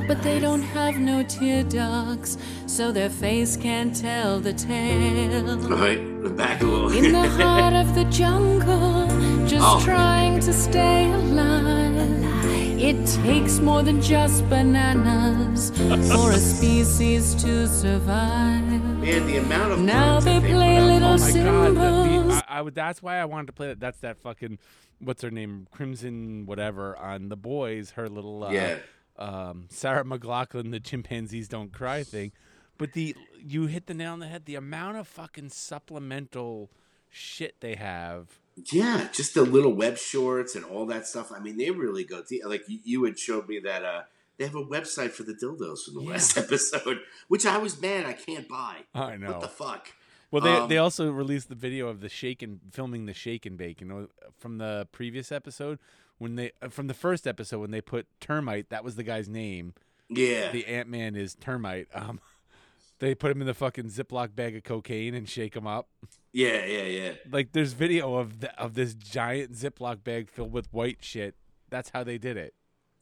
But 0.07 0.22
they 0.24 0.39
don't 0.39 0.61
have 0.61 0.97
no 0.99 1.24
tear 1.24 1.63
ducts, 1.63 2.38
so 2.68 2.91
their 2.91 3.09
face 3.09 3.57
can't 3.57 3.95
tell 3.95 4.39
the 4.39 4.53
tale. 4.53 5.49
All 5.72 5.78
right, 5.80 5.99
back 6.38 6.61
a 6.61 6.66
little. 6.66 6.91
In 6.91 7.11
the 7.11 7.28
heart 7.30 7.74
of 7.74 7.93
the 7.95 8.05
jungle, 8.05 9.07
just 9.47 9.66
Oh. 9.68 9.82
trying 9.84 10.39
to 10.41 10.53
stay 10.53 11.11
alive. 11.11 12.34
It 12.78 13.05
takes 13.23 13.59
more 13.59 13.82
than 13.84 14.01
just 14.01 14.47
bananas 14.49 15.71
for 15.78 16.32
a 16.32 16.38
species 16.38 17.34
to 17.36 17.67
survive. 17.67 18.61
Man, 18.99 19.26
the 19.28 19.38
amount 19.38 19.71
of 19.73 19.80
Now 19.80 20.19
they 20.19 20.34
content 20.39 20.53
play 20.53 20.78
put 20.78 20.84
little 20.86 21.07
Oh 21.09 21.17
my 21.17 21.17
god! 21.17 21.26
the- 21.26 21.32
symbols. 21.32 22.28
the- 22.28 22.34
I, 22.51 22.57
I 22.57 22.61
would. 22.61 22.76
That's 22.76 23.01
why 23.01 23.17
I 23.17 23.26
wanted 23.26 23.47
to 23.47 23.53
play 23.53 23.67
that. 23.67 23.80
That's 23.80 23.99
that 23.99 24.17
fucking. 24.19 24.59
What's 24.99 25.21
her 25.23 25.32
name? 25.32 25.67
Crimson, 25.71 26.45
whatever. 26.45 26.97
On 26.97 27.30
the 27.30 27.38
boys, 27.38 27.91
her 27.91 28.09
little. 28.09 28.43
Uh, 28.43 28.51
Yeah. 28.51 28.78
Um, 29.17 29.67
Sarah 29.69 30.03
McLachlan, 30.03 30.71
the 30.71 30.82
chimpanzees 30.82 31.47
don't 31.47 31.71
cry 31.71 32.03
thing, 32.03 32.34
but 32.78 32.91
the 32.91 33.15
you 33.39 33.67
hit 33.67 33.88
the 33.88 33.93
nail 33.93 34.11
on 34.13 34.19
the 34.19 34.28
head. 34.28 34.45
The 34.45 34.55
amount 34.55 34.97
of 34.97 35.07
fucking 35.07 35.49
supplemental 35.49 36.69
shit 37.09 37.61
they 37.61 37.76
have. 37.76 38.28
Yeah, 38.72 39.08
just 39.12 39.34
the 39.34 39.41
little 39.43 39.74
web 39.74 39.97
shorts 39.97 40.56
and 40.56 40.64
all 40.64 40.86
that 40.88 41.08
stuff. 41.08 41.32
I 41.36 41.39
mean, 41.39 41.58
they 41.58 41.72
really 41.72 42.03
go 42.06 42.24
deep. 42.24 42.43
Like 42.45 42.64
you, 42.68 43.03
had 43.03 43.20
showed 43.20 43.49
me 43.49 43.60
that 43.60 43.84
uh, 43.84 44.03
they 44.38 44.45
have 44.45 44.56
a 44.56 44.64
website 44.64 45.12
for 45.12 45.24
the 45.24 45.34
dildos 45.34 45.84
from 45.86 45.95
the 45.95 46.01
Yeah. 46.03 46.12
last 46.12 46.38
episode, 46.38 46.99
which 47.28 47.45
I 47.45 47.58
was 47.58 47.82
mad 47.82 48.06
I 48.06 48.14
can't 48.14 48.47
buy. 48.47 48.78
I 48.93 49.18
know. 49.18 49.28
What 49.34 49.41
the 49.41 49.47
fuck? 49.49 49.89
Well, 50.32 50.41
they 50.41 50.53
Um, 50.56 50.70
they 50.70 50.78
also 50.78 51.12
released 51.12 51.49
the 51.49 51.56
video 51.56 51.88
of 51.88 51.99
the 52.01 52.10
shake 52.10 52.41
and 52.41 52.60
filming 52.72 53.06
the 53.06 53.14
shake 53.14 53.45
and 53.45 53.58
bake. 53.58 53.82
You 53.82 53.88
know, 53.88 54.08
from 54.38 54.58
the 54.58 54.88
previous 54.91 55.32
episode 55.32 55.80
when 56.18 56.36
they 56.36 56.51
uh, 56.62 56.70
from 56.70 56.88
the 56.88 56.93
first 56.93 57.28
episode 57.28 57.60
when 57.60 57.72
they 57.72 57.82
put 57.82 58.08
termite. 58.22 58.70
That 58.70 58.84
was 58.84 58.95
the 58.95 59.03
guy's 59.03 59.28
name. 59.28 59.74
Yeah, 60.08 60.51
The 60.51 60.66
Ant 60.68 60.88
Man 60.88 61.16
is 61.16 61.36
termite. 61.36 61.88
Um, 61.93 62.20
they 62.99 63.16
put 63.16 63.32
him 63.32 63.41
in 63.41 63.47
the 63.47 63.53
fucking 63.53 63.86
Ziploc 63.86 64.36
bag 64.36 64.56
of 64.56 64.64
cocaine 64.64 65.14
and 65.16 65.28
shake 65.28 65.56
him 65.56 65.66
up. 65.68 65.89
Yeah, 66.36 66.65
yeah, 66.65 66.83
yeah. 66.83 67.11
Like 67.31 67.53
there's 67.53 67.71
video 67.71 68.15
of 68.15 68.41
the, 68.41 68.61
of 68.61 68.73
this 68.73 68.93
giant 68.93 69.53
Ziploc 69.53 70.03
bag 70.03 70.29
filled 70.29 70.51
with 70.51 70.67
white 70.73 70.97
shit. 70.99 71.33
That's 71.69 71.91
how 71.91 72.03
they 72.03 72.17
did 72.17 72.36
it. 72.36 72.53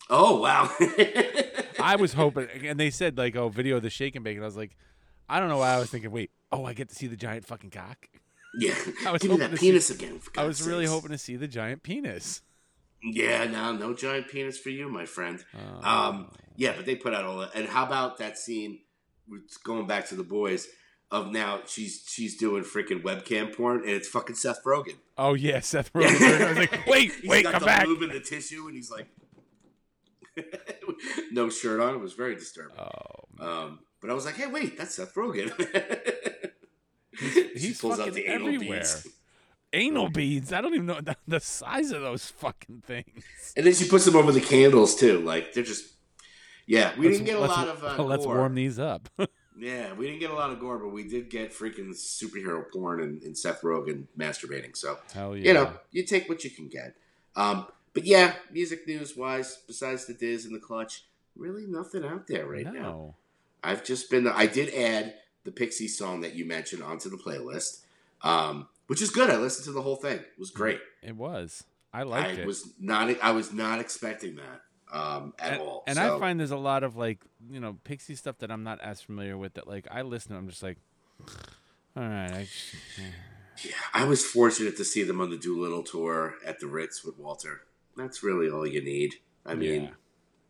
Oh 0.07 0.39
wow. 0.39 0.69
I 1.81 1.95
was 1.95 2.13
hoping, 2.13 2.47
and 2.63 2.79
they 2.79 2.91
said 2.91 3.17
like, 3.17 3.35
"Oh, 3.35 3.49
video 3.49 3.77
of 3.77 3.81
the 3.81 3.89
shake 3.89 4.15
and 4.15 4.23
bake," 4.23 4.35
and 4.35 4.43
I 4.43 4.47
was 4.47 4.55
like, 4.55 4.77
I 5.27 5.39
don't 5.39 5.49
know 5.49 5.57
why 5.57 5.69
I 5.71 5.79
was 5.79 5.89
thinking. 5.89 6.11
Wait, 6.11 6.29
oh, 6.51 6.63
I 6.65 6.73
get 6.73 6.89
to 6.89 6.95
see 6.95 7.07
the 7.07 7.15
giant 7.15 7.43
fucking 7.47 7.71
cock. 7.71 8.07
yeah, 8.59 8.75
I 9.07 9.11
was 9.11 9.23
give 9.23 9.31
me 9.31 9.37
hoping 9.37 9.39
that 9.39 9.49
to 9.49 9.57
see- 9.57 9.67
penis 9.67 9.89
again. 9.89 10.19
I 10.37 10.45
was 10.45 10.59
God's 10.59 10.67
really 10.67 10.85
hoping 10.85 11.09
to 11.09 11.17
see 11.17 11.35
the 11.35 11.47
giant 11.47 11.81
penis. 11.81 12.43
Yeah, 13.01 13.45
no, 13.45 13.73
no 13.73 13.95
giant 13.95 14.27
penis 14.27 14.59
for 14.59 14.69
you, 14.69 14.87
my 14.89 15.05
friend. 15.05 15.43
Oh. 15.83 15.89
Um, 15.89 16.31
yeah, 16.55 16.73
but 16.75 16.85
they 16.85 16.95
put 16.95 17.15
out 17.15 17.25
all 17.25 17.39
that. 17.39 17.55
And 17.55 17.67
how 17.67 17.83
about 17.83 18.19
that 18.19 18.37
scene? 18.37 18.81
Going 19.63 19.87
back 19.87 20.07
to 20.09 20.15
the 20.15 20.23
boys 20.23 20.67
of 21.13 21.31
now, 21.31 21.61
she's 21.65 22.03
she's 22.07 22.35
doing 22.35 22.63
freaking 22.63 23.01
webcam 23.03 23.55
porn, 23.55 23.81
and 23.81 23.89
it's 23.91 24.07
fucking 24.09 24.35
Seth 24.35 24.63
Rogen. 24.65 24.95
Oh 25.17 25.33
yeah, 25.35 25.61
Seth 25.61 25.93
Rogen. 25.93 26.41
I 26.41 26.49
was 26.49 26.57
like, 26.57 26.85
wait, 26.87 27.13
He's 27.21 27.29
wait, 27.29 27.43
got 27.43 27.53
come 27.53 27.59
the 27.61 27.65
back. 27.67 27.85
in 27.87 28.09
the 28.09 28.19
tissue, 28.19 28.65
and 28.67 28.75
he's 28.75 28.91
like, 28.91 29.07
no 31.31 31.49
shirt 31.49 31.79
on. 31.79 31.95
It 31.95 31.99
was 31.99 32.13
very 32.13 32.35
disturbing. 32.35 32.75
Oh, 32.79 32.89
Um, 33.39 33.79
but 34.01 34.09
I 34.09 34.13
was 34.13 34.25
like, 34.25 34.35
hey, 34.35 34.47
wait, 34.47 34.77
that's 34.77 34.95
Seth 34.95 35.13
Rogen. 35.13 35.51
he's, 37.19 37.33
She 37.33 37.49
he's 37.67 37.81
pulls 37.81 37.99
out 37.99 38.07
fucking 38.07 38.13
the 38.15 38.25
anal 38.27 38.47
everywhere. 38.47 38.79
beads. 38.79 39.07
Anal 39.71 40.09
beads. 40.09 40.53
I 40.53 40.61
don't 40.61 40.73
even 40.73 40.85
know 40.85 41.01
the, 41.01 41.15
the 41.27 41.39
size 41.39 41.91
of 41.91 42.01
those 42.01 42.27
fucking 42.27 42.83
things. 42.85 43.23
And 43.57 43.65
then 43.65 43.73
she 43.73 43.87
puts 43.87 44.05
them 44.05 44.15
over 44.15 44.31
the 44.31 44.41
candles 44.41 44.95
too. 44.95 45.19
Like 45.19 45.53
they're 45.53 45.63
just, 45.63 45.93
yeah. 46.67 46.93
We 46.97 47.05
Let's- 47.07 47.17
didn't 47.19 47.25
get 47.27 47.37
a 47.37 47.39
lot 47.41 47.67
of 47.67 47.83
uh, 47.83 48.03
let's 48.03 48.25
gore. 48.25 48.35
warm 48.37 48.55
these 48.55 48.77
up. 48.79 49.09
Yeah, 49.57 49.93
we 49.93 50.07
didn't 50.07 50.19
get 50.19 50.31
a 50.31 50.35
lot 50.35 50.49
of 50.49 50.59
gore, 50.59 50.79
but 50.79 50.89
we 50.89 51.07
did 51.07 51.29
get 51.29 51.53
freaking 51.53 51.89
superhero 51.89 52.63
porn 52.71 53.01
and, 53.01 53.21
and 53.23 53.37
Seth 53.37 53.61
Rogen 53.61 54.05
masturbating. 54.17 54.75
So 54.75 54.97
Hell 55.13 55.35
yeah. 55.37 55.47
you 55.47 55.53
know, 55.53 55.73
you 55.91 56.03
take 56.03 56.27
what 56.27 56.43
you 56.43 56.49
can 56.49 56.67
get. 56.67 56.95
Um, 57.35 57.67
but 57.93 58.05
yeah, 58.05 58.33
music 58.51 58.87
news 58.87 59.15
wise, 59.15 59.59
besides 59.67 60.05
the 60.05 60.13
Diz 60.13 60.45
and 60.45 60.55
the 60.55 60.59
Clutch, 60.59 61.05
really 61.35 61.65
nothing 61.67 62.03
out 62.03 62.27
there 62.27 62.47
right 62.47 62.71
now. 62.71 63.15
I've 63.63 63.83
just 63.83 64.09
been. 64.09 64.27
I 64.27 64.47
did 64.47 64.73
add 64.73 65.13
the 65.43 65.51
Pixie 65.51 65.87
song 65.87 66.21
that 66.21 66.35
you 66.35 66.45
mentioned 66.45 66.83
onto 66.83 67.09
the 67.09 67.17
playlist, 67.17 67.81
um, 68.21 68.67
which 68.87 69.01
is 69.01 69.09
good. 69.09 69.29
I 69.29 69.37
listened 69.37 69.65
to 69.65 69.71
the 69.71 69.81
whole 69.81 69.95
thing. 69.95 70.17
It 70.17 70.39
was 70.39 70.51
great. 70.51 70.79
It 71.01 71.15
was. 71.15 71.63
I 71.93 72.03
liked 72.03 72.39
I 72.39 72.41
it. 72.41 72.47
was 72.47 72.73
not. 72.79 73.15
I 73.21 73.31
was 73.31 73.53
not 73.53 73.79
expecting 73.79 74.35
that 74.35 74.61
um, 74.93 75.33
at 75.39 75.53
and, 75.53 75.61
all. 75.61 75.83
and 75.87 75.95
So, 75.97 76.15
I 76.15 76.19
find 76.19 76.39
there's 76.39 76.51
a 76.51 76.57
lot 76.57 76.83
of 76.83 76.95
like 76.95 77.19
you 77.49 77.59
know 77.59 77.77
pixie 77.83 78.15
stuff 78.15 78.37
that 78.39 78.51
I'm 78.51 78.63
not 78.63 78.79
as 78.81 79.01
familiar 79.01 79.37
with. 79.37 79.55
That 79.55 79.67
like 79.67 79.87
I 79.91 80.03
listen 80.03 80.31
to, 80.31 80.37
I'm 80.37 80.47
just 80.47 80.63
like, 80.63 80.77
all 81.97 82.03
right, 82.03 82.31
I, 82.31 82.47
yeah, 83.63 83.71
I 83.93 84.05
was 84.05 84.25
fortunate 84.25 84.77
to 84.77 84.85
see 84.85 85.03
them 85.03 85.19
on 85.19 85.29
the 85.29 85.37
Doolittle 85.37 85.83
tour 85.83 86.35
at 86.45 86.59
the 86.59 86.67
Ritz 86.67 87.03
with 87.03 87.17
Walter. 87.17 87.61
That's 87.97 88.23
really 88.23 88.49
all 88.49 88.65
you 88.65 88.81
need. 88.83 89.15
I 89.45 89.55
mean, 89.55 89.83
Yeah. 89.83 89.89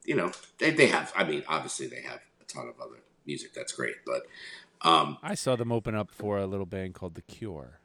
you 0.06 0.16
know, 0.16 0.32
they, 0.60 0.72
they 0.72 0.88
have. 0.88 1.12
I 1.16 1.24
mean, 1.24 1.44
obviously 1.48 1.88
they 1.88 2.02
have 2.02 2.20
a 2.42 2.46
ton 2.46 2.68
of 2.68 2.80
other 2.80 3.02
music 3.26 3.54
that's 3.54 3.74
great. 3.74 3.96
But 4.06 4.24
um, 4.88 5.18
I 5.24 5.36
saw 5.36 5.56
them 5.56 5.72
open 5.72 5.96
up 5.96 6.12
for 6.12 6.38
a 6.38 6.46
little 6.46 6.66
band 6.66 6.94
called 6.94 7.16
The 7.16 7.22
Cure. 7.22 7.80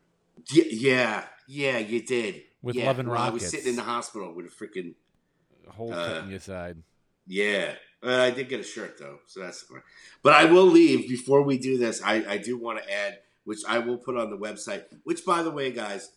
yeah, 0.52 0.64
yeah, 0.70 1.24
yeah, 1.46 1.78
you 1.78 2.02
did 2.02 2.42
With 2.62 2.76
yeah, 2.76 2.86
Love 2.86 2.98
and 3.00 3.09
well, 3.09 3.20
I 3.20 3.30
was 3.30 3.48
sitting 3.48 3.68
in 3.70 3.76
the 3.76 3.82
hospital 3.82 4.32
with 4.34 4.46
a 4.46 4.48
freaking 4.50 4.94
A 5.69 5.73
hole 5.73 5.93
Uh, 5.93 6.07
cut 6.07 6.25
in 6.25 6.31
your 6.31 6.41
side. 6.41 6.77
yeah. 7.27 7.75
Uh, 8.01 8.14
I 8.16 8.31
did 8.31 8.49
get 8.49 8.61
a 8.61 8.64
shirt 8.64 8.97
though, 8.99 9.19
so 9.27 9.41
that's. 9.41 9.64
But 10.23 10.33
I 10.33 10.45
will 10.45 10.66
leave 10.66 11.09
before 11.09 11.43
we 11.43 11.59
do 11.59 11.77
this. 11.79 12.01
I, 12.03 12.25
I 12.29 12.39
do 12.39 12.57
want 12.57 12.79
to 12.81 12.89
add, 12.93 13.19
which 13.45 13.59
I 13.69 13.81
will 13.81 13.97
put 13.99 14.16
on 14.16 14.31
the 14.31 14.39
website. 14.39 14.85
Which, 15.03 15.25
by 15.25 15.43
the 15.43 15.51
way, 15.51 15.73
guys, 15.73 16.12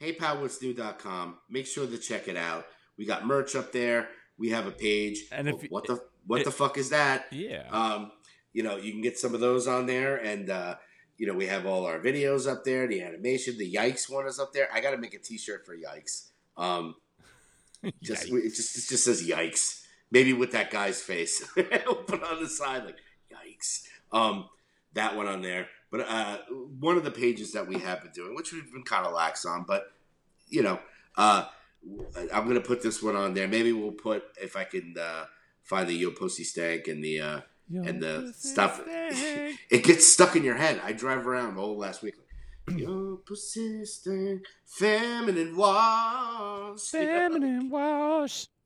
heypalwhatsnew.com. 0.00 1.36
Make 1.50 1.66
sure 1.66 1.86
to 1.86 1.98
check 1.98 2.28
it 2.28 2.36
out. 2.36 2.66
We 2.96 3.04
got 3.04 3.26
merch 3.26 3.54
up 3.56 3.72
there. 3.72 4.08
We 4.38 4.50
have 4.50 4.66
a 4.66 4.70
page. 4.70 5.24
And 5.32 5.48
if 5.48 5.56
Oh, 5.56 5.66
what 5.68 5.86
the 5.86 6.02
what 6.26 6.40
it- 6.40 6.44
the 6.44 6.50
fuck 6.50 6.78
is 6.78 6.90
that? 6.90 7.26
Yeah. 7.32 7.68
Um, 7.70 8.12
you 8.52 8.62
know, 8.62 8.76
you 8.76 8.92
can 8.92 9.02
get 9.02 9.18
some 9.18 9.34
of 9.34 9.40
those 9.40 9.66
on 9.66 9.86
there, 9.86 10.16
and 10.16 10.48
uh, 10.50 10.76
you 11.16 11.26
know, 11.26 11.34
we 11.34 11.46
have 11.46 11.66
all 11.66 11.84
our 11.86 11.98
videos 12.00 12.50
up 12.50 12.64
there. 12.64 12.86
The 12.86 13.02
animation, 13.02 13.58
the 13.58 13.70
Yikes 13.72 14.08
one 14.10 14.26
is 14.26 14.38
up 14.38 14.52
there. 14.52 14.68
I 14.72 14.80
got 14.80 14.92
to 14.92 14.96
make 14.98 15.14
a 15.14 15.18
T-shirt 15.18 15.66
for 15.66 15.76
Yikes. 15.76 16.28
Um, 16.56 16.94
just 18.02 18.28
it 18.28 18.54
just 18.54 18.76
it 18.76 18.88
just 18.88 19.04
says 19.04 19.26
Yikes. 19.26 19.82
Maybe 20.10 20.32
with 20.32 20.52
that 20.52 20.70
guy's 20.70 21.02
face, 21.02 21.46
put 21.54 22.22
on 22.22 22.42
the 22.42 22.48
side 22.48 22.84
like 22.84 22.96
Yikes. 23.30 23.82
Um, 24.10 24.48
that 24.94 25.16
one 25.16 25.26
on 25.26 25.42
there. 25.42 25.68
But 25.90 26.00
uh, 26.08 26.38
one 26.80 26.96
of 26.96 27.04
the 27.04 27.10
pages 27.10 27.52
that 27.52 27.66
we 27.66 27.78
have 27.78 28.02
been 28.02 28.12
doing, 28.12 28.34
which 28.34 28.52
we've 28.52 28.70
been 28.72 28.82
kind 28.82 29.06
of 29.06 29.12
lax 29.12 29.44
on, 29.44 29.64
but 29.66 29.92
you 30.48 30.62
know, 30.62 30.80
uh, 31.16 31.46
I'm 32.32 32.46
gonna 32.46 32.60
put 32.60 32.82
this 32.82 33.02
one 33.02 33.16
on 33.16 33.34
there. 33.34 33.48
Maybe 33.48 33.72
we'll 33.72 33.92
put 33.92 34.24
if 34.40 34.56
I 34.56 34.64
can 34.64 34.94
uh, 35.00 35.24
find 35.62 35.88
the 35.88 35.94
Yo 35.94 36.10
Pussy 36.10 36.44
Stank 36.44 36.88
and 36.88 37.02
the 37.02 37.20
uh, 37.20 37.40
and 37.74 38.02
the 38.02 38.32
stuff. 38.36 38.82
it 38.86 39.84
gets 39.84 40.06
stuck 40.06 40.36
in 40.36 40.44
your 40.44 40.56
head. 40.56 40.80
I 40.84 40.92
drive 40.92 41.26
around 41.26 41.58
all 41.58 41.76
last 41.76 42.02
week. 42.02 42.14
Like, 42.16 42.27
Your 42.76 43.16
pussy 43.18 43.84
stank, 43.84 44.42
feminine 44.64 45.56
wash. 45.56 46.80
Feminine 46.90 47.70
wash. 47.70 48.46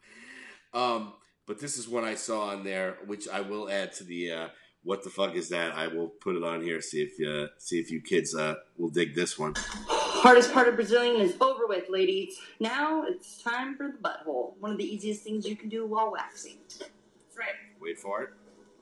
Um, 0.75 1.13
but 1.47 1.61
this 1.61 1.77
is 1.77 1.87
what 1.87 2.03
I 2.03 2.15
saw 2.15 2.49
on 2.49 2.65
there, 2.65 2.97
which 3.05 3.29
I 3.29 3.43
will 3.43 3.69
add 3.69 3.93
to 3.97 4.05
the 4.05 4.31
uh, 4.31 4.49
what 4.85 5.05
the 5.05 5.11
fuck 5.11 5.35
is 5.35 5.51
that? 5.51 5.75
I 5.75 5.87
will 5.87 6.09
put 6.09 6.35
it 6.35 6.43
on 6.43 6.63
here. 6.63 6.81
See 6.81 7.03
if 7.03 7.29
uh, 7.29 7.49
see 7.59 7.79
if 7.79 7.91
you 7.91 8.01
kids 8.01 8.35
uh, 8.35 8.55
will 8.79 8.89
dig 8.89 9.15
this 9.15 9.39
one. 9.39 9.53
Hardest 9.87 10.53
part 10.53 10.69
of 10.69 10.77
Brazilian 10.77 11.21
is 11.21 11.37
over 11.41 11.67
with, 11.67 11.91
ladies. 11.91 12.39
Now 12.59 13.03
it's 13.03 13.43
time 13.43 13.77
for 13.77 13.89
the 13.89 13.99
butthole. 13.99 14.55
One 14.61 14.73
of 14.73 14.79
the 14.79 14.85
easiest 14.85 15.23
things 15.23 15.47
you 15.47 15.57
can 15.57 15.69
do 15.69 15.85
while 15.85 16.13
waxing. 16.13 16.59
That's 16.79 16.91
right. 17.37 17.49
Wait 17.81 17.99
for 17.99 18.31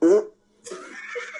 it. 0.01 0.33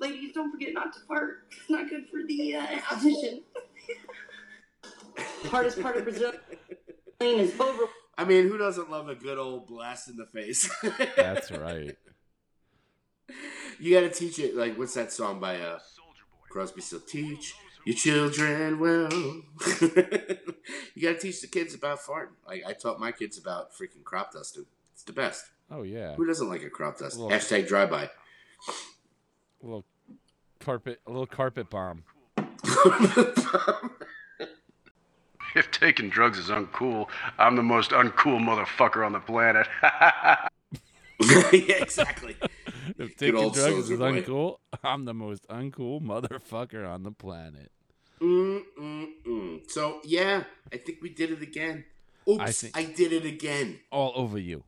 Ladies, 0.00 0.32
don't 0.32 0.50
forget 0.50 0.72
not 0.74 0.92
to 0.92 1.00
fart. 1.00 1.46
It's 1.50 1.68
not 1.68 1.88
good 1.88 2.06
for 2.10 2.22
the 2.26 2.56
uh, 2.56 2.66
audition. 2.92 3.42
Hardest 5.46 5.80
part 5.82 5.96
of 5.96 6.04
Brazilian 6.04 6.40
is 7.20 7.58
over. 7.58 7.84
I 8.16 8.24
mean, 8.24 8.48
who 8.48 8.58
doesn't 8.58 8.90
love 8.90 9.08
a 9.08 9.14
good 9.14 9.38
old 9.38 9.66
blast 9.66 10.08
in 10.08 10.16
the 10.16 10.26
face? 10.26 10.70
That's 11.16 11.50
right. 11.50 11.96
You 13.80 13.94
got 13.94 14.00
to 14.00 14.10
teach 14.10 14.38
it. 14.38 14.56
Like, 14.56 14.76
what's 14.78 14.94
that 14.94 15.12
song 15.12 15.40
by 15.40 15.60
uh, 15.60 15.78
Crosby? 16.48 16.80
Still 16.80 17.00
teach 17.00 17.54
your 17.84 17.96
children 17.96 18.78
well. 18.78 19.08
you 19.80 21.02
got 21.02 21.14
to 21.14 21.18
teach 21.18 21.40
the 21.40 21.48
kids 21.50 21.74
about 21.74 22.00
farting. 22.00 22.34
Like 22.46 22.62
I 22.66 22.72
taught 22.72 23.00
my 23.00 23.12
kids 23.12 23.38
about 23.38 23.72
freaking 23.72 24.04
crop 24.04 24.32
dusting. 24.32 24.66
It's 24.94 25.04
the 25.04 25.12
best. 25.12 25.44
Oh 25.70 25.82
yeah. 25.82 26.14
Who 26.14 26.26
doesn't 26.26 26.48
like 26.48 26.62
a 26.62 26.70
crop 26.70 26.98
dust? 26.98 27.18
Well- 27.18 27.30
Hashtag 27.30 27.66
drive 27.68 27.90
by. 27.90 28.10
A 29.62 29.66
little 29.66 29.84
carpet 30.60 31.00
a 31.06 31.10
little 31.10 31.26
carpet 31.26 31.68
bomb. 31.70 32.04
If 35.54 35.70
taking 35.70 36.10
drugs 36.10 36.38
is 36.38 36.48
uncool, 36.48 37.08
I'm 37.38 37.56
the 37.56 37.62
most 37.62 37.90
uncool 37.90 38.38
motherfucker 38.38 39.04
on 39.04 39.12
the 39.12 39.20
planet. 39.20 39.66
yeah, 41.50 41.82
exactly. 41.82 42.36
If 42.98 43.16
taking 43.16 43.50
drugs 43.50 43.90
is 43.90 43.98
Boy. 43.98 44.22
uncool, 44.22 44.58
I'm 44.84 45.04
the 45.04 45.14
most 45.14 45.48
uncool 45.48 46.00
motherfucker 46.00 46.88
on 46.88 47.02
the 47.02 47.10
planet. 47.10 47.72
Mm, 48.20 48.62
mm, 48.78 49.06
mm. 49.26 49.70
So 49.70 50.00
yeah, 50.04 50.44
I 50.72 50.76
think 50.76 50.98
we 51.02 51.08
did 51.08 51.30
it 51.30 51.42
again. 51.42 51.84
Oops, 52.28 52.40
I, 52.40 52.52
think- 52.52 52.96
did 52.96 53.12
it 53.12 53.24
again. 53.24 53.80
All 53.90 54.12
over 54.14 54.38
you. 54.38 54.64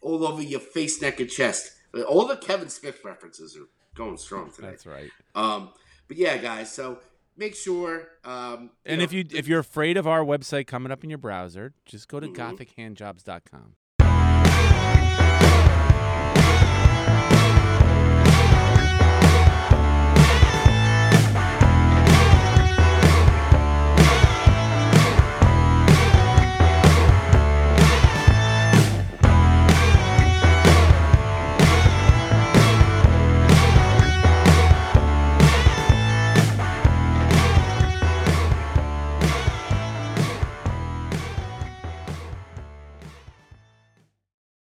All 0.00 0.26
over 0.26 0.42
your 0.42 0.60
face, 0.60 1.00
neck, 1.00 1.20
and 1.20 1.30
chest. 1.30 1.72
All 2.08 2.26
the 2.26 2.36
Kevin 2.36 2.68
Smith 2.68 3.00
references 3.04 3.56
are 3.56 3.68
going 3.94 4.16
strong 4.16 4.50
today. 4.50 4.68
That's 4.70 4.86
right. 4.86 5.10
Um, 5.34 5.70
but 6.08 6.16
yeah, 6.16 6.36
guys. 6.38 6.72
So 6.72 6.98
make 7.36 7.54
sure. 7.54 8.08
Um, 8.24 8.70
And 8.84 8.98
know, 8.98 9.04
if 9.04 9.12
you 9.12 9.24
if 9.32 9.46
you're 9.48 9.60
afraid 9.60 9.96
of 9.96 10.06
our 10.06 10.24
website 10.24 10.66
coming 10.66 10.92
up 10.92 11.02
in 11.04 11.10
your 11.10 11.18
browser, 11.18 11.72
just 11.86 12.08
go 12.08 12.20
to 12.20 12.28
Mhm. 12.28 12.34
gothichandjobs.com. 12.36 13.76